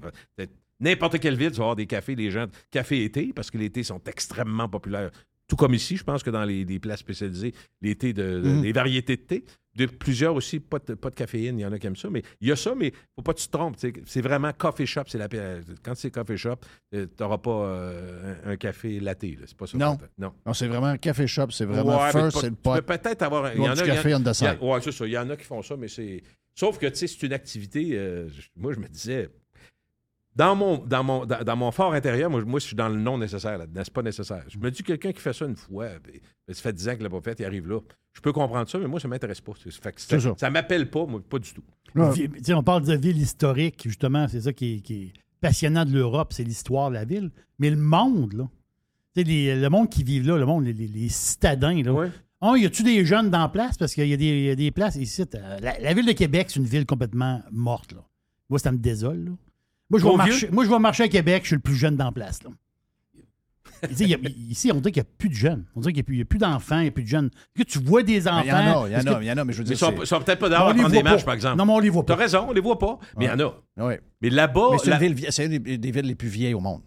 N'importe 0.80 1.20
quelle 1.20 1.36
ville, 1.36 1.50
tu 1.50 1.58
vas 1.58 1.64
avoir 1.64 1.76
des 1.76 1.86
cafés, 1.86 2.14
les 2.14 2.30
gens, 2.30 2.46
café 2.70 3.04
été, 3.04 3.32
parce 3.32 3.50
que 3.50 3.56
l'été 3.56 3.82
sont 3.82 4.02
extrêmement 4.04 4.68
populaires. 4.68 5.10
Tout 5.48 5.56
comme 5.56 5.74
ici, 5.74 5.96
je 5.96 6.04
pense 6.04 6.22
que 6.22 6.30
dans 6.30 6.44
les, 6.44 6.64
les 6.64 6.78
places 6.78 7.00
spécialisées, 7.00 7.52
les 7.82 7.94
thés 7.96 8.12
de, 8.12 8.40
de- 8.40 8.48
Mhm. 8.48 8.62
les 8.62 8.72
variétés 8.72 9.16
de 9.16 9.22
thé, 9.22 9.44
de 9.74 9.86
plusieurs 9.86 10.34
aussi, 10.34 10.60
pas 10.60 10.78
de, 10.78 10.94
pas 10.94 11.08
de 11.10 11.14
caféine, 11.14 11.58
il 11.58 11.62
y 11.62 11.66
en 11.66 11.72
a 11.72 11.78
qui 11.78 11.86
aiment 11.86 11.96
ça, 11.96 12.10
mais 12.10 12.22
il 12.40 12.48
y 12.48 12.52
a 12.52 12.56
ça, 12.56 12.74
mais 12.74 12.92
faut 13.16 13.22
pas 13.22 13.32
que 13.34 13.40
tu 13.40 13.46
te 13.46 13.52
trompes. 13.52 13.76
C'est 14.06 14.20
vraiment 14.20 14.52
coffee 14.52 14.86
shop, 14.86 15.04
c'est 15.08 15.16
la 15.18 15.28
Quand 15.82 15.94
c'est 15.94 16.10
coffee 16.10 16.36
shop, 16.36 16.56
tu 16.92 17.06
n'auras 17.20 17.38
pas 17.38 17.50
euh, 17.66 18.34
un, 18.44 18.50
un 18.52 18.56
café 18.56 19.00
latte, 19.00 19.22
là. 19.24 19.46
c'est 19.46 19.56
pas 19.56 19.66
ça. 19.66 19.76
Non. 19.78 19.98
Non. 20.18 20.32
Non, 20.46 20.54
c'est 20.54 20.68
vraiment 20.68 20.96
café 20.96 21.26
shop, 21.26 21.50
c'est 21.50 21.64
vraiment 21.64 22.02
Ouais, 22.02 22.12
first, 22.12 22.38
c'est 22.38 22.46
le 22.50 22.52
tu 22.52 22.56
peux 22.62 22.80
pot. 22.80 22.82
peut-être 22.86 23.22
avoir. 23.22 23.46
un- 23.46 23.58
en 23.58 23.74
café 23.74 24.14
side. 24.34 24.58
Ouais, 24.60 24.80
c'est 24.82 24.92
ça. 24.92 25.06
Il 25.06 25.12
y 25.12 25.18
en 25.18 25.28
a 25.30 25.36
qui 25.36 25.44
font 25.44 25.62
ça, 25.62 25.76
mais 25.76 25.88
c'est. 25.88 26.22
Sauf 26.54 26.78
que, 26.78 26.86
tu 26.86 26.96
sais, 26.96 27.06
c'est 27.06 27.22
une 27.26 27.32
activité. 27.32 27.90
euh, 27.92 28.28
moi, 28.56 28.72
je 28.74 28.78
me 28.78 28.88
disais. 28.88 29.28
Dans 30.34 30.56
mon, 30.56 30.78
dans, 30.78 31.04
mon, 31.04 31.26
dans, 31.26 31.44
dans 31.44 31.56
mon 31.56 31.70
fort 31.70 31.92
intérieur, 31.92 32.30
moi, 32.30 32.42
moi, 32.44 32.58
je 32.58 32.66
suis 32.66 32.76
dans 32.76 32.88
le 32.88 32.96
non 32.96 33.18
nécessaire 33.18 33.58
là-dedans. 33.58 33.82
C'est 33.84 33.92
pas 33.92 34.02
nécessaire. 34.02 34.44
Je 34.48 34.58
me 34.58 34.70
dis, 34.70 34.82
quelqu'un 34.82 35.12
qui 35.12 35.20
fait 35.20 35.32
ça 35.34 35.44
une 35.44 35.56
fois, 35.56 35.88
puis- 36.02 36.22
ça 36.48 36.54
fait 36.62 36.72
10 36.72 36.88
ans 36.88 36.94
qu'il 36.94 37.02
l'a 37.02 37.10
pas 37.10 37.20
fait, 37.20 37.38
il 37.40 37.44
arrive 37.44 37.68
là. 37.68 37.80
Je 38.14 38.20
peux 38.20 38.32
comprendre 38.32 38.68
ça, 38.68 38.78
mais 38.78 38.86
moi, 38.88 38.98
ça 38.98 39.08
m'intéresse 39.08 39.40
pas. 39.42 39.52
Fait 39.54 39.92
que 39.92 40.00
ça 40.00 40.18
ça. 40.20 40.34
ça 40.38 40.50
m'appelle 40.50 40.88
pas, 40.90 41.04
moi, 41.06 41.20
pas 41.28 41.38
du 41.38 41.52
tout. 41.52 41.62
On 42.54 42.62
parle 42.62 42.84
de 42.86 42.94
ville 42.94 43.18
historique, 43.18 43.82
justement, 43.84 44.26
c'est 44.28 44.40
ça 44.42 44.52
qui 44.54 44.76
est, 44.76 44.80
qui 44.80 44.94
est 45.02 45.12
passionnant 45.40 45.84
de 45.84 45.92
l'Europe, 45.92 46.32
c'est 46.32 46.44
l'histoire 46.44 46.88
de 46.88 46.94
la 46.94 47.04
ville. 47.04 47.30
Mais 47.58 47.68
le 47.70 47.76
monde, 47.76 48.32
là, 48.32 48.48
les- 49.16 49.60
le 49.60 49.68
monde 49.68 49.90
qui 49.90 50.02
vit 50.02 50.20
là, 50.20 50.38
le 50.38 50.46
monde, 50.46 50.64
les, 50.64 50.72
les- 50.72 50.88
les 50.88 51.08
citadins, 51.10 51.82
là. 51.82 51.92
Oh, 52.40 52.56
y 52.56 52.64
a-tu 52.64 52.82
des 52.82 53.04
jeunes 53.04 53.30
dans 53.30 53.38
la 53.38 53.48
place? 53.48 53.76
Parce 53.76 53.94
qu'il 53.94 54.08
y, 54.08 54.12
a 54.14 54.16
des- 54.16 54.24
il 54.24 54.44
y 54.44 54.50
a 54.50 54.56
des 54.56 54.70
places 54.70 54.96
ici. 54.96 55.22
euh, 55.34 55.58
La, 55.60 55.78
la 55.78 55.94
ville 55.94 56.06
de 56.06 56.12
Québec, 56.12 56.46
c'est 56.48 56.58
une 56.58 56.66
ville 56.66 56.86
complètement 56.86 57.40
morte, 57.52 57.92
là. 57.92 58.00
Moi, 58.48 58.58
ça 58.58 58.72
me 58.72 58.78
désole, 58.78 59.24
là. 59.26 59.30
Moi, 59.92 60.00
je 60.00 60.04
vais 60.06 60.16
marcher, 60.16 60.46
vieux? 60.46 60.48
moi, 60.50 60.64
je 60.64 60.70
vais 60.70 60.78
marcher 60.80 61.02
à 61.04 61.08
Québec, 61.08 61.42
je 61.44 61.48
suis 61.48 61.56
le 61.56 61.62
plus 61.62 61.76
jeune 61.76 61.96
dans 61.96 62.06
la 62.06 62.12
place, 62.12 62.42
là. 62.42 62.50
Tu 63.88 63.94
sais, 63.96 64.04
il 64.04 64.10
y 64.10 64.14
a- 64.14 64.18
ici, 64.48 64.70
on 64.72 64.76
dirait 64.80 64.92
qu'il 64.92 65.02
n'y 65.02 65.08
a 65.08 65.10
plus 65.18 65.28
de 65.28 65.34
jeunes. 65.34 65.64
On 65.74 65.80
dirait 65.80 65.92
qu'il 65.92 65.98
n'y 66.00 66.04
a 66.04 66.06
plus, 66.06 66.14
il 66.14 66.18
y 66.18 66.22
a 66.22 66.24
plus 66.24 66.38
d'enfants, 66.38 66.78
il 66.78 66.82
n'y 66.82 66.88
a 66.88 66.92
plus 66.92 67.02
de 67.02 67.08
jeunes. 67.08 67.30
Est-ce 67.56 67.64
que 67.64 67.68
tu 67.68 67.78
vois 67.80 68.02
des 68.04 68.28
enfants? 68.28 68.42
Il 68.44 68.48
y 68.48 68.52
en 68.52 68.56
a, 68.56 68.88
il 68.88 68.92
y 68.92 68.96
en 68.96 69.12
a, 69.14 69.22
il 69.22 69.26
y 69.26 69.32
en 69.32 69.36
a, 69.38 69.44
mais 69.44 69.52
je 69.52 69.58
veux 69.58 69.64
dire. 69.64 69.74
ils 69.74 69.76
sont, 69.76 70.04
sont 70.04 70.20
peut-être 70.20 70.38
pas 70.38 70.48
dehors 70.48 70.66
on 70.66 70.68
à 70.68 70.72
les 70.72 70.78
prendre 70.80 70.94
voit 70.94 71.02
des 71.02 71.08
marches, 71.08 71.22
pas. 71.22 71.26
par 71.26 71.34
exemple. 71.34 71.56
Non, 71.58 71.66
mais 71.66 71.72
on 71.72 71.78
les 71.80 71.88
voit 71.90 72.04
T'as 72.06 72.14
pas. 72.16 72.22
raison, 72.22 72.46
on 72.48 72.52
les 72.52 72.60
voit 72.60 72.78
pas, 72.78 72.98
mais 73.18 73.24
il 73.24 73.28
y 73.28 73.30
en 73.32 73.40
a. 73.40 73.84
Ouais. 73.84 74.00
Mais 74.20 74.30
là-bas. 74.30 74.68
Mais 74.72 74.78
c'est 74.78 74.90
la- 74.90 74.96
une 74.96 75.02
ville 75.02 75.14
vie- 75.14 75.26
c'est 75.30 75.46
une 75.46 75.58
des, 75.58 75.90
villes 75.90 76.06
les 76.06 76.14
plus 76.14 76.28
vieilles 76.28 76.54
au 76.54 76.60
monde. 76.60 76.82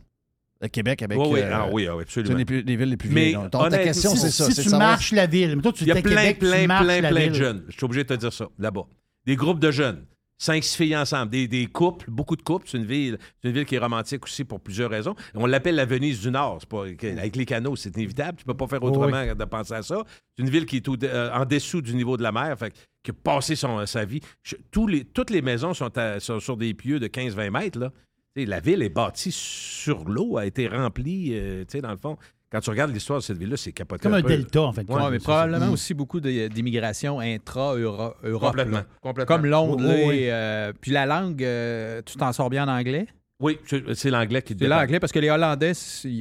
Le 0.62 0.70
Québec 0.70 1.02
avec. 1.02 1.18
Oui, 1.20 1.28
oui, 1.32 1.40
euh, 1.42 1.50
ah 1.54 1.68
oui, 1.70 1.86
ah 1.90 1.98
oui, 1.98 2.04
c'est 2.08 2.22
une 2.22 2.28
absolument. 2.28 2.38
des, 2.38 2.46
plus- 2.46 2.64
des 2.64 2.76
villes 2.78 2.90
les 2.90 2.98
plus 2.98 3.10
Mais 3.10 3.22
vieilles. 3.32 3.50
Donc, 3.52 3.70
ta 3.70 3.78
question, 3.78 4.12
si, 4.12 4.18
c'est 4.18 4.32
ça. 4.32 4.46
si 4.46 4.54
c'est 4.54 4.64
tu 4.64 4.70
savoir- 4.70 4.92
marches 4.92 5.12
la 5.12 5.28
ville, 5.28 5.54
mais 5.58 5.62
toi, 5.62 5.74
tu 5.74 5.84
Il 5.84 5.88
y 5.88 5.92
a 5.92 5.96
es 5.96 5.98
à 5.98 6.02
plein, 6.02 6.16
Québec, 6.16 6.40
plein, 6.40 6.66
plein, 6.82 7.10
plein 7.10 7.28
de 7.28 7.34
jeunes. 7.34 7.66
Je 7.68 7.74
suis 7.74 7.84
obligé 7.84 8.04
de 8.06 8.08
te 8.08 8.14
dire 8.20 8.32
ça, 8.32 8.46
là-bas. 8.58 8.84
Des 9.26 9.36
groupes 9.36 9.60
de 9.60 9.70
jeunes. 9.70 10.06
Cinq, 10.38 10.64
six 10.64 10.76
filles 10.76 10.98
ensemble. 10.98 11.32
Des, 11.32 11.48
des 11.48 11.66
couples, 11.68 12.10
beaucoup 12.12 12.36
de 12.36 12.42
couples. 12.42 12.68
C'est 12.70 12.78
une 12.78 12.86
ville, 12.86 13.18
c'est 13.42 13.48
une 13.48 13.54
ville 13.56 13.66
qui 13.66 13.76
est 13.76 13.80
romantique 13.80 14.24
aussi 14.26 14.44
pour 14.44 14.60
plusieurs 14.60 14.90
raisons. 14.90 15.16
On 15.34 15.46
l'appelle 15.46 15.76
la 15.76 15.86
Venise 15.86 16.20
du 16.22 16.30
Nord. 16.32 16.60
Pas, 16.68 16.84
avec 16.86 17.36
les 17.36 17.46
canaux, 17.46 17.76
c'est 17.76 17.96
inévitable. 17.96 18.38
Tu 18.40 18.44
peux 18.46 18.54
pas 18.54 18.68
faire 18.68 18.82
autrement 18.84 19.34
de 19.36 19.46
penser 19.46 19.74
à 19.74 19.82
ça. 19.82 20.04
C'est 20.38 20.44
une 20.44 20.50
ville 20.50 20.66
qui 20.66 20.78
est 20.78 20.82
tout, 20.82 20.98
euh, 21.04 21.32
en 21.34 21.46
dessous 21.46 21.82
du 21.82 21.96
niveau 21.96 22.18
de 22.18 22.24
la 22.24 22.32
mer, 22.34 22.58
fait, 22.60 22.74
qui 23.02 23.12
a 23.12 23.14
passé 23.14 23.56
son, 23.56 23.86
sa 23.86 24.04
vie. 24.04 24.20
Je- 24.44 24.56
tous 24.72 24.88
les, 24.88 25.06
toutes 25.06 25.30
les 25.30 25.42
maisons 25.42 25.74
sont, 25.74 25.98
à- 25.98 26.20
sont 26.20 26.40
sur 26.42 26.58
des 26.58 26.74
pieux 26.74 27.00
de 27.00 27.08
15-20 27.08 27.50
mètres. 27.52 27.80
Là. 27.80 27.92
La 28.36 28.60
ville 28.60 28.82
est 28.82 28.90
bâtie 28.90 29.32
sur 29.32 30.04
l'eau, 30.04 30.38
a 30.38 30.46
été 30.46 30.68
remplie, 30.68 31.30
euh, 31.34 31.64
dans 31.82 31.92
le 31.92 31.98
fond. 31.98 32.18
Quand 32.52 32.60
tu 32.62 32.70
regardes 32.70 32.94
l'histoire 32.94 33.20
de 33.20 33.24
cette 33.24 33.38
ville-là, 33.38 33.58
c'est 33.58 33.72
capoté. 33.72 34.04
Comme 34.04 34.14
un 34.14 34.22
delta, 34.22 34.62
en 34.62 34.72
fait. 34.72 34.88
Ouais, 34.90 35.12
mais 35.12 35.20
probablement 35.20 35.72
aussi 35.72 35.94
beaucoup 35.94 36.20
d'immigration 36.22 37.20
intra-Europe. 37.20 38.18
Complètement, 38.40 38.82
complètement. 39.02 39.36
Comme 39.36 39.46
Londres. 39.46 39.84
Oui, 39.86 39.94
oui, 39.96 40.04
oui. 40.08 40.16
et, 40.24 40.32
euh, 40.32 40.72
puis 40.80 40.92
la 40.92 41.06
langue, 41.06 41.44
euh, 41.44 42.02
tu 42.06 42.18
t'en 42.18 42.32
sors 42.34 42.50
bien 42.50 42.68
en 42.68 42.72
anglais? 42.78 43.08
Oui, 43.42 43.58
c'est 43.96 44.10
l'anglais 44.10 44.42
qui 44.42 44.54
te 44.54 44.60
C'est 44.60 44.66
dépend. 44.66 44.80
l'anglais 44.80 45.00
parce 45.00 45.12
que 45.12 45.20
les 45.20 45.30
Hollandais, 45.30 45.74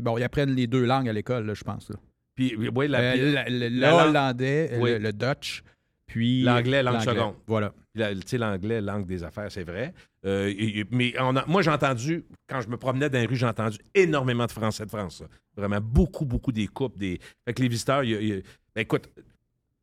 bon, 0.03 0.19
ils 0.19 0.25
apprennent 0.25 0.55
les 0.55 0.67
deux 0.67 0.85
langues 0.85 1.09
à 1.09 1.13
l'école, 1.13 1.55
je 1.55 1.63
pense. 1.63 1.89
là. 1.91 1.97
Puis, 2.35 2.57
oui, 2.75 2.89
la, 2.89 3.01
Euh, 3.01 3.33
la- 3.33 3.49
le, 3.49 3.69
le 3.69 3.79
la 3.81 3.91
langue- 3.91 4.09
hollandais, 4.09 4.71
Oui. 4.81 4.91
le, 4.93 4.99
le 4.99 5.13
Dutch, 5.13 5.63
puis 6.07 6.43
L'anglais, 6.43 6.83
langue 6.83 7.01
seconde. 7.01 7.35
Voilà. 7.47 7.73
Tu 7.97 8.03
sais, 8.27 8.39
l'anglais, 8.39 8.81
langue 8.81 9.07
des 9.07 9.23
affaires, 9.23 9.53
c'est 9.53 9.63
vrai. 9.63 9.95
Euh, 10.27 10.85
mais 10.91 11.15
on 11.21 11.37
a- 11.37 11.45
moi, 11.47 11.61
j'ai 11.63 11.71
entendu, 11.71 12.25
quand 12.49 12.61
je 12.61 12.69
me 12.69 12.77
promenais 12.77 13.11
dans 13.11 13.19
les 13.19 13.27
rues, 13.27 13.37
j'ai 13.37 13.47
entendu 13.47 13.79
énormément 13.95 14.47
de 14.47 14.53
Français 14.53 14.85
de 14.85 14.91
France. 14.91 15.23
Vraiment, 15.57 15.81
beaucoup, 15.81 16.25
beaucoup 16.25 16.53
des 16.53 16.67
couples. 16.67 16.99
Des... 16.99 17.21
Fait 17.47 17.53
que 17.53 17.63
les 17.63 17.69
visiteurs, 17.69 18.03
y 18.05 18.43
ben, 18.75 18.81
écoute, 18.81 19.09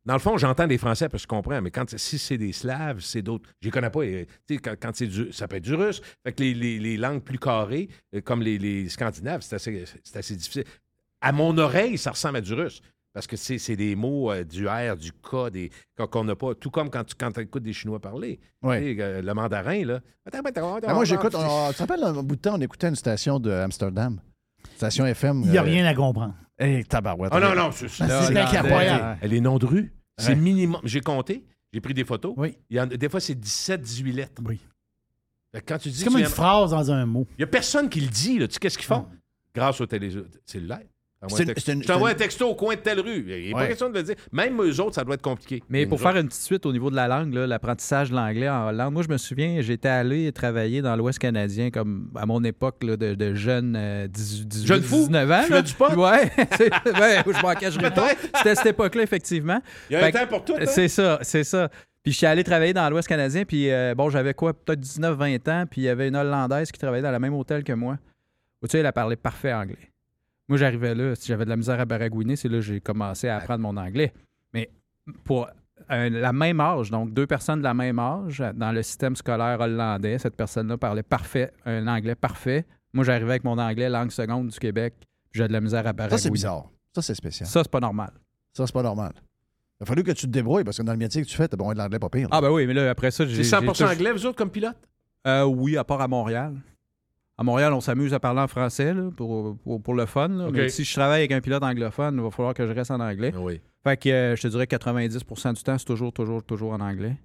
dans 0.04 0.14
le 0.14 0.18
fond, 0.18 0.36
j'entends 0.36 0.66
des 0.66 0.78
Français 0.78 1.08
parce 1.08 1.22
que 1.22 1.26
je 1.32 1.36
comprends, 1.36 1.62
mais 1.62 1.70
quand 1.70 1.96
si 1.96 2.18
c'est 2.18 2.36
des 2.36 2.52
Slaves, 2.52 3.00
c'est 3.00 3.22
d'autres. 3.22 3.48
Je 3.60 3.68
les 3.68 3.70
connais 3.70 3.88
pas. 3.88 4.00
sais, 4.48 4.56
quand, 4.58 4.74
quand 4.80 4.90
c'est 4.94 5.06
du, 5.06 5.32
ça 5.32 5.46
peut 5.46 5.56
être 5.56 5.62
du 5.62 5.74
russe. 5.74 6.02
Fait 6.24 6.32
que 6.32 6.42
les, 6.42 6.54
les- 6.54 6.96
langues 6.96 7.22
plus 7.22 7.38
carrées, 7.38 7.88
euh, 8.14 8.20
comme 8.20 8.42
les, 8.42 8.58
les 8.58 8.88
Scandinaves, 8.88 9.42
c'est 9.42 9.54
assez, 9.54 9.84
c'est 10.02 10.16
assez 10.18 10.34
difficile. 10.34 10.64
À 11.20 11.30
mon 11.30 11.56
oreille, 11.56 11.96
ça 11.98 12.10
ressemble 12.10 12.38
à 12.38 12.40
du 12.40 12.52
russe. 12.52 12.82
Parce 13.14 13.26
que 13.26 13.36
c'est 13.36 13.58
c'est 13.58 13.76
des 13.76 13.94
mots 13.94 14.30
euh, 14.32 14.42
du 14.42 14.66
R, 14.66 14.96
du 14.96 15.12
K, 15.12 15.50
des, 15.50 15.70
qu'on 16.10 16.24
n'a 16.24 16.34
pas. 16.34 16.54
Tout 16.54 16.70
comme 16.70 16.88
quand 16.88 17.04
tu 17.04 17.14
quand 17.14 17.36
écoutes 17.38 17.62
des 17.62 17.72
Chinois 17.74 18.00
parler. 18.00 18.40
Ouais. 18.62 18.80
Tu 18.80 18.96
sais, 18.96 19.02
euh, 19.02 19.20
le 19.22 19.34
mandarin, 19.34 19.84
là. 19.84 20.00
Ben, 20.32 20.40
moi, 20.94 21.04
j'écoute. 21.04 21.32
Tu 21.32 21.36
te 21.38 21.78
rappelles, 21.78 22.02
un 22.04 22.22
bout 22.22 22.36
de 22.36 22.40
temps, 22.40 22.54
on 22.56 22.60
écoutait 22.60 22.88
une 22.88 22.96
station 22.96 23.38
de 23.38 23.50
Amsterdam. 23.50 24.18
Station 24.76 25.04
FM. 25.04 25.42
Il 25.44 25.50
n'y 25.50 25.58
a 25.58 25.60
euh, 25.60 25.64
rien 25.64 25.84
à 25.84 25.94
comprendre. 25.94 26.34
Hey, 26.58 26.84
tabarouette. 26.84 27.32
Ah 27.34 27.40
non, 27.40 27.54
non, 27.54 27.70
c'est 27.72 27.88
C'est 27.88 28.02
incroyable. 28.04 29.18
Les 29.26 29.40
noms 29.40 29.58
de 29.58 29.66
rue, 29.66 29.92
c'est 30.16 30.30
Ouais. 30.30 30.34
minimum. 30.36 30.80
J'ai 30.84 31.00
compté, 31.00 31.44
j'ai 31.72 31.80
pris 31.80 31.92
des 31.94 32.04
photos. 32.04 32.32
Oui. 32.36 32.56
Il 32.70 32.76
y 32.76 32.80
en- 32.80 32.86
des 32.86 33.08
fois, 33.08 33.20
c'est 33.20 33.34
17-18 33.34 34.12
lettres. 34.12 34.42
Oui. 34.46 34.58
Quand 35.66 35.76
tu 35.78 35.90
dis 35.90 35.98
C'est 35.98 36.04
comme 36.04 36.14
une 36.14 36.20
viens- 36.20 36.28
phrase 36.30 36.70
dans 36.70 36.90
un 36.90 37.04
mot. 37.04 37.26
Il 37.32 37.40
n'y 37.40 37.44
a 37.44 37.48
personne 37.48 37.90
qui 37.90 38.00
le 38.00 38.08
dit. 38.08 38.38
Là. 38.38 38.46
Tu 38.48 38.54
sais 38.54 38.60
qu'est-ce 38.60 38.78
qu'ils 38.78 38.86
font? 38.86 39.06
Grâce 39.54 39.80
au 39.82 39.86
télé 39.86 40.10
C'est 40.46 40.58
un 40.60 40.78
Je 41.28 41.86
t'envoie 41.86 42.10
un 42.10 42.14
texto 42.14 42.48
au 42.48 42.54
coin 42.54 42.74
de 42.74 42.80
telle 42.80 43.00
rue. 43.00 43.24
Il 43.28 43.46
n'est 43.46 43.52
pas 43.52 43.58
Ouais. 43.60 43.68
question 43.68 43.88
de 43.90 43.94
le 43.94 44.02
dire. 44.02 44.14
Même 44.32 44.60
eux 44.60 44.80
autres, 44.80 44.94
ça 44.94 45.04
doit 45.04 45.14
être 45.14 45.22
compliqué. 45.22 45.62
Mais 45.68 45.86
pour 45.86 46.00
faire 46.00 46.16
une 46.16 46.26
petite 46.28 46.42
suite 46.42 46.66
au 46.66 46.72
niveau 46.72 46.90
de 46.90 46.96
la 46.96 47.06
langue, 47.08 47.32
l'apprentissage 47.34 48.10
de 48.10 48.16
l'anglais 48.16 48.48
en 48.48 48.68
Hollande, 48.68 48.92
moi, 48.94 49.02
je 49.02 49.08
me 49.08 49.16
souviens, 49.16 49.60
j'étais 49.60 49.88
allé 49.88 50.32
travailler 50.32 50.82
dans 50.82 50.96
l'Ouest 50.96 51.18
canadien, 51.18 51.70
comme 51.70 52.10
à 52.16 52.26
mon 52.26 52.42
époque 52.44 52.82
là, 52.82 52.96
de, 52.96 53.14
de 53.14 53.34
jeune 53.34 53.74
euh, 53.76 54.08
18, 54.08 54.48
18, 54.48 54.66
Jeune 54.66 54.82
fou? 54.82 54.96
19 55.06 55.30
ans. 55.30 55.42
Fais 55.48 55.62
du 55.62 55.74
pot? 55.74 55.94
Ouais, 55.94 56.30
ouais, 56.36 57.22
je 57.26 57.42
m'en 57.42 57.54
cacherai 57.54 57.90
pas. 57.92 58.08
C'était 58.36 58.50
à 58.50 58.54
cette 58.56 58.66
époque-là, 58.66 59.02
effectivement. 59.02 59.60
Il 59.90 59.92
y 59.92 59.96
a 59.96 60.00
un 60.00 60.02
Fait 60.10 60.12
temps 60.12 60.26
pour 60.26 60.44
tout. 60.44 60.54
hein? 60.58 60.64
C'est 60.66 60.88
ça, 60.88 61.18
c'est 61.22 61.44
ça. 61.44 61.68
Puis 62.02 62.10
je 62.12 62.16
suis 62.18 62.26
allé 62.26 62.42
travailler 62.42 62.72
dans 62.72 62.90
l'Ouest 62.90 63.06
canadien, 63.06 63.44
puis 63.44 63.70
euh, 63.70 63.94
bon, 63.94 64.10
j'avais 64.10 64.34
quoi, 64.34 64.52
peut-être 64.54 64.80
19-20 64.80 65.48
ans, 65.50 65.64
puis 65.70 65.82
il 65.82 65.84
y 65.84 65.88
avait 65.88 66.08
une 66.08 66.16
Hollandaise 66.16 66.72
qui 66.72 66.80
travaillait 66.80 67.04
dans 67.04 67.12
le 67.12 67.20
même 67.20 67.32
hôtel 67.34 67.62
que 67.62 67.72
moi. 67.74 67.96
Tu 68.64 68.70
sais, 68.70 68.78
elle 68.78 68.86
a 68.86 68.92
parlé 68.92 69.14
parfait 69.14 69.52
anglais. 69.52 69.91
Moi, 70.48 70.58
j'arrivais 70.58 70.94
là, 70.94 71.14
si 71.14 71.26
j'avais 71.28 71.44
de 71.44 71.50
la 71.50 71.56
misère 71.56 71.78
à 71.80 71.84
baragouiner, 71.84 72.36
c'est 72.36 72.48
là 72.48 72.56
que 72.58 72.62
j'ai 72.62 72.80
commencé 72.80 73.28
à 73.28 73.36
apprendre 73.36 73.60
mon 73.60 73.76
anglais. 73.76 74.12
Mais 74.52 74.70
pour 75.24 75.48
un- 75.88 76.10
la 76.10 76.32
même 76.32 76.60
âge, 76.60 76.90
donc 76.90 77.12
deux 77.12 77.26
personnes 77.26 77.58
de 77.60 77.64
la 77.64 77.74
même 77.74 77.98
âge, 77.98 78.42
dans 78.54 78.72
le 78.72 78.82
système 78.82 79.16
scolaire 79.16 79.60
hollandais, 79.60 80.18
cette 80.18 80.36
personne-là 80.36 80.76
parlait 80.76 81.02
parfait, 81.02 81.52
un 81.64 81.86
anglais 81.86 82.14
parfait. 82.14 82.66
Moi, 82.92 83.04
j'arrivais 83.04 83.30
avec 83.30 83.44
mon 83.44 83.56
anglais 83.58 83.88
langue 83.88 84.10
seconde 84.10 84.48
du 84.48 84.58
Québec, 84.58 84.94
puis 85.30 85.40
j'ai 85.40 85.48
de 85.48 85.52
la 85.52 85.60
misère 85.60 85.86
à 85.86 85.92
baragouiner. 85.92 86.18
Ça, 86.18 86.22
c'est 86.24 86.30
bizarre. 86.30 86.68
Ça, 86.94 87.02
c'est 87.02 87.14
spécial. 87.14 87.48
Ça, 87.48 87.62
c'est 87.62 87.70
pas 87.72 87.80
normal. 87.80 88.10
Ça, 88.52 88.66
c'est 88.66 88.72
pas 88.74 88.82
normal. 88.82 89.12
Il 89.80 89.84
a 89.84 89.86
fallu 89.86 90.02
que 90.04 90.12
tu 90.12 90.26
te 90.26 90.30
débrouilles 90.30 90.62
parce 90.64 90.76
que 90.76 90.82
dans 90.82 90.92
le 90.92 90.98
métier 90.98 91.22
que 91.22 91.26
tu 91.26 91.34
fais, 91.36 91.48
t'as 91.48 91.56
besoin 91.56 91.72
de 91.72 91.78
l'anglais 91.78 91.98
pas 91.98 92.10
pire. 92.10 92.28
là. 92.28 92.36
Ah 92.36 92.40
ben 92.40 92.50
oui, 92.50 92.66
mais 92.66 92.74
là, 92.74 92.90
après 92.90 93.10
ça, 93.10 93.24
j'ai... 93.26 93.36
C'est 93.42 93.44
100 93.44 93.60
j'ai 93.62 93.66
toujours- 93.68 93.88
anglais, 93.90 94.12
vous 94.12 94.26
autres, 94.26 94.36
comme 94.36 94.50
pilote? 94.50 94.76
Euh, 95.26 95.44
oui, 95.44 95.76
à 95.76 95.84
part 95.84 96.00
à 96.00 96.06
Montréal. 96.08 96.54
À 97.42 97.44
Montréal, 97.44 97.72
on 97.72 97.80
s'amuse 97.80 98.14
à 98.14 98.20
parler 98.20 98.40
en 98.40 98.46
français 98.46 98.94
là, 98.94 99.10
pour, 99.16 99.56
pour, 99.64 99.82
pour 99.82 99.94
le 99.94 100.06
fun. 100.06 100.28
là. 100.28 100.46
OK. 100.46 100.52
Mais 100.54 100.68
si 100.68 100.84
je 100.84 100.94
travaille 100.94 101.22
avec 101.22 101.32
un 101.32 101.40
pilote 101.40 101.64
anglophone, 101.64 102.14
il 102.14 102.22
va 102.22 102.30
falloir 102.30 102.54
que 102.54 102.64
je 102.68 102.72
reste 102.72 102.92
en 102.92 103.00
anglais. 103.00 103.34
Oui. 103.36 103.60
Fait 103.82 103.96
que 103.96 104.08
euh, 104.10 104.36
je 104.36 104.42
te 104.42 104.46
dirais 104.46 104.68
que 104.68 104.76
90% 104.76 105.54
du 105.54 105.62
temps, 105.64 105.76
c'est 105.76 105.84
toujours, 105.84 106.12
toujours, 106.12 106.44
toujours 106.44 106.70
en 106.70 106.78
anglais. 106.78 107.16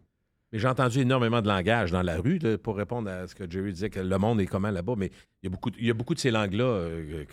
Mais 0.54 0.60
j'ai 0.60 0.68
entendu 0.68 1.00
énormément 1.00 1.42
de 1.42 1.48
langage 1.48 1.92
dans 1.92 2.02
la 2.02 2.18
rue 2.18 2.40
pour 2.64 2.78
répondre 2.78 3.10
à 3.10 3.28
ce 3.28 3.36
que 3.36 3.50
Jerry 3.50 3.74
disait, 3.74 3.90
que 3.90 4.00
le 4.00 4.18
monde 4.18 4.40
est 4.40 4.46
comment 4.46 4.72
là-bas, 4.72 4.94
mais 4.98 5.08
il 5.44 5.46
y 5.46 5.48
a 5.48 5.50
beaucoup, 5.50 5.70
de- 5.72 5.78
il 5.78 5.86
y 5.86 5.90
a 5.92 5.94
beaucoup 5.94 6.14
de 6.14 6.20
ces 6.20 6.32
langues-là 6.32 6.64
euh, 6.64 7.26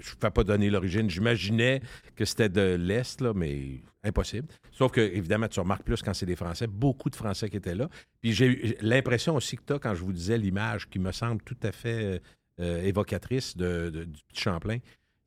je 0.00 0.10
ne 0.10 0.16
peux 0.18 0.30
pas 0.30 0.42
donner 0.44 0.70
l'origine. 0.70 1.10
J'imaginais 1.10 1.82
que 2.16 2.24
c'était 2.24 2.48
de 2.48 2.76
l'Est, 2.80 3.20
là, 3.20 3.32
mais 3.34 3.80
impossible. 4.04 4.48
Sauf 4.70 4.90
que, 4.92 5.00
évidemment, 5.00 5.48
tu 5.48 5.60
remarques 5.60 5.82
plus 5.84 6.00
quand 6.02 6.14
c'est 6.14 6.24
des 6.26 6.34
Français, 6.36 6.66
beaucoup 6.66 7.10
de 7.10 7.16
Français 7.16 7.50
qui 7.50 7.58
étaient 7.58 7.74
là. 7.74 7.88
Puis 8.22 8.32
j'ai 8.32 8.46
eu 8.46 8.74
l'impression 8.80 9.36
aussi 9.36 9.56
que 9.56 9.62
tu 9.70 9.78
quand 9.78 9.94
je 9.94 10.02
vous 10.02 10.12
disais 10.12 10.38
l'image 10.38 10.88
qui 10.88 10.98
me 10.98 11.12
semble 11.12 11.42
tout 11.42 11.56
à 11.62 11.72
fait 11.72 12.22
euh, 12.60 12.82
évocatrice 12.82 13.56
de, 13.56 13.90
du 13.90 14.22
petit 14.28 14.40
Champlain, 14.42 14.78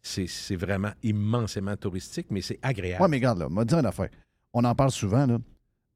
c'est 0.02 0.56
vraiment 0.56 0.91
immensément 1.04 1.76
touristique, 1.78 2.28
mais 2.30 2.41
c'est 2.41 2.60
agréable. 2.62 3.02
Ouais, 3.04 3.10
mais 3.10 3.18
regarde, 3.18 3.39
là, 3.39 3.50
m'a 3.50 3.66
dit 3.66 3.74
une 3.76 3.86
affaire. 3.86 4.10
On 4.54 4.64
en 4.64 4.76
parle 4.76 4.91
souvent, 4.91 5.26
là. 5.26 5.38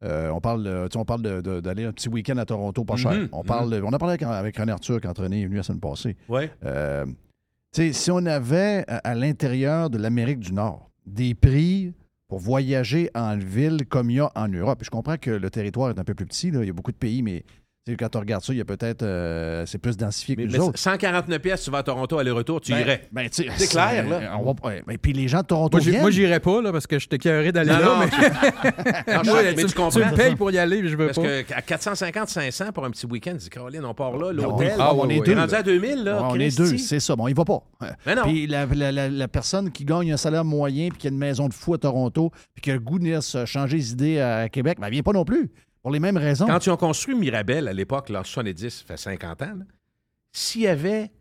Euh, 0.03 0.29
on 0.29 0.39
parle, 0.39 0.87
on 0.95 1.05
parle 1.05 1.21
de- 1.21 1.41
de- 1.41 1.59
d'aller 1.59 1.83
un 1.83 1.91
petit 1.91 2.07
week-end 2.09 2.37
à 2.37 2.45
Toronto, 2.45 2.85
pas 2.85 2.95
cher. 2.95 3.11
Mhm, 3.11 3.29
On, 3.33 3.43
parle, 3.43 3.69
de- 3.71 3.81
on 3.81 3.91
a 3.91 3.97
parlé 3.99 4.13
avec, 4.13 4.23
avec 4.23 4.57
René 4.57 4.71
Arthur 4.71 5.01
quand 5.01 5.17
René 5.17 5.41
est 5.41 5.45
venu 5.45 5.57
la 5.57 5.63
semaine 5.63 5.81
passée. 5.81 6.15
Ouais. 6.29 6.49
Euh, 6.63 7.05
si 7.73 8.09
on 8.11 8.25
avait 8.25 8.85
à, 8.87 8.97
à 8.97 9.15
l'intérieur 9.15 9.89
de 9.89 9.97
l'Amérique 9.97 10.39
du 10.39 10.53
Nord 10.53 10.89
des 11.05 11.35
prix 11.35 11.93
pour 12.27 12.39
voyager 12.39 13.09
en 13.15 13.37
ville 13.37 13.85
comme 13.87 14.09
il 14.09 14.17
y 14.17 14.19
a 14.19 14.31
en 14.35 14.47
Europe, 14.47 14.79
je 14.83 14.89
comprends 14.89 15.17
que 15.17 15.31
le 15.31 15.49
territoire 15.49 15.89
est 15.89 15.99
un 15.99 16.03
peu 16.03 16.13
plus 16.13 16.25
petit, 16.25 16.51
là, 16.51 16.61
il 16.61 16.67
y 16.67 16.69
a 16.69 16.73
beaucoup 16.73 16.91
de 16.91 16.97
pays, 16.97 17.21
mais 17.21 17.43
quand 17.95 18.15
on 18.15 18.19
regarde 18.19 18.43
ça, 18.43 18.53
il 18.53 18.57
y 18.57 18.61
a 18.61 18.65
peut-être. 18.65 19.03
euh, 19.03 19.65
c'est 19.65 19.77
plus 19.77 19.97
densifié 19.97 20.35
que 20.35 20.41
mais 20.43 20.59
autres. 20.59 20.77
149 20.79 21.39
pièces, 21.39 21.63
tu 21.63 21.71
vas 21.71 21.79
à 21.79 21.83
Toronto, 21.83 22.17
aller-retour, 22.17 22.61
tu 22.61 22.71
Ben- 22.71 22.79
irais. 22.79 23.07
ben, 23.11 23.29
tu 23.29 23.45
c'est 23.57 23.67
clair, 23.67 24.07
là. 24.07 24.37
on 24.39 24.43
va- 24.53 24.67
ouais, 24.67 24.83
mais 24.87 24.97
puis 24.97 25.13
les 25.13 25.27
gens 25.27 25.41
de 25.41 25.45
Toronto 25.47 25.77
Moi, 25.77 25.83
j'ai- 25.83 25.91
viennent. 25.91 26.01
moi, 26.01 26.11
j'irais 26.11 26.39
pas, 26.39 26.61
là, 26.61 26.71
parce 26.71 26.87
que 26.87 26.99
je 26.99 27.07
t'ai 27.07 27.17
carré 27.17 27.51
d'aller 27.51 27.69
là. 27.71 27.79
non, 27.81 27.99
mais... 27.99 28.05
Non, 29.15 29.21
je- 29.23 29.29
Moi, 29.29 29.41
mais 29.43 29.55
tu, 29.55 29.65
tu 29.65 29.73
comprends. 29.73 29.99
tu 29.99 30.05
me 30.05 30.15
payes 30.15 30.35
pour 30.35 30.51
y 30.51 30.57
aller, 30.57 30.81
mais 30.81 30.87
je 30.89 30.97
veux 30.97 31.07
Parce 31.07 31.17
pas. 31.17 31.23
que 31.43 31.53
à 31.53 31.61
450-500 31.61 32.71
pour 32.71 32.85
un 32.85 32.91
petit 32.91 33.05
week-end, 33.05 33.33
dis 33.35 33.49
Caroline, 33.49 33.85
on 33.85 33.93
part 33.93 34.17
là, 34.17 34.31
l'hôtel. 34.31 34.73
ah, 34.79 34.93
on 34.95 35.09
est 35.09 35.19
deux, 35.21 35.35
rendu 35.35 35.53
à 35.55 35.63
2000, 35.63 36.03
là. 36.03 36.21
Ouais, 36.21 36.27
on 36.31 36.35
est 36.39 36.57
deux, 36.57 36.77
c'est 36.77 36.99
ça. 36.99 37.15
Bon, 37.15 37.27
il 37.27 37.35
va 37.35 37.45
pas. 37.45 37.61
Mais 38.05 38.15
non. 38.15 38.23
Puis 38.23 38.47
la, 38.47 38.65
la- 38.65 38.91
la- 38.91 39.09
la 39.09 39.27
personne 39.27 39.71
qui 39.71 39.85
gagne 39.85 40.11
un 40.11 40.17
salaire 40.17 40.45
moyen 40.45 40.89
puis 40.89 40.97
qui 40.99 41.07
a 41.07 41.09
une 41.09 41.17
maison 41.17 41.47
de 41.47 41.53
fou 41.53 41.73
à 41.73 41.77
Toronto 41.77 42.31
puis 42.53 42.61
qui 42.61 42.71
a 42.71 42.73
le 42.73 42.79
goût 42.79 42.99
de 42.99 43.03
venir 43.03 43.23
se 43.23 43.45
changer 43.45 43.77
les 43.77 43.91
idées 43.91 44.19
à 44.19 44.49
Québec, 44.49 44.77
ben, 44.79 44.87
elle 44.87 44.93
vient 44.93 45.03
pas 45.03 45.13
non 45.13 45.25
plus. 45.25 45.49
Pour 45.81 45.91
les 45.91 45.99
mêmes 45.99 46.17
raisons. 46.17 46.45
Quand 46.45 46.65
ils 46.65 46.69
ont 46.69 46.77
construit 46.77 47.15
Mirabel 47.15 47.67
à 47.67 47.73
l'époque, 47.73 48.09
là, 48.09 48.21
en 48.21 48.23
70, 48.23 48.69
ça 48.69 48.85
fait 48.85 48.97
50 48.97 49.41
ans, 49.43 49.55
là, 49.59 49.65
s'il 50.31 50.61
y 50.61 50.67
avait. 50.67 51.11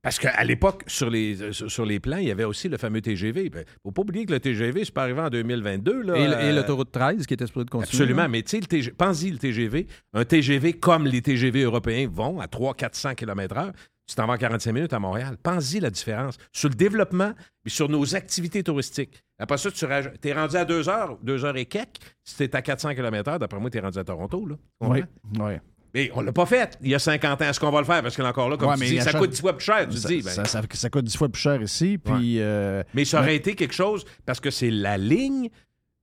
Parce 0.00 0.18
qu'à 0.18 0.44
l'époque, 0.44 0.84
sur 0.86 1.10
les, 1.10 1.42
euh, 1.42 1.52
sur 1.52 1.84
les 1.84 1.98
plans, 1.98 2.18
il 2.18 2.28
y 2.28 2.30
avait 2.30 2.44
aussi 2.44 2.68
le 2.68 2.78
fameux 2.78 3.00
TGV. 3.00 3.46
Il 3.46 3.50
ne 3.50 3.62
faut 3.82 3.90
pas 3.90 4.02
oublier 4.02 4.26
que 4.26 4.32
le 4.32 4.40
TGV, 4.40 4.84
c'est 4.84 4.94
pas 4.94 5.02
arrivé 5.02 5.20
en 5.20 5.28
2022. 5.28 6.02
Là, 6.02 6.16
Et, 6.16 6.26
euh, 6.26 6.52
l'autoroute 6.52 6.92
13 6.92 7.26
qui 7.26 7.34
était 7.34 7.46
supposée 7.46 7.64
de 7.64 7.70
continuer. 7.70 8.02
Absolument, 8.02 8.22
là. 8.22 8.28
mais 8.28 8.42
tu 8.42 8.56
sais, 8.56 8.60
TG 8.60 8.92
pense-y, 8.92 9.30
le 9.32 9.38
TGV, 9.38 9.86
un 10.14 10.24
TGV 10.24 10.74
comme 10.74 11.06
les 11.06 11.20
TGV 11.20 11.62
européens 11.62 12.08
vont 12.10 12.40
à 12.40 12.46
300-400 12.46 13.16
km/h, 13.16 13.72
tu 14.08 14.14
t'en 14.14 14.26
vas 14.26 14.32
en 14.32 14.36
45 14.38 14.72
minutes 14.72 14.92
à 14.94 14.98
Montréal. 14.98 15.36
Pense-y 15.42 15.80
la 15.80 15.90
différence 15.90 16.38
sur 16.50 16.68
le 16.70 16.74
développement 16.74 17.32
et 17.64 17.68
sur 17.68 17.88
nos 17.88 18.14
activités 18.16 18.62
touristiques. 18.62 19.22
Après 19.38 19.58
ça, 19.58 19.70
tu 19.70 19.84
es 19.84 20.32
rendu 20.32 20.56
à 20.56 20.64
2 20.64 20.88
heures, 20.88 21.18
2 21.22 21.44
heures 21.44 21.56
et 21.56 21.66
quelques. 21.66 21.98
Si 22.24 22.36
tu 22.36 22.42
es 22.44 22.56
à 22.56 22.62
400 22.62 22.94
km/h, 22.94 23.38
d'après 23.38 23.60
moi, 23.60 23.68
tu 23.70 23.78
es 23.78 23.80
rendu 23.80 23.98
à 23.98 24.04
Toronto. 24.04 24.46
Là. 24.46 24.56
Oui, 24.80 25.04
oui. 25.38 25.52
Mais 25.94 26.10
on 26.14 26.20
l'a 26.20 26.32
pas 26.32 26.44
fait 26.46 26.76
il 26.82 26.88
y 26.90 26.94
a 26.94 26.98
50 26.98 27.40
ans. 27.42 27.44
Est-ce 27.46 27.60
qu'on 27.60 27.70
va 27.70 27.80
le 27.80 27.86
faire? 27.86 28.02
Parce 28.02 28.16
que 28.16 28.22
là, 28.22 28.28
encore 28.30 28.48
là, 28.48 28.56
comme 28.56 28.68
Ouais, 28.70 28.76
tu 28.76 28.84
dis, 28.84 29.00
ça 29.00 29.12
coûte 29.12 29.30
10 29.30 29.40
fois 29.40 29.56
plus 29.56 29.64
cher. 29.64 29.88
Tu 29.88 29.96
ça, 29.96 30.08
dis, 30.08 30.22
ben, 30.22 30.30
ça, 30.30 30.44
ça- 30.44 30.62
ça 30.72 30.90
coûte 30.90 31.04
10 31.04 31.16
fois 31.16 31.28
plus 31.28 31.40
cher 31.40 31.60
ici. 31.62 31.98
Puis, 31.98 32.40
euh, 32.40 32.82
mais 32.94 33.04
ça 33.04 33.20
aurait 33.20 33.36
été 33.36 33.54
quelque 33.54 33.74
chose 33.74 34.04
parce 34.26 34.40
que 34.40 34.50
c'est 34.50 34.70
la 34.70 34.98
ligne 34.98 35.48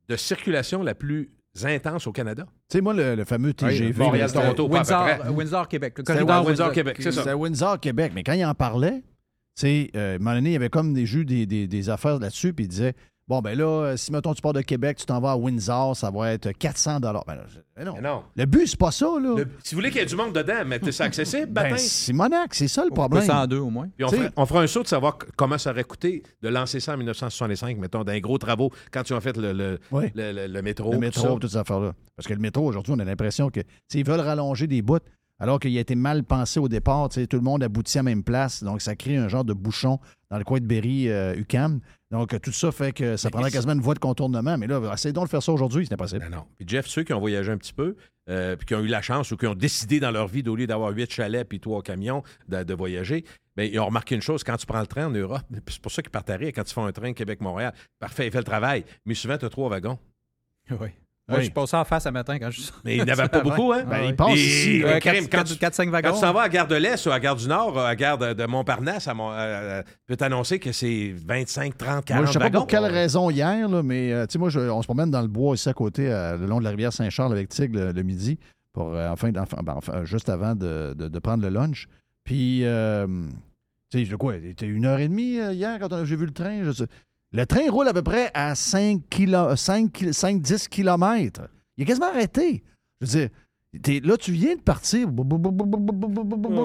de 0.10 0.16
circulation 0.16 0.82
la 0.84 0.96
plus 0.96 1.30
intense 1.64 2.06
au 2.08 2.12
Canada. 2.12 2.46
Tu 2.70 2.78
sais, 2.78 2.82
moi, 2.82 2.94
le, 2.94 3.16
le 3.16 3.24
fameux 3.26 3.54
TGV. 3.54 3.94
Oui, 3.94 3.98
Montréal, 3.98 4.22
là, 4.22 4.28
c'était- 4.28 4.42
Toronto, 4.42 4.68
pas 4.70 4.80
à 4.80 4.84
peu 4.84 4.94
Windsor, 4.94 5.04
près. 5.20 5.30
Windsor, 5.30 5.68
Québec. 5.68 5.94
Le 5.98 6.04
corridor 6.04 6.28
Windsor, 6.28 6.48
Windsor, 6.48 6.72
Québec, 6.74 6.96
c'est 7.00 7.12
ça. 7.12 7.22
C'était 7.22 7.34
Windsor, 7.34 7.80
Québec. 7.80 8.12
Mais 8.14 8.24
quand 8.24 8.34
il 8.34 8.46
en 8.46 8.54
parlait, 8.54 9.02
tu 9.02 9.04
sais, 9.56 9.92
euh, 9.96 10.14
à 10.14 10.16
un 10.16 10.18
moment 10.18 10.34
donné, 10.36 10.50
il 10.50 10.54
y 10.54 10.58
avait 10.58 10.70
comme 10.70 10.94
des 10.94 11.06
jeux, 11.06 11.24
des, 11.24 11.46
des- 11.46 11.68
des 11.68 11.90
affaires 11.90 12.20
là-dessus, 12.20 12.54
puis 12.54 12.66
il 12.66 12.68
disait 12.68 12.94
Bon, 13.28 13.42
ben 13.42 13.58
là, 13.58 13.66
euh, 13.66 13.98
si, 13.98 14.12
mettons, 14.12 14.36
tu 14.36 14.42
pars 14.44 14.54
de 14.54 14.62
Québec, 14.62 14.98
tu 14.98 15.06
t'en 15.08 15.20
vas 15.20 15.32
à 15.32 15.36
Windsor, 15.36 15.98
ça 15.98 16.12
va 16.12 16.32
être 16.34 16.52
400 16.52 17.00
Ben, 17.00 17.12
là, 17.12 17.24
je- 17.48 17.60
ben 17.76 17.84
non. 17.86 17.94
Mais 17.96 18.02
non. 18.02 18.24
Le 18.36 18.46
but, 18.46 18.68
c'est 18.68 18.78
pas 18.78 18.92
ça, 18.92 19.08
là. 19.20 19.34
Le- 19.38 19.48
si 19.64 19.74
vous 19.74 19.80
voulez 19.80 19.90
qu'il 19.90 20.00
y 20.00 20.04
ait 20.04 20.06
du 20.06 20.16
monde 20.16 20.32
dedans, 20.32 20.64
mettez 20.64 20.92
ça 20.92 21.06
accessible, 21.06 21.48
Ben, 21.48 21.54
baptême. 21.64 21.78
c'est 21.80 22.14
Monac, 22.14 22.54
c'est 22.54 22.68
ça 22.68 22.84
le 22.86 22.92
problème. 22.92 23.24
102 23.24 23.58
au 23.58 23.72
moins. 23.72 23.88
Puis 23.98 24.06
on, 24.06 24.10
fera, 24.10 24.30
on 24.36 24.46
fera 24.46 24.62
un 24.62 24.68
saut 24.68 24.84
de 24.84 24.88
savoir 24.88 25.18
comment 25.36 25.58
ça 25.58 25.72
aurait 25.72 25.84
coûté 25.86 26.22
de 26.44 26.50
lancer 26.50 26.80
ça 26.80 26.94
en 26.94 26.98
1965, 26.98 27.78
mettons, 27.80 28.04
d'un 28.04 28.20
gros 28.20 28.38
travaux, 28.38 28.70
quand 28.92 29.10
ils 29.10 29.14
ont 29.14 29.22
fait 29.22 29.36
le, 29.38 29.54
le, 29.54 29.80
Oui. 29.92 30.12
le- 30.14 30.32
le- 30.32 30.46
le 30.48 30.62
métro. 30.62 30.92
Le 30.92 31.00
métro, 31.00 31.40
toutes 31.40 31.50
ces 31.50 31.58
affaires-là. 31.58 31.94
Parce 32.16 32.28
que 32.28 32.34
le 32.34 32.40
métro, 32.40 32.64
aujourd'hui, 32.64 32.94
on 32.96 33.00
a 33.00 33.06
l'impression 33.06 33.50
que 33.50 33.62
tu 33.62 33.68
sais, 33.88 34.00
ils 34.02 34.06
veulent 34.06 34.20
rallonger 34.20 34.68
des 34.68 34.84
bouts, 34.84 35.00
alors 35.40 35.60
qu'il 35.60 35.76
a 35.78 35.82
été 35.82 35.96
mal 35.96 36.24
pensé 36.24 36.60
au 36.60 36.68
départ. 36.70 37.10
tu 37.10 37.20
sais, 37.22 37.28
Tout 37.28 37.38
le 37.38 37.44
monde 37.44 37.64
aboutit 37.64 37.98
à 37.98 38.02
la 38.02 38.04
même 38.04 38.24
place. 38.24 38.64
Donc, 38.64 38.82
ça 38.82 38.96
crée 38.96 39.18
un 39.18 39.28
genre 39.30 39.44
de 39.44 39.54
bouchon 39.54 40.00
dans 40.30 40.38
le 40.38 40.44
coin 40.44 40.60
de 40.60 40.66
Berry, 40.66 41.10
euh, 41.10 41.34
UCAM. 41.36 41.80
Donc, 42.12 42.34
euh, 42.34 42.40
tout 42.40 42.52
ça 42.52 42.72
fait 42.72 42.92
que 42.92 43.18
ça 43.18 43.30
prendrait 43.30 43.52
quasiment 43.52 43.74
une 43.74 43.82
voie 43.82 43.96
de 43.96 44.00
contournement. 44.00 44.58
Mais 44.58 44.68
là, 44.68 44.80
essayez 44.94 45.14
donc 45.14 45.26
de 45.26 45.30
faire 45.30 45.42
ça 45.42 45.52
aujourd'hui, 45.52 45.86
c'est 45.86 45.94
impossible. 45.94 46.22
Ben 46.22 46.30
non. 46.30 46.46
Puis 46.58 46.68
Jeff, 46.68 46.86
ceux 46.88 47.04
qui 47.04 47.14
ont 47.14 47.20
voyagé 47.20 47.52
un 47.52 47.58
petit 47.58 47.74
peu, 47.74 47.96
euh, 48.30 48.56
puis 48.56 48.68
qui 48.68 48.76
ont 48.76 48.82
eu 48.82 48.88
la 48.88 49.02
chance 49.02 49.32
ou 49.32 49.38
qui 49.38 49.48
ont 49.48 49.56
décidé 49.56 50.00
dans 50.00 50.12
leur 50.12 50.28
vie, 50.28 50.44
au 50.48 50.56
lieu 50.56 50.68
d'avoir 50.68 50.92
huit 50.92 51.12
chalets 51.12 51.48
puis 51.48 51.60
trois 51.60 51.82
camions, 51.82 52.24
de, 52.48 52.64
de 52.64 52.74
voyager, 52.74 53.26
ben, 53.56 53.70
ils 53.72 53.80
ont 53.80 53.86
remarqué 53.86 54.16
une 54.16 54.22
chose, 54.22 54.44
quand 54.44 54.58
tu 54.58 54.66
prends 54.66 54.82
le 54.82 54.88
train 54.88 55.08
en 55.08 55.12
Europe, 55.12 55.44
c'est 55.68 55.82
pour 55.82 55.92
ça 55.92 56.02
qu'ils 56.02 56.12
partent 56.12 56.30
à 56.30 56.36
rire, 56.36 56.52
quand 56.54 56.64
tu 56.64 56.74
fais 56.74 56.82
un 56.82 56.92
train 56.92 57.14
Québec-Montréal, 57.14 57.74
parfait, 58.00 58.28
il 58.28 58.32
fait 58.32 58.38
le 58.38 58.44
travail, 58.44 58.86
mais 59.06 59.16
souvent, 59.16 59.38
tu 59.38 59.46
as 59.46 59.50
trois 59.50 59.70
wagons. 59.70 59.98
Oui. 60.72 60.90
Oui. 61.28 61.36
je 61.38 61.42
suis 61.46 61.52
passé 61.54 61.76
en 61.76 61.84
face 61.86 62.06
à 62.06 62.12
matin 62.12 62.38
quand 62.38 62.52
je 62.52 62.62
suis 62.62 62.72
Mais 62.84 62.98
il 62.98 63.04
n'y 63.04 63.10
en 63.12 63.14
avait 63.18 63.28
pas 63.30 63.42
beaucoup, 63.42 63.74
hein? 63.74 63.84
Ben, 63.90 64.02
ouais. 64.02 64.10
ils 64.10 64.16
passent 64.16 64.30
Et- 64.32 64.36
ici. 64.36 64.84
euh, 64.84 64.92
là. 64.92 65.00
crime, 65.00 65.26
quand 65.32 65.44
tu- 65.44 65.56
4-5 65.56 65.90
wagons. 65.90 66.10
Quand 66.10 66.16
tu 66.16 66.22
t'en 66.22 66.34
vas 66.34 66.42
à 66.44 66.50
gare 66.50 66.68
de 66.68 66.76
l'Est 66.76 67.04
ou 67.08 67.12
à 67.12 67.20
gare 67.20 67.36
du 67.36 67.48
Nord, 67.48 67.80
à 67.80 67.84
la 67.88 67.96
gare 67.96 68.18
de, 68.20 68.34
de 68.34 68.46
Montparnasse, 68.46 69.08
à 69.08 69.14
Mont- 69.16 69.32
euh, 69.32 69.36
euh, 69.38 69.84
je 69.88 70.04
peux 70.08 70.16
t'annoncer 70.18 70.60
que 70.60 70.72
c'est 70.72 71.14
25, 71.26 71.76
30, 71.78 72.06
40 72.06 72.10
Moi, 72.22 72.26
je 72.28 72.32
sais 72.34 72.38
pas 72.40 72.46
wagons. 72.46 72.60
pour 72.60 72.68
quelle 72.68 72.86
raison 72.86 73.32
hier, 73.32 73.68
là, 73.68 73.82
mais 73.82 74.14
euh, 74.14 74.28
tu 74.28 74.34
sais, 74.34 74.40
moi, 74.40 74.50
je- 74.50 74.60
on 74.60 74.82
se 74.84 74.88
promène 74.88 75.10
dans 75.10 75.22
le 75.24 75.28
bois 75.28 75.56
ici 75.56 75.68
à 75.68 75.74
côté, 75.74 76.12
euh, 76.12 76.38
le 76.38 76.46
long 76.46 76.60
de 76.60 76.64
la 76.64 76.70
rivière 76.70 76.94
Saint-Charles 76.94 77.32
avec 77.32 77.50
Tigre 77.50 77.80
le, 77.80 77.92
le 77.92 78.04
midi, 78.04 78.38
pour, 78.72 78.94
euh, 78.94 79.10
enfin, 79.10 79.32
enfin, 79.40 79.58
ben, 79.64 79.74
enfin, 79.78 80.06
juste 80.06 80.30
avant 80.30 80.54
de, 80.54 80.94
de- 80.96 81.08
de 81.08 81.20
prendre 81.20 81.42
le 81.42 81.50
lunch. 81.50 81.88
Puis, 82.24 82.62
euh, 82.66 83.08
tu 83.92 83.98
sais, 84.00 84.06
je 84.06 84.16
quoi, 84.16 84.36
il 84.36 84.46
était 84.46 84.68
une 84.68 84.86
heure 84.86 85.00
et 85.00 85.08
demie 85.08 85.40
euh, 85.40 85.54
hier 85.54 85.78
quand 85.80 86.06
j'ai 86.06 86.16
vu 86.16 86.26
le 86.26 86.34
train. 86.34 86.64
je 86.64 86.72
sais- 86.72 86.88
le 87.36 87.46
train 87.46 87.70
roule 87.70 87.90
à 87.90 87.94
peu 87.94 88.02
près 88.02 88.32
à 88.34 88.54
5-10 88.54 89.02
kilo, 89.10 89.56
km. 90.70 91.42
Il 91.76 91.82
est 91.82 91.86
quasiment 91.86 92.08
arrêté. 92.08 92.64
Je 93.02 93.06
veux 93.06 93.30
dire, 93.78 94.02
là, 94.06 94.16
tu 94.16 94.32
viens 94.32 94.56
de 94.56 94.62
partir 94.62 95.10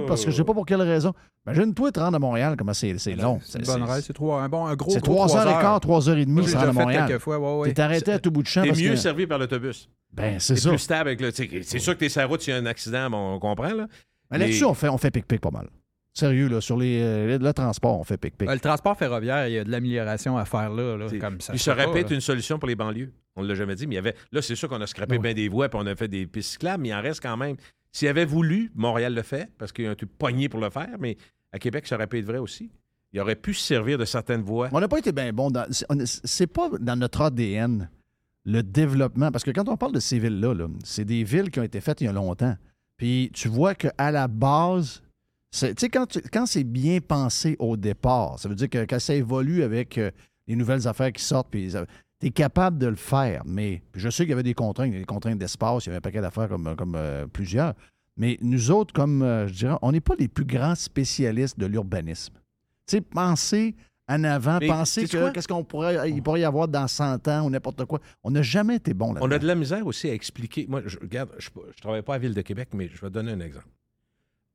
parce 0.06 0.24
que 0.24 0.30
je 0.30 0.36
ne 0.36 0.36
sais 0.36 0.44
pas 0.44 0.54
pour 0.54 0.64
quelle 0.64 0.82
raison. 0.82 1.12
Imagine-toi 1.44 1.90
te 1.90 1.98
rendre 1.98 2.14
à 2.14 2.20
Montréal, 2.20 2.54
comment 2.56 2.72
c'est 2.72 2.92
ben 2.92 3.16
long. 3.16 3.40
C'est 3.42 3.58
une 3.58 3.64
bonne 3.64 3.84
c'est 4.00 4.12
trois, 4.12 4.44
un. 4.44 4.76
C'est 4.88 5.00
3 5.00 5.36
heures 5.36 5.48
et 5.48 5.60
quart, 5.60 5.80
3 5.80 6.08
heures 6.08 6.18
et 6.18 6.24
demie, 6.24 6.46
te 6.46 7.72
T'es 7.72 7.80
arrêté 7.80 8.12
à 8.12 8.20
tout 8.20 8.30
bout 8.30 8.44
de 8.44 8.48
champ. 8.48 8.62
T'es 8.62 8.70
mieux 8.70 8.94
servi 8.94 9.26
par 9.26 9.38
l'autobus. 9.38 9.88
Ben, 10.12 10.38
c'est 10.38 10.54
ça. 10.54 10.68
plus 10.68 10.78
stable. 10.78 11.16
C'est 11.32 11.80
sûr 11.80 11.94
que 11.94 11.98
t'es 11.98 12.08
sur 12.08 12.28
route, 12.28 12.42
s'il 12.42 12.54
y 12.54 12.56
a 12.56 12.60
un 12.60 12.66
accident, 12.66 13.12
on 13.12 13.40
comprend, 13.40 13.74
là. 13.74 13.86
Ben, 13.86 13.88
Mais 14.30 14.38
là-dessus, 14.38 14.64
on 14.64 14.74
fait, 14.74 14.88
on 14.88 14.98
fait 14.98 15.10
pas 15.10 15.50
mal. 15.50 15.68
Sérieux, 16.12 16.48
là, 16.48 16.60
sur 16.60 16.76
les, 16.76 17.00
euh, 17.02 17.38
le 17.38 17.52
transport, 17.52 17.98
on 18.00 18.04
fait 18.04 18.16
pic-pic. 18.18 18.48
Euh, 18.48 18.54
Le 18.54 18.60
transport 18.60 18.96
ferroviaire, 18.96 19.46
il 19.46 19.52
y 19.54 19.58
a 19.58 19.64
de 19.64 19.70
l'amélioration 19.70 20.36
à 20.36 20.44
faire 20.44 20.70
là. 20.70 20.96
là, 20.96 21.06
comme 21.20 21.40
ça. 21.40 21.52
Puis 21.52 21.60
se 21.60 21.70
aurait 21.70 21.84
pas, 21.86 21.92
pu 21.92 21.98
être 22.00 22.10
là. 22.10 22.14
une 22.16 22.20
solution 22.20 22.58
pour 22.58 22.68
les 22.68 22.74
banlieues. 22.74 23.12
On 23.36 23.42
ne 23.42 23.48
l'a 23.48 23.54
jamais 23.54 23.76
dit, 23.76 23.86
mais 23.86 23.94
il 23.94 23.96
y 23.96 23.98
avait. 23.98 24.16
Là, 24.32 24.42
c'est 24.42 24.56
sûr 24.56 24.68
qu'on 24.68 24.80
a 24.80 24.86
scrappé 24.86 25.18
bien 25.18 25.34
des 25.34 25.48
voies 25.48 25.68
puis 25.68 25.78
on 25.80 25.86
a 25.86 25.94
fait 25.94 26.08
des 26.08 26.26
pistes 26.26 26.50
cyclables, 26.52 26.82
mais 26.82 26.88
il 26.88 26.94
en 26.94 27.00
reste 27.00 27.22
quand 27.22 27.36
même. 27.36 27.56
S'il 27.92 28.08
avait 28.08 28.24
voulu, 28.24 28.70
Montréal 28.74 29.14
le 29.14 29.22
fait, 29.22 29.48
parce 29.56 29.72
qu'il 29.72 29.84
y 29.84 29.88
a 29.88 29.90
un 29.92 29.94
truc 29.94 30.10
pogné 30.18 30.48
pour 30.48 30.60
le 30.60 30.70
faire, 30.70 30.90
mais 30.98 31.16
à 31.52 31.58
Québec, 31.58 31.86
ça 31.86 31.94
aurait 31.96 32.06
pu 32.08 32.18
être 32.18 32.24
vrai 32.26 32.38
aussi. 32.38 32.70
Il 33.12 33.20
aurait 33.20 33.36
pu 33.36 33.54
se 33.54 33.64
servir 33.66 33.96
de 33.98 34.04
certaines 34.04 34.42
voies. 34.42 34.68
On 34.72 34.80
n'a 34.80 34.88
pas 34.88 34.98
été 34.98 35.10
bien 35.12 35.32
bon. 35.32 35.50
dans- 35.50 35.66
c'est- 36.04 36.46
pas 36.46 36.70
dans 36.80 36.96
notre 36.96 37.22
ADN 37.22 37.88
le 38.44 38.62
développement. 38.62 39.30
Parce 39.32 39.44
que 39.44 39.50
quand 39.52 39.68
on 39.68 39.76
parle 39.76 39.92
de 39.92 40.00
ces 40.00 40.18
villes-là, 40.18 40.54
là, 40.54 40.66
c'est 40.84 41.04
des 41.04 41.24
villes 41.24 41.50
qui 41.50 41.60
ont 41.60 41.64
été 41.64 41.80
faites 41.80 42.00
il 42.00 42.04
y 42.04 42.08
a 42.08 42.12
longtemps. 42.12 42.56
Puis 42.96 43.30
tu 43.34 43.48
vois 43.48 43.74
qu'à 43.74 44.10
la 44.10 44.28
base, 44.28 45.02
quand, 45.92 46.06
tu- 46.06 46.22
quand 46.32 46.46
c'est 46.46 46.64
bien 46.64 47.00
pensé 47.00 47.56
au 47.58 47.76
départ, 47.76 48.38
ça 48.38 48.48
veut 48.48 48.54
dire 48.54 48.68
que 48.70 48.84
quand 48.84 48.98
ça 48.98 49.14
évolue 49.14 49.62
avec 49.62 49.98
euh, 49.98 50.10
les 50.46 50.56
nouvelles 50.56 50.86
affaires 50.86 51.12
qui 51.12 51.22
sortent, 51.22 51.48
puis 51.50 51.72
tu 52.20 52.26
es 52.26 52.30
capable 52.30 52.78
de 52.78 52.86
le 52.86 52.96
faire. 52.96 53.42
Mais 53.44 53.82
je 53.94 54.08
sais 54.10 54.24
qu'il 54.24 54.30
y 54.30 54.34
avait 54.34 54.42
des 54.42 54.54
contraintes, 54.54 54.92
des 54.92 55.04
contraintes 55.04 55.38
d'espace, 55.38 55.86
il 55.86 55.88
y 55.88 55.90
avait 55.90 55.98
un 55.98 56.00
paquet 56.02 56.20
d'affaires 56.20 56.48
comme, 56.48 56.74
comme 56.76 56.94
euh, 56.94 57.26
plusieurs. 57.26 57.74
Mais 58.16 58.36
nous 58.42 58.70
autres, 58.70 58.92
comme 58.92 59.22
euh, 59.22 59.46
je 59.48 59.54
dirais, 59.54 59.76
on 59.82 59.92
n'est 59.92 60.00
pas 60.00 60.14
les 60.18 60.28
plus 60.28 60.44
grands 60.44 60.74
spécialistes 60.74 61.58
de 61.58 61.66
l'urbanisme. 61.66 62.34
Tu 62.86 62.96
sais, 62.96 63.00
penser 63.00 63.74
en 64.08 64.24
avant, 64.24 64.58
Mais 64.60 64.66
penser 64.66 65.06
que 65.06 65.30
qu'est-ce 65.30 65.46
qu'on 65.46 65.62
pourrait, 65.62 66.10
il 66.10 66.20
pourrait 66.20 66.40
y 66.40 66.44
avoir 66.44 66.66
dans 66.66 66.88
100 66.88 67.28
ans 67.28 67.46
ou 67.46 67.50
n'importe 67.50 67.84
quoi. 67.84 68.00
On 68.24 68.32
n'a 68.32 68.42
jamais 68.42 68.76
été 68.76 68.92
bon 68.92 69.12
là 69.12 69.20
On 69.22 69.30
a 69.30 69.38
de 69.38 69.46
la 69.46 69.54
misère 69.54 69.86
aussi 69.86 70.10
à 70.10 70.14
expliquer. 70.14 70.66
Moi, 70.68 70.82
je, 70.84 70.98
regarde, 70.98 71.30
je 71.38 71.48
ne 71.56 71.72
travaille 71.80 72.02
pas 72.02 72.16
à 72.16 72.18
Ville 72.18 72.34
de 72.34 72.42
Québec, 72.42 72.70
mais 72.74 72.88
je 72.92 73.00
vais 73.00 73.06
te 73.08 73.12
donner 73.14 73.30
un 73.30 73.40
exemple. 73.40 73.66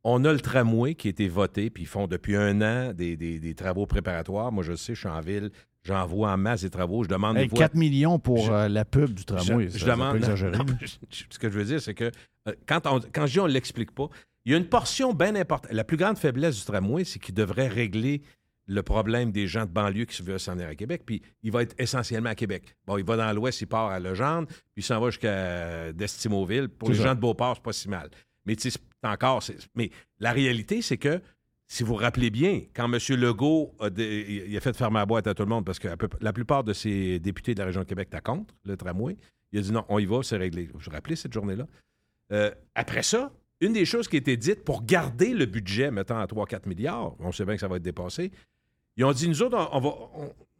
On 0.08 0.24
a 0.24 0.32
le 0.32 0.40
tramway 0.40 0.94
qui 0.94 1.08
a 1.08 1.12
été 1.12 1.28
voté, 1.28 1.70
puis 1.72 1.84
ils 1.84 1.88
font 1.88 2.06
depuis 2.08 2.36
un 2.36 2.62
an 2.62 2.94
des, 2.94 3.18
des- 3.18 3.40
des 3.40 3.56
travaux 3.56 3.88
préparatoires. 3.88 4.52
Moi, 4.52 4.64
je 4.64 4.76
sais, 4.76 4.94
je 4.94 5.00
suis 5.00 5.10
en 5.10 5.20
ville, 5.20 5.50
j'envoie 5.84 6.32
en 6.32 6.38
masse 6.38 6.62
des 6.62 6.70
travaux, 6.70 7.04
je 7.04 7.10
demande 7.10 7.38
Hey, 7.38 7.46
des 7.48 7.50
voies. 7.50 7.60
4 7.60 7.74
millions 7.76 8.20
pour 8.20 8.38
Je- 8.46 8.52
euh, 8.52 8.68
la 8.70 8.86
pub 8.86 9.14
du 9.14 9.26
tramway. 9.26 9.68
Je, 9.68 9.78
je 9.80 9.84
c'est 9.86 9.90
un 9.90 9.94
demande. 9.96 10.12
peu 10.12 10.18
exagéré. 10.24 10.58
non, 10.58 10.66
je- 10.80 11.24
ce 11.30 11.40
que 11.40 11.50
je 11.50 11.58
veux 11.58 11.66
dire, 11.66 11.82
c'est 11.82 11.96
que 11.96 12.12
euh, 12.48 12.54
quand, 12.68 12.86
on, 12.86 13.00
quand 13.12 13.26
je 13.26 13.32
dis 13.34 13.40
on 13.40 13.48
ne 13.48 13.52
l'explique 13.54 13.92
pas, 13.96 14.08
il 14.46 14.52
y 14.52 14.56
a 14.56 14.58
une 14.60 14.68
portion 14.68 15.12
bien 15.14 15.36
importante. 15.36 15.72
La 15.74 15.84
plus 15.84 15.98
grande 15.98 16.20
faiblesse 16.20 16.60
du 16.60 16.66
tramway, 16.66 17.04
c'est 17.04 17.18
qu'il 17.18 17.34
devrait 17.34 17.68
régler 17.68 18.22
le 18.68 18.84
problème 18.84 19.32
des 19.32 19.48
gens 19.48 19.66
de 19.66 19.72
banlieue 19.72 20.06
qui 20.06 20.22
veulent 20.22 20.40
s'en 20.40 20.54
venir 20.54 20.68
à 20.68 20.76
Québec, 20.76 21.02
puis 21.06 21.22
il 21.42 21.52
va 21.52 21.64
être 21.64 21.74
essentiellement 21.80 22.30
à 22.30 22.36
Québec. 22.36 22.76
Bon, 22.86 22.98
il 23.00 23.04
va 23.06 23.16
dans 23.18 23.32
l'ouest, 23.34 23.60
il 23.62 23.66
part 23.68 23.90
à 23.90 24.00
Legendre, 24.00 24.48
puis 24.48 24.58
il 24.78 24.84
s'en 24.84 25.00
va 25.00 25.10
jusqu'à 25.10 25.92
Destimoville. 25.94 26.68
Pour 26.70 26.90
les 26.90 26.96
ça. 26.96 27.04
gens 27.06 27.16
de 27.16 27.20
Beauport, 27.20 27.56
c'est 27.56 27.64
pas 27.64 27.74
si 27.74 27.90
mal. 27.90 28.10
Mais 28.46 28.56
tu 28.56 28.64
sais, 28.64 28.70
c'est 28.72 28.82
encore. 29.06 29.44
Mais 29.76 29.90
la 30.20 30.32
réalité, 30.32 30.82
c'est 30.82 30.98
que 30.98 31.22
si 31.68 31.84
vous 31.84 31.90
vous 31.94 32.00
rappelez 32.00 32.30
bien, 32.30 32.62
quand 32.76 32.86
M. 32.92 33.00
Legault 33.20 33.74
a, 33.80 33.90
dé- 33.90 34.46
il 34.48 34.56
a 34.56 34.60
fait 34.60 34.76
fermer 34.76 35.00
la 35.00 35.06
boîte 35.06 35.26
à 35.28 35.34
tout 35.34 35.44
le 35.44 35.50
monde 35.50 35.66
parce 35.66 35.80
que 35.80 35.88
la 36.22 36.34
plupart 36.34 36.64
de 36.64 36.74
ses 36.74 37.20
députés 37.20 37.56
de 37.56 37.60
la 37.60 37.66
région 37.66 37.82
de 37.82 37.86
Québec 37.88 38.10
étaient 38.12 38.22
contre 38.22 38.54
le 38.66 38.78
tramway, 38.78 39.18
il 39.52 39.60
a 39.60 39.62
dit 39.64 39.72
non, 39.72 39.84
on 39.90 39.98
y 40.00 40.06
va, 40.06 40.22
c'est 40.22 40.38
réglé. 40.38 40.70
Je 40.78 40.86
vous 40.86 40.92
rappelez 40.92 41.16
cette 41.16 41.34
journée-là. 41.34 41.66
Euh, 42.32 42.52
après 42.76 43.02
ça, 43.04 43.32
une 43.62 43.74
des 43.74 43.86
choses 43.86 44.08
qui 44.08 44.18
été 44.18 44.38
dite 44.38 44.64
pour 44.64 44.84
garder 44.84 45.34
le 45.34 45.46
budget, 45.46 45.90
mettons 45.92 46.18
à 46.18 46.26
3-4 46.26 46.68
milliards, 46.68 47.16
on 47.20 47.32
sait 47.32 47.46
bien 47.46 47.56
que 47.56 47.62
ça 47.62 47.68
va 47.68 47.78
être 47.78 47.84
dépassé, 47.84 48.32
ils 48.98 49.04
ont 49.06 49.12
dit 49.12 49.28
nous 49.28 49.42
autres, 49.42 49.70
on, 49.72 49.80
va, 49.80 49.90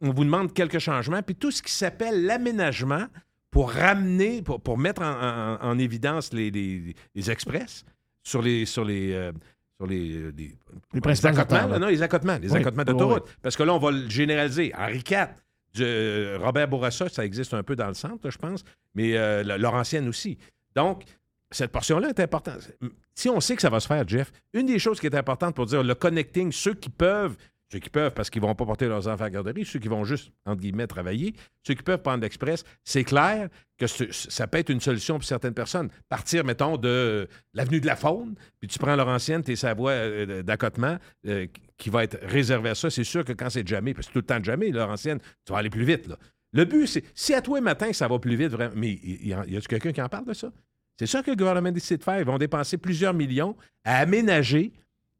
on, 0.00 0.10
vous 0.12 0.24
demande 0.24 0.52
quelques 0.52 0.78
changements, 0.78 1.22
puis 1.22 1.34
tout 1.36 1.50
ce 1.50 1.62
qui 1.62 1.72
s'appelle 1.72 2.24
l'aménagement 2.26 3.06
pour 3.50 3.70
ramener, 3.70 4.42
pour, 4.42 4.60
pour 4.60 4.76
mettre 4.76 5.02
en, 5.02 5.12
en- 5.12 5.58
en 5.62 5.78
évidence 5.78 6.32
les, 6.32 6.50
les- 6.50 6.94
les 7.14 7.30
express 7.30 7.84
sur 8.26 8.42
les. 8.42 8.66
Sur 8.66 8.84
les 8.84 9.12
euh, 9.12 9.32
sur 9.78 9.86
les, 9.86 10.16
euh, 10.16 10.32
les, 10.34 10.54
Les 10.94 11.00
principales 11.02 11.38
accotements, 11.38 11.66
là. 11.68 11.78
non, 11.78 11.88
les 11.88 12.00
accotements, 12.00 12.38
les 12.40 12.50
Oui, 12.50 12.60
accotements 12.60 12.84
d'autoroute. 12.84 13.24
oui. 13.26 13.32
Parce 13.42 13.56
que 13.56 13.62
là, 13.62 13.74
on 13.74 13.78
va 13.78 13.90
le 13.90 14.08
généraliser. 14.08 14.72
Henri 14.74 15.00
IV, 15.06 15.26
de- 15.74 15.84
euh, 15.84 16.38
Robert 16.40 16.66
Bourassa, 16.66 17.10
ça 17.10 17.26
existe 17.26 17.52
un 17.52 17.62
peu 17.62 17.76
dans 17.76 17.88
le 17.88 17.92
centre, 17.92 18.20
là, 18.24 18.30
je 18.30 18.38
pense, 18.38 18.64
mais 18.94 19.18
euh, 19.18 19.42
la- 19.42 19.58
Laurentienne 19.58 20.08
aussi. 20.08 20.38
Donc, 20.74 21.02
cette 21.50 21.72
portion-là 21.72 22.08
est 22.08 22.20
importante. 22.20 22.70
Si 23.14 23.28
on 23.28 23.38
sait 23.40 23.54
que 23.54 23.60
ça 23.60 23.68
va 23.68 23.80
se 23.80 23.86
faire, 23.86 24.08
Jeff, 24.08 24.32
une 24.54 24.64
des 24.64 24.78
choses 24.78 24.98
qui 24.98 25.06
est 25.08 25.14
importante 25.14 25.54
pour 25.54 25.66
dire 25.66 25.82
le 25.82 25.94
connecting, 25.94 26.52
ceux 26.52 26.72
qui 26.72 26.88
peuvent 26.88 27.36
ceux 27.72 27.80
qui 27.80 27.90
peuvent 27.90 28.12
parce 28.14 28.30
qu'ils 28.30 28.40
ne 28.42 28.46
vont 28.46 28.54
pas 28.54 28.64
porter 28.64 28.86
leurs 28.86 29.08
enfants 29.08 29.24
à 29.24 29.26
la 29.26 29.30
garderie, 29.30 29.64
ceux 29.64 29.78
qui 29.80 29.88
vont 29.88 30.04
juste, 30.04 30.30
entre 30.44 30.60
guillemets, 30.60 30.86
travailler, 30.86 31.34
ceux 31.66 31.74
qui 31.74 31.82
peuvent 31.82 32.00
prendre 32.02 32.22
l'Express, 32.22 32.64
c'est 32.84 33.02
clair 33.02 33.48
que 33.76 33.86
ça 33.86 34.46
peut 34.46 34.58
être 34.58 34.70
une 34.70 34.80
solution 34.80 35.16
pour 35.16 35.24
certaines 35.24 35.52
personnes. 35.54 35.88
Partir, 36.08 36.44
mettons, 36.44 36.76
de 36.76 37.28
l'avenue 37.54 37.80
de 37.80 37.86
la 37.86 37.96
Faune, 37.96 38.34
puis 38.60 38.68
tu 38.68 38.78
prends 38.78 38.94
Laurentienne, 38.94 39.42
tu 39.42 39.52
es 39.52 39.56
sa 39.56 39.74
voie 39.74 39.90
euh, 39.90 40.42
d'accotement 40.42 40.96
euh, 41.26 41.46
qui 41.76 41.90
va 41.90 42.04
être 42.04 42.18
réservée 42.22 42.70
à 42.70 42.74
ça. 42.74 42.88
C'est 42.88 43.04
sûr 43.04 43.24
que 43.24 43.32
quand 43.32 43.50
c'est 43.50 43.66
jamais, 43.66 43.94
parce 43.94 44.06
que 44.06 44.12
tout 44.12 44.20
le 44.20 44.26
temps 44.26 44.38
de 44.40 44.44
jamais, 44.44 44.70
Laurentienne, 44.70 45.18
tu 45.44 45.52
vas 45.52 45.58
aller 45.58 45.70
plus 45.70 45.84
vite. 45.84 46.06
Là. 46.06 46.16
Le 46.52 46.64
but, 46.64 46.86
c'est 46.86 47.04
si 47.14 47.34
à 47.34 47.42
toi 47.42 47.60
matin, 47.60 47.92
ça 47.92 48.06
va 48.08 48.18
plus 48.18 48.36
vite, 48.36 48.48
vraiment, 48.52 48.74
mais 48.76 48.92
y, 49.02 49.32
a- 49.34 49.44
y 49.44 49.56
a-tu 49.56 49.66
quelqu'un 49.68 49.92
qui 49.92 50.00
en 50.00 50.08
parle 50.08 50.24
de 50.26 50.32
ça? 50.34 50.52
C'est 50.98 51.06
ça 51.06 51.22
que 51.22 51.30
le 51.30 51.36
gouvernement 51.36 51.72
décide 51.72 51.98
de 51.98 52.04
faire. 52.04 52.18
Ils 52.20 52.24
vont 52.24 52.38
dépenser 52.38 52.78
plusieurs 52.78 53.12
millions 53.12 53.54
à 53.84 53.98
aménager 53.98 54.72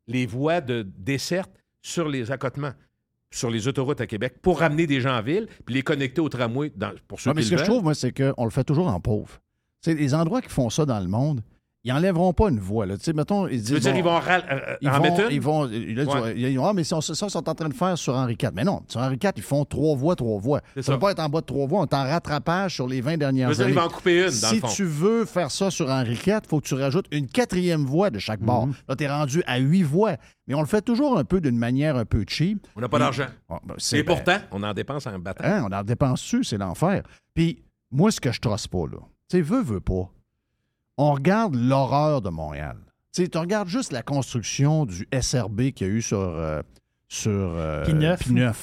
les 0.06 0.24
voies 0.24 0.62
de 0.62 0.86
desserte 0.96 1.50
sur 1.86 2.08
les 2.08 2.32
accotements, 2.32 2.72
sur 3.30 3.48
les 3.50 3.68
autoroutes 3.68 4.00
à 4.00 4.06
Québec, 4.08 4.36
pour 4.42 4.58
ramener 4.58 4.86
des 4.88 5.00
gens 5.00 5.16
en 5.16 5.22
ville, 5.22 5.46
puis 5.64 5.74
les 5.76 5.82
connecter 5.82 6.20
au 6.20 6.28
tramway 6.28 6.72
dans- 6.74 6.92
pour 7.06 7.20
ceux 7.20 7.30
Ouais, 7.30 7.34
mais 7.36 7.42
qui 7.42 7.48
ce 7.48 7.52
que 7.54 7.58
je 7.58 7.64
trouve, 7.64 7.82
moi, 7.84 7.94
c'est 7.94 8.12
qu'on 8.12 8.44
le 8.44 8.50
fait 8.50 8.64
toujours 8.64 8.88
en 8.88 8.98
pauvre. 9.00 9.40
Sais, 9.82 9.94
les 9.94 10.12
endroits 10.14 10.42
qui 10.42 10.48
font 10.48 10.68
ça 10.68 10.84
dans 10.84 10.98
le 10.98 11.06
monde, 11.06 11.42
ils 11.86 11.92
enlèveront 11.92 12.32
pas 12.32 12.48
une 12.50 12.58
voie. 12.58 12.84
Là. 12.84 12.98
Tu 12.98 13.12
mettons, 13.14 13.46
ils 13.46 13.58
disent, 13.58 13.66
Tu 13.68 13.72
veux 13.74 13.80
dire, 13.80 13.96
ils 13.96 14.02
vont 14.02 14.18
ral- 14.18 14.44
euh, 14.50 14.76
ils 14.82 14.88
en 14.88 14.96
vont, 14.96 15.02
mettre 15.02 15.20
une? 15.20 15.30
Ils 15.30 15.40
vont, 15.40 15.62
là, 15.62 15.68
tu 15.70 15.94
Ouais. 16.10 16.20
vas- 16.20 16.32
ils 16.32 16.58
vont, 16.58 16.66
ah, 16.66 16.72
mais 16.74 16.82
ça, 16.84 16.98
ils 17.00 17.14
sont 17.14 17.48
en 17.48 17.54
train 17.54 17.68
de 17.68 17.74
faire 17.74 17.96
sur 17.96 18.14
Henri 18.16 18.36
IV. 18.42 18.50
Mais 18.54 18.64
non, 18.64 18.82
sur 18.88 19.00
Henri 19.00 19.14
IV, 19.22 19.30
ils 19.36 19.42
font 19.42 19.64
trois 19.64 19.94
voies, 19.96 20.16
trois. 20.16 20.60
C'est 20.74 20.82
Ça 20.82 20.92
ne 20.92 20.96
pas 20.98 21.12
être 21.12 21.20
en 21.20 21.28
bas 21.28 21.40
de 21.40 21.46
trois 21.46 21.66
voies. 21.66 21.80
On 21.80 21.84
est 21.84 21.94
en 21.94 22.02
rattrapage 22.02 22.74
sur 22.74 22.88
les 22.88 23.00
20 23.00 23.16
dernières 23.16 23.48
Je 23.52 23.54
veux 23.54 23.56
dire, 23.56 23.64
années. 23.66 23.74
ils 23.74 23.78
vont 23.80 23.86
en 23.86 23.88
couper 23.96 24.18
une, 24.18 24.24
dans 24.26 24.30
si 24.48 24.54
le 24.56 24.60
fond. 24.62 24.66
tu 24.68 24.84
veux 24.84 25.24
faire 25.24 25.50
ça 25.50 25.70
sur 25.70 25.88
Henri 25.88 26.14
IV, 26.14 26.40
il 26.44 26.48
faut 26.48 26.60
que 26.60 26.66
tu 26.66 26.74
rajoutes 26.74 27.06
une 27.12 27.28
quatrième 27.28 27.84
voie 27.84 28.10
de 28.10 28.18
chaque 28.18 28.40
bord. 28.40 28.68
Là, 28.88 28.96
tu 28.96 29.04
es 29.04 29.08
rendu 29.08 29.42
à 29.46 29.58
huit 29.58 29.84
voies. 29.84 30.16
Mais 30.48 30.54
on 30.54 30.60
le 30.60 30.66
fait 30.66 30.82
toujours 30.82 31.18
un 31.18 31.24
peu 31.24 31.40
d'une 31.40 31.56
manière 31.58 31.96
un 31.96 32.04
peu 32.04 32.24
cheap. 32.26 32.66
On 32.76 32.80
n'a 32.80 32.88
pas 32.88 32.98
d'argent. 32.98 33.26
Ah, 33.48 33.60
ben, 33.64 33.74
Et 33.92 34.02
ben, 34.02 34.14
pourtant, 34.14 34.38
on 34.50 34.62
en 34.62 34.74
dépense 34.74 35.06
en 35.06 35.18
battant. 35.18 35.44
Hein, 35.44 35.66
on 35.68 35.72
en 35.72 35.82
dépense 35.84 36.20
dessus, 36.22 36.44
c'est 36.44 36.58
l'enfer. 36.58 37.02
Puis, 37.34 37.62
moi, 37.92 38.10
ce 38.10 38.20
que 38.20 38.32
je 38.32 38.40
trosse 38.40 38.66
pas, 38.66 38.86
là, 38.90 38.98
tu 39.30 39.38
sais, 39.38 39.40
veux, 39.42 39.62
veux 39.62 39.80
pas, 39.80 40.08
on 40.98 41.12
regarde 41.12 41.54
l'horreur 41.54 42.22
de 42.22 42.30
Montréal. 42.30 42.76
Tu 43.12 43.28
regardes 43.34 43.68
juste 43.68 43.92
la 43.92 44.02
construction 44.02 44.84
du 44.84 45.08
SRB 45.18 45.70
qu'il 45.72 45.86
y 45.86 45.90
a 45.90 45.92
eu 45.92 46.02
sur, 46.02 46.18
euh, 46.20 46.60
sur 47.08 47.30
euh, 47.32 47.84
P9. 47.86 48.18
P9. 48.18 48.54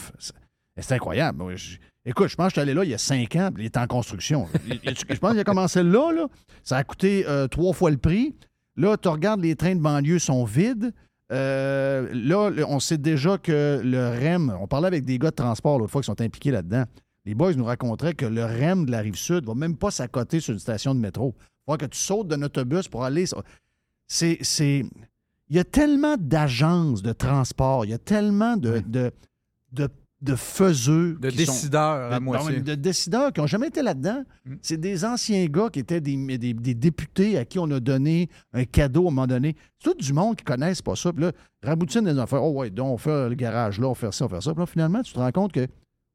C'est 0.77 0.91
incroyable. 0.93 1.39
Moi, 1.39 1.55
je- 1.55 1.77
écoute, 2.05 2.27
je 2.27 2.36
pense 2.36 2.47
que 2.47 2.49
je 2.49 2.53
suis 2.55 2.61
allé 2.61 2.73
là 2.73 2.84
il 2.84 2.91
y 2.91 2.93
a 2.93 2.97
cinq 2.99 3.36
ans, 3.36 3.49
puis 3.53 3.63
il 3.63 3.65
est 3.65 3.77
en 3.77 3.88
construction. 3.88 4.47
Il- 4.67 4.79
il- 4.84 4.95
je 4.95 5.17
pense 5.19 5.31
qu'il 5.31 5.39
a 5.39 5.43
commencé 5.43 5.81
là, 5.84 6.11
là. 6.11 6.27
Ça 6.63 6.77
a 6.77 6.84
coûté 6.84 7.25
euh, 7.27 7.47
trois 7.47 7.73
fois 7.73 7.89
le 7.91 7.97
prix. 7.97 8.36
Là, 8.75 8.95
tu 8.97 9.07
regardes, 9.07 9.41
les 9.41 9.55
trains 9.55 9.75
de 9.75 9.81
banlieue 9.81 10.19
sont 10.19 10.45
vides. 10.45 10.93
Là, 11.29 12.49
on 12.67 12.79
sait 12.79 12.97
déjà 12.97 13.38
que 13.38 13.81
le 13.84 14.09
REM, 14.09 14.55
on 14.59 14.67
parlait 14.67 14.88
avec 14.88 15.05
des 15.05 15.17
gars 15.19 15.29
de 15.31 15.36
transport 15.36 15.79
l'autre 15.79 15.91
fois 15.91 16.01
qui 16.01 16.05
sont 16.07 16.21
impliqués 16.21 16.51
là-dedans. 16.51 16.84
Les 17.25 17.36
boys 17.36 17.53
nous 17.53 17.65
raconteraient 17.65 18.13
que 18.13 18.25
le 18.25 18.43
REM 18.43 18.86
de 18.86 18.91
la 18.91 18.99
rive 18.99 19.15
sud 19.15 19.45
va 19.45 19.55
même 19.55 19.77
pas 19.77 19.91
s'accoter 19.91 20.39
sur 20.39 20.53
une 20.53 20.59
station 20.59 20.93
de 20.93 20.99
métro. 20.99 21.36
Il 21.68 21.72
faut 21.72 21.78
que 21.78 21.86
tu 21.86 21.97
sautes 21.97 22.28
d'un 22.28 22.41
autobus 22.41 22.88
pour 22.88 23.03
aller. 23.03 23.26
C'est. 24.07 24.38
c'est- 24.41 24.86
Il 25.49 25.55
y 25.57 25.59
a 25.59 25.64
tellement 25.64 26.16
d'agences 26.18 27.01
de 27.03 27.11
transport, 27.14 27.86
il 27.86 27.91
y 27.91 27.93
a 27.93 27.97
tellement 27.99 28.57
de, 28.57 28.82
de, 28.88 29.11
de, 29.72 29.88
de 30.22 30.36
faiseux. 30.36 31.18
De 31.22 31.30
sont- 31.30 31.36
décideurs 31.36 32.11
à 32.11 32.18
de- 32.20 32.24
moitié. 32.24 32.57
non, 32.57 32.64
de 32.64 32.76
décideurs 32.76 33.32
qui 33.34 33.41
n'ont 33.41 33.47
jamais 33.47 33.68
été 33.68 33.82
là-dedans. 33.84 34.24
Mm. 34.45 34.55
C'est 34.61 34.78
des 34.80 35.03
anciens 35.05 35.45
gars 35.45 35.70
qui 35.70 35.80
étaient 35.80 36.01
des, 36.01 36.38
des- 36.38 36.53
des 36.53 36.74
députés 36.74 37.38
à 37.38 37.45
qui 37.45 37.59
on 37.59 37.70
a 37.72 37.80
donné 37.80 38.30
un 38.53 38.64
cadeau 38.64 39.05
à 39.05 39.07
un 39.07 39.11
moment 39.11 39.28
donné. 39.28 39.55
C'est 39.80 39.91
tout 39.91 39.97
du 39.97 40.14
monde 40.14 40.38
qui 40.38 40.43
ne 40.43 40.47
connaissent 40.47 40.82
pas 40.82 40.95
ça. 40.95 41.11
Puis 41.14 41.24
là, 41.24 41.32
raboutine 41.61 42.01
des 42.05 42.18
affaires. 42.18 42.43
Oh, 42.43 42.51
ouais, 42.51 42.70
donc 42.70 42.93
on 42.93 42.97
fait 42.97 43.30
le 43.30 43.36
garage 43.36 43.80
là, 43.80 43.88
on 43.89 43.95
fait 43.95 44.11
ça, 44.14 44.26
on 44.26 44.30
fait 44.30 44.41
ça. 44.41 44.51
Puis 44.53 44.59
là, 44.61 44.66
finalement, 44.66 45.01
tu 45.03 45.14
te 45.14 45.20
rends 45.20 45.32
compte 45.32 45.51
que, 45.51 45.68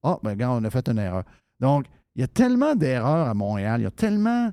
ah, 0.02 0.18
ben, 0.22 0.34
gars, 0.34 0.50
on 0.52 0.64
a 0.64 0.70
fait 0.70 0.88
une 0.88 0.98
erreur. 0.98 1.22
Donc, 1.60 1.84
il 2.16 2.22
y 2.22 2.24
a 2.24 2.28
tellement 2.28 2.74
d'erreurs 2.74 3.28
à 3.28 3.34
Montréal. 3.34 3.80
Il 3.80 3.84
y 3.84 3.86
a 3.86 3.90
tellement 3.92 4.50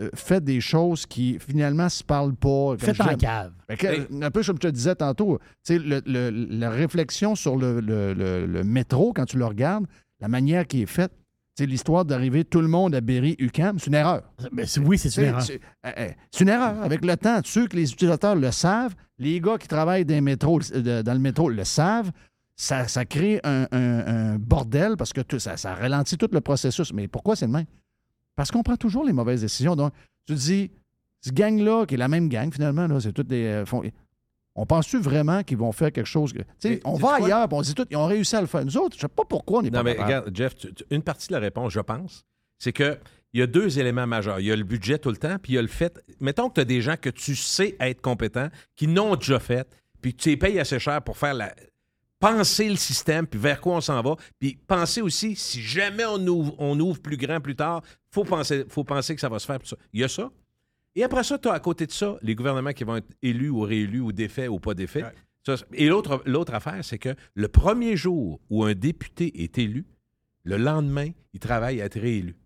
euh, 0.00 0.10
fait 0.14 0.42
des 0.42 0.60
choses 0.60 1.06
qui, 1.06 1.38
finalement, 1.38 1.84
ne 1.84 1.88
se 1.88 2.02
parlent 2.04 2.34
pas. 2.34 2.74
Faites 2.78 3.00
en 3.00 3.16
cave. 3.16 3.52
fait 3.68 3.76
que, 3.76 4.24
un 4.24 4.30
peu 4.30 4.42
comme 4.42 4.56
je 4.56 4.60
te 4.60 4.68
disais 4.68 4.94
tantôt, 4.94 5.38
le- 5.68 6.00
le- 6.06 6.30
la 6.30 6.70
réflexion 6.70 7.34
sur 7.34 7.56
le, 7.56 7.80
le- 7.80 8.14
le- 8.14 8.46
le 8.46 8.64
métro, 8.64 9.12
quand 9.12 9.26
tu 9.26 9.36
le 9.38 9.44
regardes, 9.46 9.86
la 10.20 10.28
manière 10.28 10.66
qui 10.66 10.82
est 10.82 10.86
faite, 10.86 11.12
sais, 11.58 11.66
l'histoire 11.66 12.04
d'arriver 12.04 12.44
tout 12.44 12.60
le 12.60 12.68
monde 12.68 12.94
à 12.94 13.00
Berry-UQAM, 13.00 13.78
c'est 13.78 13.88
une 13.88 13.94
erreur. 13.94 14.22
Ben, 14.52 14.64
c'est- 14.66 14.80
oui, 14.80 14.96
c'est 14.98 15.14
une 15.16 15.24
erreur. 15.28 15.42
C'est 15.42 15.60
euh, 15.86 15.90
euh, 15.98 16.08
c'est 16.30 16.44
une 16.44 16.48
erreur. 16.50 16.82
Avec 16.82 17.04
le 17.04 17.16
temps, 17.16 17.40
ceux 17.44 17.66
que 17.66 17.76
les 17.76 17.92
utilisateurs 17.92 18.34
le 18.36 18.50
savent, 18.50 18.94
les 19.18 19.40
gars 19.40 19.58
qui 19.58 19.68
travaillent 19.68 20.04
dans, 20.06 20.14
les 20.14 20.20
métros, 20.20 20.60
euh, 20.74 21.02
dans 21.02 21.12
le 21.12 21.18
métro 21.18 21.50
le 21.50 21.64
savent, 21.64 22.10
ça, 22.56 22.86
ça 22.88 23.04
crée 23.06 23.40
un, 23.44 23.66
un- 23.72 24.06
un 24.34 24.38
bordel 24.38 24.96
parce 24.96 25.12
que 25.12 25.20
tout- 25.22 25.38
ça, 25.38 25.56
ça 25.56 25.74
ralentit 25.74 26.16
tout 26.18 26.28
le 26.32 26.40
processus. 26.40 26.92
Mais 26.92 27.08
pourquoi 27.08 27.34
c'est 27.36 27.46
le 27.46 27.52
même? 27.52 27.64
Parce 28.40 28.50
qu'on 28.50 28.62
prend 28.62 28.76
toujours 28.78 29.04
les 29.04 29.12
mauvaises 29.12 29.42
décisions. 29.42 29.76
Donc, 29.76 29.92
tu 30.26 30.32
te 30.32 30.38
dis, 30.38 30.70
ce 31.20 31.30
gang-là, 31.30 31.84
qui 31.84 31.92
est 31.92 31.98
la 31.98 32.08
même 32.08 32.30
gang 32.30 32.50
finalement, 32.50 32.86
là, 32.86 32.98
c'est 32.98 33.12
toutes 33.12 33.26
des. 33.26 33.44
euh, 33.44 33.66
font- 33.66 33.82
on 34.54 34.64
pense-tu 34.64 34.98
vraiment 34.98 35.42
qu'ils 35.42 35.58
vont 35.58 35.72
faire 35.72 35.92
quelque 35.92 36.06
chose? 36.06 36.32
que- 36.32 36.38
tu 36.38 36.44
sais, 36.58 36.68
Mais 36.70 36.80
on 36.86 36.94
va 36.94 37.16
ailleurs, 37.26 37.48
on 37.52 37.60
dit 37.60 37.74
tout, 37.74 37.84
ils 37.90 37.98
ont 37.98 38.06
réussi 38.06 38.34
à 38.36 38.40
le 38.40 38.46
faire. 38.46 38.64
Nous 38.64 38.78
autres, 38.78 38.96
je 38.96 39.02
sais 39.02 39.08
pas 39.08 39.24
pourquoi 39.28 39.58
on 39.58 39.62
n'est 39.62 39.70
pas 39.70 39.82
Non, 39.82 39.84
mais 39.84 39.92
regarde, 40.02 40.30
Jeff, 40.34 40.54
tu- 40.56 40.72
tu- 40.72 40.84
une 40.90 41.02
partie 41.02 41.28
de 41.28 41.34
la 41.34 41.38
réponse, 41.38 41.74
je 41.74 41.80
pense, 41.80 42.24
c'est 42.58 42.72
que 42.72 42.98
il 43.34 43.40
y 43.40 43.42
a 43.42 43.46
deux 43.46 43.78
éléments 43.78 44.06
majeurs. 44.06 44.40
Il 44.40 44.46
y 44.46 44.52
a 44.52 44.56
le 44.56 44.64
budget 44.64 44.96
tout 44.98 45.10
le 45.10 45.18
temps, 45.18 45.36
puis 45.42 45.52
il 45.52 45.56
y 45.56 45.58
a 45.58 45.62
le 45.62 45.68
fait. 45.68 46.02
Mettons 46.18 46.48
que 46.48 46.54
tu 46.54 46.60
as 46.62 46.64
des 46.64 46.80
gens 46.80 46.96
que 46.98 47.10
tu 47.10 47.36
sais 47.36 47.76
être 47.78 48.00
compétents, 48.00 48.48
qui 48.74 48.86
n'ont 48.86 49.16
déjà 49.16 49.38
fait, 49.38 49.68
puis 50.00 50.14
tu 50.14 50.30
les 50.30 50.38
payes 50.38 50.58
assez 50.58 50.78
cher 50.78 51.02
pour 51.02 51.18
faire 51.18 51.34
la. 51.34 51.54
Penser 52.20 52.68
le 52.68 52.76
système, 52.76 53.26
puis 53.26 53.40
vers 53.40 53.60
quoi 53.60 53.76
on 53.76 53.80
s'en 53.80 54.00
va. 54.02 54.14
Puis 54.38 54.58
penser 54.66 55.00
aussi, 55.00 55.34
si 55.34 55.60
jamais 55.60 56.04
on 56.04 56.18
ouvre, 56.26 56.54
on 56.58 56.78
ouvre 56.78 57.00
plus 57.00 57.16
grand 57.16 57.40
plus 57.40 57.56
tard, 57.56 57.82
il 57.84 58.14
faut 58.14 58.24
penser, 58.24 58.64
faut 58.68 58.84
penser 58.84 59.14
que 59.14 59.20
ça 59.20 59.28
va 59.28 59.38
se 59.38 59.46
faire. 59.46 59.58
ça. 59.64 59.76
Il 59.92 60.00
y 60.00 60.04
a 60.04 60.08
ça. 60.08 60.30
Et 60.94 61.02
après 61.02 61.24
ça, 61.24 61.38
tu 61.38 61.48
as 61.48 61.52
à 61.52 61.60
côté 61.60 61.86
de 61.86 61.92
ça 61.92 62.16
les 62.22 62.34
gouvernements 62.34 62.72
qui 62.72 62.84
vont 62.84 62.96
être 62.96 63.08
élus 63.22 63.48
ou 63.48 63.60
réélus 63.60 64.00
ou 64.00 64.12
défaits 64.12 64.48
ou 64.48 64.60
pas 64.60 64.74
défaits. 64.74 65.06
Ça, 65.46 65.54
et 65.72 65.88
l'autre, 65.88 66.22
l'autre 66.26 66.52
affaire, 66.54 66.84
c'est 66.84 66.98
que 66.98 67.14
le 67.34 67.48
premier 67.48 67.96
jour 67.96 68.40
où 68.50 68.64
un 68.64 68.74
député 68.74 69.42
est 69.42 69.56
élu, 69.58 69.86
le 70.44 70.56
lendemain, 70.56 71.08
il 71.32 71.40
travaille 71.40 71.80
à 71.80 71.86
être 71.86 71.98
réélu. 71.98 72.36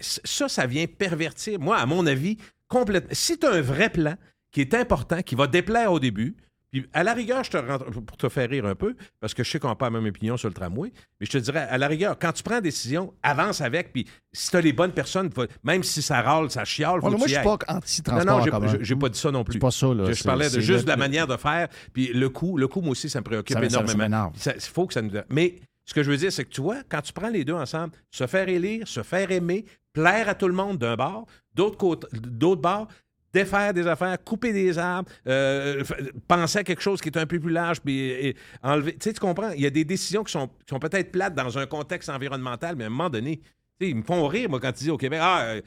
Ça, 0.00 0.48
ça 0.48 0.66
vient 0.66 0.86
pervertir, 0.86 1.60
moi, 1.60 1.76
à 1.76 1.86
mon 1.86 2.06
avis, 2.06 2.38
complètement. 2.66 3.10
Si 3.12 3.38
tu 3.38 3.46
as 3.46 3.52
un 3.52 3.60
vrai 3.60 3.90
plan 3.90 4.16
qui 4.50 4.60
est 4.60 4.74
important, 4.74 5.22
qui 5.22 5.36
va 5.36 5.46
déplaire 5.46 5.92
au 5.92 6.00
début, 6.00 6.36
puis 6.70 6.86
à 6.92 7.02
la 7.02 7.14
rigueur, 7.14 7.42
je 7.44 7.50
te 7.50 7.56
rentre, 7.56 7.90
pour 7.90 8.16
te 8.16 8.28
faire 8.28 8.48
rire 8.48 8.66
un 8.66 8.74
peu, 8.74 8.94
parce 9.20 9.34
que 9.34 9.42
je 9.42 9.50
sais 9.50 9.58
qu'on 9.58 9.68
n'a 9.68 9.74
pas 9.74 9.86
la 9.86 9.98
même 9.98 10.06
opinion 10.06 10.36
sur 10.36 10.48
le 10.48 10.54
tramway, 10.54 10.92
mais 11.18 11.26
je 11.26 11.32
te 11.32 11.38
dirais, 11.38 11.66
à 11.70 11.78
la 11.78 11.88
rigueur, 11.88 12.18
quand 12.18 12.32
tu 12.32 12.42
prends 12.42 12.56
une 12.56 12.60
décision, 12.62 13.12
avance 13.22 13.60
avec, 13.60 13.92
puis 13.92 14.06
si 14.32 14.50
tu 14.50 14.56
as 14.56 14.60
les 14.60 14.72
bonnes 14.72 14.92
personnes, 14.92 15.30
faut- 15.32 15.46
même 15.64 15.82
si 15.82 16.00
ça 16.02 16.20
râle, 16.22 16.50
ça 16.50 16.64
chiale, 16.64 17.00
faut 17.00 17.06
Ouais, 17.06 17.10
mais 17.10 17.14
que 17.14 17.18
moi, 17.18 17.26
je 17.28 17.32
y 17.32 17.36
suis 17.36 17.44
pas 17.44 17.58
anti-transport 17.74 18.24
Non, 18.26 18.38
non, 18.38 18.44
j'ai- 18.82 18.96
pas 18.96 19.08
dit 19.08 19.18
ça 19.18 19.30
non 19.30 19.44
plus. 19.44 19.58
Pas 19.58 19.70
ça, 19.70 19.86
là. 19.94 20.12
Je, 20.12 20.22
parlais 20.24 20.48
de 20.50 20.60
juste 20.60 20.84
de 20.84 20.88
la 20.90 20.96
manière 20.96 21.26
de 21.26 21.36
faire, 21.36 21.68
puis 21.92 22.12
le 22.12 22.28
coût, 22.28 22.56
le 22.56 22.68
coût, 22.68 22.80
moi 22.80 22.92
aussi, 22.92 23.10
ça 23.10 23.20
me 23.20 23.24
préoccupe 23.24 23.56
Ça- 23.58 23.64
énormément. 23.64 24.32
Il 24.46 24.60
faut 24.60 24.86
que 24.86 24.94
ça 24.94 25.02
nous... 25.02 25.10
Mais 25.28 25.56
ce 25.84 25.94
que 25.94 26.02
je 26.04 26.10
veux 26.10 26.16
dire, 26.16 26.32
c'est 26.32 26.44
que 26.44 26.50
tu 26.50 26.60
vois, 26.60 26.78
quand 26.88 27.00
tu 27.00 27.12
prends 27.12 27.30
les 27.30 27.44
deux 27.44 27.54
ensemble, 27.54 27.92
se 28.10 28.26
faire 28.26 28.48
élire, 28.48 28.86
se 28.86 29.02
faire 29.02 29.30
aimer, 29.32 29.64
plaire 29.92 30.28
à 30.28 30.34
tout 30.34 30.46
le 30.46 30.54
monde 30.54 30.78
d'un 30.78 30.94
bord, 30.94 31.26
d'autre 31.54 31.76
côté, 31.76 32.06
d'autre 32.12 32.60
bord, 32.62 32.86
défaire 33.32 33.72
des 33.72 33.86
affaires, 33.86 34.16
couper 34.22 34.52
des 34.52 34.78
arbres, 34.78 35.10
euh, 35.26 35.82
penser 36.28 36.58
à 36.58 36.64
quelque 36.64 36.82
chose 36.82 37.00
qui 37.00 37.08
est 37.08 37.18
un 37.18 37.26
peu 37.26 37.38
plus 37.38 37.52
large, 37.52 37.80
puis 37.80 37.98
et 37.98 38.36
enlever. 38.62 38.92
Tu 38.92 38.98
sais, 39.04 39.12
tu 39.12 39.20
comprends? 39.20 39.50
Il 39.50 39.60
y 39.60 39.66
a 39.66 39.70
des 39.70 39.84
décisions 39.84 40.24
qui 40.24 40.32
sont, 40.32 40.48
peut-être 40.78 41.12
plates 41.12 41.34
dans 41.34 41.58
un 41.58 41.66
contexte 41.66 42.08
environnemental, 42.08 42.76
mais 42.76 42.84
à 42.84 42.86
un 42.88 42.90
moment 42.90 43.10
donné, 43.10 43.40
ils 43.80 43.96
me 43.96 44.02
font 44.02 44.26
rire, 44.26 44.50
moi, 44.50 44.60
quand 44.60 44.70
ils 44.70 44.84
disent 44.84 44.90
au 44.90 44.98
Québec, 44.98 45.20
ah, 45.22 45.42
euh, 45.42 45.60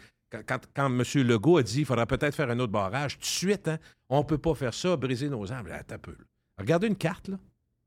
quand, 0.75 0.85
M. 0.87 1.03
Legault 1.15 1.57
a 1.57 1.63
dit 1.63 1.77
qu'il 1.77 1.85
faudrait 1.85 2.05
peut-être 2.05 2.35
faire 2.35 2.49
un 2.49 2.59
autre 2.59 2.71
barrage, 2.71 3.15
tout 3.15 3.21
de 3.21 3.25
suite, 3.25 3.67
hein, 3.67 3.77
on 4.09 4.19
ne 4.19 4.23
peut 4.23 4.37
pas 4.37 4.55
faire 4.55 4.73
ça, 4.73 4.95
briser 4.95 5.29
nos 5.29 5.51
arbres. 5.51 5.69
Un 5.71 5.97
peu. 5.97 6.11
là. 6.11 6.25
Regardez 6.57 6.87
une 6.87 6.95
carte, 6.95 7.27
là. 7.27 7.37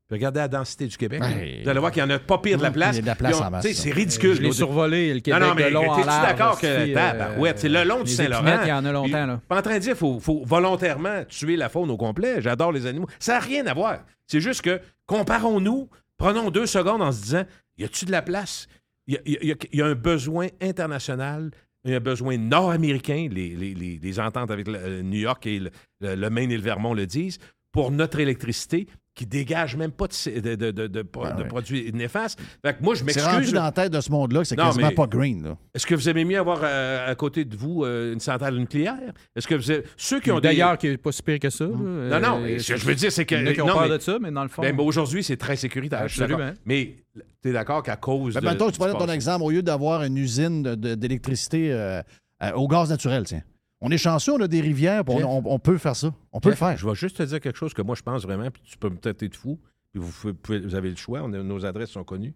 Puis 0.07 0.15
regardez 0.17 0.39
la 0.39 0.47
densité 0.47 0.87
du 0.87 0.95
Québec. 0.95 1.21
Ouais. 1.21 1.59
Vous 1.63 1.69
allez 1.69 1.79
voir 1.81 1.91
qu'il 1.91 2.01
y 2.01 2.05
en 2.05 2.09
a 2.09 2.17
pas 2.17 2.37
pire 2.37 2.57
de 2.57 2.63
la 2.63 2.71
place. 2.71 2.95
il 2.95 2.97
y 2.97 2.99
a 2.99 3.01
de 3.01 3.07
la 3.07 3.15
place 3.15 3.41
en 3.41 3.51
masse. 3.51 3.69
C'est 3.73 3.91
ridicule. 3.91 4.35
Je 4.35 4.41
l'ai 4.41 4.51
survolé, 4.53 5.13
le 5.13 5.19
Québec 5.19 5.41
Non, 5.41 5.47
non, 5.49 5.53
mais 5.55 5.65
de 5.65 5.69
long 5.73 5.89
en 5.89 5.95
t'es-tu 5.97 6.07
d'accord 6.07 6.59
que. 6.61 6.65
euh, 6.65 6.93
tabarouette, 6.93 7.59
c'est 7.59 7.67
le 7.67 7.83
long 7.83 8.03
du 8.03 8.09
les 8.11 8.15
Saint-Laurent? 8.15 8.59
il 8.63 8.69
y 8.69 8.71
en 8.71 8.85
a 8.85 8.91
longtemps, 8.93 9.25
là. 9.25 9.41
Pas 9.49 9.57
en 9.59 9.61
train 9.61 9.73
de 9.75 9.79
dire 9.79 9.91
qu'il 9.91 9.99
faut, 9.99 10.19
faut 10.21 10.43
volontairement 10.45 11.25
tuer 11.27 11.57
la 11.57 11.67
faune 11.67 11.91
au 11.91 11.97
complet. 11.97 12.41
J'adore 12.41 12.71
les 12.71 12.85
animaux. 12.85 13.07
Ça 13.19 13.33
n'a 13.33 13.39
rien 13.39 13.67
à 13.67 13.73
voir. 13.73 13.99
C'est 14.27 14.39
juste 14.39 14.61
que, 14.61 14.79
comparons-nous, 15.07 15.89
prenons 16.17 16.51
deux 16.51 16.65
secondes 16.67 17.01
en 17.01 17.11
se 17.11 17.21
disant 17.21 17.43
y 17.77 17.83
a-tu 17.83 18.05
de 18.05 18.11
la 18.11 18.21
place? 18.21 18.67
Il 19.07 19.15
y 19.15 19.17
a, 19.17 19.19
il 19.25 19.47
y 19.47 19.51
a- 19.51 19.55
il 19.73 19.79
y 19.79 19.81
a 19.81 19.85
un 19.87 19.95
besoin 19.95 20.47
international. 20.61 21.51
Il 21.85 21.91
y 21.91 21.93
a 21.93 21.97
un 21.97 22.01
besoin 22.01 22.37
nord-américain, 22.37 23.27
les, 23.31 23.49
les- 23.49 23.73
les- 23.73 23.99
les 24.01 24.19
ententes 24.19 24.51
avec 24.51 24.67
le- 24.67 24.77
euh, 24.77 25.01
New 25.01 25.19
York 25.19 25.45
et 25.47 25.59
le, 25.59 25.71
le- 26.01 26.15
le 26.15 26.29
Maine 26.29 26.51
et 26.51 26.57
le 26.57 26.61
Vermont 26.63 26.93
le 26.93 27.05
disent, 27.05 27.39
pour 27.71 27.91
notre 27.91 28.19
électricité 28.19 28.87
qui 29.17 29.25
dégagent 29.25 29.75
même 29.75 29.91
pas 29.91 30.07
de, 30.07 30.13
c- 30.13 30.39
de- 30.39 30.55
de- 30.55 30.71
de- 30.71 30.87
de- 30.87 30.87
de 30.87 30.99
ouais. 30.99 31.47
produits 31.49 31.91
néfastes. 31.91 32.39
Fait 32.63 32.77
que 32.77 32.83
moi, 32.83 32.93
je 32.95 33.03
C'est 33.07 33.19
rendu 33.21 33.35
m'excuse. 33.37 33.53
dans 33.53 33.63
la 33.63 33.71
tête 33.71 33.91
de 33.91 33.99
ce 33.99 34.11
monde-là 34.11 34.41
que 34.41 34.45
c'est 34.45 34.55
quasiment 34.55 34.87
mais- 34.89 34.93
pas 34.95 35.07
green. 35.07 35.55
Est-ce 35.73 35.87
que 35.87 35.95
vous 35.95 36.07
aimez 36.07 36.23
mieux 36.23 36.37
avoir 36.37 36.59
euh, 36.63 37.11
à 37.11 37.15
côté 37.15 37.43
de 37.43 37.57
vous 37.57 37.83
euh, 37.83 38.13
une 38.13 38.19
centrale 38.19 38.55
nucléaire? 38.55 38.93
Est-ce 39.35 39.47
que 39.47 39.55
vous 39.55 39.71
avez- 39.71 39.83
ceux 39.97 40.19
qui 40.19 40.31
ont 40.31 40.35
des- 40.39 40.49
D'ailleurs, 40.49 40.77
qui 40.77 40.87
n'est 40.87 40.97
pas 40.97 41.11
si 41.11 41.23
pire 41.23 41.39
que 41.39 41.49
ça. 41.49 41.65
là. 41.65 41.71
Non, 41.71 42.19
non, 42.19 42.39
mais 42.41 42.53
Euh, 42.55 42.59
ce 42.59 42.73
que 42.73 42.79
je 42.79 42.85
veux 42.85 42.95
dire, 42.95 43.11
c'est 43.11 43.25
que. 43.25 43.35
Il 43.35 43.41
y 43.41 43.43
en 43.47 43.47
a 43.49 43.53
qui 43.53 43.61
ont 43.61 43.67
non, 43.67 43.73
peur 43.73 43.87
mais- 43.89 43.97
de 43.97 44.01
ça, 44.03 44.17
mais 44.21 44.31
dans 44.31 44.43
le 44.43 44.49
fond. 44.49 44.61
Ben, 44.61 44.75
ben, 44.75 44.83
aujourd'hui, 44.83 45.23
c'est 45.23 45.37
très 45.37 45.55
sécuritaire. 45.55 46.01
Absolument. 46.03 46.51
Mais 46.65 46.97
tu 47.41 47.49
es 47.49 47.53
d'accord 47.53 47.81
qu'à 47.83 47.95
cause. 47.95 48.35
Ben, 48.35 48.41
de, 48.53 48.59
que 48.65 48.71
tu 48.71 48.77
prenais 48.79 48.93
ton 48.93 49.11
exemple, 49.11 49.43
au 49.43 49.49
lieu 49.49 49.63
d'avoir 49.63 50.03
une 50.03 50.17
usine 50.17 50.61
d'électricité 50.75 51.71
euh, 51.73 52.01
euh, 52.43 52.51
au 52.53 52.67
gaz 52.67 52.89
naturel, 52.89 53.23
tiens. 53.25 53.41
On 53.81 53.91
est 53.91 53.97
chanceux, 53.97 54.33
on 54.33 54.41
a 54.41 54.47
des 54.47 54.61
rivières, 54.61 55.03
on, 55.07 55.17
Jeff. 55.17 55.25
on- 55.25 55.43
on 55.45 55.59
peut 55.59 55.77
faire 55.77 55.95
ça. 55.95 56.13
On 56.31 56.39
peut 56.39 56.49
le 56.49 56.55
faire. 56.55 56.75
Je 56.77 56.87
vais 56.87 56.95
juste 56.95 57.17
te 57.17 57.23
dire 57.23 57.39
quelque 57.39 57.57
chose 57.57 57.73
que 57.73 57.81
moi, 57.81 57.95
je 57.95 58.01
pense 58.01 58.23
vraiment, 58.23 58.49
puis 58.49 58.61
tu 58.65 58.77
peux 58.77 58.89
me 58.89 58.97
traiter 58.97 59.29
de 59.29 59.35
fou, 59.35 59.59
puis 59.91 60.01
vous, 60.01 60.11
pouvez- 60.11 60.33
pouvez- 60.33 60.59
vous 60.59 60.75
avez 60.75 60.89
le 60.89 60.95
choix, 60.95 61.21
on 61.23 61.31
a- 61.33 61.43
nos 61.43 61.65
adresses 61.65 61.91
sont 61.91 62.03
connues. 62.03 62.33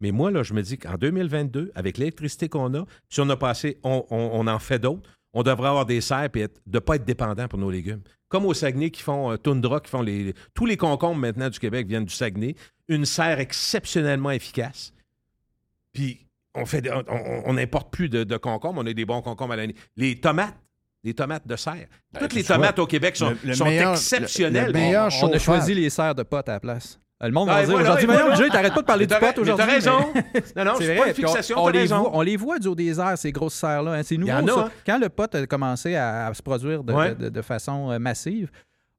Mais 0.00 0.10
moi, 0.10 0.32
là, 0.32 0.42
je 0.42 0.52
me 0.54 0.62
dis 0.62 0.78
qu'en 0.78 0.96
2022, 0.96 1.70
avec 1.76 1.98
l'électricité 1.98 2.48
qu'on 2.48 2.74
a, 2.74 2.84
si 3.08 3.20
on 3.20 3.28
a 3.30 3.36
passé, 3.36 3.78
on, 3.84 4.02
en 4.48 4.58
fait 4.58 4.80
d'autres, 4.80 5.08
on 5.32 5.44
devrait 5.44 5.68
avoir 5.68 5.86
des 5.86 6.00
serres 6.00 6.28
et 6.34 6.48
de 6.48 6.50
ne 6.66 6.78
pas 6.80 6.96
être 6.96 7.04
dépendant 7.04 7.46
pour 7.46 7.58
nos 7.60 7.70
légumes. 7.70 8.02
Comme 8.28 8.44
au 8.44 8.52
Saguenay 8.52 8.90
qui 8.90 9.02
font 9.02 9.30
euh, 9.30 9.36
Tundra, 9.36 9.78
qui 9.80 9.90
font 9.90 10.02
les. 10.02 10.34
Tous 10.54 10.66
les 10.66 10.76
concombres 10.76 11.20
maintenant 11.20 11.48
du 11.48 11.58
Québec 11.60 11.86
viennent 11.86 12.04
du 12.06 12.14
Saguenay. 12.14 12.56
Une 12.88 13.04
serre 13.04 13.38
exceptionnellement 13.38 14.30
efficace. 14.32 14.92
Puis 15.92 16.26
on 16.54 16.66
fait, 16.66 16.90
on- 16.90 17.04
on 17.08 17.42
on 17.46 17.52
n'importe 17.54 17.92
plus 17.92 18.08
de, 18.08 18.24
de 18.24 18.36
concombres, 18.36 18.80
on 18.82 18.86
a 18.86 18.92
des 18.92 19.04
bons 19.04 19.22
concombres 19.22 19.52
à 19.52 19.56
l'année. 19.56 19.74
Les 19.96 20.18
tomates, 20.20 20.54
les 21.04 21.14
tomates 21.14 21.46
de 21.46 21.56
serre. 21.56 21.86
Toutes 22.18 22.28
tu 22.30 22.36
les 22.36 22.42
vois, 22.42 22.56
tomates 22.56 22.78
au 22.78 22.86
Québec 22.86 23.16
sont, 23.16 23.30
le- 23.30 23.36
le 23.44 23.54
sont 23.54 23.64
meilleur- 23.64 23.92
exceptionnelles. 23.92 24.66
le- 24.66 24.72
le 24.72 24.78
meilleur 24.78 25.10
on, 25.22 25.26
on 25.26 25.32
a 25.32 25.38
choisi 25.38 25.74
les 25.74 25.90
serres 25.90 26.14
de 26.14 26.22
potes 26.22 26.48
à 26.48 26.52
la 26.52 26.60
place. 26.60 26.98
Euh, 27.22 27.26
Le 27.26 27.32
monde 27.32 27.48
va 27.48 27.54
Ah, 27.56 27.62
et 27.62 27.66
dire 27.66 27.74
voilà, 27.74 27.90
aujourd'hui, 27.94 28.06
voilà. 28.16 28.34
Jay, 28.34 28.48
t'arrêtes 28.48 28.74
pas 28.74 28.80
de 28.80 28.86
parler 28.86 29.02
Mais 29.02 29.06
du 29.06 29.12
t'as 29.14 29.20
pot 29.20 29.26
ra- 29.26 29.32
aujourd'hui. 29.42 29.66
mais 29.66 29.80
t'as 29.80 29.92
raison. 29.96 30.12
mais- 30.14 30.42
Non, 30.56 30.64
non, 30.64 30.72
c'est 30.78 30.96
pas 30.96 31.04
une 31.06 31.10
on- 31.10 31.14
fixation, 31.14 31.56
On, 31.58 31.66
t'as 31.66 31.72
les 31.72 31.78
raison. 31.80 31.98
voit, 32.00 32.10
on 32.16 32.20
les 32.22 32.36
voit 32.36 32.58
du 32.58 32.68
haut 32.68 32.74
des 32.74 32.98
airs, 33.00 33.16
ces 33.18 33.30
grosses 33.32 33.54
serres-là. 33.54 33.92
hein. 33.92 34.00
C'est 34.04 34.16
nouveau. 34.16 34.32
a, 34.32 34.46
ça. 34.46 34.60
hein. 34.66 34.70
Quand 34.86 34.98
le 34.98 35.08
pot 35.08 35.32
a 35.34 35.46
commencé 35.46 35.94
à, 35.94 36.26
à 36.26 36.34
se 36.34 36.42
produire 36.42 36.82
de, 36.84 36.92
Ouais. 36.92 37.14
de- 37.14 37.28
de 37.28 37.42
façon 37.42 37.90
euh, 37.92 37.98
massive, 38.00 38.50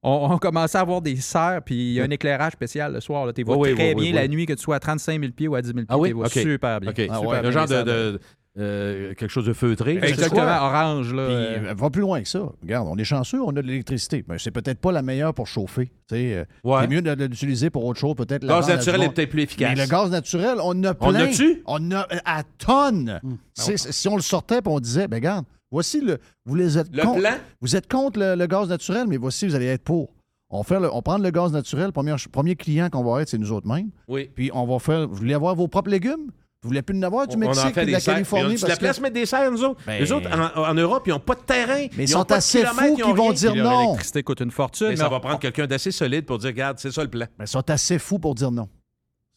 on, 0.03 0.29
on 0.31 0.37
commençait 0.37 0.77
à 0.77 0.81
avoir 0.81 1.01
des 1.01 1.15
serres, 1.17 1.61
puis 1.65 1.75
il 1.75 1.93
y 1.93 2.01
a 2.01 2.03
un 2.05 2.09
éclairage 2.09 2.53
spécial 2.53 2.93
le 2.93 2.99
soir. 3.01 3.33
Tu 3.33 3.43
vois 3.43 3.57
oui, 3.57 3.73
très 3.73 3.89
oui, 3.89 3.95
bien 3.95 4.03
oui, 4.05 4.11
la 4.13 4.21
oui. 4.23 4.29
nuit, 4.29 4.45
que 4.45 4.53
tu 4.53 4.61
sois 4.63 4.75
à 4.75 4.79
35 4.79 5.19
000 5.19 5.31
pieds 5.33 5.47
ou 5.47 5.55
à 5.55 5.61
10 5.61 5.67
000 5.67 5.77
pieds. 5.79 5.85
Ah 5.89 5.97
oui? 5.97 6.09
tu 6.09 6.15
vois 6.15 6.29
super 6.29 6.79
bien. 6.81 6.91
OK. 6.91 6.95
Super 6.99 7.15
Super. 7.17 7.29
bien, 7.31 7.41
Le 7.41 7.51
genre 7.51 7.67
de. 7.67 8.19
Euh, 8.59 9.13
quelque 9.15 9.29
chose 9.31 9.45
de 9.45 9.53
feutré. 9.53 9.97
Exactement, 10.01 10.43
orange. 10.43 11.13
Là, 11.13 11.25
Puis, 11.25 11.35
euh, 11.69 11.73
va 11.75 11.89
plus 11.89 12.01
loin 12.01 12.21
que 12.21 12.27
ça. 12.27 12.41
Regarde, 12.61 12.87
on 12.89 12.95
est 12.97 13.03
chanceux, 13.03 13.41
on 13.41 13.49
a 13.49 13.61
de 13.61 13.67
l'électricité. 13.67 14.23
Mais 14.27 14.37
c'est 14.37 14.51
peut-être 14.51 14.79
pas 14.79 14.91
la 14.91 15.01
meilleure 15.01 15.33
pour 15.33 15.47
chauffer. 15.47 15.91
euh, 16.11 16.45
Ouais. 16.63 16.81
C'est 16.81 16.87
mieux 16.87 17.01
de, 17.01 17.15
de 17.15 17.25
l'utiliser 17.25 17.69
pour 17.69 17.83
autre 17.85 17.99
chose, 17.99 18.15
peut-être. 18.15 18.43
Le 18.43 18.49
gaz 18.49 18.67
naturel 18.67 19.03
est 19.03 19.09
peut-être 19.09 19.29
plus 19.31 19.41
efficace. 19.43 19.75
Mais 19.75 19.83
le 19.83 19.89
gaz 19.89 20.11
naturel, 20.11 20.57
on 20.63 20.83
a 20.83 20.93
plein. 20.93 21.07
On 21.09 21.15
a-tu? 21.15 21.63
On 21.65 21.91
a 21.91 22.07
à 22.25 22.43
tonnes. 22.59 23.19
Hmm. 23.23 23.35
C'est- 23.53 23.77
Si 23.91 24.07
on 24.07 24.15
le 24.15 24.21
sortait 24.21 24.57
et 24.59 24.61
on 24.67 24.79
disait, 24.79 25.07
ben 25.07 25.17
regarde, 25.17 25.45
voici 25.71 26.01
le. 26.01 26.19
Vous 26.45 26.55
les 26.55 26.77
êtes 26.77 26.95
Le 26.95 27.01
contre- 27.03 27.19
plan? 27.21 27.33
Vous 27.61 27.75
êtes 27.75 27.91
contre 27.91 28.19
le, 28.19 28.35
le 28.35 28.45
gaz 28.47 28.69
naturel, 28.69 29.05
mais 29.07 29.17
voici, 29.17 29.47
vous 29.47 29.55
allez 29.55 29.65
être 29.67 29.83
pour. 29.83 30.09
On, 30.55 30.61
fait 30.61 30.79
le- 30.79 30.93
on 30.93 31.01
prend 31.01 31.17
le 31.17 31.31
gaz 31.31 31.51
naturel, 31.51 31.91
premier, 31.91 32.13
premier 32.31 32.55
client 32.55 32.87
qu'on 32.91 33.03
va 33.03 33.23
être, 33.23 33.29
c'est 33.29 33.39
nous 33.39 33.51
autres 33.51 33.67
mêmes. 33.67 33.89
Oui. 34.07 34.29
Puis 34.35 34.51
on 34.53 34.67
va 34.67 34.77
faire. 34.77 35.07
Vous 35.07 35.15
voulez 35.15 35.33
avoir 35.33 35.55
vos 35.55 35.67
propres 35.67 35.89
légumes? 35.89 36.29
Vous 36.63 36.69
voulez 36.69 36.81
plus 36.81 36.97
en 36.97 37.01
avoir 37.03 37.27
du 37.27 37.35
On 37.35 37.37
en 37.37 37.47
Mexique 37.47 37.73
fait 37.73 37.83
et 37.83 37.85
de 37.87 37.91
la 37.91 37.97
des 37.97 38.03
serres. 38.03 38.13
Californie? 38.15 38.47
Mais 38.47 38.53
la 38.55 38.59
parce 38.67 38.73
que- 38.79 38.79
place 38.85 38.99
mettre 39.01 39.13
des 39.13 39.25
serres, 39.25 39.51
nous 39.51 39.63
autres? 39.63 39.81
Ben- 39.85 39.99
Les 40.01 40.11
autres, 40.13 40.29
en, 40.31 40.61
en 40.69 40.73
Europe, 40.73 41.03
ils 41.05 41.09
n'ont 41.09 41.19
pas 41.19 41.35
de 41.35 41.41
terrain. 41.41 41.87
Mais 41.97 42.05
ils 42.05 42.15
ont 42.15 42.21
sont 42.21 42.31
assez 42.31 42.63
fous 42.65 42.95
qu'ils 42.95 43.13
vont 43.13 43.31
dire 43.33 43.53
non. 43.55 43.81
L'électricité 43.81 44.23
coûte 44.23 44.39
une 44.39 44.51
fortune. 44.51 44.87
Mais 44.89 44.95
ça 44.95 45.03
mais 45.03 45.09
va 45.09 45.15
on- 45.17 45.19
prendre 45.19 45.39
quelqu'un 45.39 45.67
d'assez 45.67 45.91
solide 45.91 46.25
pour 46.25 46.37
dire, 46.39 46.47
regarde, 46.49 46.79
c'est 46.79 46.91
ça 46.91 47.03
le 47.03 47.09
plan. 47.09 47.25
Ben, 47.37 47.43
ils 47.45 47.47
sont 47.47 47.69
assez 47.69 47.99
fous 47.99 48.17
pour 48.19 48.33
dire 48.33 48.49
non. 48.51 48.69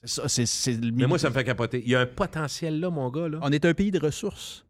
C'est 0.04 0.20
ça, 0.22 0.28
c'est- 0.28 0.46
c'est 0.46 0.72
le 0.72 0.92
Mais 0.92 1.06
moi, 1.06 1.18
ça 1.18 1.28
me 1.28 1.34
fait 1.34 1.42
capoter. 1.44 1.82
Il 1.84 1.90
y 1.90 1.96
a 1.96 2.00
un 2.00 2.06
potentiel 2.06 2.78
là, 2.78 2.90
mon 2.90 3.10
gars. 3.10 3.28
Là. 3.28 3.38
On 3.42 3.50
est 3.50 3.64
un 3.64 3.74
pays 3.74 3.90
de 3.90 3.98
ressources. 3.98 4.64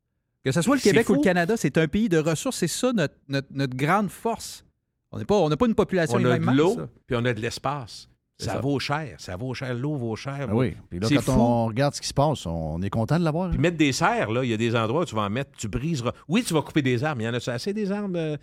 Que 0.44 0.50
ce 0.52 0.62
soit 0.62 0.76
le 0.76 0.80
Québec 0.80 1.10
ou 1.10 1.14
le 1.16 1.20
Canada, 1.20 1.54
c'est 1.56 1.76
un 1.76 1.88
pays 1.88 2.08
de 2.08 2.18
ressources. 2.18 2.56
C'est 2.58 2.68
ça 2.68 2.92
notre, 2.92 3.14
notre, 3.28 3.48
notre 3.50 3.76
grande 3.76 4.08
force. 4.10 4.64
On 5.12 5.18
n'est 5.18 5.24
pas- 5.24 5.34
on 5.34 5.48
n'a 5.48 5.56
pas 5.56 5.66
une 5.66 5.74
population 5.74 6.16
On 6.18 6.24
a 6.24 6.38
de 6.38 6.56
l'eau, 6.56 6.76
puis 7.06 7.16
on 7.20 7.24
a 7.24 7.34
de 7.34 7.40
l'espace. 7.40 8.08
Ça, 8.38 8.52
ça. 8.52 8.60
vaut 8.60 8.78
cher. 8.78 9.16
Ça 9.18 9.36
vaut 9.36 9.54
cher. 9.54 9.74
L'eau 9.74 9.96
vaut 9.96 10.14
cher. 10.16 10.46
Ben 10.48 10.54
oui. 10.54 10.74
Puis 10.90 10.98
là, 10.98 11.08
quand 11.10 11.20
fou. 11.22 11.30
on 11.32 11.66
regarde 11.66 11.94
ce 11.94 12.00
qui 12.02 12.08
se 12.08 12.14
passe, 12.14 12.44
on 12.46 12.82
est 12.82 12.90
content 12.90 13.18
de 13.18 13.24
l'avoir. 13.24 13.48
Puis 13.50 13.58
mettre 13.58 13.78
des 13.78 13.92
serres, 13.92 14.30
là, 14.30 14.44
il 14.44 14.50
y 14.50 14.54
a 14.54 14.58
des 14.58 14.76
endroits 14.76 15.02
où 15.02 15.04
tu 15.06 15.14
vas 15.14 15.22
en 15.22 15.30
mettre, 15.30 15.52
tu 15.56 15.68
briseras. 15.68 16.12
Oui, 16.28 16.42
tu 16.44 16.52
vas 16.52 16.60
couper 16.62 16.82
des 16.82 17.02
arbres, 17.02 17.18
mais 17.18 17.24
il 17.24 17.26
y 17.28 17.30
en 17.30 17.34
a 17.34 17.50
assez 17.50 17.72
des 17.72 17.90
arbres. 17.92 18.18
euh, 18.18 18.36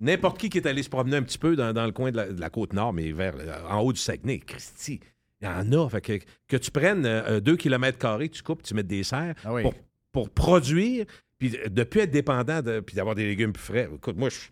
N'importe 0.00 0.38
qui 0.38 0.48
qui 0.48 0.58
est 0.58 0.66
allé 0.66 0.82
se 0.82 0.88
promener 0.88 1.16
un 1.18 1.22
petit 1.22 1.38
peu 1.38 1.54
dans, 1.56 1.72
dans 1.74 1.84
le 1.84 1.92
coin 1.92 2.10
de 2.10 2.16
la, 2.16 2.32
de 2.32 2.40
la 2.40 2.48
côte 2.50 2.72
nord, 2.72 2.92
mais 2.92 3.12
vers 3.12 3.34
en 3.70 3.80
haut 3.80 3.92
du 3.92 4.00
Saguenay, 4.00 4.38
Christy, 4.38 4.98
il 5.40 5.44
y 5.46 5.48
en 5.48 5.70
a. 5.72 5.88
Fait 5.90 6.00
que, 6.00 6.18
que 6.48 6.56
tu 6.56 6.70
prennes 6.70 7.04
euh, 7.06 7.38
deux 7.40 7.56
kilomètres 7.56 7.98
carrés, 7.98 8.30
tu 8.30 8.42
coupes, 8.42 8.62
tu 8.62 8.74
mets 8.74 8.82
des 8.82 9.02
serres 9.04 9.34
Ah 9.44 9.52
oui. 9.52 9.62
pour, 9.62 9.74
pour 10.10 10.30
produire, 10.30 11.04
puis 11.38 11.50
de 11.50 11.58
ne 11.68 11.84
plus 11.84 12.00
être 12.00 12.10
dépendant, 12.10 12.62
de, 12.62 12.80
puis 12.80 12.96
d'avoir 12.96 13.14
des 13.14 13.26
légumes 13.26 13.52
plus 13.52 13.62
frais. 13.62 13.88
Écoute, 13.94 14.16
moi, 14.16 14.30
je- 14.30 14.48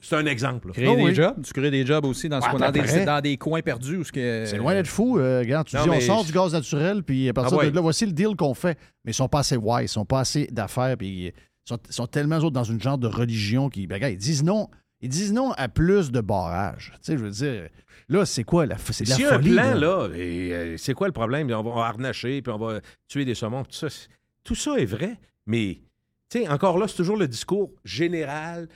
c'est 0.00 0.16
un 0.16 0.26
exemple. 0.26 0.68
là. 0.68 0.72
Créer 0.74 0.88
Oh 0.88 0.96
des 0.96 1.02
oui. 1.02 1.14
jobs. 1.14 1.42
Tu 1.44 1.52
crées 1.52 1.70
des 1.70 1.84
jobs 1.84 2.04
aussi 2.04 2.28
dans, 2.28 2.40
ce 2.40 2.46
Ouais, 2.46 2.52
coin- 2.52 2.60
dans, 2.60 2.70
des, 2.70 3.04
dans 3.04 3.20
des 3.20 3.36
coins 3.36 3.60
perdus. 3.62 3.96
Où 3.98 4.04
ce 4.04 4.12
que, 4.12 4.44
C'est 4.46 4.56
loin 4.56 4.74
d'être 4.74 4.86
fou. 4.86 5.18
euh, 5.18 5.40
regarde, 5.40 5.66
tu 5.66 5.76
Non, 5.76 5.84
dis, 5.84 5.90
on 5.90 6.00
sort 6.00 6.20
je- 6.22 6.26
du 6.26 6.32
gaz 6.32 6.52
naturel, 6.52 7.02
puis 7.02 7.28
à 7.28 7.32
partir 7.32 7.58
Ah 7.58 7.64
ouais. 7.64 7.70
de 7.70 7.74
là, 7.74 7.80
voici 7.80 8.06
le 8.06 8.12
deal 8.12 8.34
qu'on 8.36 8.54
fait. 8.54 8.78
Mais 9.04 9.12
ils 9.12 9.14
sont 9.14 9.28
pas 9.28 9.40
assez 9.40 9.56
wise, 9.56 9.84
ils 9.84 9.88
sont 9.88 10.04
pas 10.04 10.20
assez 10.20 10.46
d'affaires, 10.50 10.96
puis 10.96 11.26
ils 11.68 11.76
sont, 11.90 12.06
tellement 12.06 12.36
autres 12.38 12.50
dans 12.50 12.64
une 12.64 12.80
genre 12.80 12.98
de 12.98 13.06
religion 13.08 13.68
qui, 13.68 13.86
ben, 13.86 13.96
regarde, 13.96 14.12
ils 14.14 14.18
disent 14.18 14.42
non. 14.44 14.68
Ils 15.00 15.08
disent 15.08 15.32
non 15.32 15.50
à 15.52 15.68
plus 15.68 16.12
de 16.12 16.20
barrages. 16.20 16.92
Tu 16.96 16.98
sais, 17.02 17.18
je 17.18 17.24
veux 17.24 17.30
dire, 17.30 17.68
là, 18.08 18.24
c'est 18.24 18.44
quoi 18.44 18.66
la, 18.66 18.76
c'est 18.78 19.02
de 19.04 19.10
la 19.10 19.18
y 19.18 19.24
a 19.24 19.28
un 19.28 19.32
folie. 19.32 19.50
plan, 19.52 19.74
là. 19.74 19.74
là, 19.74 20.08
et, 20.14 20.52
euh, 20.54 20.76
c'est 20.76 20.94
quoi 20.94 21.08
le 21.08 21.12
problème? 21.12 21.50
On 21.52 21.62
va 21.62 21.86
harnacher, 21.86 22.40
puis 22.40 22.52
on 22.52 22.58
va 22.58 22.80
tuer 23.08 23.24
des 23.24 23.34
saumons. 23.34 23.64
Tout 23.64 23.72
ça, 23.72 23.90
c'est- 23.90 24.06
tout 24.44 24.54
ça 24.54 24.76
est 24.78 24.84
vrai, 24.84 25.18
mais 25.46 25.80
sais, 26.38 26.48
encore 26.48 26.78
là, 26.78 26.88
c'est 26.88 26.96
toujours 26.96 27.16
le 27.16 27.28
discours 27.28 27.72
général, 27.84 28.68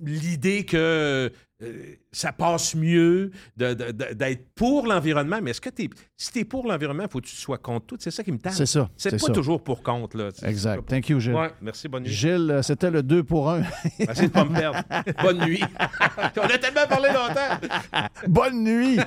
l'idée 0.00 0.64
que 0.64 1.30
euh, 1.62 1.94
ça 2.12 2.32
passe 2.32 2.74
mieux 2.74 3.30
de- 3.56 3.74
de- 3.74 3.92
de- 3.92 4.14
d'être 4.14 4.46
pour 4.54 4.86
l'environnement. 4.86 5.38
Mais 5.42 5.50
est-ce 5.52 5.60
que 5.60 5.70
t'es, 5.70 5.88
si 6.16 6.32
tu 6.32 6.40
es 6.40 6.44
pour 6.44 6.66
l'environnement, 6.66 7.04
il 7.04 7.10
faut 7.10 7.20
que 7.20 7.26
tu 7.26 7.36
sois 7.36 7.58
contre 7.58 7.86
tout? 7.86 7.96
C'est 8.00 8.10
ça 8.10 8.22
qui 8.24 8.32
me 8.32 8.38
tente. 8.38 8.52
C'est 8.52 8.66
ça, 8.66 8.88
C'est, 8.96 9.10
c'est 9.10 9.20
pas 9.20 9.26
ça. 9.26 9.32
toujours 9.32 9.62
pour 9.62 9.82
contre. 9.82 10.16
Là. 10.16 10.28
Exact. 10.44 10.88
Thank 10.88 11.08
you, 11.08 11.20
Gilles. 11.20 11.34
Ouais, 11.34 11.50
merci, 11.60 11.86
bonne 11.88 12.02
nuit. 12.02 12.10
Gilles, 12.10 12.50
euh, 12.50 12.62
c'était 12.62 12.90
le 12.90 13.02
2 13.02 13.22
pour 13.22 13.48
1. 13.50 13.62
Merci 14.00 14.22
de 14.22 14.26
pas 14.28 14.44
me 14.44 14.54
perdre. 14.54 14.78
bonne 15.22 15.38
nuit. 15.46 15.62
on 16.36 16.40
a 16.42 16.58
tellement 16.58 16.86
parlé 16.88 17.08
longtemps. 17.10 18.10
Bonne 18.26 18.64
nuit! 18.64 18.98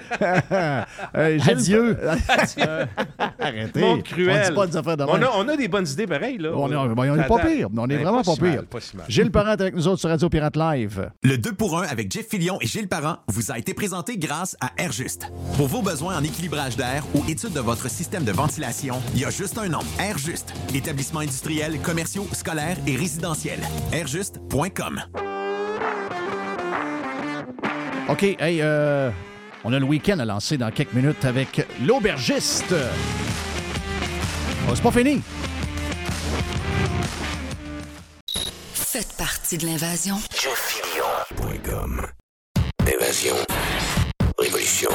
Gilles, 1.39 1.49
Adieu. 1.49 1.97
Arrêtez. 3.39 3.80
Monde 3.81 4.03
cruel. 4.03 4.41
On 4.45 4.49
dit 4.49 4.55
pas 4.55 4.67
des 4.67 4.77
affaires 4.77 4.97
de 4.97 5.03
on, 5.03 5.13
même. 5.13 5.23
a, 5.23 5.30
on 5.38 5.47
a 5.49 5.57
des 5.57 5.67
bonnes 5.67 5.88
idées 5.88 6.07
pareilles. 6.07 6.38
Là. 6.38 6.51
On 6.55 6.67
est, 6.69 6.95
ben, 6.95 7.11
on 7.11 7.15
est 7.21 7.27
pas 7.27 7.39
pire. 7.39 7.67
On 7.75 7.85
est 7.89 7.97
Ben, 7.97 8.03
vraiment 8.03 8.23
pas 8.23 8.34
si 8.35 8.41
mal, 8.41 8.51
pire. 8.51 8.65
pas 8.65 8.80
si 8.81 8.97
mal. 8.97 9.05
Gilles 9.09 9.31
Parent 9.31 9.49
avec 9.49 9.75
nous 9.75 9.88
autres 9.88 9.99
sur 9.99 10.09
Radio 10.09 10.30
Pirate 10.30 10.55
Live. 10.55 11.11
Le 11.23 11.38
2 11.38 11.53
pour 11.53 11.80
1 11.80 11.84
avec 11.88 12.11
Jeff 12.11 12.27
Fillion 12.30 12.57
et 12.61 12.67
Gilles 12.67 12.88
Vous 13.28 13.52
a 13.52 13.57
été 13.57 13.74
présenté 13.74 14.18
grâce 14.18 14.56
à 14.61 14.72
Airjust. 14.78 15.32
Pour 15.57 15.68
vos 15.68 15.82
besoins 15.82 16.15
en 16.15 16.24
équilibrage 16.24 16.76
d'air 16.76 17.03
ou 17.15 17.24
étude 17.28 17.53
de 17.53 17.60
votre 17.60 17.90
système 17.90 18.24
de 18.24 18.32
ventilation, 18.32 19.02
il 19.15 19.22
y 19.22 19.26
a 19.26 19.32
juste 19.32 19.57
un 19.57 19.68
nom. 19.68 19.80
Airjust. 19.99 20.53
Établissement 20.76 21.22
industriel, 21.22 21.80
commerciaux, 21.80 22.28
scolaires 22.34 22.78
et 22.86 22.95
résidentiels. 22.95 23.61
Airjust.com. 23.91 25.02
OK, 28.10 28.24
hey, 28.24 28.61
euh, 28.61 29.10
on 29.64 29.74
a 29.74 29.80
le 29.80 29.86
week-end 29.86 30.20
à 30.20 30.26
lancer 30.26 30.57
dans 30.57 30.70
quelques 30.70 30.94
minutes 30.94 31.26
avec 31.26 31.65
l'aubergiste. 31.84 32.76
Oh, 34.70 34.74
c'est 34.76 34.84
pas 34.84 34.91
fini. 34.91 35.22
Faites 38.76 39.18
partie 39.18 39.57
de 39.57 39.65
l'invasion. 39.65 40.18
Invasion. 43.14 43.35
Révolution. 44.40 44.90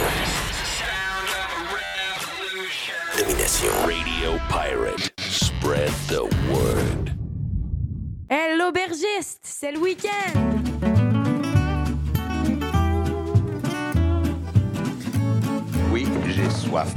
Domination. 3.16 3.70
Radio 3.86 4.40
Pirate. 4.48 5.12
Spread 5.20 5.92
the 6.08 6.24
word. 6.50 7.12
Hey, 8.28 8.56
l'aubergiste, 8.58 9.38
c'est 9.42 9.70
le 9.70 9.78
week-end! 9.78 10.34
Oui, 15.92 16.08
j'ai 16.26 16.50
soif. 16.50 16.92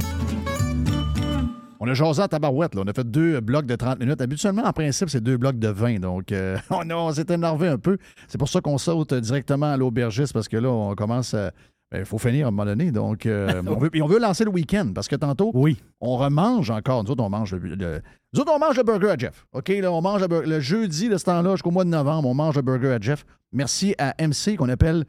On 1.84 1.88
a 1.88 1.94
jasé 1.94 2.22
à 2.22 2.28
tabarouette, 2.28 2.76
là. 2.76 2.82
On 2.84 2.88
a 2.88 2.92
fait 2.92 3.10
deux 3.10 3.40
blocs 3.40 3.66
de 3.66 3.74
30 3.74 3.98
minutes. 3.98 4.20
Habituellement, 4.20 4.62
en 4.64 4.72
principe, 4.72 5.10
c'est 5.10 5.20
deux 5.20 5.36
blocs 5.36 5.58
de 5.58 5.66
20. 5.66 5.98
Donc, 5.98 6.30
euh, 6.30 6.56
on, 6.70 6.88
on 6.90 7.12
s'est 7.12 7.26
énervé 7.28 7.66
un 7.66 7.76
peu. 7.76 7.98
C'est 8.28 8.38
pour 8.38 8.48
ça 8.48 8.60
qu'on 8.60 8.78
saute 8.78 9.12
directement 9.14 9.72
à 9.72 9.76
l'aubergiste 9.76 10.32
parce 10.32 10.46
que 10.46 10.56
là, 10.56 10.68
on 10.70 10.94
commence 10.94 11.34
à. 11.34 11.50
Il 11.94 12.04
faut 12.06 12.16
finir 12.18 12.46
à 12.46 12.48
un 12.48 12.50
moment 12.52 12.64
donné. 12.64 12.90
Donc, 12.92 13.26
euh, 13.26 13.60
on, 13.66 13.74
veut, 13.78 13.90
on 14.00 14.06
veut 14.06 14.18
lancer 14.20 14.44
le 14.44 14.50
week-end 14.50 14.92
parce 14.94 15.08
que 15.08 15.16
tantôt, 15.16 15.50
Oui. 15.54 15.76
on 16.00 16.16
remange 16.16 16.70
encore. 16.70 17.02
Nous 17.04 17.10
autres, 17.10 17.22
on 17.24 17.28
mange 17.28 17.52
le, 17.54 17.74
le- 17.74 18.00
nous 18.32 18.40
autres, 18.40 18.52
on 18.54 18.58
mange 18.60 18.76
le 18.76 18.82
burger 18.84 19.10
à 19.10 19.16
Jeff. 19.18 19.44
OK, 19.52 19.68
là, 19.68 19.92
on 19.92 20.00
mange 20.00 20.22
le, 20.26 20.42
le 20.42 20.60
jeudi 20.60 21.08
de 21.10 21.18
ce 21.18 21.24
temps-là 21.24 21.50
jusqu'au 21.56 21.70
mois 21.72 21.84
de 21.84 21.90
novembre, 21.90 22.28
on 22.28 22.34
mange 22.34 22.54
le 22.56 22.62
burger 22.62 22.92
à 22.92 22.98
Jeff. 23.00 23.26
Merci 23.52 23.94
à 23.98 24.14
MC 24.26 24.56
qu'on 24.56 24.70
appelle 24.70 25.04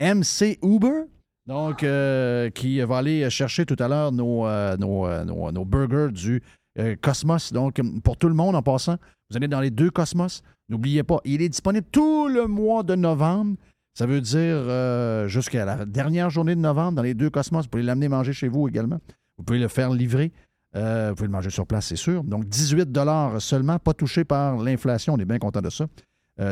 MC 0.00 0.58
Uber. 0.62 1.06
Donc, 1.48 1.82
euh, 1.82 2.50
qui 2.50 2.78
va 2.80 2.98
aller 2.98 3.28
chercher 3.30 3.64
tout 3.64 3.76
à 3.78 3.88
l'heure 3.88 4.12
nos, 4.12 4.46
euh, 4.46 4.76
euh, 4.78 5.64
burgers 5.64 6.12
du 6.12 6.42
Cosmos. 7.00 7.54
Donc, 7.54 7.80
pour 8.04 8.18
tout 8.18 8.28
le 8.28 8.34
monde 8.34 8.54
en 8.54 8.62
passant, 8.62 8.98
vous 9.30 9.36
allez 9.38 9.48
dans 9.48 9.60
les 9.60 9.70
deux 9.70 9.90
Cosmos. 9.90 10.42
N'oubliez 10.68 11.02
pas, 11.02 11.20
il 11.24 11.40
est 11.40 11.48
disponible 11.48 11.86
tout 11.90 12.28
le 12.28 12.46
mois 12.46 12.82
de 12.82 12.94
novembre. 12.94 13.56
Ça 13.94 14.04
veut 14.04 14.20
dire 14.20 15.26
jusqu'à 15.28 15.64
la 15.64 15.86
dernière 15.86 16.28
journée 16.28 16.54
de 16.54 16.60
novembre 16.60 16.96
dans 16.96 17.02
les 17.02 17.14
deux 17.14 17.30
Cosmos. 17.30 17.64
Vous 17.64 17.70
pouvez 17.70 17.82
l'amener 17.82 18.08
manger 18.08 18.34
chez 18.34 18.48
vous 18.48 18.68
également. 18.68 19.00
Vous 19.38 19.44
pouvez 19.44 19.58
le 19.58 19.68
faire 19.68 19.90
livrer. 19.90 20.30
Vous 20.74 21.14
pouvez 21.16 21.26
le 21.26 21.32
manger 21.32 21.50
sur 21.50 21.66
place, 21.66 21.86
c'est 21.86 21.96
sûr. 21.96 22.22
Donc, 22.24 22.44
18 22.44 22.90
seulement, 23.38 23.78
pas 23.78 23.94
touché 23.94 24.24
par 24.24 24.58
l'inflation. 24.58 25.14
On 25.14 25.18
est 25.18 25.24
bien 25.24 25.38
content 25.38 25.62
de 25.62 25.70
ça. 25.70 25.86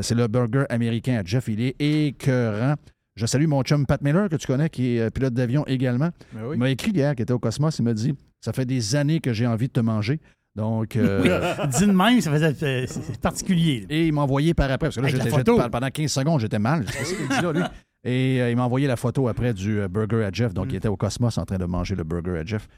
C'est 0.00 0.14
le 0.14 0.26
burger 0.26 0.64
américain 0.70 1.20
à 1.20 1.22
Jeff. 1.24 1.46
Il 1.48 1.60
est 1.60 1.76
écœurant. 1.78 2.74
Je 3.16 3.24
salue 3.26 3.46
mon 3.46 3.62
chum 3.62 3.86
Pat 3.86 4.00
Miller, 4.02 4.28
que 4.28 4.36
tu 4.36 4.46
connais, 4.46 4.68
qui 4.68 4.96
est 4.96 5.00
euh, 5.00 5.10
pilote 5.10 5.32
d'avion 5.34 5.64
également. 5.66 6.10
Ben 6.34 6.40
oui. 6.46 6.56
Il 6.56 6.58
m'a 6.58 6.70
écrit 6.70 6.90
hier, 6.92 7.14
qui 7.14 7.22
était 7.22 7.32
au 7.32 7.38
Cosmos. 7.38 7.78
Il 7.78 7.82
m'a 7.82 7.94
dit 7.94 8.14
Ça 8.42 8.52
fait 8.52 8.66
des 8.66 8.94
années 8.94 9.20
que 9.20 9.32
j'ai 9.32 9.46
envie 9.46 9.68
de 9.68 9.72
te 9.72 9.80
manger. 9.80 10.20
Donc. 10.54 10.96
euh, 10.96 11.22
Dit 11.78 11.86
de 11.86 11.92
même, 11.92 12.20
ça 12.20 12.30
faisait, 12.30 12.54
euh, 12.62 12.86
particulier. 13.22 13.80
là. 13.80 13.86
et 13.90 14.06
il 14.06 14.12
m'a 14.12 14.20
envoyé 14.22 14.52
par 14.54 14.70
après, 14.70 14.88
parce 14.88 14.96
que 14.96 15.00
là, 15.00 15.08
j'étais- 15.08 15.30
pendant 15.70 15.88
15 15.90 16.10
secondes, 16.12 16.40
j'étais 16.40 16.58
mal. 16.58 16.84
Dit 16.84 17.42
là, 17.42 17.52
lui? 17.52 17.62
Et 18.04 18.40
euh, 18.40 18.50
il 18.50 18.56
m'a 18.56 18.64
envoyé 18.64 18.86
la 18.86 18.96
photo 18.96 19.28
après 19.28 19.52
du 19.54 19.80
burger 19.88 20.24
à 20.24 20.30
Jeff. 20.30 20.50
Mm. 20.52 20.54
Donc, 20.54 20.66
il 20.70 20.76
était 20.76 20.88
au 20.88 20.96
Cosmos 20.96 21.38
en 21.38 21.44
train 21.44 21.58
de 21.58 21.64
manger 21.64 21.94
le 21.94 22.04
burger 22.04 22.38
à 22.38 22.44
Jeff. 22.44 22.68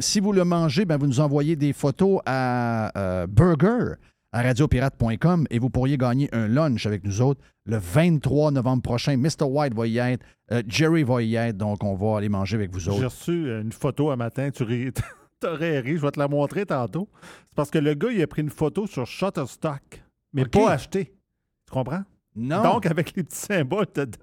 Si 0.00 0.18
vous 0.20 0.32
le 0.32 0.44
mangez, 0.44 0.84
ben, 0.84 0.96
vous 0.96 1.06
nous 1.06 1.20
envoyez 1.20 1.54
des 1.56 1.72
photos 1.72 2.20
à 2.26 3.26
burger 3.28 3.94
à 4.36 4.42
radiopirate.com 4.42 5.46
et 5.48 5.58
vous 5.58 5.70
pourriez 5.70 5.96
gagner 5.96 6.28
un 6.34 6.46
lunch 6.46 6.84
avec 6.84 7.04
nous 7.04 7.22
autres 7.22 7.40
le 7.64 7.78
23 7.78 8.50
novembre 8.50 8.82
prochain. 8.82 9.16
Mr. 9.16 9.44
White 9.48 9.72
va 9.72 9.86
y 9.86 9.96
être, 9.96 10.24
euh, 10.52 10.62
Jerry 10.68 11.04
va 11.04 11.22
y 11.22 11.36
être, 11.36 11.56
donc 11.56 11.82
on 11.82 11.94
va 11.94 12.18
aller 12.18 12.28
manger 12.28 12.56
avec 12.56 12.70
vous 12.70 12.78
J'ai 12.78 12.90
autres. 12.90 13.04
reçu 13.04 13.48
euh, 13.48 13.62
une 13.62 13.72
photo 13.72 14.10
un 14.10 14.16
matin, 14.16 14.50
tu 14.50 14.62
ris. 14.62 14.90
T'aurais 15.40 15.80
ri, 15.80 15.96
je 15.96 16.02
vais 16.02 16.10
te 16.10 16.18
la 16.18 16.28
montrer 16.28 16.66
tantôt. 16.66 17.08
C'est 17.48 17.56
parce 17.56 17.70
que 17.70 17.78
le 17.78 17.94
gars, 17.94 18.10
il 18.12 18.20
a 18.20 18.26
pris 18.26 18.42
une 18.42 18.50
photo 18.50 18.86
sur 18.86 19.06
Shutterstock, 19.06 20.02
mais 20.34 20.44
pas 20.44 20.70
acheté. 20.72 21.14
Tu 21.66 21.72
comprends? 21.72 22.02
Non. 22.34 22.62
Donc, 22.62 22.84
avec 22.84 23.16
les 23.16 23.22
petits 23.22 23.36
symboles 23.38 23.86
dedans. 23.94 24.18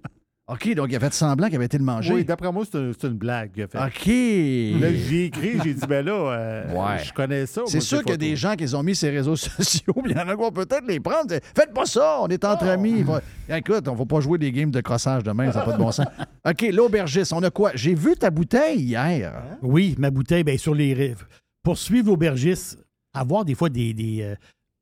OK, 0.51 0.73
donc 0.75 0.87
il 0.89 0.95
a 0.97 0.99
fait 0.99 1.13
semblant 1.13 1.47
qu'il 1.47 1.55
avait 1.55 1.65
été 1.67 1.77
le 1.77 1.85
manger. 1.85 2.13
Oui, 2.13 2.25
d'après 2.25 2.51
moi, 2.51 2.65
c'est 2.69 2.77
un- 2.77 2.91
c'est 2.99 3.07
une 3.07 3.13
blague 3.13 3.53
qu'il 3.53 3.63
a 3.63 3.67
fait. 3.67 3.77
OK. 3.77 4.81
Là, 4.81 4.93
j'ai 4.93 5.25
écrit, 5.25 5.53
j'ai 5.63 5.73
dit, 5.73 5.87
ben 5.87 6.05
là, 6.05 6.11
euh, 6.11 6.73
Ouais. 6.73 7.01
je 7.01 7.13
connais 7.13 7.45
ça. 7.45 7.61
C'est 7.65 7.79
sûr 7.79 7.99
ces 7.99 8.03
qu'il 8.03 8.11
y 8.11 8.15
a 8.15 8.17
des 8.17 8.35
gens 8.35 8.55
qui 8.57 8.75
ont 8.75 8.83
mis 8.83 8.99
les 9.01 9.09
réseaux 9.09 9.35
sociaux, 9.37 9.93
il 10.05 10.11
y 10.11 10.15
en 10.15 10.27
a 10.27 10.31
qui 10.35 10.41
vont 10.41 10.51
peut-être 10.51 10.83
les 10.85 10.99
prendre. 10.99 11.33
Faites 11.55 11.73
pas 11.73 11.85
ça, 11.85 12.17
on 12.21 12.27
est 12.27 12.43
entre 12.43 12.65
amis. 12.67 13.03
Faut- 13.03 13.19
Écoute, 13.53 13.87
on 13.87 13.95
va 13.95 14.05
pas 14.05 14.19
jouer 14.19 14.37
des 14.37 14.51
games 14.51 14.69
de 14.71 14.81
crossage 14.81 15.23
demain, 15.23 15.49
ça 15.51 15.59
n'a 15.59 15.65
pas 15.65 15.71
de 15.73 15.77
bon 15.77 15.91
sens. 15.93 16.07
OK, 16.45 16.61
l'aubergiste, 16.73 17.31
on 17.31 17.41
a 17.43 17.49
quoi? 17.49 17.71
J'ai 17.75 17.93
vu 17.95 18.13
ta 18.17 18.29
bouteille 18.29 18.81
hier. 18.81 19.41
Oui, 19.61 19.95
ma 19.97 20.11
bouteille, 20.11 20.43
bien, 20.43 20.57
sur 20.57 20.75
les 20.75 20.93
rives. 20.93 21.25
Pour 21.63 21.77
suivre 21.77 22.07
l'aubergiste, 22.07 22.83
avoir 23.13 23.45
des 23.45 23.55
fois 23.55 23.69
des, 23.69 23.93
des, 23.93 24.19
euh, 24.23 24.35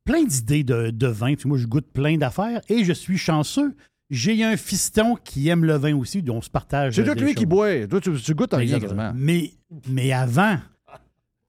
plein 0.06 0.24
d'idées 0.24 0.64
de, 0.64 0.90
de 0.90 1.08
vin. 1.08 1.36
Puis 1.36 1.48
moi, 1.48 1.60
je 1.60 1.68
goûte 1.68 1.86
plein 1.94 2.18
d'affaires 2.18 2.62
et 2.68 2.84
je 2.84 2.94
suis 2.94 3.20
chanceux. 3.20 3.76
J'ai 4.12 4.44
un 4.44 4.58
fiston 4.58 5.16
qui 5.16 5.48
aime 5.48 5.64
le 5.64 5.76
vin 5.78 5.96
aussi, 5.96 6.22
dont 6.22 6.38
on 6.38 6.42
se 6.42 6.50
partage. 6.50 6.96
C'est 6.96 7.04
tout 7.06 7.14
lui 7.24 7.34
qui 7.34 7.46
boit. 7.46 7.88
Toi, 7.88 8.02
tu, 8.02 8.12
tu 8.22 8.36
goûtes 8.36 8.54
à 8.54 8.58
rien 8.58 8.76
Exactement. 8.76 9.04
quasiment. 9.12 9.26
Mais, 9.26 9.52
mais 9.88 10.12
avant, 10.12 10.58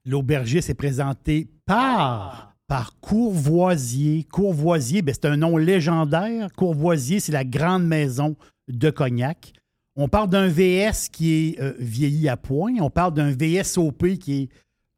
l'aubergiste 0.04 0.70
est 0.70 0.74
présenté 0.74 1.48
par, 1.66 2.54
par 2.68 2.98
Courvoisier. 3.00 4.24
Courvoisier, 4.30 5.02
ben, 5.02 5.12
c'est 5.12 5.26
un 5.28 5.36
nom 5.36 5.56
légendaire. 5.56 6.52
Courvoisier, 6.56 7.18
c'est 7.20 7.32
la 7.32 7.44
grande 7.44 7.84
maison 7.84 8.36
de 8.68 8.90
cognac. 8.90 9.52
On 9.96 10.08
parle 10.08 10.30
d'un 10.30 10.46
VS 10.48 11.08
qui 11.10 11.32
est 11.34 11.60
euh, 11.60 11.74
vieilli 11.80 12.28
à 12.28 12.36
point. 12.36 12.74
On 12.80 12.90
parle 12.90 13.12
d'un 13.12 13.32
VSOP 13.32 14.18
qui 14.18 14.42
est 14.42 14.48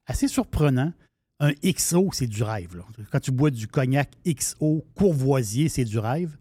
assez 0.06 0.28
surprenant. 0.28 0.92
Un 1.40 1.52
XO, 1.64 2.10
c'est 2.12 2.28
du 2.28 2.42
rêve. 2.42 2.76
là. 2.76 2.84
Quand 3.10 3.20
tu 3.20 3.32
bois 3.32 3.50
du 3.50 3.66
cognac 3.66 4.10
XO 4.26 4.84
Courvoisier, 4.94 5.68
c'est 5.68 5.84
du 5.84 5.98
rêve. 5.98 6.36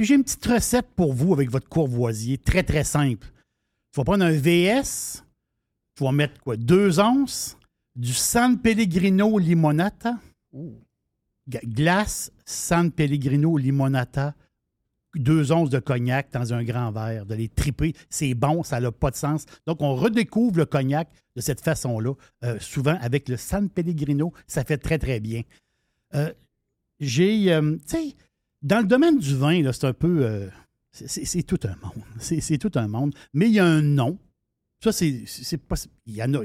Puis 0.00 0.06
j'ai 0.06 0.14
une 0.14 0.24
petite 0.24 0.46
recette 0.46 0.86
pour 0.96 1.12
vous 1.12 1.34
avec 1.34 1.50
votre 1.50 1.68
Courvoisier, 1.68 2.38
très 2.38 2.62
très 2.62 2.84
simple. 2.84 3.26
Tu 3.92 3.98
vas 3.98 4.04
prendre 4.04 4.24
un 4.24 4.32
VS, 4.32 5.22
tu 5.94 6.04
vas 6.04 6.10
mettre 6.10 6.40
quoi? 6.40 6.56
Deux 6.56 6.98
onces, 6.98 7.58
du 7.94 8.14
San 8.14 8.58
Pellegrino 8.58 9.36
Limonata, 9.36 10.18
glace 11.46 12.32
San 12.46 12.90
Pellegrino 12.90 13.58
Limonata, 13.58 14.34
deux 15.14 15.52
onces 15.52 15.68
de 15.68 15.80
cognac 15.80 16.32
dans 16.32 16.54
un 16.54 16.64
grand 16.64 16.90
verre, 16.92 17.26
de 17.26 17.34
les 17.34 17.50
triper. 17.50 17.92
C'est 18.08 18.32
bon, 18.32 18.62
ça 18.62 18.80
n'a 18.80 18.90
pas 18.90 19.10
de 19.10 19.16
sens. 19.16 19.44
Donc, 19.66 19.82
on 19.82 19.94
redécouvre 19.94 20.56
le 20.56 20.64
cognac 20.64 21.10
de 21.36 21.42
cette 21.42 21.60
façon-là, 21.60 22.14
euh, 22.44 22.58
souvent 22.58 22.96
avec 23.02 23.28
le 23.28 23.36
San 23.36 23.68
Pellegrino. 23.68 24.32
Ça 24.46 24.64
fait 24.64 24.78
très, 24.78 24.96
très 24.96 25.20
bien. 25.20 25.42
Euh, 26.14 26.32
J'ai, 27.00 27.52
euh, 27.52 27.76
tu 27.86 27.98
sais, 27.98 28.16
dans 28.62 28.80
le 28.80 28.86
domaine 28.86 29.18
du 29.18 29.36
vin, 29.36 29.62
c'est 29.72 29.84
un 29.86 29.92
peu. 29.92 30.24
euh, 30.24 30.48
c'est- 30.92 31.42
tout 31.46 31.60
un 31.64 31.76
monde. 31.86 32.04
C'est 32.20 32.58
tout 32.58 32.72
un 32.74 32.88
monde. 32.88 33.14
Mais 33.32 33.46
il 33.46 33.52
y 33.52 33.58
a 33.60 33.64
un 33.66 33.82
nom. 33.82 34.18
Ça, 34.82 34.92
c'est 34.92 35.56
pas. 35.68 35.76
Il 36.06 36.14
y 36.16 36.22
en 36.22 36.34
a. 36.34 36.40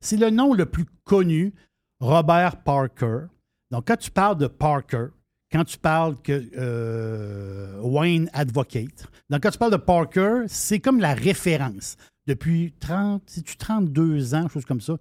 C'est 0.00 0.16
le 0.16 0.30
nom 0.30 0.52
le 0.54 0.66
plus 0.66 0.84
connu, 1.04 1.52
Robert 2.00 2.62
Parker. 2.62 3.26
Donc, 3.70 3.86
quand 3.86 3.96
tu 3.96 4.10
parles 4.10 4.38
de 4.38 4.46
Parker, 4.46 5.06
quand 5.52 5.64
tu 5.64 5.78
parles 5.78 6.20
que 6.22 6.48
euh, 6.56 7.80
Wayne 7.82 8.28
Advocate, 8.32 9.06
donc 9.30 9.42
quand 9.42 9.50
tu 9.50 9.58
parles 9.58 9.72
de 9.72 9.76
Parker, 9.76 10.44
c'est 10.48 10.80
comme 10.80 11.00
la 11.00 11.14
référence. 11.14 11.96
Depuis 12.26 12.74
30, 12.80 13.22
c'est-tu 13.26 13.56
32 13.56 14.34
ans, 14.34 14.48
chose 14.48 14.64
comme 14.64 14.80
ça. 14.80 14.96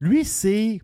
Lui, 0.00 0.24
c'est. 0.24 0.80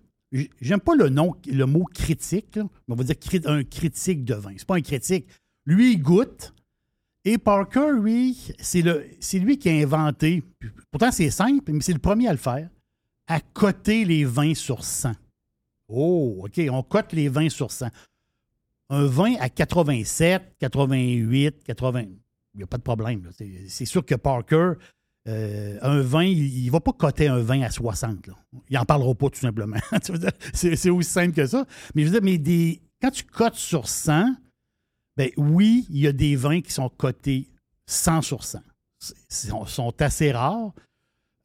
J'aime 0.61 0.81
pas 0.81 0.95
le 0.97 1.67
mot 1.67 1.85
critique, 1.85 2.57
mais 2.57 2.65
on 2.89 2.95
va 2.95 3.05
dire 3.05 3.17
un 3.47 3.63
critique 3.63 4.25
de 4.25 4.35
vin. 4.35 4.53
C'est 4.57 4.67
pas 4.67 4.77
un 4.77 4.83
critique. 4.83 5.27
Lui, 5.67 5.93
il 5.93 6.03
goûte. 6.03 6.53
Et 7.25 7.39
Parker, 7.39 7.93
lui, 7.95 8.53
c'est 8.59 8.83
lui 9.39 9.59
qui 9.59 9.71
a 9.71 9.73
inventé. 9.73 10.43
Pourtant, 10.91 11.11
c'est 11.11 11.31
simple, 11.31 11.73
mais 11.73 11.81
c'est 11.81 11.95
le 11.95 11.99
premier 11.99 12.29
à 12.29 12.33
le 12.33 12.39
faire. 12.39 12.69
À 13.27 13.41
coter 13.41 14.05
les 14.05 14.25
vins 14.25 14.55
sur 14.55 14.85
100. 14.85 15.13
Oh, 15.89 16.43
OK, 16.45 16.61
on 16.71 16.83
cote 16.83 17.13
les 17.13 17.29
vins 17.29 17.49
sur 17.49 17.71
100. 17.71 17.89
Un 18.91 19.07
vin 19.07 19.35
à 19.41 19.49
87, 19.49 20.57
88, 20.59 21.65
80, 21.65 22.03
il 22.03 22.59
n'y 22.59 22.63
a 22.63 22.67
pas 22.67 22.77
de 22.77 22.83
problème. 22.83 23.31
c'est 23.69 23.87
sûr 23.87 24.05
que 24.05 24.15
Parker, 24.15 24.73
euh, 25.29 25.79
un 25.83 26.01
vin, 26.03 26.25
il 26.25 26.67
ne 26.67 26.71
va 26.71 26.81
pas 26.81 26.93
coter 26.93 27.29
un 27.29 27.39
vin 27.41 27.63
à 27.63 27.71
60. 27.71 28.27
là. 28.27 28.35
Il 28.69 28.75
n'en 28.77 28.85
parlera 28.85 29.15
pas 29.15 29.31
tout 29.31 29.41
simplement. 29.41 29.77
C'est 30.53 30.91
aussi 30.91 31.11
simple 31.11 31.33
que 31.35 31.47
ça. 31.47 31.65
Mais 31.95 32.03
je 32.03 32.09
veux 32.09 32.13
dire, 32.13 32.23
mais 32.23 32.39
des, 32.39 32.83
quand 33.01 33.11
tu 33.11 33.25
cotes 33.25 33.55
sur 33.55 33.89
100, 33.89 34.35
ben 35.17 35.31
oui, 35.37 35.87
il 35.91 35.99
y 36.01 36.07
a 36.07 36.13
des 36.13 36.37
vins 36.37 36.61
qui 36.61 36.73
sont 36.73 36.89
cotés 36.89 37.49
100 37.87 38.23
sur 38.23 38.45
100. 38.45 38.61
C'est- 38.99 39.49
sont, 39.49 39.65
sont 39.67 39.95
assez 40.03 40.33
rares. 40.33 40.73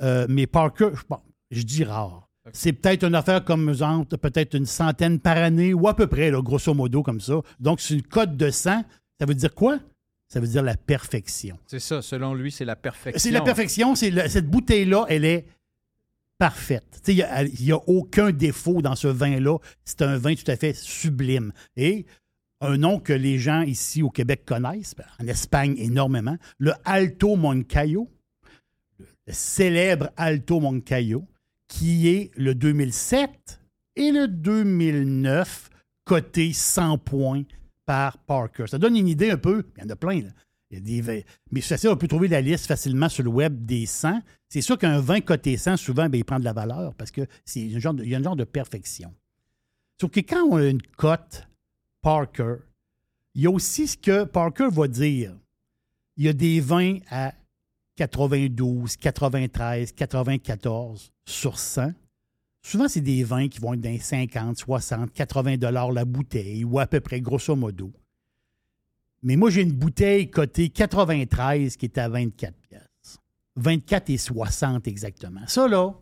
Euh, 0.02 0.26
mais 0.30 0.48
Parker, 0.48 0.90
je- 0.94 1.04
bon, 1.10 1.20
je 1.52 1.62
dis 1.64 1.84
rare. 1.84 2.28
C'est 2.54 2.74
peut-être 2.74 3.04
une 3.04 3.16
affaire 3.16 3.44
comme 3.46 3.74
peut-être 4.20 4.56
une 4.56 4.66
centaine 4.66 5.20
par 5.20 5.38
année 5.38 5.74
ou 5.74 5.88
à 5.88 5.96
peu 5.96 6.08
près, 6.08 6.32
là, 6.32 6.42
grosso 6.42 6.74
modo, 6.74 7.04
comme 7.04 7.22
ça. 7.22 7.36
Donc, 7.60 7.80
c'est 7.80 7.94
une 7.94 8.02
cote 8.02 8.36
de 8.36 8.50
100. 8.50 8.84
Ça 9.20 9.26
veut 9.28 9.36
dire 9.36 9.54
quoi? 9.54 9.78
Ça 10.30 10.40
veut 10.40 10.48
dire 10.48 10.62
la 10.64 10.78
perfection. 10.78 11.58
C'est 11.66 11.80
ça, 11.80 12.02
selon 12.02 12.36
lui, 12.36 12.52
c'est 12.52 12.66
la 12.66 12.76
perfection. 12.76 13.20
C'est 13.20 13.32
la 13.32 13.42
perfection. 13.42 13.96
C'est 13.96 14.12
le- 14.12 14.30
cette 14.30 14.48
bouteille-là, 14.48 15.06
elle 15.10 15.26
est 15.26 15.46
parfaite. 16.38 17.02
Il 17.08 17.16
n'y 17.62 17.72
a, 17.72 17.78
aucun 17.88 18.32
défaut 18.32 18.82
dans 18.82 18.96
ce 18.96 19.08
vin-là. 19.08 19.58
C'est 19.84 20.04
un 20.04 20.18
vin 20.18 20.36
tout 20.36 20.50
à 20.50 20.56
fait 20.56 20.74
sublime. 20.74 21.52
Et 21.76 22.06
un 22.62 22.78
nom 22.78 23.00
que 23.00 23.12
les 23.14 23.40
gens 23.40 23.62
ici 23.62 24.04
au 24.04 24.10
Québec 24.10 24.44
connaissent, 24.46 24.94
ben, 24.96 25.06
en 25.20 25.28
Espagne 25.28 25.76
énormément, 25.78 26.38
le 26.60 26.74
Alto 26.86 27.36
Moncayo, 27.36 28.10
le 29.00 29.34
célèbre 29.34 30.12
Alto 30.16 30.60
Moncayo, 30.60 31.26
qui 31.68 32.08
est 32.08 32.32
le 32.38 32.54
2007 32.56 33.60
et 33.96 34.12
le 34.12 34.28
2009 34.28 35.70
coté 36.06 36.54
100 36.54 36.98
points 37.00 37.44
par 37.90 38.20
Parker. 38.20 38.68
Ça 38.68 38.78
donne 38.78 38.96
une 38.96 39.08
idée 39.08 39.32
un 39.32 39.38
peu, 39.38 39.66
il 39.76 39.82
y 39.82 39.86
en 39.88 39.90
a 39.90 39.96
plein, 39.96 40.22
là. 40.22 40.30
Il 40.70 40.78
y 40.78 41.00
a 41.00 41.02
des 41.02 41.26
mais 41.50 41.64
on 41.88 41.98
peut 41.98 42.08
trouver 42.08 42.28
la 42.28 42.40
liste 42.40 42.68
facilement 42.68 43.10
sur 43.10 43.24
le 43.24 43.32
web 43.32 43.66
des 43.66 43.88
100. 43.88 44.22
C'est 44.48 44.62
sûr 44.62 44.78
qu'un 44.78 45.00
vin 45.00 45.22
coté 45.22 45.58
100, 45.58 45.78
souvent, 45.78 46.08
ben, 46.08 46.20
il 46.20 46.24
prend 46.24 46.38
de 46.38 46.44
la 46.44 46.54
valeur 46.54 46.94
parce 46.94 47.10
que 47.10 47.22
c'est 47.46 47.74
un 47.74 47.80
genre 47.80 47.96
de- 47.96 48.04
il 48.04 48.12
y 48.12 48.14
a 48.14 48.20
un 48.20 48.22
genre 48.22 48.36
de 48.36 48.44
perfection. 48.44 49.12
Sauf 50.00 50.12
que 50.12 50.20
quand 50.20 50.44
on 50.44 50.58
a 50.58 50.66
une 50.68 50.84
cote 50.84 51.48
Parker, 52.04 52.58
il 53.34 53.42
y 53.42 53.48
a 53.48 53.50
aussi 53.50 53.88
ce 53.88 53.98
que 53.98 54.24
Parker 54.24 54.68
va 54.72 54.88
dire. 54.88 55.36
Il 56.16 56.26
y 56.26 56.30
a 56.30 56.34
des 56.34 56.60
vins 56.62 57.00
à 57.10 57.34
92, 57.96 58.98
93, 58.98 59.94
94 59.94 61.12
sur 61.26 61.58
100. 61.58 61.94
Souvent, 62.62 62.88
c'est 62.88 63.02
des 63.02 63.24
vins 63.24 63.48
qui 63.48 63.60
vont 63.60 63.74
être 63.74 63.82
dans 63.82 63.90
les 63.90 64.00
50, 64.00 64.58
60, 64.58 65.14
80 65.14 65.58
dollars 65.58 65.92
la 65.92 66.06
bouteille, 66.06 66.64
ou 66.66 66.80
à 66.80 66.88
peu 66.88 67.00
près, 67.00 67.22
grosso 67.22 67.56
modo. 67.56 67.92
Mais 69.22 69.36
moi, 69.36 69.50
j'ai 69.50 69.62
une 69.62 69.74
bouteille 69.74 70.30
cotée 70.30 70.70
93 70.70 71.76
qui 71.78 71.86
est 71.86 71.98
à 71.98 72.10
24 72.10 72.54
pièces. 72.58 73.20
24 73.56 74.10
et 74.10 74.18
60 74.18 74.88
exactement. 74.88 75.46
Ça, 75.48 75.68
là, 75.68 75.94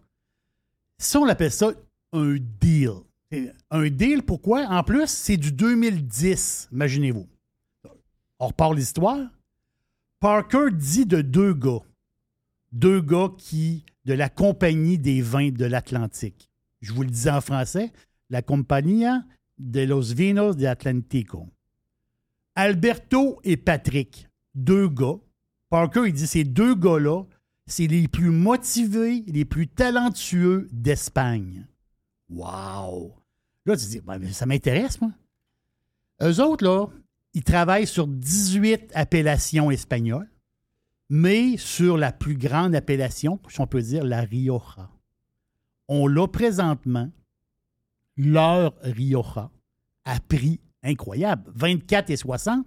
ça, 0.98 1.20
on 1.20 1.28
appelle 1.28 1.52
ça 1.52 1.72
un 2.14 2.38
deal. 2.62 2.92
Un 3.72 3.90
deal, 3.90 4.24
pourquoi? 4.24 4.68
En 4.68 4.84
plus, 4.84 5.08
c'est 5.08 5.38
du 5.38 5.52
2010, 5.52 6.70
imaginez-vous. 6.72 7.28
On 8.40 8.48
repart 8.48 8.74
l'histoire. 8.74 9.20
Parker 10.20 10.72
dit 10.72 11.06
de 11.06 11.22
deux 11.22 11.54
gars, 11.54 11.82
deux 12.72 13.02
gars 13.02 13.30
qui, 13.38 13.84
de 14.06 14.14
la 14.14 14.30
Compagnie 14.30 14.98
des 14.98 15.22
vins 15.22 15.50
de 15.50 15.66
l'Atlantique. 15.66 16.47
Je 16.82 16.94
vous 16.94 17.04
le 17.04 17.10
dis 17.10 17.30
en 17.30 17.42
français, 17.42 17.92
la 18.30 18.42
Compagnia 18.42 19.24
de 19.58 19.82
los 19.82 20.14
Vinos 20.14 20.56
de 20.56 20.66
Atlantico. 20.66 21.50
Alberto 22.56 23.40
et 23.44 23.58
Patrick, 23.58 24.30
deux 24.56 24.88
gars. 24.88 25.20
Parker, 25.70 26.04
il 26.08 26.14
dit 26.14 26.28
ces 26.28 26.44
deux 26.44 26.76
gars-là, 26.76 27.24
c'est 27.66 27.88
les 27.88 28.08
plus 28.08 28.32
motivés, 28.32 29.24
les 29.28 29.46
plus 29.46 29.68
talentueux 29.68 30.68
d'Espagne. 30.72 31.68
Wow! 32.30 33.14
Là, 33.66 33.76
tu 33.76 33.86
dis, 33.86 34.02
ça 34.34 34.46
m'intéresse, 34.46 35.02
moi. 35.02 35.12
Eux 36.22 36.42
autres, 36.42 36.64
là, 36.64 36.88
ils 37.34 37.44
travaillent 37.44 37.88
sur 37.88 38.08
18 38.08 38.92
appellations 38.94 39.70
espagnoles, 39.70 40.30
mais 41.10 41.58
sur 41.58 41.98
la 41.98 42.12
plus 42.12 42.36
grande 42.36 42.74
appellation, 42.74 43.40
si 43.50 43.60
on 43.62 43.68
peut 43.68 43.82
dire, 43.82 44.04
la 44.04 44.22
Rioja. 44.22 44.90
On 45.88 46.08
l'a 46.08 46.28
présentement, 46.28 47.10
leur 48.18 48.74
Rioja, 48.82 49.50
à 50.06 50.20
prix 50.20 50.60
incroyable, 50.84 51.44
24 51.54 52.10
et 52.10 52.18
60, 52.18 52.66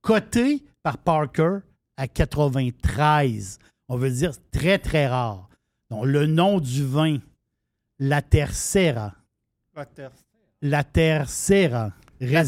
coté 0.00 0.64
par 0.82 0.98
Parker 0.98 1.58
à 1.96 2.08
93. 2.08 3.58
On 3.88 3.96
veut 3.96 4.10
dire 4.10 4.32
très, 4.50 4.78
très 4.78 5.06
rare. 5.06 5.48
Donc, 5.90 6.06
le 6.06 6.26
nom 6.26 6.60
du 6.60 6.84
vin, 6.84 7.18
la 7.98 8.22
Tercera. 8.22 9.14
La 9.74 9.86
Tercera. 9.86 10.24
Réserva. 10.62 11.92
Tercera. 11.92 11.92
La 12.20 12.44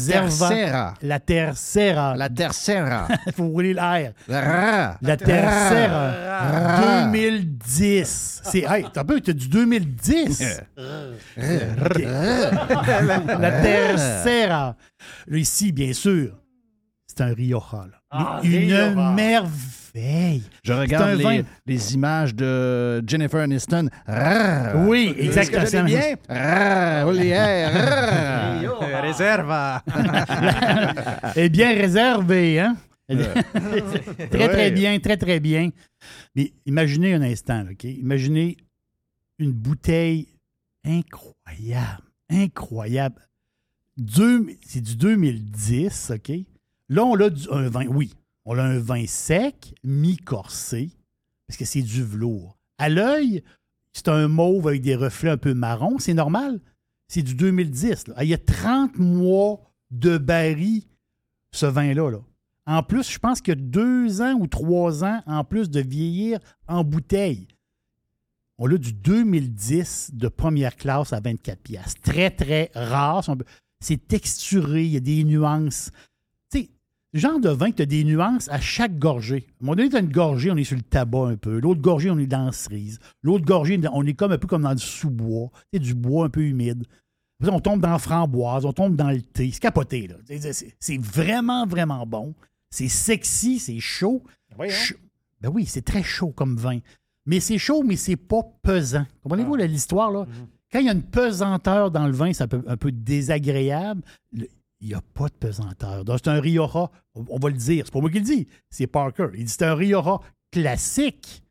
Tercera. 1.19 2.13
La 2.17 2.29
Tercera. 2.29 3.07
Il 3.27 3.33
faut 3.33 3.47
rouler 3.47 3.73
l'air. 3.73 4.11
La 5.01 5.17
Tercera. 5.17 6.11
2010. 7.11 8.41
C'est. 8.43 8.63
Hey, 8.69 8.85
t'as 8.93 9.03
peu, 9.03 9.21
t'as 9.21 9.33
du 9.33 9.47
2010. 9.47 10.61
OK. 10.77 11.99
La 13.39 13.51
Tercera. 13.61 14.75
Ici, 15.31 15.71
bien 15.71 15.93
sûr, 15.93 16.37
c'est 17.07 17.21
un 17.21 17.33
Rioja. 17.33 17.87
là. 17.91 17.97
Ah, 18.11 18.39
Une 18.43 18.51
Rioja. 18.51 19.11
Merveille. 19.95 20.43
Je 20.63 20.73
regarde 20.73 21.19
vin- 21.21 21.43
les, 21.65 21.93
images 21.93 22.35
de 22.35 23.03
Jennifer 23.07 23.41
Aniston. 23.41 23.89
Oui, 24.87 25.13
exactement. 25.17 25.65
Que 25.65 25.85
bien? 25.85 26.15
Ra. 26.29 27.07
Oui, 27.07 27.33
hein, 27.33 27.69
ra. 27.73 29.01
Réserva. 29.01 29.83
Elle 31.35 31.45
est 31.45 31.49
bien 31.49 31.73
réservée, 31.73 32.59
hein? 32.59 32.77
Très, 34.29 34.47
très 34.49 34.71
bien, 34.71 34.97
très, 34.99 35.17
très 35.17 35.39
bien. 35.39 35.69
Mais 36.35 36.53
imaginez 36.65 37.13
un 37.13 37.21
instant, 37.21 37.65
OK? 37.69 37.83
Imaginez 37.83 38.57
une 39.39 39.51
bouteille 39.51 40.27
incroyable, 40.85 42.03
incroyable. 42.29 43.15
C'est 44.65 44.81
du 44.81 44.95
2010, 44.95 46.11
OK? 46.15 46.31
Là, 46.89 47.03
on 47.05 47.15
a 47.19 47.29
du- 47.29 47.49
un 47.51 47.69
vin, 47.69 47.85
oui, 47.87 48.13
on 48.45 48.57
a 48.57 48.63
un 48.63 48.79
vin 48.79 49.05
sec, 49.07 49.75
mi-corsé, 49.83 50.89
parce 51.47 51.57
que 51.57 51.65
c'est 51.65 51.81
du 51.81 52.03
velours. 52.03 52.57
À 52.77 52.89
l'œil, 52.89 53.43
c'est 53.93 54.07
un 54.07 54.27
mauve 54.27 54.67
avec 54.67 54.81
des 54.81 54.95
reflets 54.95 55.29
un 55.29 55.37
peu 55.37 55.53
marron, 55.53 55.99
c'est 55.99 56.13
normal. 56.13 56.59
C'est 57.07 57.23
du 57.23 57.35
2010. 57.35 58.07
là. 58.07 58.13
Ah, 58.17 58.23
Il 58.23 58.29
y 58.29 58.33
a 58.33 58.37
30 58.37 58.97
mois 58.97 59.59
de 59.91 60.17
baril, 60.17 60.83
ce 61.51 61.65
vin-là. 61.65 62.09
Là. 62.09 62.19
En 62.65 62.83
plus, 62.83 63.11
je 63.11 63.19
pense 63.19 63.41
qu'il 63.41 63.53
y 63.53 63.57
a 63.57 63.61
deux 63.61 64.21
ans 64.21 64.33
ou 64.39 64.47
trois 64.47 65.03
ans 65.03 65.21
en 65.25 65.43
plus 65.43 65.69
de 65.69 65.81
vieillir 65.81 66.39
en 66.67 66.83
bouteille. 66.83 67.47
On 68.57 68.71
a 68.71 68.77
du 68.77 68.93
2010 68.93 70.11
de 70.13 70.27
première 70.27 70.75
classe 70.75 71.13
à 71.13 71.19
24 71.19 71.59
pièces. 71.61 71.95
Très, 72.01 72.29
très 72.29 72.71
rare. 72.75 73.23
C'est 73.83 74.07
texturé, 74.07 74.85
il 74.85 74.91
y 74.91 74.97
a 74.97 75.01
des 75.01 75.23
nuances. 75.23 75.91
Le 77.13 77.19
genre 77.19 77.39
de 77.39 77.49
vin 77.49 77.71
que 77.71 77.77
tu 77.77 77.81
as 77.81 77.85
des 77.87 78.03
nuances 78.05 78.47
à 78.49 78.59
chaque 78.59 78.97
gorgée. 78.97 79.45
À 79.49 79.63
un 79.63 79.65
moment 79.65 79.75
donné, 79.75 79.89
tu 79.89 79.95
as 79.97 79.99
une 79.99 80.11
gorgée, 80.11 80.49
on 80.51 80.55
est 80.55 80.63
sur 80.63 80.77
le 80.77 80.81
tabac 80.83 81.27
un 81.27 81.35
peu. 81.35 81.59
L'autre 81.59 81.81
gorgée, 81.81 82.09
on 82.09 82.17
est 82.17 82.27
dans 82.27 82.45
la 82.45 82.51
cerise. 82.53 82.99
L'autre 83.21 83.43
gorgée, 83.45 83.79
on 83.91 84.05
est 84.05 84.13
comme 84.13 84.31
un 84.31 84.37
peu 84.37 84.47
comme 84.47 84.61
dans 84.63 84.73
du 84.75 84.83
sous-bois. 84.83 85.49
C'est 85.73 85.79
du 85.79 85.93
bois 85.93 86.25
un 86.27 86.29
peu 86.29 86.41
humide. 86.41 86.85
On 87.43 87.59
tombe 87.59 87.81
dans 87.81 87.89
la 87.89 87.99
framboise, 87.99 88.65
on 88.65 88.71
tombe 88.71 88.95
dans 88.95 89.09
le 89.09 89.21
thé. 89.21 89.49
C'est 89.51 89.59
capoté, 89.59 90.07
là. 90.07 90.15
C'est- 90.79 91.01
vraiment, 91.01 91.65
vraiment 91.65 92.05
bon. 92.05 92.33
C'est 92.69 92.87
sexy, 92.87 93.59
c'est 93.59 93.79
chaud. 93.79 94.23
Ch- 94.69 94.95
Ben 95.41 95.49
oui, 95.49 95.65
c'est 95.65 95.81
très 95.83 96.03
chaud 96.03 96.29
comme 96.31 96.55
vin. 96.55 96.79
Mais 97.25 97.39
c'est 97.39 97.57
chaud, 97.57 97.83
mais 97.83 97.95
c'est 97.97 98.15
pas 98.15 98.43
pesant. 98.61 99.05
Comprenez-vous 99.23 99.55
là, 99.55 99.65
l'histoire, 99.67 100.11
là? 100.11 100.25
Quand 100.71 100.79
il 100.79 100.85
y 100.85 100.89
a 100.89 100.93
une 100.93 101.01
pesanteur 101.03 101.91
dans 101.91 102.05
le 102.07 102.13
vin, 102.13 102.31
c'est 102.31 102.43
un 102.43 102.47
peu, 102.47 102.63
un 102.67 102.77
peu 102.77 102.91
désagréable. 102.91 104.01
Le- 104.31 104.47
il 104.81 104.87
n'y 104.89 104.93
a 104.93 105.01
pas 105.13 105.27
de 105.27 105.33
pesanteur. 105.33 106.03
Donc, 106.03 106.19
c'est 106.23 106.29
un 106.29 106.41
Rioja, 106.41 106.89
on 107.15 107.37
va 107.39 107.49
le 107.49 107.55
dire, 107.55 107.85
c'est 107.85 107.93
pas 107.93 107.99
moi 108.01 108.09
qui 108.09 108.19
le 108.19 108.25
dis, 108.25 108.47
c'est 108.69 108.87
Parker. 108.87 109.27
Il 109.35 109.45
dit 109.45 109.51
c'est 109.51 109.65
un 109.65 109.75
Rioja 109.75 110.19
classique, 110.51 111.43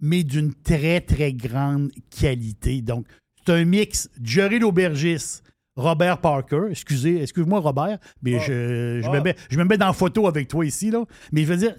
mais 0.00 0.22
d'une 0.24 0.54
très, 0.54 1.00
très 1.00 1.32
grande 1.32 1.90
qualité. 2.10 2.80
Donc, 2.82 3.06
c'est 3.44 3.52
un 3.52 3.64
mix 3.64 4.08
Jerry 4.22 4.58
l'aubergiste, 4.58 5.42
Robert 5.76 6.20
Parker. 6.20 6.62
Excusez, 6.70 7.22
excuse-moi, 7.22 7.60
Robert, 7.60 7.98
mais 8.22 8.38
je, 8.40 9.00
je, 9.02 9.08
me 9.10 9.16
Ah. 9.16 9.20
mets, 9.22 9.36
je 9.50 9.58
me 9.58 9.64
mets 9.64 9.78
dans 9.78 9.86
la 9.86 9.92
photo 9.92 10.26
avec 10.26 10.48
toi 10.48 10.64
ici. 10.64 10.90
Là. 10.90 11.04
Mais 11.32 11.42
je 11.42 11.46
veux 11.46 11.56
dire, 11.56 11.76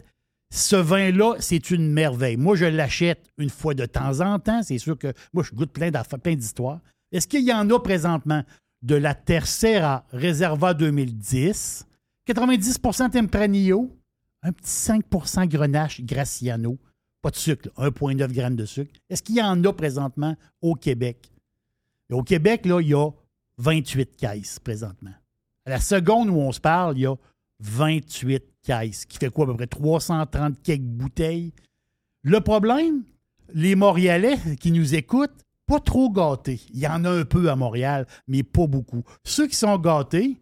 ce 0.51 0.75
vin-là, 0.75 1.35
c'est 1.39 1.69
une 1.71 1.91
merveille. 1.91 2.37
Moi, 2.37 2.55
je 2.55 2.65
l'achète 2.65 3.29
une 3.37 3.49
fois 3.49 3.73
de 3.73 3.85
temps 3.85 4.19
en 4.21 4.39
temps. 4.39 4.63
C'est 4.63 4.79
sûr 4.79 4.97
que 4.97 5.13
moi, 5.33 5.43
je 5.43 5.55
goûte 5.55 5.71
plein 5.71 5.91
plein 5.91 6.35
d'histoires. 6.35 6.79
Est-ce 7.11 7.27
qu'il 7.27 7.43
y 7.43 7.53
en 7.53 7.69
a 7.69 7.79
présentement? 7.79 8.43
De 8.81 8.95
la 8.95 9.13
Tercera 9.13 10.05
Reserva 10.11 10.73
2010, 10.73 11.85
90% 12.27 13.11
Tempranillo, 13.11 13.95
un 14.41 14.51
petit 14.51 14.71
5% 14.71 15.47
Grenache 15.47 16.01
Graciano, 16.01 16.77
pas 17.21 17.31
de 17.31 17.35
sucre, 17.35 17.69
là, 17.77 17.89
1,9 17.89 18.33
g 18.33 18.49
de 18.51 18.65
sucre. 18.65 18.91
Est-ce 19.09 19.21
qu'il 19.21 19.35
y 19.35 19.41
en 19.41 19.61
a 19.63 19.73
présentement 19.73 20.35
au 20.61 20.75
Québec? 20.75 21.29
Au 22.11 22.23
Québec, 22.23 22.65
là, 22.65 22.79
il 22.81 22.89
y 22.89 22.93
a 22.93 23.09
28 23.57 24.15
caisses 24.15 24.59
présentement. 24.59 25.13
À 25.65 25.71
la 25.71 25.79
seconde 25.79 26.29
où 26.29 26.37
on 26.37 26.51
se 26.51 26.61
parle, 26.61 26.97
il 26.97 27.01
y 27.01 27.05
a 27.05 27.15
28 27.59 28.43
caisses, 28.63 29.05
qui 29.05 29.17
fait 29.17 29.29
quoi, 29.29 29.45
à 29.45 29.47
peu 29.47 29.55
près 29.55 29.67
330 29.67 30.61
quelques 30.63 30.81
bouteilles. 30.81 31.51
Le 32.23 32.39
problème, 32.39 33.03
les 33.53 33.75
Montréalais 33.75 34.37
qui 34.59 34.71
nous 34.71 34.95
écoutent, 34.95 35.45
pas 35.69 35.79
trop 35.79 36.09
gâtés. 36.09 36.59
Il 36.73 36.79
y 36.79 36.87
en 36.87 37.05
a 37.05 37.09
un 37.11 37.23
peu 37.23 37.49
à 37.49 37.55
Montréal, 37.55 38.05
mais 38.27 38.43
pas 38.43 38.67
beaucoup. 38.67 39.03
Ceux 39.23 39.47
qui 39.47 39.55
sont 39.55 39.77
gâtés, 39.77 40.37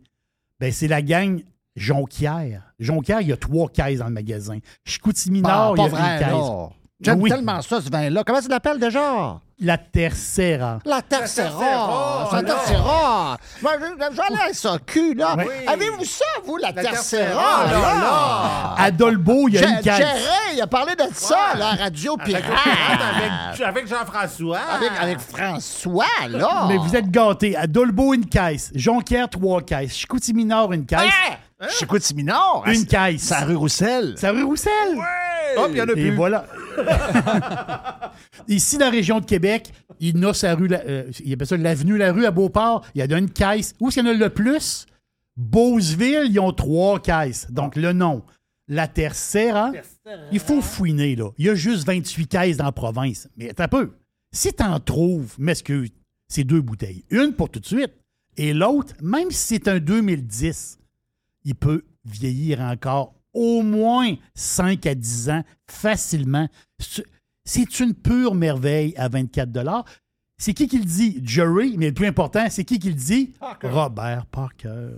ben, 0.59 0.71
c'est 0.71 0.87
la 0.87 1.01
gang 1.01 1.41
Jonquière. 1.75 2.63
Jonquière, 2.79 3.21
il 3.21 3.27
y 3.27 3.31
a 3.33 3.37
trois 3.37 3.69
caisses 3.69 3.99
dans 3.99 4.07
le 4.07 4.11
magasin. 4.13 4.57
Chicoutimi-Nord, 4.85 5.75
Pas- 5.75 5.81
il 5.81 5.81
y 5.81 5.81
a 5.81 5.87
une 5.89 5.95
vrai, 5.95 6.19
caisse. 6.19 6.31
là. 6.31 6.69
J'aime 7.01 7.21
Oui. 7.21 7.29
tellement 7.29 7.61
ça, 7.61 7.79
ce 7.81 7.89
vin-là. 7.91 8.23
Comment 8.25 8.41
tu 8.41 8.47
l'appelles 8.49 8.79
déjà? 8.79 9.39
La 9.59 9.79
Tercera. 9.79 10.77
La 10.85 11.01
Tercera! 11.01 12.29
La 12.31 12.43
Tercera! 12.43 13.37
J'allais 13.63 14.51
à 14.51 14.53
ça, 14.53 14.77
cul, 14.85 15.15
là. 15.15 15.35
Oui. 15.35 15.45
Avez-vous 15.65 16.05
ça, 16.05 16.25
vous, 16.45 16.57
la, 16.57 16.71
Tercera, 16.71 16.91
Tercera? 16.91 17.65
là? 17.71 18.75
À 18.77 18.91
Dolbeau, 18.91 19.47
il 19.47 19.55
y 19.55 19.57
a 19.57 19.67
une 19.67 19.81
caisse. 19.81 19.97
Géré, 19.97 20.53
il 20.53 20.61
a 20.61 20.67
parlé 20.67 20.93
de 20.95 21.05
ça, 21.11 21.55
la 21.57 21.71
radio 21.71 22.17
pirate. 22.17 22.43
Avec, 22.45 23.61
avec 23.67 23.87
Jean-François. 23.87 24.59
Avec, 24.75 24.91
avec 25.01 25.19
François, 25.19 26.05
là. 26.29 26.65
Mais 26.67 26.77
vous 26.77 26.95
êtes 26.95 27.09
gâtés. 27.09 27.55
À 27.57 27.65
Dolbeau, 27.65 28.13
une 28.13 28.27
caisse. 28.27 28.69
Jonquière, 28.75 29.27
trois 29.27 29.61
caisses. 29.63 29.95
Chicoutimi-Nord, 29.97 30.73
une 30.73 30.85
caisse. 30.85 31.01
Chicoutimi-Nord? 31.79 32.65
Une 32.67 32.85
caisse. 32.85 33.21
C'est 33.23 33.33
à 33.33 33.39
rue 33.45 33.55
Roussel. 33.55 34.13
C'est 34.17 34.27
à 34.27 34.31
rue 34.31 34.43
Roussel. 34.43 34.71
Hop, 35.57 35.69
il 35.71 35.77
y 35.77 35.81
en 35.81 35.85
a 35.87 35.91
Et 35.91 35.93
plus. 35.93 36.15
voilà. 36.15 36.45
Ici, 38.47 38.77
dans 38.77 38.85
la 38.85 38.91
région 38.91 39.19
de 39.19 39.25
Québec, 39.25 39.71
il 39.99 40.17
y 40.17 40.25
a 40.25 40.33
sa 40.33 40.55
rue, 40.55 40.67
la- 40.67 40.81
euh, 40.85 41.11
il 41.23 41.33
appelle 41.33 41.47
ça 41.47 41.57
l'avenue 41.57 41.97
La 41.97 42.11
Rue 42.11 42.25
à 42.25 42.31
Beauport. 42.31 42.85
Il 42.95 42.99
y 42.99 43.13
a 43.13 43.17
une 43.17 43.29
caisse. 43.29 43.73
Où 43.79 43.87
est-ce 43.87 43.99
qu'il 43.99 44.05
y 44.05 44.09
en 44.09 44.13
a 44.13 44.15
le 44.17 44.29
plus? 44.29 44.85
Beauceville, 45.35 46.27
ils 46.29 46.39
ont 46.39 46.51
trois 46.51 46.99
caisses. 46.99 47.47
Donc, 47.51 47.75
le 47.75 47.93
nom. 47.93 48.23
La 48.67 48.87
Tercera. 48.87 49.71
Il 50.31 50.39
faut 50.39 50.61
fouiner, 50.61 51.15
là. 51.15 51.29
Il 51.37 51.45
y 51.45 51.49
a 51.49 51.55
juste 51.55 51.85
28 51.85 52.27
caisses 52.27 52.57
dans 52.57 52.65
la 52.65 52.71
province. 52.71 53.29
Mais 53.37 53.53
un 53.59 53.67
peu. 53.67 53.93
Si 54.31 54.51
t'en 54.51 54.79
trouves, 54.79 55.35
m'excuse, 55.37 55.89
c'est 56.27 56.43
deux 56.43 56.61
bouteilles. 56.61 57.05
Une 57.09 57.33
pour 57.33 57.49
tout 57.49 57.59
de 57.59 57.65
suite. 57.65 57.93
Et 58.35 58.53
l'autre, 58.53 58.93
même 59.01 59.31
si 59.31 59.55
c'est 59.55 59.67
un 59.67 59.79
2010, 59.79 60.79
il 61.45 61.55
peut 61.55 61.83
vieillir 62.05 62.59
encore 62.61 63.13
au 63.37 63.61
moins 63.61 64.15
5 64.33 64.85
à 64.87 64.95
10 64.95 65.29
ans 65.29 65.43
facilement. 65.69 66.47
C'est- 66.79 67.05
C'est 67.45 67.79
une 67.79 67.93
pure 67.93 68.35
merveille 68.35 68.93
à 68.97 69.07
24 69.07 69.85
C'est 70.37 70.53
qui 70.53 70.67
qui 70.67 70.79
le 70.79 70.85
dit? 70.85 71.21
Jerry, 71.23 71.75
mais 71.77 71.87
le 71.87 71.93
plus 71.93 72.07
important, 72.07 72.45
c'est 72.49 72.65
qui 72.65 72.77
qui 72.77 72.89
le 72.89 72.93
dit? 72.95 73.33
Robert 73.69 74.25
Parker. 74.25 74.89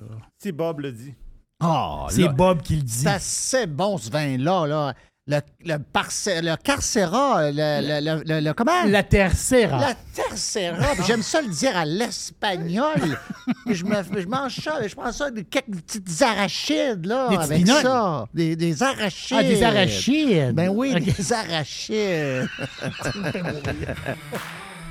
Si 0.42 0.52
Bob 0.52 0.80
le 0.80 0.92
dit. 0.92 1.14
Ah, 1.60 2.08
C'est 2.10 2.24
là, 2.24 2.30
Bob 2.34 2.62
qui 2.62 2.78
le 2.78 2.82
dit. 2.82 2.92
C'est 2.92 3.08
assez 3.08 3.68
bon, 3.68 3.98
ce 3.98 4.10
vin-là. 4.10 4.66
Là. 4.66 4.96
Le, 5.32 5.42
le, 5.64 5.78
parce- 5.94 6.28
le 6.28 6.56
carcera, 6.56 7.52
le, 7.52 8.24
le, 8.26 8.40
le- 8.42 8.54
comment? 8.54 8.84
La 8.88 9.04
tercera. 9.04 9.80
La 9.80 9.94
tercera. 9.94 11.04
J'aime 11.06 11.22
ça 11.22 11.40
le 11.44 11.50
dire 11.50 11.78
à 11.78 11.86
l'espagnol. 11.86 12.96
Je, 13.68 13.84
me, 13.86 13.96
je 14.20 14.26
mange 14.28 14.56
ça, 14.56 14.80
je 14.88 14.96
prends 14.96 15.12
ça 15.12 15.26
avec 15.28 15.48
quelques 15.52 15.82
petites 15.86 16.22
arachides, 16.24 17.06
là, 17.06 17.28
Des 17.30 17.38
avec 17.38 17.68
ça. 17.68 18.26
Des, 18.34 18.56
des 18.56 18.82
arachides. 18.82 19.38
Ah, 19.40 19.44
des 19.44 19.62
arachides. 19.64 20.56
Ben 20.56 20.70
oui, 20.70 21.00
des 21.00 21.32
arachides. 21.34 22.48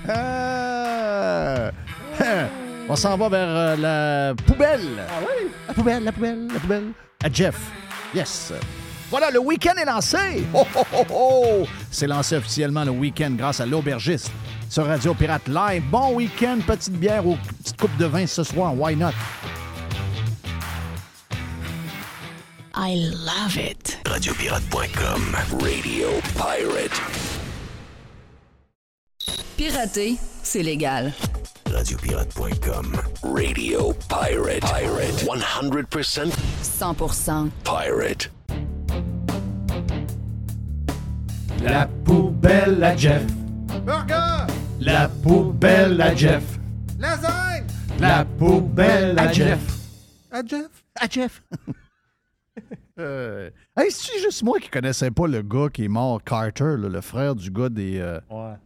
Euh, 0.09 1.70
On 2.89 2.97
s'en 2.97 3.16
va 3.19 3.28
vers 3.28 3.48
euh, 3.48 3.77
la 3.77 4.35
poubelle. 4.47 4.81
Ah 5.09 5.20
oui? 5.20 5.48
La 5.66 5.74
poubelle, 5.74 6.05
la 6.05 6.12
poubelle, 6.12 6.47
la 6.55 6.60
poubelle. 6.60 6.85
À 7.24 7.28
Jeff. 7.31 7.56
Yes. 8.15 8.52
Voilà, 9.10 9.30
le 9.30 9.39
week-end 9.39 9.74
est 9.80 9.86
lancé. 9.86 10.44
Oh, 10.52 10.66
oh, 10.76 10.82
oh, 10.93 11.05
oh. 11.10 11.66
C'est 11.90 12.06
lancé 12.06 12.36
officiellement 12.36 12.85
le 12.85 12.90
week-end 12.90 13.30
grâce 13.30 13.60
à 13.60 13.66
l'aubergiste 13.66 14.30
sur 14.68 14.86
Radio 14.86 15.14
Pirate 15.14 15.48
Live. 15.48 15.82
Bon 15.90 16.12
week-end, 16.14 16.59
petite 16.66 16.93
bière 16.93 17.26
ou 17.26 17.36
petite 17.36 17.80
coupe 17.80 17.97
de 17.97 18.05
vin 18.05 18.26
ce 18.26 18.43
soir. 18.43 18.74
Why 18.76 18.94
not? 18.94 19.12
I 22.74 22.94
love 23.24 23.56
it. 23.56 23.98
Radiopirate.com. 24.06 25.36
Radio 25.62 26.09
Pirate. 26.36 27.01
Pirater, 29.56 30.16
c'est 30.43 30.62
légal. 30.62 31.12
Radiopirate.com. 31.72 33.01
Radio 33.22 33.94
Pirate. 34.09 34.60
Pirate. 34.60 35.24
100% 35.24 36.30
100% 36.62 37.51
pirate. 37.64 38.30
La 41.62 41.86
poubelle 42.05 42.82
à 42.82 42.97
Jeff. 42.97 43.24
Burger! 43.85 44.47
La 44.80 45.09
poubelle 45.09 46.01
à 46.01 46.14
Jeff. 46.14 46.44
Lasagne! 46.98 47.66
La 47.98 48.24
poubelle 48.24 49.18
à 49.18 49.32
Jeff. 49.32 49.60
À 50.30 50.43
Jeff? 50.44 50.85
À 50.94 51.06
Jeff. 51.09 51.43
Euh, 52.98 53.51
hey, 53.78 53.90
c'est 53.90 54.18
juste 54.20 54.42
moi 54.42 54.59
qui 54.60 54.68
connaissais 54.68 55.10
pas 55.10 55.26
le 55.26 55.42
gars 55.42 55.68
qui 55.72 55.84
est 55.84 55.88
mort, 55.88 56.22
Carter, 56.24 56.76
là, 56.78 56.88
le 56.88 57.00
frère 57.00 57.34
du 57.34 57.50
gars 57.50 57.68
des 57.68 57.98
euh, 57.98 58.20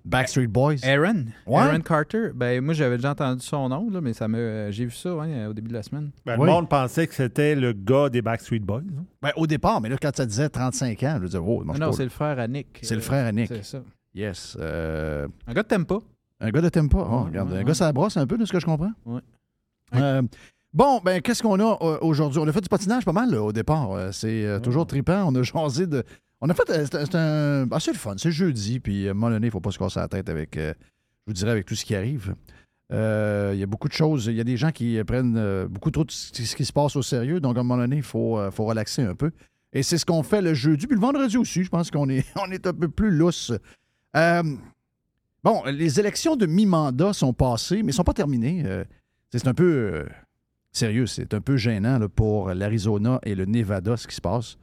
Backstreet 0.05 0.47
Boys. 0.49 0.77
Aaron. 0.85 1.27
Ouais. 1.47 1.61
Aaron 1.63 1.81
Carter. 1.81 2.31
Ben, 2.35 2.61
moi, 2.65 2.75
j'avais 2.75 2.97
déjà 2.97 3.11
entendu 3.13 3.45
son 3.45 3.69
nom, 3.69 3.89
là, 3.91 4.01
mais 4.01 4.13
ça 4.13 4.27
me, 4.29 4.39
euh, 4.39 4.71
j'ai 4.73 4.85
vu 4.87 4.91
ça 4.91 5.15
ouais, 5.15 5.47
au 5.47 5.53
début 5.53 5.69
de 5.69 5.75
la 5.75 5.83
semaine. 5.83 6.11
Ben, 6.27 6.37
Oui. 6.39 6.47
Le 6.47 6.53
monde 6.53 6.69
pensait 6.69 7.07
que 7.07 7.15
c'était 7.15 7.55
le 7.55 7.73
gars 7.73 8.09
des 8.09 8.23
Backstreet 8.23 8.61
Boys. 8.61 8.79
hein. 8.81 9.05
Ben, 9.21 9.31
au 9.37 9.47
départ, 9.47 9.81
mais 9.81 9.89
là, 9.89 9.97
quand 10.01 10.15
ça 10.17 10.27
disait 10.27 10.49
35 10.49 11.03
ans, 11.05 11.19
je 11.21 11.27
disais, 11.27 11.39
oh, 11.39 11.63
Non, 11.65 11.75
non, 11.75 11.93
c'est 11.93 12.05
le 12.05 12.11
frère 12.11 12.39
à 12.39 12.49
Nick. 12.49 12.79
C'est 12.83 12.95
le 12.95 13.01
Euh, 13.01 13.05
frère 13.05 13.27
à 13.27 13.33
Nick. 13.33 13.49
C'est 13.49 13.65
ça. 13.65 13.83
Yes. 14.15 14.57
euh, 14.61 15.29
Un 15.47 15.53
gars 15.53 15.63
de 15.63 15.69
Tempa. 15.69 15.97
Un 16.41 16.51
gars 16.51 16.61
de 16.61 16.69
Tempa. 16.69 16.99
Oh, 16.99 17.03
Ouais, 17.21 17.25
regarde, 17.27 17.49
ouais, 17.51 17.57
un 17.57 17.59
ouais. 17.59 17.65
gars, 17.65 17.75
ça 17.75 17.93
brosse 17.93 18.17
un 18.17 18.27
peu 18.27 18.37
de 18.39 18.45
ce 18.45 18.53
que 18.53 18.61
je 18.61 18.67
comprends? 18.67 18.93
Ouais. 19.07 19.21
Euh, 19.95 20.23
bon, 20.73 21.01
ben, 21.05 21.21
qu'est-ce 21.21 21.43
qu'on 21.43 21.59
a 21.61 21.79
euh, 21.83 21.99
aujourd'hui? 22.01 22.41
On 22.41 22.49
a 22.49 22.53
fait 22.53 22.61
du 22.61 22.69
patinage 22.69 23.05
pas 23.05 23.13
mal 23.13 23.31
là, 23.31 23.43
au 23.43 23.53
départ. 23.53 23.93
Euh, 23.93 24.13
c'est 24.13 24.45
euh, 24.45 24.61
toujours 24.61 24.87
trippant. 24.87 25.25
On 25.27 25.35
a 25.35 25.43
jasé 25.43 25.87
de. 25.87 26.05
On 26.41 26.49
a 26.49 26.55
fait. 26.55 26.87
C'est 26.87 27.15
un. 27.15 27.67
ah, 27.71 27.81
c'est 27.81 27.93
le 27.93 27.99
fun. 27.99 28.15
C'est 28.17 28.33
jeudi. 28.33 28.81
Puis, 28.81 29.09
à 29.09 29.11
un 29.11 29.15
moment 29.15 29.31
donné, 29.31 29.47
il 29.47 29.49
ne 29.49 29.53
faut 29.53 29.61
pas 29.61 29.71
se 29.71 29.79
casser 29.79 30.01
la 30.01 30.09
tête 30.09 30.29
avec. 30.29 30.57
je 30.57 30.75
vous 31.27 31.33
dirais, 31.33 31.51
avec 31.53 31.67
tout 31.67 31.75
ce 31.75 31.85
qui 31.85 31.95
arrive. 31.95 32.35
Il 32.91 32.97
y 33.59 33.63
a 33.63 33.67
beaucoup 33.67 33.89
de 33.89 33.95
choses. 33.95 34.27
Il 34.27 34.35
y 34.35 34.41
a 34.41 34.45
des 34.45 34.57
gens 34.57 34.71
qui 34.71 35.03
prennent 35.05 35.67
beaucoup 35.67 35.91
trop 35.91 36.05
de 36.05 36.11
ce 36.11 36.57
qui 36.57 36.65
se 36.65 36.73
passe 36.73 36.97
au 36.97 37.03
sérieux. 37.03 37.41
Donc, 37.41 37.57
à 37.57 37.61
un 37.61 37.63
moment 37.63 37.81
donné, 37.81 37.97
il 37.97 38.03
faut, 38.03 38.39
faut 38.51 38.65
relaxer 38.65 39.03
un 39.03 39.15
peu. 39.15 39.31
Et 39.73 39.83
c'est 39.83 39.97
ce 39.97 40.05
qu'on 40.05 40.23
fait 40.23 40.43
le 40.43 40.53
jeudi. 40.53 40.87
Puis 40.87 40.97
le 40.97 41.01
vendredi 41.01 41.39
aussi, 41.39 41.65
je 41.65 41.71
pense 41.71 41.91
qu'on 41.91 42.09
est, 42.11 42.27
on 42.37 42.51
est 42.51 42.67
un 42.67 42.75
peu 42.75 42.89
plus 42.89 43.11
lousse. 43.11 43.53
Bon, 44.15 45.63
les 45.67 45.99
élections 45.99 46.37
de 46.37 46.47
mi-mandat 46.47 47.13
sont 47.13 47.33
passées, 47.33 47.79
mais 47.79 47.89
ne 47.89 47.93
sont 47.93 48.05
pas 48.05 48.13
terminées. 48.13 48.65
C'est 49.33 49.49
un 49.49 49.55
peu 49.55 50.05
sérieux, 50.73 51.07
c'est 51.07 51.35
un 51.35 51.41
peu 51.41 51.57
gênant 51.57 52.01
pour 52.09 52.53
l'Arizona 52.55 53.21
et 53.25 53.35
le 53.35 53.45
Nevada, 53.45 53.97
ce 53.97 54.07
qui 54.07 54.15
se 54.15 54.21
passe. 54.21 54.57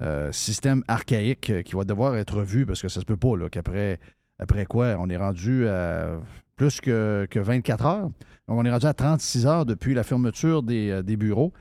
Euh, 0.00 0.32
système 0.32 0.82
archaïque 0.88 1.50
euh, 1.50 1.62
qui 1.62 1.76
va 1.76 1.84
devoir 1.84 2.16
être 2.16 2.38
revu 2.38 2.64
parce 2.64 2.80
que 2.80 2.88
ça 2.88 3.00
se 3.00 3.04
peut 3.04 3.16
pas 3.16 3.34
qu'après 3.50 4.00
après 4.38 4.64
quoi, 4.64 4.96
on 4.98 5.08
est 5.10 5.18
rendu 5.18 5.68
à 5.68 6.18
plus 6.56 6.80
que, 6.80 7.26
que 7.30 7.38
24 7.38 7.86
heures. 7.86 8.10
Donc, 8.48 8.58
on 8.58 8.64
est 8.64 8.70
rendu 8.70 8.86
à 8.86 8.94
36 8.94 9.46
heures 9.46 9.66
depuis 9.66 9.94
la 9.94 10.02
fermeture 10.02 10.62
des, 10.62 10.90
euh, 10.90 11.02
bureaux. 11.02 11.52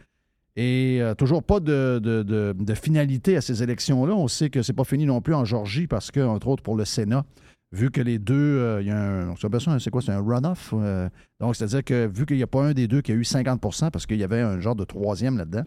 Et 0.56 1.02
toujours 1.18 1.44
pas 1.44 1.62
de 1.62 2.74
finalité 2.76 3.38
à 3.38 3.42
ces 3.42 3.64
élections-là. 3.64 4.14
On 4.14 4.28
sait 4.28 4.50
que 4.50 4.62
c'est 4.62 4.74
pas 4.74 4.84
fini 4.84 5.06
non 5.06 5.22
plus 5.22 5.34
en 5.34 5.46
Georgie 5.46 5.88
parce 5.88 6.12
que, 6.12 6.20
entre 6.20 6.50
autres, 6.50 6.62
pour 6.62 6.76
le 6.76 6.84
Sénat, 6.84 7.24
vu 7.72 7.90
que 7.92 8.02
les 8.02 8.20
deux, 8.20 8.36
euh, 8.36 8.82
il 8.82 8.88
y 8.88 8.92
a 8.92 8.98
un. 9.00 9.30
on 9.30 9.80
C'est 9.80 9.90
quoi? 9.90 10.02
C'est 10.02 10.12
un 10.12 10.22
runoff? 10.22 10.74
euh, 10.74 11.10
donc, 11.40 11.56
c'est-à-dire 11.56 11.84
que 11.84 12.08
vu 12.08 12.26
qu'il 12.26 12.38
n'y 12.38 12.44
a 12.44 12.48
pas 12.48 12.64
un 12.64 12.74
des 12.74 12.88
deux 12.88 13.02
qui 13.02 13.12
a 13.12 13.16
eu 13.16 13.22
50% 13.24 13.92
parce 13.92 14.06
qu'il 14.06 14.18
y 14.18 14.24
avait 14.24 14.42
un 14.42 14.60
genre 14.60 14.76
de 14.76 14.84
troisième 14.84 15.38
là-dedans, 15.38 15.64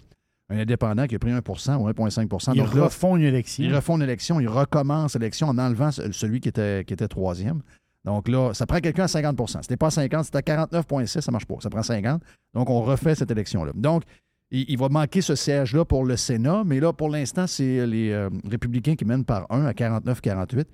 un 0.51 0.59
indépendant 0.59 1.07
qui 1.07 1.15
a 1.15 1.19
pris 1.19 1.31
1% 1.33 1.77
ou 1.77 1.89
1,5% 1.89 2.53
Ils 2.55 2.59
Donc 2.63 2.75
là, 2.75 2.85
refont 2.85 3.17
une 3.17 3.23
élection. 3.23 3.65
ils 3.65 3.75
refont 3.75 3.97
une 3.97 4.03
élection, 4.03 4.41
ils 4.41 4.49
recommencent 4.49 5.15
l'élection 5.15 5.49
en 5.49 5.57
enlevant 5.59 5.91
ce- 5.91 6.13
celui 6.13 6.41
qui 6.41 6.49
était, 6.51 6.85
qui 6.87 6.93
était 6.93 7.09
troisième. 7.09 7.63
Donc 8.05 8.29
là, 8.29 8.53
ça 8.53 8.67
prend 8.67 8.81
quelqu'un 8.81 9.05
à 9.05 9.09
50% 9.09 9.63
C'était 9.63 9.79
pas 9.79 9.91
50, 9.91 10.27
c'était 10.27 10.37
à 10.39 10.43
49,6, 10.67 11.23
ça 11.23 11.33
marche 11.33 11.47
pas. 11.47 11.55
Ça 11.61 11.71
prend 11.71 11.83
50. 11.83 12.21
Donc, 12.53 12.69
on 12.69 12.83
refait 12.83 13.15
cette 13.15 13.31
élection-là. 13.31 13.73
Donc, 13.75 14.03
il, 14.51 14.67
il 14.69 14.77
va 14.79 14.91
manquer 14.91 15.23
ce 15.23 15.35
siège-là 15.35 15.87
pour 15.87 16.05
le 16.05 16.17
Sénat, 16.19 16.65
mais 16.67 16.79
là, 16.81 16.93
pour 16.93 17.09
l'instant, 17.09 17.47
c'est 17.47 17.87
les 17.87 18.11
euh, 18.11 18.29
républicains 18.47 18.95
qui 18.95 19.07
mènent 19.07 19.25
par 19.25 19.47
un 19.51 19.65
à 19.65 19.73
49-48. 19.73 20.67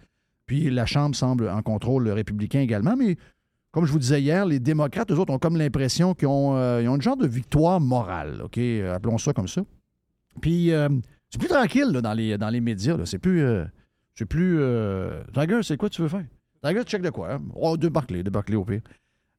Puis 0.51 0.69
la 0.69 0.85
Chambre 0.85 1.15
semble 1.15 1.49
en 1.49 1.63
contrôle 1.63 2.09
républicain 2.09 2.59
également, 2.59 2.97
mais 2.97 3.17
comme 3.71 3.87
je 3.87 3.93
vous 3.93 4.01
disais 4.01 4.21
hier, 4.21 4.45
les 4.45 4.59
démocrates, 4.59 5.09
eux 5.13 5.17
autres, 5.17 5.33
ont 5.33 5.39
comme 5.39 5.57
l'impression 5.57 6.13
qu'ils 6.13 6.27
ont, 6.27 6.57
euh, 6.57 6.81
une 6.81 7.01
genre 7.01 7.17
de 7.17 7.29
victoire 7.29 7.81
morale, 7.81 8.43
OK? 8.43 8.59
Euh, 8.59 8.93
Appelons 8.93 9.17
ça 9.17 9.33
comme 9.33 9.47
ça. 9.47 9.63
Puis 10.41 10.73
euh, 10.73 10.89
c'est 11.29 11.39
plus 11.39 11.47
tranquille 11.47 11.93
là, 11.93 12.01
dans, 12.03 12.15
les, 12.15 12.37
dans 12.37 12.49
les 12.49 12.61
médias. 12.61 12.97
C'est 13.05 13.21
plus. 13.21 13.45
euh, 13.45 13.65
c'est 14.17 14.25
plus. 14.25 14.59
Tiger, 15.33 15.61
c'est 15.63 15.77
quoi 15.77 15.89
tu 15.89 16.03
veux 16.03 16.09
faire? 16.09 16.25
Tiger, 16.65 16.83
check 16.83 17.03
de 17.03 17.11
quoi? 17.11 17.35
hein? 17.35 17.43
Oh, 17.55 17.77
deux 17.77 17.89
Barclay, 17.89 18.25
au 18.57 18.65
pire. 18.65 18.81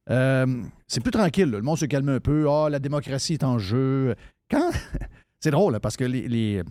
C'est 0.08 1.00
plus 1.02 1.10
tranquille. 1.10 1.50
Le 1.50 1.60
monde 1.60 1.76
se 1.76 1.84
calme 1.84 2.08
un 2.08 2.20
peu. 2.20 2.46
Ah, 2.48 2.70
la 2.70 2.78
démocratie 2.78 3.34
est 3.34 3.44
en 3.44 3.58
jeu. 3.58 4.14
Quand. 4.50 4.70
c'est 5.40 5.50
drôle, 5.50 5.78
parce 5.78 5.98
que 5.98 6.04
les, 6.04 6.62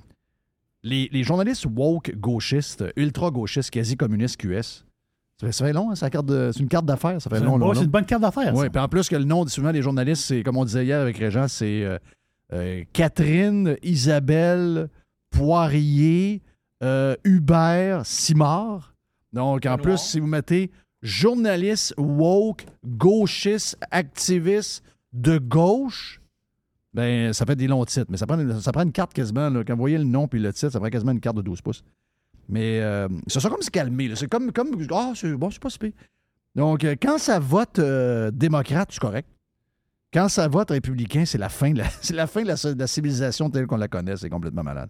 les, 0.84 1.10
les 1.12 1.24
journalistes 1.24 1.66
woke 1.66 2.12
gauchistes, 2.16 2.84
ultra-gauchistes, 2.96 3.70
quasi-communistes 3.70 4.38
QS, 4.38 4.86
ça 5.40 5.48
fait, 5.48 5.52
ça 5.52 5.66
fait 5.66 5.74
long, 5.74 5.90
hein, 5.92 5.96
c'est 5.96 6.06
la 6.06 6.10
carte 6.12 6.26
de- 6.28 6.52
c'est 6.54 6.60
une 6.60 6.68
carte 6.70 6.86
d'affaires. 6.86 7.20
Ça 7.22 7.30
fait 7.30 7.38
C'est 7.40 7.44
long, 7.46 7.74
c'est 7.74 7.84
une 7.86 7.90
bonne 7.90 8.06
carte 8.06 8.22
d'affaires. 8.22 8.54
Oui, 8.56 8.70
puis 8.70 8.80
en 8.82 8.88
plus 8.88 9.10
que 9.10 9.16
le 9.16 9.24
nom 9.24 9.46
souvent 9.48 9.72
des 9.72 9.82
journalistes, 9.82 10.24
c'est 10.24 10.44
comme 10.44 10.58
on 10.58 10.66
disait 10.66 10.86
hier 10.86 11.00
avec 11.02 11.18
Régent, 11.18 11.48
c'est 11.48 11.84
euh, 11.84 11.98
euh, 12.54 12.84
Catherine, 12.94 13.76
Isabelle, 13.82 14.88
Poirier, 15.32 16.42
euh, 16.84 17.16
Hubert, 17.24 18.06
Simard. 18.06 18.94
Donc 19.34 19.66
en 19.66 19.78
plus, 19.78 19.98
si 19.98 20.20
vous 20.20 20.28
mettez 20.28 20.70
journaliste, 21.02 21.94
woke, 21.98 22.66
gauchiste, 22.86 23.78
activiste 23.90 24.84
de 25.14 25.40
gauche, 25.40 26.21
ben 26.94 27.34
ça 27.34 27.46
fait 27.46 27.56
des 27.56 27.68
longs 27.68 27.86
titres. 27.86 28.08
Mais 28.10 28.18
ça 28.18 28.28
prend, 28.28 28.38
ça 28.60 28.72
prend 28.72 28.84
une 28.84 28.92
carte 28.92 29.14
quasiment. 29.14 29.50
quand 29.66 29.74
vous 29.74 29.80
voyez 29.80 29.98
le 29.98 30.04
nom 30.04 30.28
puis 30.28 30.40
le 30.40 30.52
titre, 30.54 30.72
ça 30.72 30.80
prend 30.80 30.90
quasiment 30.90 31.12
une 31.12 31.22
carte 31.22 31.38
de 31.38 31.42
12 31.42 31.62
pouces. 31.62 31.84
Mais 32.50 32.82
euh, 32.82 33.08
ça 33.28 33.40
sont 33.40 33.50
comme 33.50 33.62
se 33.62 33.72
calmer. 33.72 34.14
C'est 34.16 34.28
comme, 34.28 34.52
comme 34.52 34.70
ah, 34.92 35.14
c'est 35.16 35.34
bon, 35.34 35.50
c'est 35.50 35.62
pas 35.62 35.70
si 35.70 35.80
pire. 35.80 35.94
Donc, 36.56 36.84
euh, 36.84 36.96
quand 37.02 37.18
ça 37.18 37.40
vote 37.40 37.80
euh, 37.80 38.30
démocrate, 38.32 38.90
c'est 38.92 39.00
correct. 39.00 39.28
Quand 40.14 40.28
ça 40.28 40.48
vote 40.50 40.72
républicain, 40.72 41.24
c'est 41.26 41.38
la 41.38 41.50
fin 41.50 41.72
de 41.72 41.78
la, 41.78 41.86
fin 42.28 42.44
de 42.44 42.48
la, 42.48 42.88
civilisation 42.88 43.50
telle 43.50 43.68
qu'on 43.68 43.78
la 43.78 43.88
connaît. 43.88 44.18
C'est 44.18 44.30
complètement 44.30 44.64
malade. 44.64 44.90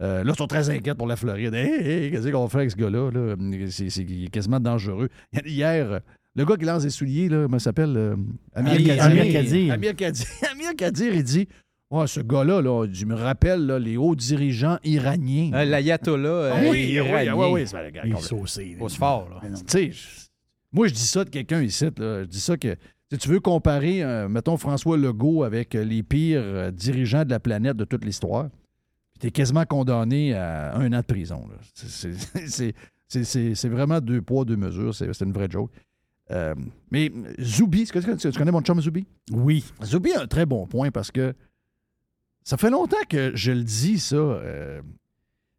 Euh, 0.00 0.22
là, 0.22 0.32
ils 0.32 0.36
sont 0.36 0.46
très 0.46 0.70
inquiets 0.70 0.94
pour 0.94 1.06
la 1.06 1.16
Floride. 1.16 1.52
Qu'est-ce 1.52 2.28
qu'on 2.30 2.48
fait 2.48 2.58
avec 2.58 2.70
ce 2.70 2.76
gars-là? 2.76 3.10
là? 3.10 3.36
C'est, 3.70 4.04
quasiment 4.30 4.60
dangereux. 4.60 5.08
Hier, 5.44 5.92
euh, 5.92 6.00
le 6.38 6.44
gars 6.44 6.56
qui 6.56 6.64
lance 6.64 6.84
des 6.84 6.90
souliers, 6.90 7.28
là, 7.28 7.42
comment 7.42 7.58
s'appelle? 7.58 7.94
Euh, 7.96 8.16
Amir 8.54 8.72
Amir- 8.74 8.86
Kadir. 8.86 9.02
Amir 9.04 9.32
Kadir. 9.32 9.72
Amir 9.72 9.96
Kadir. 9.96 10.26
Amir 10.52 10.76
Kadir, 10.76 11.14
il 11.14 11.22
dit 11.24 11.48
Ouais, 11.90 12.06
ce 12.06 12.20
gars-là, 12.20 12.60
là, 12.60 12.84
il 12.86 13.06
me 13.06 13.14
rappelle 13.14 13.64
là, 13.66 13.78
les 13.78 13.96
hauts 13.96 14.14
dirigeants 14.14 14.78
iraniens. 14.84 15.50
Euh, 15.54 15.64
L'ayatollah. 15.64 16.28
euh, 16.28 16.52
Ah 16.54 16.58
oui, 16.62 16.68
oui, 16.70 16.78
iranien. 16.92 17.34
oui, 17.34 17.46
oui, 17.52 17.62
c'est 17.66 17.76
Il 18.04 18.12
est 18.12 18.20
saucé. 18.20 18.76
fort, 18.90 19.28
là. 19.30 19.48
Moi, 20.70 20.86
je 20.88 20.92
dis 20.94 21.00
ça 21.06 21.24
de 21.24 21.30
quelqu'un 21.30 21.62
ici. 21.62 21.84
Là. 21.96 22.22
Je 22.22 22.26
dis 22.26 22.40
ça 22.40 22.56
que 22.58 22.76
si 23.10 23.16
tu 23.18 23.28
veux 23.30 23.40
comparer, 23.40 24.02
euh, 24.02 24.28
mettons, 24.28 24.58
François 24.58 24.98
Legault 24.98 25.44
avec 25.44 25.74
euh, 25.74 25.82
les 25.82 26.02
pires 26.02 26.42
euh, 26.44 26.70
dirigeants 26.70 27.24
de 27.24 27.30
la 27.30 27.40
planète 27.40 27.76
de 27.78 27.84
toute 27.84 28.04
l'histoire, 28.04 28.48
tu 29.18 29.28
es 29.28 29.30
quasiment 29.30 29.64
condamné 29.64 30.34
à 30.34 30.76
un 30.76 30.92
an 30.92 30.98
de 31.00 31.06
prison. 31.06 31.42
C'est- 33.08 33.68
vraiment 33.68 34.00
deux 34.00 34.20
poids, 34.20 34.44
deux 34.44 34.56
mesures. 34.56 34.94
C'est 34.94 35.08
une 35.22 35.32
vraie 35.32 35.48
joke. 35.50 35.70
Euh, 36.30 36.54
mais 36.90 37.10
Zoubi, 37.40 37.82
est-ce 37.82 37.92
que 37.92 38.28
tu 38.30 38.38
connais 38.38 38.50
mon 38.52 38.60
chum 38.60 38.80
Zoubi? 38.80 39.06
Oui. 39.32 39.64
Zoubi 39.82 40.12
a 40.12 40.22
un 40.22 40.26
très 40.26 40.44
bon 40.46 40.66
point 40.66 40.90
parce 40.90 41.10
que 41.10 41.34
ça 42.44 42.56
fait 42.56 42.70
longtemps 42.70 42.96
que 43.08 43.32
je 43.34 43.52
le 43.52 43.62
dis, 43.62 43.98
ça. 43.98 44.16
euh, 44.16 44.80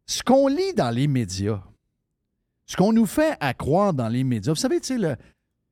ce 0.06 0.22
qu'on 0.22 0.48
lit 0.48 0.74
dans 0.76 0.90
les 0.90 1.06
médias, 1.08 1.62
ce 2.66 2.76
qu'on 2.76 2.92
nous 2.92 3.06
fait 3.06 3.36
à 3.40 3.54
croire 3.54 3.94
dans 3.94 4.08
les 4.08 4.22
médias, 4.24 4.52
vous 4.52 4.56
savez, 4.58 4.80
tu 4.80 4.98
sais, 5.00 5.16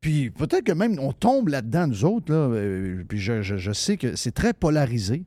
puis 0.01 0.31
peut-être 0.31 0.65
que 0.65 0.73
même 0.73 0.99
on 1.01 1.13
tombe 1.13 1.49
là-dedans, 1.49 1.87
nous 1.89 2.05
autres, 2.05 2.33
là, 2.33 2.39
euh, 2.39 3.03
puis 3.09 3.19
je, 3.19 3.43
je- 3.43 3.57
je 3.57 3.73
sais 3.73 3.97
que 3.97 4.15
c'est 4.17 4.31
très 4.33 4.53
polarisé. 4.53 5.25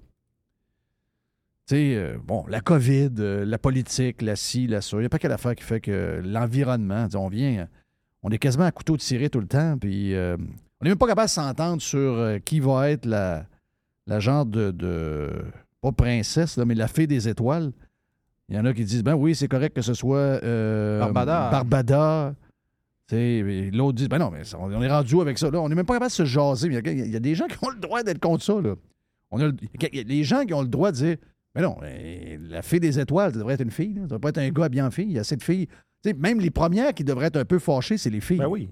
Tu 1.68 1.76
sais, 1.76 1.96
euh, 1.96 2.18
bon, 2.24 2.46
la 2.48 2.60
COVID, 2.62 3.10
euh, 3.20 3.46
la 3.46 3.58
politique, 3.58 4.22
la 4.22 4.36
ci, 4.36 4.68
la 4.68 4.82
ça, 4.82 4.98
il 4.98 5.02
n'y 5.02 5.06
a 5.06 5.10
pas 5.10 5.20
quelle 5.20 5.32
affaire 5.32 5.56
qui 5.56 5.64
fait 5.64 5.80
que 5.82 6.22
l'environnement, 6.26 7.08
on 7.16 7.28
vient, 7.28 7.68
on 8.24 8.30
est 8.30 8.38
quasiment 8.38 8.66
à 8.66 8.72
couteau 8.72 8.98
tiré 8.98 9.30
tout 9.30 9.40
le 9.40 9.48
temps, 9.48 9.78
puis 9.78 10.14
euh, 10.16 10.38
on 10.80 10.84
n'est 10.86 10.90
même 10.92 10.98
pas 10.98 11.08
capable 11.08 11.28
de 11.28 11.32
s'entendre 11.32 11.82
sur 11.82 11.98
euh, 12.00 12.40
qui 12.40 12.60
va 12.60 12.90
être 12.92 13.06
la, 13.06 13.46
la 14.08 14.20
genre 14.20 14.46
de, 14.46 14.72
de- 14.72 15.44
pas 15.82 15.92
princesse, 15.92 16.58
là, 16.58 16.66
mais 16.66 16.76
la 16.76 16.88
fée 16.88 17.08
des 17.08 17.28
étoiles. 17.28 17.72
Il 18.50 18.56
y 18.56 18.60
en 18.60 18.66
a 18.66 18.74
qui 18.74 18.84
disent, 18.84 19.04
ben 19.04 19.16
oui, 19.16 19.34
c'est 19.34 19.48
correct 19.48 19.74
que 19.76 19.82
ce 19.82 19.94
soit 19.94 20.18
euh, 20.44 21.00
Barbada. 21.00 21.50
Barbada. 21.52 22.36
L'autre 23.14 23.98
dit, 23.98 24.08
ben 24.08 24.20
non, 24.20 24.32
mais 24.32 24.42
on 24.58 24.82
est 24.82 24.90
rendu 24.90 25.20
avec 25.20 25.38
ça? 25.38 25.50
Là, 25.52 25.60
on 25.60 25.68
n'est 25.68 25.76
même 25.76 25.86
pas 25.86 25.94
capable 25.96 26.12
de 26.12 26.16
se 26.16 26.26
jaser. 26.26 26.68
Il 26.68 26.74
y, 26.74 26.78
a- 26.78 26.92
il 26.92 27.12
y 27.12 27.16
a 27.16 27.20
des 27.20 27.36
gens 27.36 27.48
qui 27.48 27.58
ont 27.62 27.70
le 27.70 27.80
droit 27.80 28.04
d'être 28.04 28.20
contre 28.20 28.44
ça. 28.44 28.54
Là. 28.62 28.76
On 29.32 29.40
a 29.42 29.48
le- 29.48 29.56
il 29.82 29.96
y 29.96 30.00
a 30.00 30.04
les 30.04 30.24
gens 30.24 30.46
qui 30.46 30.54
ont 30.54 30.62
le 30.62 30.68
droit 30.70 30.92
de 30.92 30.98
dire, 30.98 31.18
mais 31.56 31.62
non, 31.62 31.78
la 32.50 32.62
fée 32.62 32.80
des 32.80 33.00
étoiles, 33.00 33.34
ça 33.34 33.40
devrait 33.40 33.56
être 33.56 33.62
une 33.64 33.72
fille. 33.72 33.94
là. 33.96 34.02
Ça 34.02 34.08
devrait 34.08 34.20
pas 34.20 34.30
être 34.30 34.38
un 34.38 34.50
gars 34.50 34.70
bien 34.70 34.88
en 34.88 34.92
fille. 34.92 35.08
Il 35.08 35.12
y 35.14 35.18
a 35.18 35.22
assez 35.22 35.36
de 35.36 35.44
même 36.18 36.40
les 36.40 36.50
premières 36.52 36.94
qui 36.94 37.04
devraient 37.04 37.28
être 37.28 37.38
un 37.38 37.46
peu 37.46 37.60
fâchées, 37.60 37.98
c'est 37.98 38.10
les 38.10 38.22
filles. 38.22 38.38
Ben 38.40 38.48
oui. 38.48 38.70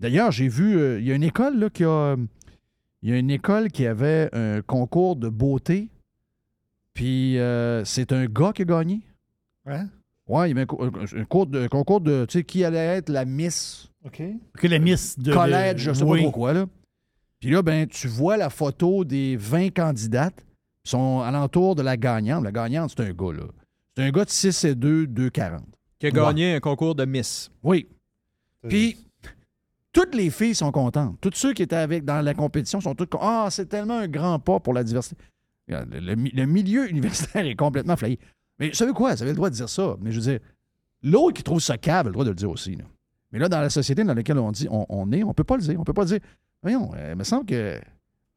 D'ailleurs, 0.00 0.30
j'ai 0.32 0.48
vu, 0.48 0.78
euh, 0.78 0.98
il 1.00 1.06
y 1.06 1.12
a 1.12 1.14
une 1.14 1.22
école 1.22 1.58
là, 1.58 1.70
qui 1.70 1.84
a. 1.84 1.88
euh, 1.88 2.16
Il 3.02 3.10
y 3.10 3.12
a 3.12 3.18
une 3.18 3.30
école 3.30 3.70
qui 3.70 3.86
avait 3.86 4.28
un 4.34 4.60
concours 4.62 5.16
de 5.16 5.28
beauté. 5.28 5.88
Puis 6.94 7.38
euh, 7.38 7.84
c'est 7.84 8.12
un 8.12 8.26
gars 8.26 8.52
qui 8.52 8.62
a 8.62 8.64
gagné. 8.64 9.00
Hein? 9.66 9.88
Ouais, 10.26 10.48
il 10.50 10.50
y 10.50 10.52
avait 10.52 10.62
un, 10.62 10.66
co- 10.66 10.82
un- 10.84 11.20
un 11.20 11.24
cours 11.24 11.46
de, 11.46 11.60
un 11.62 11.68
concours 11.68 12.00
de. 12.00 12.24
Tu 12.26 12.38
sais, 12.38 12.44
qui 12.44 12.64
allait 12.64 12.78
être 12.98 13.08
la 13.08 13.24
Miss 13.24 13.88
OK. 14.04 14.22
Que 14.58 14.66
la 14.66 14.78
Miss 14.78 15.18
de. 15.18 15.32
collège, 15.32 15.80
je 15.82 15.92
sais 15.92 16.02
Oui. 16.04 16.18
pas 16.18 16.22
trop 16.24 16.32
quoi, 16.32 16.52
là. 16.54 16.66
Puis 17.38 17.50
là, 17.50 17.62
ben, 17.62 17.86
tu 17.86 18.06
vois 18.08 18.36
la 18.36 18.50
photo 18.50 19.04
des 19.04 19.36
20 19.36 19.70
candidates 19.74 20.44
qui 20.84 20.90
sont 20.90 21.20
alentour 21.20 21.74
de 21.74 21.82
la 21.82 21.96
gagnante. 21.96 22.44
La 22.44 22.52
gagnante, 22.52 22.92
c'est 22.96 23.02
un 23.02 23.12
gars, 23.12 23.32
là. 23.32 23.44
C'est 23.96 24.04
un 24.04 24.10
gars 24.10 24.24
de 24.24 24.30
6 24.30 24.64
et 24.64 24.74
2, 24.74 25.06
2,40. 25.06 25.60
Qui 26.00 26.06
a 26.06 26.10
gagné 26.10 26.54
un 26.54 26.60
concours 26.60 26.94
de 26.94 27.04
Miss. 27.04 27.50
Oui. 27.62 27.88
Puis, 28.68 28.96
toutes 29.92 30.14
les 30.14 30.30
filles 30.30 30.54
sont 30.54 30.72
contentes. 30.72 31.16
Tous 31.20 31.30
ceux 31.34 31.52
qui 31.52 31.62
étaient 31.62 31.76
avec 31.76 32.04
dans 32.04 32.20
la 32.20 32.34
compétition 32.34 32.80
sont 32.80 32.94
tous 32.94 33.06
contents. 33.06 33.24
Ah, 33.44 33.48
c'est 33.50 33.66
tellement 33.66 33.98
un 33.98 34.08
grand 34.08 34.38
pas 34.38 34.60
pour 34.60 34.72
la 34.74 34.82
diversité. 34.84 35.16
Le, 35.68 35.84
le 36.00 36.14
mi- 36.16 36.30
le 36.30 36.46
milieu 36.46 36.88
universitaire 36.90 37.44
est 37.46 37.54
complètement 37.56 37.96
flayé. 37.96 38.18
Mais 38.58 38.68
vous 38.68 38.74
savez 38.74 38.92
quoi? 38.92 39.14
Vous 39.14 39.22
avez 39.22 39.30
le 39.32 39.36
droit 39.36 39.50
de 39.50 39.54
dire 39.54 39.68
ça. 39.68 39.96
Mais 40.00 40.10
je 40.12 40.16
veux 40.20 40.30
dire, 40.32 40.40
l'autre 41.02 41.36
qui 41.36 41.42
trouve 41.42 41.60
ça 41.60 41.78
cave 41.78 42.06
a 42.06 42.08
le 42.08 42.12
droit 42.12 42.24
de 42.24 42.30
le 42.30 42.36
dire 42.36 42.50
aussi. 42.50 42.76
là. 42.76 42.84
Mais 43.32 43.38
là, 43.38 43.48
dans 43.48 43.60
la 43.60 43.70
société 43.70 44.02
dans 44.04 44.14
laquelle 44.14 44.38
on 44.38 44.50
dit 44.52 44.66
on, 44.70 44.86
on 44.88 45.12
est, 45.12 45.22
on 45.22 45.32
peut 45.34 45.44
pas 45.44 45.56
le 45.56 45.62
dire. 45.62 45.78
On 45.80 45.84
peut 45.84 45.92
pas 45.92 46.04
dire. 46.04 46.18
Voyons, 46.62 46.90
euh, 46.94 47.10
il 47.12 47.16
me 47.18 47.24
semble 47.24 47.46
que. 47.46 47.80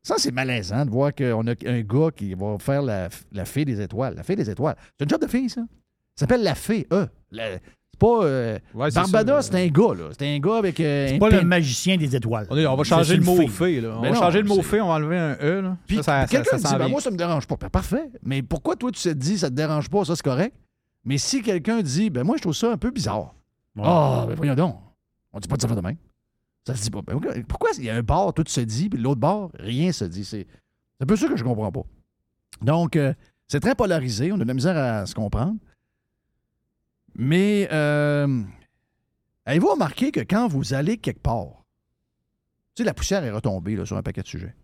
Ça, 0.06 0.16
c'est 0.18 0.32
malaisant 0.32 0.86
de 0.86 0.92
voir 0.92 1.16
qu'on 1.16 1.48
a 1.48 1.54
un 1.66 1.82
gars 1.82 2.10
qui 2.16 2.34
va 2.34 2.58
faire 2.60 2.82
la, 2.82 3.08
la 3.32 3.46
fée 3.46 3.64
des 3.66 3.80
étoiles. 3.82 4.16
La 4.16 4.24
fée 4.24 4.36
des 4.36 4.50
étoiles. 4.50 4.76
C'est 4.98 5.06
un 5.06 5.08
job 5.08 5.22
de 5.22 5.28
fille, 5.28 5.50
ça. 5.50 5.62
Ça 6.16 6.22
s'appelle 6.22 6.44
la 6.44 6.56
fée, 6.56 6.88
E. 6.92 7.08
La- 7.32 7.54
C'est 7.54 8.00
pas. 8.00 8.24
euh, 8.26 8.60
Ouais, 8.74 8.90
c'est 8.92 8.96
Barbada, 9.00 9.42
ça. 9.42 9.52
c'est 9.52 9.64
un 9.64 9.68
gars, 9.68 9.94
là. 9.96 10.10
C'est 10.18 10.36
un 10.36 10.40
gars 10.40 10.58
avec. 10.58 10.80
euh, 10.80 11.08
C'est 11.10 11.20
pas 11.20 11.30
le 11.30 11.42
magicien 11.44 11.96
des 11.98 12.16
étoiles. 12.16 12.48
On, 12.50 12.58
est- 12.58 12.66
on 12.66 12.76
va 12.76 12.84
changer 12.84 13.18
le 13.18 13.24
mot 13.24 13.48
fée. 13.48 13.82
Là. 13.82 13.96
On 13.98 14.02
Ben 14.02 14.10
va 14.10 14.16
non, 14.16 14.20
changer 14.22 14.42
le 14.42 14.48
mot 14.48 14.62
fée, 14.62 14.82
on 14.82 14.88
va 14.88 14.94
enlever 14.96 15.18
un 15.18 15.38
E. 15.42 15.62
Là. 15.62 15.78
Puis 15.88 15.98
ça, 15.98 16.04
ça, 16.04 16.22
ça, 16.22 16.28
quelqu'un 16.28 16.58
ça 16.58 16.70
dit, 16.72 16.76
ben, 16.80 16.88
moi, 16.88 17.02
ça 17.02 17.12
me 17.12 17.16
dérange 17.18 17.48
pas. 17.48 17.56
Ben, 17.60 17.70
parfait. 17.70 18.10
Mais 18.24 18.42
pourquoi 18.42 18.76
toi, 18.76 18.92
tu 18.92 19.02
te 19.02 19.10
dis, 19.10 19.38
ça 19.38 19.50
te 19.50 19.56
dérange 19.56 19.90
pas, 19.90 20.04
ça, 20.06 20.16
c'est 20.16 20.24
correct. 20.24 20.56
Mais 21.06 21.18
si 21.18 21.42
quelqu'un 21.42 21.82
dit, 21.82 22.10
ben, 22.10 22.24
moi, 22.24 22.38
je 22.38 22.42
trouve 22.42 22.56
ça 22.56 22.72
un 22.72 22.78
peu 22.78 22.90
bizarre. 22.92 23.34
Ah, 23.82 24.26
ben, 24.28 24.36
voyons 24.36 24.56
donc. 24.56 24.80
On 25.32 25.40
dit 25.40 25.48
pas 25.48 25.56
de 25.58 25.62
ça 25.62 25.68
de 25.68 25.82
même. 25.82 25.98
Ça 26.68 26.76
se 26.76 26.84
dit 26.84 26.92
pas. 26.92 27.02
Ben, 27.02 27.20
pourquoi 27.48 27.70
il 27.78 27.84
y 27.86 27.90
a 27.90 27.96
un 27.96 28.04
bar, 28.04 28.34
tout 28.34 28.44
se 28.48 28.62
dit, 28.62 28.90
puis 28.90 29.00
l'autre 29.02 29.20
bar, 29.20 29.50
rien 29.60 29.92
se 29.92 30.06
dit? 30.06 30.24
C'est 30.26 30.48
c'est 30.98 31.04
un 31.04 31.06
peu 31.08 31.16
ça 31.16 31.28
que 31.28 31.36
je 31.36 31.44
comprends 31.44 31.72
pas. 31.72 31.84
Donc, 32.62 32.96
euh, 32.96 33.14
c'est 33.48 33.60
très 33.60 33.76
polarisé. 33.76 34.32
On 34.32 34.36
a 34.36 34.40
de 34.40 34.46
la 34.46 34.54
misère 34.54 34.78
à 34.78 35.06
se 35.06 35.14
comprendre. 35.16 35.56
Mais, 37.16 37.68
euh, 37.72 38.42
avez-vous 39.46 39.72
remarqué 39.72 40.12
que 40.12 40.22
quand 40.22 40.48
vous 40.48 40.74
allez 40.74 40.98
quelque 40.98 41.22
part, 41.22 41.66
tu 42.76 42.82
sais, 42.82 42.84
la 42.84 42.94
poussière 42.94 43.24
est 43.24 43.32
retombée 43.32 43.84
sur 43.86 43.98
un 43.98 44.04
paquet 44.04 44.22
de 44.22 44.28
sujets? 44.28 44.56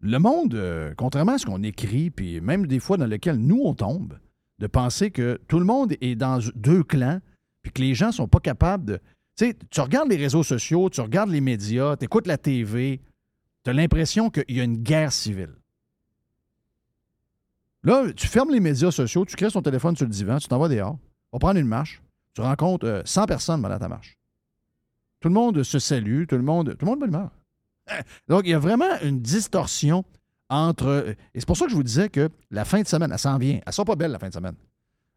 Le 0.00 0.18
monde, 0.18 0.54
euh, 0.54 0.92
contrairement 0.96 1.32
à 1.32 1.38
ce 1.38 1.46
qu'on 1.46 1.62
écrit, 1.62 2.10
puis 2.10 2.40
même 2.40 2.66
des 2.66 2.80
fois 2.80 2.98
dans 2.98 3.06
lequel 3.06 3.36
nous 3.36 3.62
on 3.64 3.74
tombe, 3.74 4.18
de 4.58 4.66
penser 4.66 5.10
que 5.10 5.40
tout 5.48 5.58
le 5.58 5.64
monde 5.64 5.94
est 6.00 6.14
dans 6.14 6.38
deux 6.54 6.82
clans, 6.82 7.20
puis 7.62 7.72
que 7.72 7.82
les 7.82 7.94
gens 7.94 8.12
sont 8.12 8.28
pas 8.28 8.40
capables 8.40 8.84
de. 8.84 8.96
Tu 9.36 9.46
sais, 9.46 9.56
tu 9.70 9.80
regardes 9.80 10.08
les 10.08 10.16
réseaux 10.16 10.42
sociaux, 10.42 10.88
tu 10.90 11.00
regardes 11.00 11.30
les 11.30 11.40
médias, 11.40 11.96
tu 11.96 12.04
écoutes 12.04 12.26
la 12.26 12.38
TV, 12.38 13.00
tu 13.64 13.70
as 13.70 13.72
l'impression 13.72 14.30
qu'il 14.30 14.56
y 14.56 14.60
a 14.60 14.64
une 14.64 14.82
guerre 14.82 15.12
civile. 15.12 15.54
Là, 17.86 18.12
tu 18.16 18.26
fermes 18.26 18.50
les 18.50 18.58
médias 18.58 18.90
sociaux, 18.90 19.24
tu 19.24 19.36
crées 19.36 19.48
ton 19.48 19.62
téléphone 19.62 19.94
sur 19.94 20.06
le 20.06 20.10
divan, 20.10 20.38
tu 20.38 20.48
t'en 20.48 20.58
vas 20.58 20.68
dehors, 20.68 20.98
on 21.30 21.36
va 21.36 21.38
prendre 21.38 21.60
une 21.60 21.68
marche, 21.68 22.02
tu 22.34 22.40
rencontres 22.40 22.84
euh, 22.84 23.02
100 23.04 23.26
personnes 23.26 23.62
pendant 23.62 23.78
ta 23.78 23.88
marche. 23.88 24.18
Tout 25.20 25.28
le 25.28 25.34
monde 25.34 25.62
se 25.62 25.78
salue, 25.78 26.24
tout 26.26 26.34
le 26.34 26.42
monde, 26.42 26.76
tout 26.76 26.84
le 26.84 26.90
monde 26.90 27.04
humeur. 27.06 27.30
Donc, 28.28 28.42
il 28.44 28.50
y 28.50 28.54
a 28.54 28.58
vraiment 28.58 28.98
une 29.04 29.20
distorsion 29.20 30.04
entre. 30.48 31.14
Et 31.32 31.38
c'est 31.38 31.46
pour 31.46 31.56
ça 31.56 31.66
que 31.66 31.70
je 31.70 31.76
vous 31.76 31.84
disais 31.84 32.08
que 32.08 32.28
la 32.50 32.64
fin 32.64 32.82
de 32.82 32.88
semaine, 32.88 33.12
elle 33.12 33.20
s'en 33.20 33.38
vient. 33.38 33.60
Elle 33.64 33.72
sera 33.72 33.84
pas 33.84 33.94
belle, 33.94 34.10
la 34.10 34.18
fin 34.18 34.30
de 34.30 34.34
semaine. 34.34 34.56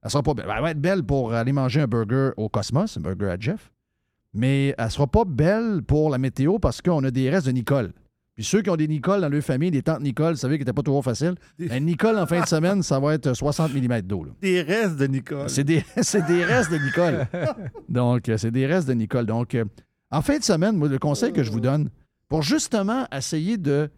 Elle 0.03 0.11
sera 0.11 0.21
pas 0.21 0.35
belle. 0.35 0.45
Elle 0.55 0.61
va 0.61 0.69
être 0.69 0.79
belle 0.79 1.03
pour 1.03 1.33
aller 1.33 1.51
manger 1.51 1.81
un 1.81 1.87
burger 1.87 2.31
au 2.37 2.49
Cosmos, 2.49 2.97
un 2.97 3.01
burger 3.01 3.31
à 3.31 3.39
Jeff. 3.39 3.71
Mais 4.31 4.75
elle 4.77 4.91
sera 4.91 5.07
pas 5.07 5.25
belle 5.25 5.81
pour 5.81 6.11
la 6.11 6.19
météo 6.19 6.59
parce 6.59 6.83
qu'on 6.83 7.03
a 7.03 7.09
des 7.09 7.31
restes 7.31 7.47
de 7.47 7.51
Nicole. 7.51 7.93
Puis 8.39 8.45
ceux 8.45 8.61
qui 8.61 8.69
ont 8.69 8.77
des 8.77 8.87
Nicole 8.87 9.19
dans 9.19 9.27
leur 9.27 9.43
famille, 9.43 9.69
des 9.69 9.81
tantes 9.81 9.99
Nicole, 9.99 10.35
vous 10.35 10.39
savez 10.39 10.55
que 10.57 10.61
n'était 10.61 10.71
pas 10.71 10.81
toujours 10.81 11.03
facile. 11.03 11.35
Un 11.69 11.79
Nicole 11.81 12.17
en 12.17 12.25
fin 12.25 12.39
de 12.39 12.45
semaine, 12.45 12.81
ça 12.83 12.97
va 12.97 13.15
être 13.15 13.33
60 13.33 13.73
mm 13.73 13.99
d'eau. 14.03 14.27
Des 14.41 14.61
restes 14.61 14.95
de 14.95 15.07
Nicole. 15.07 15.49
C'est 15.49 15.65
des, 15.65 15.83
des 16.25 16.45
restes 16.45 16.71
de 16.71 16.77
Nicole. 16.77 17.27
Donc, 17.89 18.29
euh, 18.29 18.37
c'est 18.37 18.51
des 18.51 18.65
restes 18.65 18.87
de 18.87 18.93
Nicole. 18.93 19.25
Donc, 19.25 19.55
euh, 19.55 19.65
en 20.09 20.21
fin 20.21 20.37
de 20.37 20.43
semaine, 20.45 20.77
moi, 20.77 20.87
le 20.87 20.97
conseil 20.99 21.33
que 21.33 21.43
je 21.43 21.51
vous 21.51 21.59
donne, 21.59 21.89
pour 22.29 22.41
justement 22.41 23.05
essayer 23.11 23.57
de 23.57 23.89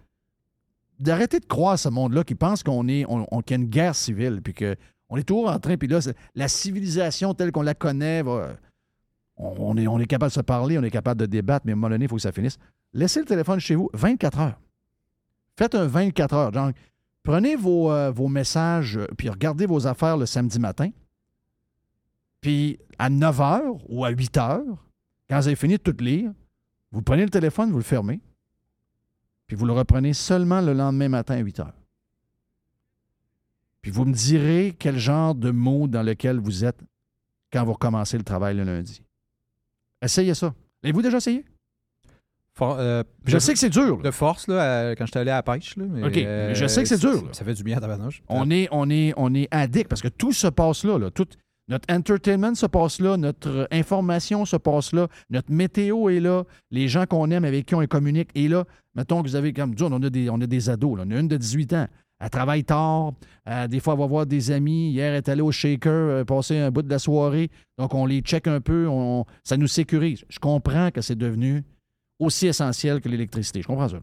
d'arrêter 1.00 1.40
de 1.40 1.46
croire 1.46 1.74
à 1.74 1.78
ce 1.78 1.90
monde-là 1.90 2.24
qui 2.24 2.34
pense 2.34 2.64
qu'on 2.64 2.88
est 2.88 3.06
on, 3.08 3.28
on- 3.32 3.42
qu'il 3.42 3.58
y 3.58 3.60
a 3.60 3.64
une 3.64 3.70
guerre 3.70 3.94
civile, 3.96 4.42
puis 4.44 4.56
qu'on 4.56 5.18
est 5.18 5.24
toujours 5.24 5.52
en 5.52 5.60
train, 5.60 5.78
puis 5.78 5.88
là, 5.88 6.00
la 6.34 6.48
civilisation 6.48 7.36
telle 7.36 7.52
qu'on 7.52 7.62
la 7.62 7.76
connaît, 7.76 8.24
va- 8.24 8.56
on, 9.38 9.54
on 9.60 9.78
est, 9.78 9.86
on 9.88 10.00
est 10.00 10.08
capable 10.08 10.32
de 10.32 10.36
se 10.36 10.42
parler, 10.42 10.80
on 10.80 10.84
est 10.84 10.90
capable 10.90 11.20
de 11.22 11.28
débattre, 11.28 11.66
mais 11.68 11.72
à 11.72 11.74
un 11.74 11.76
moment 11.76 11.90
donné, 11.90 12.06
il 12.06 12.08
faut 12.08 12.16
que 12.16 12.22
ça 12.24 12.32
finisse. 12.32 12.58
Laissez 12.94 13.20
le 13.20 13.26
téléphone 13.26 13.60
chez 13.60 13.76
vous 13.76 13.90
24 13.94 14.40
heures. 14.40 14.60
Faites 15.58 15.76
un 15.76 15.88
24 15.88 16.34
heures. 16.34 16.52
Donc, 16.52 16.76
prenez 17.24 17.56
vos, 17.56 17.92
euh, 17.92 18.14
messages, 18.28 18.98
euh, 18.98 19.08
puis 19.18 19.30
regardez 19.30 19.66
vos 19.66 19.88
affaires 19.88 20.18
le 20.18 20.26
samedi 20.26 20.60
matin. 20.60 20.90
Puis 22.42 22.80
à 22.98 23.10
9 23.10 23.38
h 23.38 23.82
ou 23.90 24.04
à 24.04 24.10
8 24.10 24.36
h, 24.38 24.64
quand 25.30 25.40
vous 25.40 25.48
avez 25.48 25.56
fini 25.56 25.78
de 25.78 25.82
tout 25.82 25.96
lire, 26.00 26.32
vous 26.92 27.02
prenez 27.02 27.24
le 27.24 27.30
téléphone, 27.30 27.72
vous 27.72 27.78
le 27.78 27.84
fermez, 27.84 28.20
puis 29.48 29.56
vous 29.56 29.66
le 29.66 29.74
reprenez 29.74 30.14
seulement 30.14 30.62
le 30.62 30.74
lendemain 30.74 31.10
matin 31.10 31.36
à 31.36 31.40
8 31.40 31.60
h. 31.60 31.72
Puis 33.82 33.92
vous 33.92 34.06
me 34.06 34.14
direz 34.14 34.76
quel 34.78 34.98
genre 34.98 35.34
de 35.34 35.52
mots 35.52 35.88
dans 35.88 36.04
lequel 36.04 36.40
vous 36.40 36.66
êtes 36.66 36.82
quand 37.52 37.64
vous 37.64 37.74
recommencez 37.74 38.18
le 38.18 38.24
travail 38.24 38.56
le 38.56 38.64
lundi. 38.64 39.02
Essayez 40.02 40.34
ça. 40.34 40.54
L'avez-vous 40.84 41.02
déjà 41.02 41.18
essayé? 41.18 41.46
For- 42.57 42.76
euh, 42.80 43.03
Je 43.26 43.38
sais 43.38 43.53
que 43.53 43.60
c'est 43.60 43.69
dur. 43.69 43.98
là. 43.98 44.03
De 44.03 44.11
force, 44.11 44.48
là, 44.48 44.56
euh, 44.61 44.95
quand 44.98 45.06
j'étais 45.06 45.19
allé 45.19 45.32
à 45.32 45.36
la 45.36 45.44
pêche. 45.44 45.76
Là, 45.78 45.86
mais, 45.90 46.03
OK, 46.03 46.18
euh, 46.18 46.49
mais 46.49 46.56
je 46.56 46.65
sais 46.68 46.82
que 46.84 46.88
c'est 46.88 46.99
dur, 46.99 47.14
là. 47.23 47.30
Ça 47.32 47.45
fait 47.45 47.53
du 47.53 47.64
bien 47.64 47.78
à 47.78 47.80
tabarnouche. 47.82 48.22
On 48.28 48.49
est, 48.52 48.68
on 48.72 48.90
est, 48.90 49.14
on 49.18 49.34
est 49.34 49.48
addict 49.52 49.88
parce 49.88 50.02
que 50.02 50.10
tout 50.10 50.34
se 50.34 50.48
passe 50.48 50.84
là. 50.84 50.98
là. 50.99 51.10
Tout, 51.11 51.28
notre 51.69 51.94
entertainment 51.94 52.53
se 52.53 52.65
passe 52.65 52.99
là, 52.99 53.15
notre 53.15 53.68
information 53.72 54.44
se 54.45 54.57
passe 54.57 54.91
là, 54.91 55.07
notre 55.30 55.52
météo 55.52 56.10
est 56.10 56.19
là, 56.19 56.44
les 56.72 56.90
gens 56.90 57.06
qu'on 57.06 57.32
aime, 57.32 57.45
avec 57.45 57.65
qui 57.65 57.76
on 57.76 57.86
communique 57.86 58.30
est 58.36 58.49
là. 58.49 58.65
Mettons 58.95 59.22
que 59.23 59.28
vous 59.30 59.36
avez, 59.38 59.53
comme 59.53 59.73
on 59.80 60.03
a 60.03 60.10
des, 60.10 60.30
on 60.30 60.41
a 60.41 60.48
des 60.48 60.69
ados. 60.69 60.98
là. 60.98 61.06
On 61.07 61.11
a 61.11 61.19
une 61.19 61.30
de 61.30 61.38
18 61.38 61.73
ans. 61.73 61.88
Elle 62.19 62.30
travaille 62.30 62.64
tard. 62.65 63.14
Euh, 63.49 63.68
des 63.68 63.80
fois, 63.80 63.94
elle 63.94 63.99
va 64.02 64.06
voir 64.06 64.26
des 64.28 64.52
amis. 64.52 64.91
Hier, 64.91 65.11
elle 65.11 65.18
est 65.18 65.30
allée 65.30 65.41
au 65.41 65.52
shaker, 65.52 65.91
euh, 65.91 66.23
passer 66.26 66.57
un 66.60 66.69
bout 66.69 66.84
de 66.84 66.90
la 66.90 66.99
soirée. 66.99 67.49
Donc, 67.80 67.95
on 67.95 68.06
les 68.06 68.19
check 68.19 68.45
un 68.48 68.60
peu. 68.61 68.86
On, 68.88 69.26
ça 69.44 69.57
nous 69.57 69.65
sécurise. 69.68 70.23
Je 70.30 70.38
comprends 70.38 70.91
que 70.91 71.02
c'est 71.02 71.15
devenu 71.18 71.64
aussi 72.22 72.48
essentiel 72.48 73.02
que 73.02 73.10
l'électricité. 73.10 73.61
Je 73.61 73.68
comprends 73.68 73.89
ça. 73.89 73.99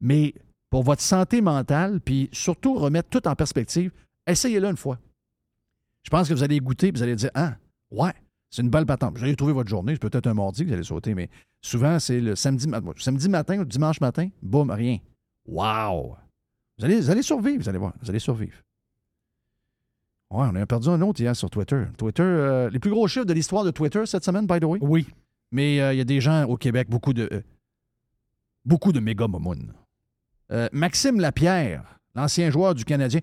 Mais 0.00 0.34
pour 0.70 0.82
votre 0.82 1.00
santé 1.02 1.40
mentale, 1.40 2.00
puis 2.00 2.28
surtout 2.32 2.74
remettre 2.74 3.08
tout 3.08 3.26
en 3.28 3.34
perspective, 3.34 3.90
essayez-le 4.26 4.68
une 4.68 4.76
fois. 4.76 4.98
Je 6.02 6.10
pense 6.10 6.28
que 6.28 6.34
vous 6.34 6.42
allez 6.42 6.58
goûter, 6.60 6.92
puis 6.92 6.98
vous 6.98 7.02
allez 7.02 7.16
dire 7.16 7.30
Ah, 7.34 7.56
ouais, 7.90 8.12
C'est 8.50 8.62
une 8.62 8.70
belle 8.70 8.86
patente. 8.86 9.16
Vous 9.16 9.24
allez 9.24 9.36
trouver 9.36 9.52
votre 9.52 9.70
journée, 9.70 9.94
c'est 9.94 10.02
peut-être 10.10 10.26
un 10.26 10.34
mardi 10.34 10.62
que 10.62 10.68
vous 10.68 10.74
allez 10.74 10.82
sauter, 10.84 11.14
mais 11.14 11.30
souvent, 11.62 11.98
c'est 11.98 12.20
le 12.20 12.36
samedi, 12.36 12.68
ma- 12.68 12.80
samedi 12.98 13.28
matin 13.28 13.58
ou 13.60 13.64
dimanche 13.64 14.00
matin, 14.00 14.28
boum, 14.42 14.70
rien. 14.70 14.98
Wow! 15.46 16.16
Vous 16.78 16.84
allez, 16.84 17.00
vous 17.00 17.10
allez 17.10 17.22
survivre, 17.22 17.62
vous 17.62 17.68
allez 17.68 17.78
voir. 17.78 17.94
Vous 18.02 18.10
allez 18.10 18.18
survivre. 18.18 18.56
Ouais, 20.30 20.46
on 20.50 20.54
a 20.56 20.66
perdu 20.66 20.88
un 20.88 21.00
autre 21.02 21.20
hier 21.20 21.36
sur 21.36 21.48
Twitter. 21.48 21.84
Twitter, 21.96 22.22
euh, 22.22 22.68
les 22.70 22.80
plus 22.80 22.90
gros 22.90 23.06
chiffres 23.06 23.26
de 23.26 23.32
l'histoire 23.32 23.62
de 23.64 23.70
Twitter 23.70 24.04
cette 24.06 24.24
semaine, 24.24 24.46
by 24.46 24.58
the 24.58 24.64
way? 24.64 24.78
Oui. 24.82 25.06
Mais 25.54 25.80
euh, 25.80 25.94
il 25.94 25.98
y 25.98 26.00
a 26.00 26.04
des 26.04 26.20
gens 26.20 26.44
au 26.46 26.56
Québec, 26.56 26.90
beaucoup 26.90 27.12
de. 27.12 27.28
euh, 27.32 27.40
beaucoup 28.64 28.90
de 28.90 28.98
méga 28.98 29.28
momounes. 29.28 29.72
Euh, 30.50 30.68
Maxime 30.72 31.20
Lapierre, 31.20 32.00
l'ancien 32.16 32.50
joueur 32.50 32.74
du 32.74 32.84
Canadien. 32.84 33.20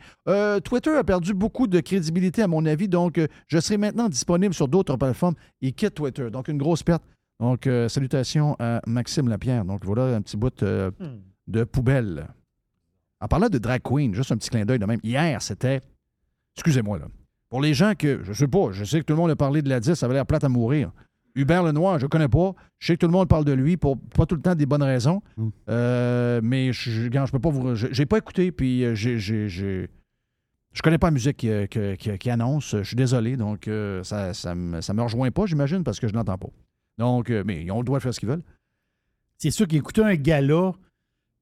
Twitter 0.63 0.95
a 0.95 1.03
perdu 1.03 1.33
beaucoup 1.33 1.67
de 1.67 1.81
crédibilité, 1.81 2.41
à 2.41 2.47
mon 2.47 2.65
avis, 2.65 2.87
donc 2.87 3.19
je 3.47 3.59
serai 3.59 3.75
maintenant 3.77 4.07
disponible 4.07 4.53
sur 4.53 4.69
d'autres 4.69 4.95
plateformes. 4.95 5.35
Il 5.59 5.73
quitte 5.73 5.95
Twitter, 5.95 6.29
donc 6.31 6.47
une 6.47 6.57
grosse 6.57 6.83
perte. 6.83 7.03
Donc, 7.41 7.67
salutations 7.89 8.55
à 8.59 8.81
Maxime 8.87 9.27
Lapierre. 9.27 9.65
Donc, 9.65 9.83
voilà 9.83 10.15
un 10.15 10.21
petit 10.21 10.37
bout 10.37 10.63
euh, 10.63 10.91
de 11.47 11.63
poubelle. 11.63 12.27
En 13.19 13.27
parlant 13.27 13.49
de 13.49 13.57
drag 13.57 13.81
queen, 13.83 14.13
juste 14.13 14.31
un 14.31 14.37
petit 14.37 14.49
clin 14.49 14.63
d'œil 14.63 14.79
de 14.79 14.85
même. 14.85 14.99
Hier, 15.03 15.41
c'était. 15.41 15.81
Excusez-moi, 16.55 16.99
là. 16.99 17.07
Pour 17.49 17.59
les 17.59 17.73
gens 17.73 17.93
que. 17.97 18.23
Je 18.23 18.31
sais 18.31 18.47
pas, 18.47 18.71
je 18.71 18.83
sais 18.85 18.99
que 18.99 19.05
tout 19.05 19.13
le 19.13 19.19
monde 19.19 19.31
a 19.31 19.35
parlé 19.35 19.61
de 19.61 19.69
la 19.69 19.79
10, 19.79 19.95
ça 19.95 20.05
avait 20.05 20.15
l'air 20.15 20.25
plate 20.25 20.43
à 20.43 20.49
mourir. 20.49 20.91
Hubert 21.35 21.63
Lenoir, 21.63 21.97
je 21.99 22.07
connais 22.07 22.27
pas. 22.27 22.53
Je 22.79 22.87
sais 22.87 22.93
que 22.95 22.99
tout 22.99 23.07
le 23.07 23.11
monde 23.13 23.27
parle 23.27 23.45
de 23.45 23.53
lui 23.53 23.77
pour 23.77 23.97
pas 23.99 24.25
tout 24.25 24.35
le 24.35 24.41
temps 24.41 24.55
des 24.55 24.65
bonnes 24.65 24.83
raisons. 24.83 25.21
Euh, 25.69 26.39
mais 26.43 26.73
je, 26.73 26.89
je 26.91 27.31
peux 27.31 27.39
pas 27.39 27.49
vous. 27.49 27.75
je- 27.75 27.87
J'ai 27.91 28.05
pas 28.05 28.17
écouté, 28.17 28.51
puis 28.51 28.83
euh, 28.85 28.95
j'ai. 28.95 29.17
Je 30.73 30.81
connais 30.81 30.97
pas 30.97 31.07
la 31.07 31.11
musique 31.11 31.37
qui, 31.37 31.49
qui- 31.69 31.97
qui- 31.97 32.17
qui 32.17 32.29
annonce. 32.29 32.75
Je 32.77 32.83
suis 32.83 32.95
désolé, 32.95 33.35
donc 33.35 33.67
euh, 33.67 34.03
ça, 34.03 34.33
ça, 34.33 34.55
me, 34.55 34.79
ça 34.81 34.93
me 34.93 35.01
rejoint 35.01 35.29
pas, 35.31 35.45
j'imagine, 35.45 35.83
parce 35.83 35.99
que 35.99 36.07
je 36.07 36.13
l'entends 36.13 36.37
pas. 36.37 36.47
Donc, 36.97 37.29
euh, 37.29 37.43
mais 37.45 37.63
ils 37.63 37.71
ont 37.71 37.79
le 37.79 37.83
droit 37.83 37.97
de 37.99 38.03
faire 38.03 38.13
ce 38.13 38.19
qu'ils 38.19 38.29
veulent. 38.29 38.43
C'est 39.37 39.51
sûr 39.51 39.67
qu'écouter 39.67 40.03
un 40.03 40.15
gala, 40.15 40.71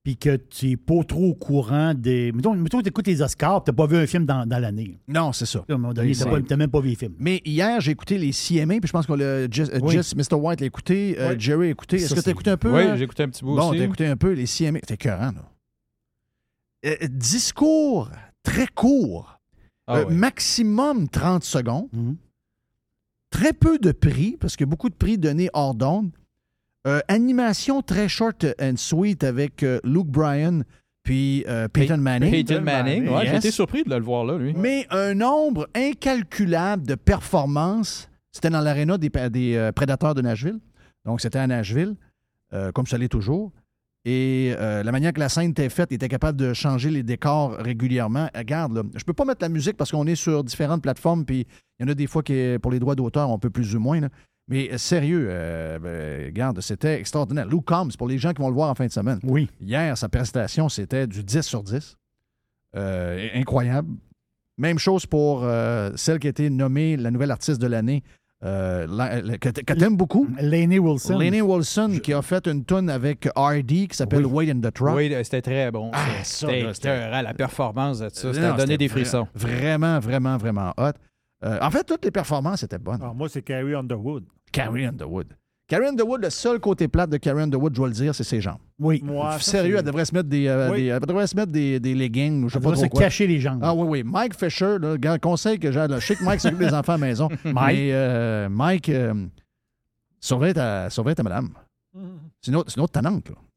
puis 0.10 0.18
que 0.18 0.38
tu 0.38 0.69
n'es 0.69 0.76
pas 0.77 1.03
trop 1.03 1.30
au 1.30 1.34
courant 1.36 1.94
des. 1.94 2.31
Mettons, 2.31 2.56
mettons 2.56 2.80
que 2.80 2.84
tu 2.84 2.90
écoutes 2.90 3.06
les 3.06 3.22
Oscars, 3.22 3.64
tu 3.64 3.69
n'as 3.69 3.76
pas 3.76 3.86
vu 3.86 3.95
un 3.95 4.07
film 4.07 4.26
dans, 4.26 4.44
dans 4.48 4.57
l'année. 4.57 4.99
Non, 5.07 5.31
c'est 5.34 5.45
ça. 5.45 5.60
À 5.69 5.73
un 5.73 5.77
moment 5.77 5.94
donné, 5.94 6.14
tu 6.14 6.23
n'as 6.26 6.57
même 6.57 6.72
pas 6.72 6.80
vu 6.80 6.90
les 6.90 6.95
films. 6.95 7.14
Mais 7.19 7.44
hier, 7.45 7.80
j'ai 7.80 7.91
écouté 7.91 8.18
les 8.18 8.31
CMA, 8.31 8.80
puis 8.80 8.88
je 8.88 8.91
pense 8.91 9.06
que 9.06 9.14
le 9.14 9.23
euh, 9.23 9.48
Oui. 9.84 9.98
Mr. 9.98 10.34
White 10.36 10.61
l'a 10.61 10.65
écouté, 10.68 11.15
euh. 11.19 11.36
Jerry 11.38 11.65
l'a 11.65 11.72
écouté. 11.73 11.98
Est-ce 11.98 12.15
que 12.15 12.22
tu 12.22 12.30
as 12.30 12.31
écouté 12.31 12.49
un 12.49 12.57
peu? 12.57 12.73
Oui, 12.73 12.81
euh? 12.81 12.98
j'ai 12.98 13.03
écouté 13.03 13.22
un 13.22 13.30
petit 13.30 13.44
bout 13.44 13.56
Bon, 13.56 13.69
aussi. 13.69 13.77
t'as 13.77 13.86
écouté 13.86 14.07
un 14.07 14.18
peu 14.18 14.31
les 14.31 14.45
CMA. 14.45 14.80
C'était 14.80 14.95
écœurant, 14.95 15.31
là. 15.31 15.52
Euh, 16.88 16.95
discours 17.10 18.10
très 18.41 18.65
court. 18.65 19.40
Ah 19.86 19.98
Euh. 19.98 20.10
Maximum 20.10 21.07
30 21.07 21.44
secondes. 21.44 21.90
Mhm. 21.94 22.15
Très 23.30 23.53
peu 23.53 23.77
de 23.77 23.91
prix, 23.91 24.38
parce 24.40 24.56
que 24.56 24.65
beaucoup 24.65 24.90
de 24.90 24.95
prix 24.95 25.19
donnés 25.19 25.52
hors 25.53 25.76
d'onde. 25.76 26.10
Euh, 26.88 26.99
animation 27.10 27.81
très 27.81 28.07
short 28.07 28.45
and 28.61 28.77
sweet 28.77 29.23
avec 29.23 29.64
euh, 29.64 29.80
Luke 29.84 30.07
Bryan 30.07 30.64
puis 31.03 31.43
euh, 31.47 31.68
Peyton 31.68 31.97
Manning. 31.97 32.31
Peyton 32.31 32.61
Manning, 32.61 33.07
ouais, 33.10 33.26
j'ai 33.26 33.34
Yes. 33.34 33.45
été 33.45 33.51
surpris 33.51 33.84
de 33.84 33.93
le 33.93 34.01
voir 34.01 34.23
là, 34.23 34.38
lui. 34.38 34.53
Mais 34.56 34.88
un 34.89 35.14
nombre 35.14 35.68
incalculable 35.76 36.85
de 36.88 36.95
performances. 36.95 38.10
C'était 38.31 38.49
dans 38.49 38.61
l'aréna 38.61 38.97
des, 38.97 39.10
des, 39.30 39.56
euh, 39.56 39.72
prédateurs 39.72 40.14
de 40.15 40.22
Nashville. 40.22 40.60
Donc, 41.06 41.19
c'était 41.19 41.39
à 41.39 41.47
Nashville, 41.47 41.95
euh, 42.53 42.72
comme 42.72 42.85
ça 42.85 42.97
l'est 42.97 43.07
toujours. 43.10 43.51
Et 44.06 44.53
euh, 44.57 44.81
la 44.84 44.91
manière 44.91 45.11
que 45.11 45.19
la 45.19 45.30
scène 45.30 45.51
était 45.51 45.68
faite, 45.69 45.89
il 45.91 45.95
était 45.95 46.07
capable 46.07 46.38
de 46.38 46.53
changer 46.53 46.89
les 46.91 47.03
décors 47.03 47.53
régulièrement. 47.57 48.30
Regarde, 48.35 48.73
là, 48.76 48.84
je 48.95 49.03
peux 49.03 49.14
pas 49.14 49.26
mettre 49.26 49.41
la 49.41 49.49
musique 49.49 49.76
parce 49.76 49.91
qu'on 49.91 50.07
est 50.07 50.15
sur 50.15 50.43
différentes 50.43 50.81
plateformes, 50.81 51.26
puis 51.26 51.45
il 51.80 51.85
y 51.85 51.89
en 51.89 51.91
a 51.91 51.95
des 51.95 52.07
fois 52.07 52.23
qui, 52.23 52.57
pour 52.61 52.72
les 52.72 52.80
droits 52.80 52.95
d'auteur, 52.95 53.30
on 53.30 53.39
peut 53.39 53.49
plus 53.49 53.76
ou 53.76 53.80
moins. 53.80 53.99
là. 53.99 54.10
Mais 54.49 54.69
euh, 54.73 54.77
sérieux, 54.77 55.27
euh, 55.30 55.80
ben, 55.80 56.26
regarde, 56.26 56.59
c'était 56.61 56.99
extraordinaire. 56.99 57.45
Lou 57.47 57.61
Combs, 57.61 57.95
pour 57.97 58.07
les 58.07 58.17
gens 58.17 58.34
qui 58.34 58.41
vont 58.41 58.49
le 58.49 58.55
voir 58.55 58.69
en 58.69 58.76
fin 58.76 58.88
de 58.88 58.91
semaine. 58.91 59.19
Oui. 59.23 59.47
Hier, 59.61 59.95
sa 59.97 60.09
prestation, 60.09 60.67
c'était 60.67 61.07
du 61.07 61.23
10 61.23 61.41
sur 61.43 61.63
10. 61.63 61.95
Euh, 62.76 63.27
incroyable. 63.35 63.89
Même 64.57 64.77
chose 64.77 65.05
pour 65.05 65.41
euh, 65.43 65.91
celle 65.95 66.19
qui 66.19 66.27
a 66.27 66.30
été 66.31 66.49
nommée 66.49 66.97
la 66.97 67.11
nouvelle 67.11 67.31
artiste 67.31 67.61
de 67.61 67.67
l'année, 67.67 68.03
euh, 68.43 68.85
la- 68.89 69.21
la- 69.21 69.38
que, 69.38 69.49
que 69.49 69.73
t'aimes 69.73 69.95
beaucoup. 69.95 70.27
Lainey 70.39 70.80
Wilson. 70.80 71.17
Lainey 71.17 71.41
Wilson, 71.41 71.99
qui 72.03 72.13
a 72.13 72.21
fait 72.21 72.45
une 72.47 72.65
tonne 72.65 72.89
avec 72.89 73.27
Hardy 73.35 73.88
qui 73.88 73.95
s'appelle 73.97 74.26
Wait 74.26 74.51
in 74.51 74.59
the 74.59 74.73
Truck. 74.73 74.95
Oui, 74.95 75.11
c'était 75.23 75.41
très 75.41 75.71
bon. 75.71 75.91
Ah, 75.93 76.07
ça. 76.23 76.47
ça, 76.47 76.73
C'était 76.73 77.21
la 77.21 77.34
performance 77.34 77.99
de 77.99 78.09
ça. 78.09 78.27
Non, 78.27 78.34
C'était 78.34 78.53
donné 78.57 78.77
des 78.77 78.88
vra- 78.88 78.91
frissons. 78.91 79.27
Vraiment, 79.34 79.99
vraiment, 79.99 80.38
vraiment 80.38 80.73
hot. 80.77 80.91
Euh, 81.45 81.57
en 81.61 81.71
fait, 81.71 81.85
toutes 81.85 82.03
les 82.03 82.11
performances 82.11 82.63
étaient 82.63 82.77
bonnes. 82.77 82.99
Ah, 83.01 83.13
moi, 83.15 83.30
c'est 83.30 83.41
Carrie 83.41 83.73
Underwood. 83.73 84.26
Carrie 84.51 84.85
Underwood. 84.85 85.27
Carrie 85.67 85.85
Underwood, 85.88 86.23
le 86.23 86.30
seul 86.31 86.59
côté 86.59 86.88
plate 86.88 87.11
de 87.11 87.17
Carrie 87.17 87.43
Underwood, 87.43 87.73
je 87.73 87.77
dois 87.77 87.88
le 87.89 87.93
dire, 87.93 88.15
c'est 88.15 88.23
ses 88.23 88.41
jambes. 88.41 88.57
Oui. 88.80 89.01
Moi, 89.03 89.34
ça, 89.34 89.39
Sérieux, 89.39 89.76
elle 89.77 89.84
devrait 89.85 90.05
se 90.05 90.15
mettre 90.15 90.27
des, 90.27 90.47
euh, 90.47 90.71
Oui. 90.71 90.81
des- 90.84 90.88
elle 90.88 90.99
devrait 91.01 91.27
se 91.27 91.35
mettre 91.35 91.51
des, 91.51 91.80
des 91.80 91.93
leggings 91.93 92.43
ou 92.43 92.49
je 92.49 92.53
sais 92.53 92.57
Elle 92.57 92.63
pas 92.63 92.69
devrait 92.71 92.76
trop 92.76 92.85
se 92.85 92.89
quoi. 92.89 93.01
cacher 93.01 93.27
les 93.27 93.39
jambes. 93.39 93.59
Ah 93.61 93.76
oui, 93.76 93.85
oui. 93.88 94.03
Mike 94.03 94.34
Fisher, 94.35 94.77
là, 94.80 94.97
gars, 94.97 95.19
conseil 95.19 95.59
que 95.59 95.71
j'ai. 95.71 95.88
là, 95.88 95.99
Je 95.99 96.05
sais 96.07 96.15
que 96.15 96.23
Mike 96.23 96.39
s'occupe 96.41 96.57
des 96.59 96.73
enfants 96.73 96.93
à 96.93 96.97
la 96.97 97.05
maison. 97.05 97.30
Mike? 97.45 97.77
Mais 97.77 97.89
euh, 97.93 98.49
Mike, 98.49 98.89
euh, 98.89 99.13
surveille, 100.19 100.53
ta, 100.55 100.89
surveille 100.89 101.15
ta 101.15 101.23
madame. 101.23 101.49
C'est 102.41 102.51
une 102.51 102.55
autre, 102.57 102.71
c'est 102.71 102.77
une 102.80 102.84
autre. 102.84 102.99
Là. 103.01 103.11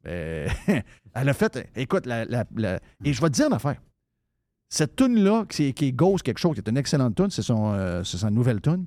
Euh, 0.08 0.48
elle 1.14 1.28
a 1.28 1.32
fait. 1.34 1.70
Écoute, 1.76 2.04
la, 2.06 2.24
la- 2.26 2.44
la- 2.56 2.80
et 3.04 3.12
je 3.12 3.20
vais 3.20 3.28
te 3.28 3.34
dire 3.34 3.46
une 3.46 3.52
affaire. 3.54 3.76
Cette 4.68 4.96
tune-là, 4.96 5.44
qui, 5.48 5.64
est- 5.68 5.72
qui 5.72 5.86
est 5.86 5.92
Ghost 5.92 6.22
quelque 6.24 6.38
chose, 6.38 6.54
qui 6.54 6.60
est 6.60 6.68
une 6.68 6.76
excellente 6.78 7.14
tune, 7.14 7.30
c'est 7.30 7.42
son, 7.42 7.72
euh, 7.74 8.02
nouvelle 8.30 8.60
tune. 8.60 8.84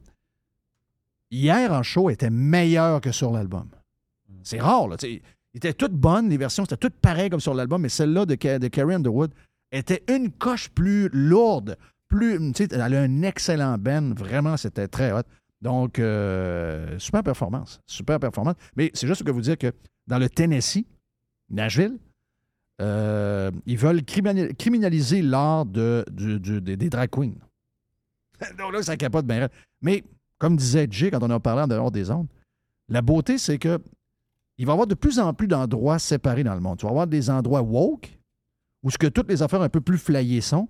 Hier 1.32 1.72
en 1.72 1.84
show, 1.84 2.10
était 2.10 2.30
meilleure 2.30 3.02
que 3.02 3.12
sur 3.12 3.32
l'album. 3.32 3.68
C'est 4.44 4.60
rare, 4.60 4.88
là. 4.88 4.98
tu 4.98 5.08
sais. 5.08 5.22
Il 5.54 5.58
était 5.58 5.74
toutes 5.74 5.94
bonnes, 5.94 6.30
les 6.30 6.38
versions, 6.38 6.66
c'était 6.66 6.78
toutes 6.78 6.98
pareilles 7.00 7.30
comme 7.30 7.40
sur 7.40 7.54
l'album, 7.54 7.82
mais 7.82 7.90
celle-là 7.90 8.26
de, 8.26 8.36
de 8.36 8.68
Carrie 8.68 8.96
Underwood 8.96 9.34
était 9.72 10.04
une 10.10 10.32
coche 10.32 10.70
plus 10.70 11.10
lourde, 11.10 11.78
plus. 12.08 12.40
Elle 12.60 12.82
a 12.82 13.02
un 13.02 13.22
excellent 13.22 13.78
band, 13.78 14.14
vraiment, 14.16 14.58
c'était 14.58 14.88
très 14.88 15.12
hot. 15.12 15.24
Donc, 15.62 15.98
euh, 15.98 17.00
super 17.00 17.24
performance. 17.24 17.80
Super 17.88 18.20
performance. 18.20 18.56
Mais 18.76 18.92
c'est 18.94 19.08
juste 19.08 19.24
que 19.24 19.32
vous 19.32 19.42
dire 19.42 19.58
que 19.58 19.72
dans 20.08 20.20
le 20.20 20.30
Tennessee, 20.30 20.86
Nashville, 21.50 21.98
euh, 22.82 23.50
ils 23.66 23.78
veulent 23.78 24.04
criminal- 24.04 24.54
criminaliser 24.56 25.22
l'art 25.22 25.66
de, 25.66 26.06
des, 26.10 26.90
drag 26.90 27.10
queens. 27.10 27.34
Donc 28.58 28.74
là, 28.74 28.84
ça 28.84 28.98
capote 28.98 29.26
bien. 29.26 29.48
Mais, 29.82 30.04
comme 30.38 30.56
disait 30.56 30.88
Jay 30.90 31.12
quand 31.12 31.24
on 31.24 31.30
a 31.30 31.40
parlé 31.40 31.64
en 31.64 31.68
dehors 31.68 31.92
des 31.92 32.12
ondes, 32.12 32.28
la 32.90 33.02
beauté, 33.02 33.38
c'est 33.38 33.58
que 33.58 33.80
il 34.58 34.66
va 34.66 34.72
y 34.72 34.74
avoir 34.74 34.88
de 34.88 34.96
plus 34.96 35.20
en 35.20 35.34
plus 35.34 35.48
d'endroits 35.48 36.00
séparés 36.00 36.44
dans 36.44 36.54
le 36.54 36.62
monde. 36.62 36.78
Tu 36.78 36.86
vas 36.86 36.92
avoir 36.92 37.08
des 37.08 37.30
endroits 37.30 37.62
woke, 37.62 38.18
où 38.84 38.90
ce 38.90 38.98
que 38.98 39.08
toutes 39.08 39.30
les 39.30 39.42
affaires 39.42 39.62
un 39.62 39.70
peu 39.70 39.82
plus 39.82 39.98
flyées 39.98 40.42
sont, 40.42 40.70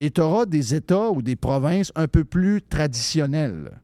et 0.00 0.10
tu 0.10 0.20
auras 0.20 0.44
des 0.44 0.74
États 0.74 1.10
ou 1.10 1.22
des 1.22 1.36
provinces 1.36 1.92
un 1.94 2.08
peu 2.08 2.24
plus 2.24 2.60
traditionnelles. 2.60 3.80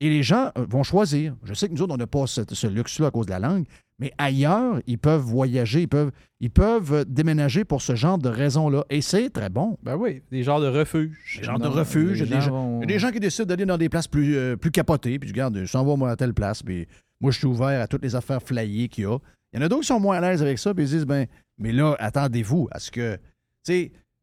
Et 0.00 0.08
les 0.08 0.22
gens 0.22 0.50
euh, 0.58 0.66
vont 0.68 0.82
choisir. 0.82 1.36
Je 1.44 1.54
sais 1.54 1.68
que 1.68 1.74
nous 1.74 1.82
autres, 1.82 1.94
on 1.94 1.98
n'a 1.98 2.06
pas 2.06 2.26
ce 2.26 2.66
luxe-là 2.66 3.06
à 3.06 3.10
cause 3.10 3.26
de 3.26 3.30
la 3.30 3.38
langue, 3.38 3.66
mais 4.00 4.12
ailleurs, 4.18 4.80
ils 4.86 4.98
peuvent 4.98 5.20
voyager, 5.20 5.82
ils 5.82 5.88
peuvent, 5.88 6.10
ils 6.40 6.50
peuvent 6.50 7.04
déménager 7.06 7.64
pour 7.64 7.82
ce 7.82 7.94
genre 7.94 8.16
de 8.18 8.28
raisons-là. 8.30 8.84
Et 8.90 9.02
c'est 9.02 9.30
très 9.30 9.50
bon. 9.50 9.78
Ben 9.82 9.94
oui, 9.96 10.22
des 10.32 10.42
genres 10.42 10.60
de 10.60 10.66
refuge. 10.68 11.36
Des 11.38 11.44
genres 11.44 11.58
de 11.58 11.64
Non, 11.64 11.70
refuge. 11.70 12.22
les 12.22 12.26
Il 12.26 12.30
y 12.30 12.34
a 12.34 12.36
des, 12.38 12.42
gens 12.46 12.50
vont- 12.50 12.80
des 12.80 12.98
gens 12.98 13.10
qui 13.10 13.20
décident 13.20 13.46
d'aller 13.46 13.66
dans 13.66 13.76
des 13.78 13.88
places 13.90 14.08
plus, 14.08 14.36
euh, 14.36 14.56
plus 14.56 14.70
capotées. 14.70 15.18
Puis, 15.18 15.28
regarde, 15.30 15.58
je 15.58 15.66
s'en 15.66 15.84
vais 15.84 15.96
moi 15.96 16.10
à 16.10 16.16
telle 16.16 16.32
place. 16.34 16.62
Puis, 16.62 16.88
moi, 17.20 17.30
je 17.30 17.38
suis 17.38 17.46
ouvert 17.46 17.80
à 17.80 17.86
toutes 17.86 18.02
les 18.02 18.16
affaires 18.16 18.42
flyées 18.42 18.88
qu'il 18.88 19.04
y 19.04 19.06
a. 19.06 19.18
Il 19.52 19.60
y 19.60 19.62
en 19.62 19.66
a 19.66 19.68
d'autres 19.68 19.82
qui 19.82 19.88
sont 19.88 20.00
moins 20.00 20.16
à 20.16 20.20
l'aise 20.22 20.40
avec 20.42 20.58
ça. 20.58 20.72
Puis, 20.72 20.84
ils 20.84 20.90
disent, 20.90 21.04
ben, 21.06 21.26
mais 21.58 21.72
là, 21.72 21.94
attendez-vous 21.98 22.68
à 22.72 22.78
ce 22.78 22.90
que. 22.90 23.18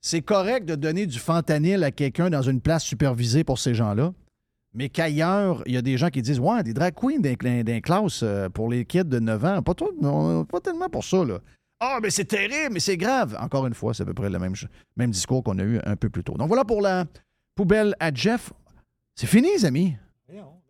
C'est 0.02 0.22
correct 0.22 0.66
de 0.66 0.76
donner 0.76 1.06
du 1.06 1.20
fentanyl 1.20 1.84
à 1.84 1.92
quelqu'un 1.92 2.30
dans 2.30 2.42
une 2.42 2.62
place 2.62 2.84
supervisée 2.84 3.44
pour 3.44 3.60
ces 3.60 3.74
gens-là. 3.74 4.14
Mais 4.78 4.90
qu'ailleurs, 4.90 5.64
il 5.66 5.74
y 5.74 5.78
a 5.78 5.82
des 5.82 5.98
gens 5.98 6.10
qui 6.10 6.22
disent 6.22 6.40
Ouais, 6.40 6.62
des 6.62 6.74
drag 6.74 6.94
queens 6.94 7.20
d'un 7.20 7.34
cl- 7.34 7.64
d'un 7.64 7.82
classe 7.82 8.22
euh, 8.24 8.48
pour 8.48 8.70
les 8.70 8.86
kids 8.86 9.04
de 9.06 9.18
9 9.20 9.44
ans. 9.46 9.62
Pas, 9.64 9.74
tout, 9.74 9.90
non, 10.00 10.46
pas 10.46 10.60
tellement 10.60 10.88
pour 10.88 11.04
ça, 11.04 11.26
là. 11.26 11.40
Ah, 11.80 11.98
mais 12.02 12.12
c'est 12.12 12.26
terrible, 12.26 12.74
mais 12.74 12.80
c'est 12.80 12.96
grave. 12.98 13.36
Encore 13.42 13.66
une 13.66 13.74
fois, 13.74 13.94
c'est 13.94 14.04
à 14.04 14.06
peu 14.06 14.14
près 14.14 14.30
le 14.30 14.38
même, 14.40 15.10
discours 15.12 15.44
qu'on 15.44 15.58
a 15.60 15.64
eu 15.64 15.80
un 15.84 15.96
peu 15.96 16.10
plus 16.10 16.24
tôt. 16.24 16.34
Donc 16.34 16.48
voilà 16.48 16.64
pour 16.64 16.82
la 16.82 17.06
poubelle 17.56 17.96
à 18.00 18.14
Jeff. 18.14 18.54
C'est 19.16 19.28
fini, 19.28 19.50
les 19.56 19.66
amis. 19.66 19.96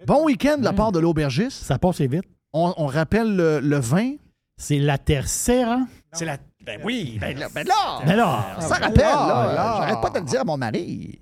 Bon 0.06 0.24
week-end 0.26 0.58
de 0.58 0.64
la 0.64 0.74
part 0.74 0.92
de 0.92 1.00
l'aubergiste. 1.00 1.64
Ça 1.64 1.78
passe 1.78 2.00
vite. 2.00 2.24
On, 2.54 2.74
on 2.78 2.86
rappelle 2.86 3.36
le, 3.36 3.60
le 3.60 3.78
vin. 3.78 4.14
C'est 4.58 4.80
la 4.80 4.98
tercera. 4.98 5.80
C'est 6.14 6.26
la. 6.26 6.38
Ben 6.66 6.80
oui, 6.84 7.18
ben 7.22 7.38
là, 7.38 7.48
ben 7.54 7.66
là, 7.66 8.02
Ben 8.06 8.16
là. 8.16 8.58
ça 8.60 8.76
rappelle, 8.76 9.04
là. 9.04 9.54
là. 9.56 9.76
J'arrête 9.80 10.02
pas 10.02 10.10
de 10.10 10.20
le 10.20 10.26
dire 10.26 10.42
à 10.42 10.44
mon 10.44 10.58
mari. 10.58 11.20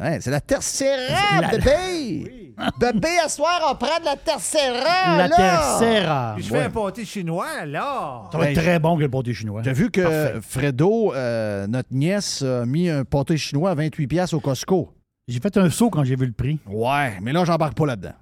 Ouais, 0.00 0.18
c'est 0.20 0.30
la 0.30 0.40
tercera, 0.40 1.40
La- 1.40 1.48
bébé. 1.48 2.54
Bébé, 2.80 3.08
à 3.24 3.28
soir, 3.28 3.60
on 3.70 3.74
prend 3.76 3.98
de 4.00 4.04
la 4.04 4.16
tercera. 4.16 5.16
La 5.16 5.28
là. 5.28 5.36
tercera. 5.36 6.32
Puis 6.36 6.44
je 6.44 6.48
fais 6.50 6.58
Ouais. 6.58 6.64
un 6.64 6.70
pâté 6.70 7.04
chinois, 7.04 7.64
là. 7.66 8.22
Ça 8.32 8.38
va 8.38 8.50
être 8.50 8.60
très 8.60 8.78
bon 8.78 8.96
que 8.96 9.02
le 9.02 9.08
pâté 9.08 9.32
chinois. 9.34 9.62
T'as 9.64 9.72
vu 9.72 9.90
que 9.90 10.00
Parfait. 10.00 10.34
Fredo, 10.42 11.12
euh, 11.14 11.66
notre 11.68 11.88
nièce, 11.92 12.42
a 12.42 12.64
mis 12.66 12.88
un 12.88 13.04
pâté 13.04 13.36
chinois 13.36 13.70
à 13.70 13.74
28$ 13.74 14.06
piastres 14.08 14.34
au 14.36 14.40
Costco. 14.40 14.92
J'ai 15.28 15.40
fait 15.40 15.56
un 15.56 15.70
saut 15.70 15.90
quand 15.90 16.04
j'ai 16.04 16.16
vu 16.16 16.26
le 16.26 16.32
prix. 16.32 16.58
Ouais, 16.66 17.18
mais 17.20 17.32
là, 17.32 17.44
j'embarque 17.44 17.74
pas 17.76 17.86
là-dedans. 17.86 18.14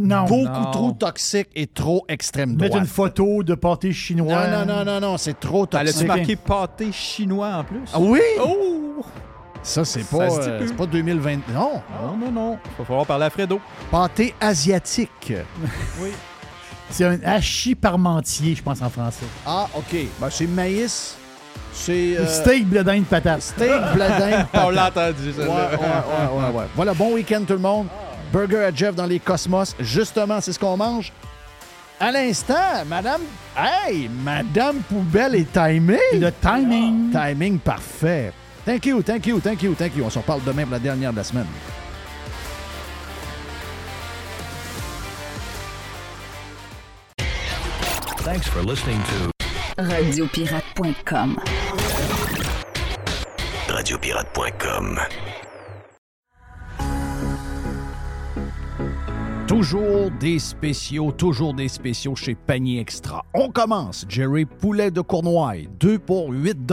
Non. 0.00 0.24
beaucoup 0.26 0.44
Non. 0.44 0.70
trop 0.70 0.92
toxique 0.92 1.48
et 1.56 1.66
trop 1.66 2.04
extrême 2.08 2.54
droite. 2.54 2.70
Mettre 2.72 2.82
une 2.82 2.86
photo 2.88 3.42
de 3.42 3.54
pâté 3.56 3.92
chinois. 3.92 4.46
Non, 4.46 4.64
non, 4.64 4.74
non, 4.76 4.84
non, 4.84 5.00
non, 5.00 5.16
c'est 5.18 5.38
trop 5.40 5.64
Elle 5.72 5.86
toxique. 5.86 5.96
a-tu 5.96 6.06
marqué 6.06 6.36
pâté 6.36 6.92
chinois 6.92 7.48
en 7.56 7.64
plus? 7.64 7.80
Ah 7.92 7.98
oui? 7.98 8.20
Oh! 8.40 9.04
Ça, 9.68 9.84
c'est 9.84 10.02
Ça 10.02 10.16
pas, 10.16 10.30
se 10.30 10.40
dit 10.40 10.48
euh, 10.48 10.58
plus. 10.58 10.68
c'est 10.68 10.76
pas 10.76 10.86
2020. 10.86 11.30
Non. 11.52 11.82
Non, 12.02 12.16
non, 12.16 12.30
non. 12.32 12.58
Il 12.64 12.78
va 12.78 12.84
falloir 12.84 13.06
parler 13.06 13.26
à 13.26 13.30
Fredo. 13.30 13.60
Pâté 13.90 14.34
asiatique. 14.40 15.32
Oui. 16.00 16.10
C'est 16.90 17.04
un 17.04 17.18
hachis 17.22 17.74
parmentier, 17.74 18.54
je 18.54 18.62
pense, 18.62 18.80
en 18.80 18.88
français. 18.88 19.26
Ah, 19.46 19.66
OK. 19.76 19.94
Ben, 20.18 20.28
c'est 20.30 20.46
maïs. 20.46 21.16
C'est. 21.74 22.16
euh, 22.18 22.26
Steak, 22.26 22.66
bledin 22.66 23.00
de 23.00 23.04
patate. 23.04 23.42
Steak, 23.42 23.68
bledin, 23.94 24.46
On 24.54 24.70
l'a 24.70 24.90
patate. 24.90 25.16
entendu, 25.16 25.28
Ouais, 25.28 25.34
celle-là. 25.36 25.52
ouais, 25.52 25.76
ouais, 25.76 26.42
ouais, 26.50 26.58
ouais. 26.60 26.64
Voilà, 26.74 26.94
bon 26.94 27.12
week-end 27.12 27.42
tout 27.46 27.52
le 27.52 27.58
monde. 27.58 27.88
Burger 28.32 28.64
à 28.64 28.74
Jeff 28.74 28.94
dans 28.94 29.04
les 29.04 29.18
Cosmos. 29.20 29.74
Justement, 29.80 30.40
c'est 30.40 30.52
ce 30.54 30.58
qu'on 30.58 30.78
mange. 30.78 31.12
À 32.00 32.10
l'instant, 32.10 32.54
Madame. 32.86 33.20
Hey, 33.54 34.08
Madame 34.24 34.76
Poubelle 34.88 35.34
est 35.34 35.52
timée. 35.52 35.98
Le 36.14 36.30
timing. 36.32 37.10
Timing 37.12 37.58
parfait. 37.58 38.32
Thank 38.68 38.84
you, 38.84 39.00
thank 39.00 39.26
you, 39.26 39.40
thank 39.40 39.62
you, 39.62 39.74
thank 39.74 39.96
you. 39.96 40.04
On 40.04 40.10
s'en 40.10 40.20
parle 40.20 40.42
demain 40.44 40.64
pour 40.64 40.72
la 40.72 40.78
dernière 40.78 41.10
de 41.10 41.16
la 41.16 41.24
semaine. 41.24 41.46
Thanks 48.18 48.46
for 48.46 48.62
listening 48.62 49.00
to 49.04 49.82
Radiopirate.com. 49.82 51.40
Radiopirate.com. 53.70 55.00
Toujours 59.46 60.10
des 60.20 60.38
spéciaux, 60.38 61.12
toujours 61.12 61.54
des 61.54 61.68
spéciaux 61.68 62.14
chez 62.14 62.34
Panier 62.34 62.80
Extra. 62.80 63.24
On 63.32 63.48
commence, 63.48 64.04
Jerry, 64.10 64.44
poulet 64.44 64.90
de 64.90 65.00
Cournoye, 65.00 65.68
2 65.80 65.98
pour 65.98 66.32
8 66.32 66.66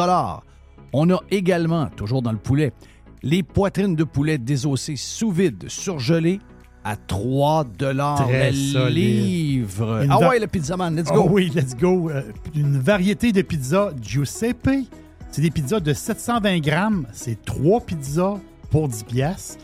On 0.97 1.09
a 1.09 1.19
également, 1.29 1.87
toujours 1.87 2.21
dans 2.21 2.31
le 2.31 2.37
poulet, 2.37 2.71
les 3.21 3.43
poitrines 3.43 3.97
de 3.97 4.05
poulet 4.05 4.37
désossées 4.37 4.95
sous 4.95 5.29
vide, 5.29 5.65
surgelées 5.67 6.39
à 6.85 6.95
3 6.95 7.65
Très 7.77 8.51
le 8.53 8.87
livre. 8.87 10.03
Une 10.03 10.09
Ah 10.09 10.29
ouais, 10.29 10.39
le 10.39 10.47
pizzaman, 10.47 10.95
let's 10.95 11.09
Oh 11.11 11.23
go. 11.23 11.29
oui, 11.31 11.51
let's 11.53 11.75
go. 11.75 12.09
Euh, 12.09 12.21
une 12.55 12.79
variété 12.79 13.33
de 13.33 13.41
pizzas 13.41 13.91
Giuseppe. 14.01 14.87
C'est 15.31 15.41
des 15.41 15.51
pizzas 15.51 15.81
de 15.81 15.91
720 15.91 16.59
grammes. 16.59 17.05
C'est 17.11 17.43
trois 17.43 17.81
pizzas 17.81 18.39
pour 18.69 18.87
10 18.87 19.03
piastres. 19.03 19.57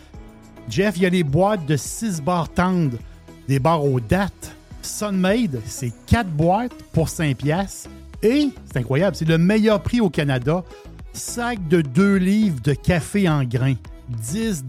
Jeff, 0.67 0.97
il 0.97 1.03
y 1.03 1.05
a 1.05 1.09
les 1.09 1.23
boîtes 1.23 1.65
de 1.65 1.77
6 1.77 2.21
barres 2.21 2.49
tendres, 2.49 2.97
des 3.47 3.59
barres 3.59 3.85
aux 3.85 4.01
dates. 4.01 4.53
Sunmade, 4.81 5.61
c'est 5.65 5.93
4 6.07 6.27
boîtes 6.29 6.73
pour 6.91 7.07
5 7.07 7.37
piastres. 7.37 7.89
Et, 8.21 8.49
c'est 8.65 8.79
incroyable, 8.79 9.15
c'est 9.15 9.27
le 9.27 9.37
meilleur 9.37 9.81
prix 9.81 10.01
au 10.01 10.09
Canada. 10.09 10.63
Sac 11.13 11.67
de 11.67 11.81
2 11.81 12.15
livres 12.17 12.61
de 12.61 12.73
café 12.73 13.27
en 13.29 13.43
grains. 13.43 13.75
10 14.09 14.65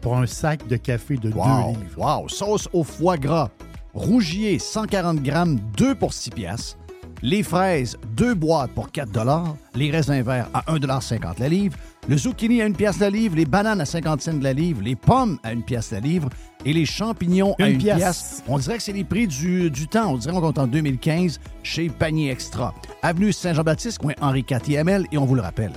pour 0.00 0.16
un 0.16 0.26
sac 0.26 0.66
de 0.68 0.76
café 0.76 1.16
de 1.16 1.30
2 1.30 1.36
Wow, 1.36 1.70
livres. 1.70 1.80
wow. 2.22 2.28
Sauce 2.28 2.68
au 2.72 2.84
foie 2.84 3.16
gras. 3.16 3.50
Rougier, 3.94 4.58
140 4.58 5.22
grammes, 5.22 5.58
2 5.76 5.94
pour 5.94 6.12
6 6.12 6.30
piastres. 6.30 6.76
Les 7.22 7.42
fraises, 7.42 7.96
2 8.16 8.34
boîtes 8.34 8.70
pour 8.72 8.90
4 8.92 9.56
Les 9.74 9.90
raisins 9.90 10.20
verts 10.22 10.48
à 10.52 10.62
1,50 10.72 11.40
la 11.40 11.48
livre. 11.48 11.76
Le 12.08 12.16
zucchini 12.18 12.60
à 12.62 12.66
1 12.66 12.72
pièce 12.72 12.98
la 13.00 13.08
livre. 13.10 13.36
Les 13.36 13.46
bananes 13.46 13.80
à 13.80 13.86
50 13.86 14.20
cents 14.20 14.38
la 14.40 14.52
livre. 14.52 14.82
Les 14.82 14.96
pommes 14.96 15.38
à 15.42 15.50
1 15.50 15.60
pièce 15.62 15.92
la 15.92 16.00
livre. 16.00 16.28
Et 16.66 16.72
les 16.72 16.84
champignons 16.84 17.54
à 17.60 17.68
Une 17.68 17.76
1 17.76 17.78
pièce. 17.78 17.96
pièce. 17.96 18.42
On 18.48 18.58
dirait 18.58 18.78
que 18.78 18.82
c'est 18.82 18.92
les 18.92 19.04
prix 19.04 19.28
du, 19.28 19.70
du 19.70 19.86
temps. 19.86 20.12
On 20.14 20.16
dirait 20.16 20.34
qu'on 20.34 20.40
compte 20.40 20.58
en 20.58 20.66
2015 20.66 21.38
chez 21.62 21.88
Panier 21.88 22.32
Extra. 22.32 22.74
Avenue 23.02 23.32
Saint-Jean-Baptiste, 23.32 23.98
coin 23.98 24.14
Henri 24.20 24.44
IML. 24.66 25.06
Et 25.12 25.16
on 25.16 25.24
vous 25.24 25.36
le 25.36 25.42
rappelle, 25.42 25.70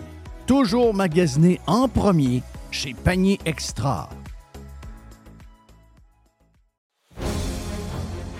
toujours 0.48 0.96
magasiné 0.96 1.62
en 1.68 1.88
premier 1.88 2.42
chez 2.72 2.96
Panier 2.96 3.38
Extra. 3.46 4.10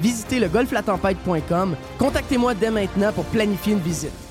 Visitez 0.00 0.40
le 0.40 0.48
golflatempête.com. 0.48 1.76
Contactez-moi 1.98 2.54
dès 2.54 2.70
maintenant 2.70 3.12
pour 3.12 3.24
planifier 3.26 3.72
une 3.72 3.80
visite. 3.80 4.25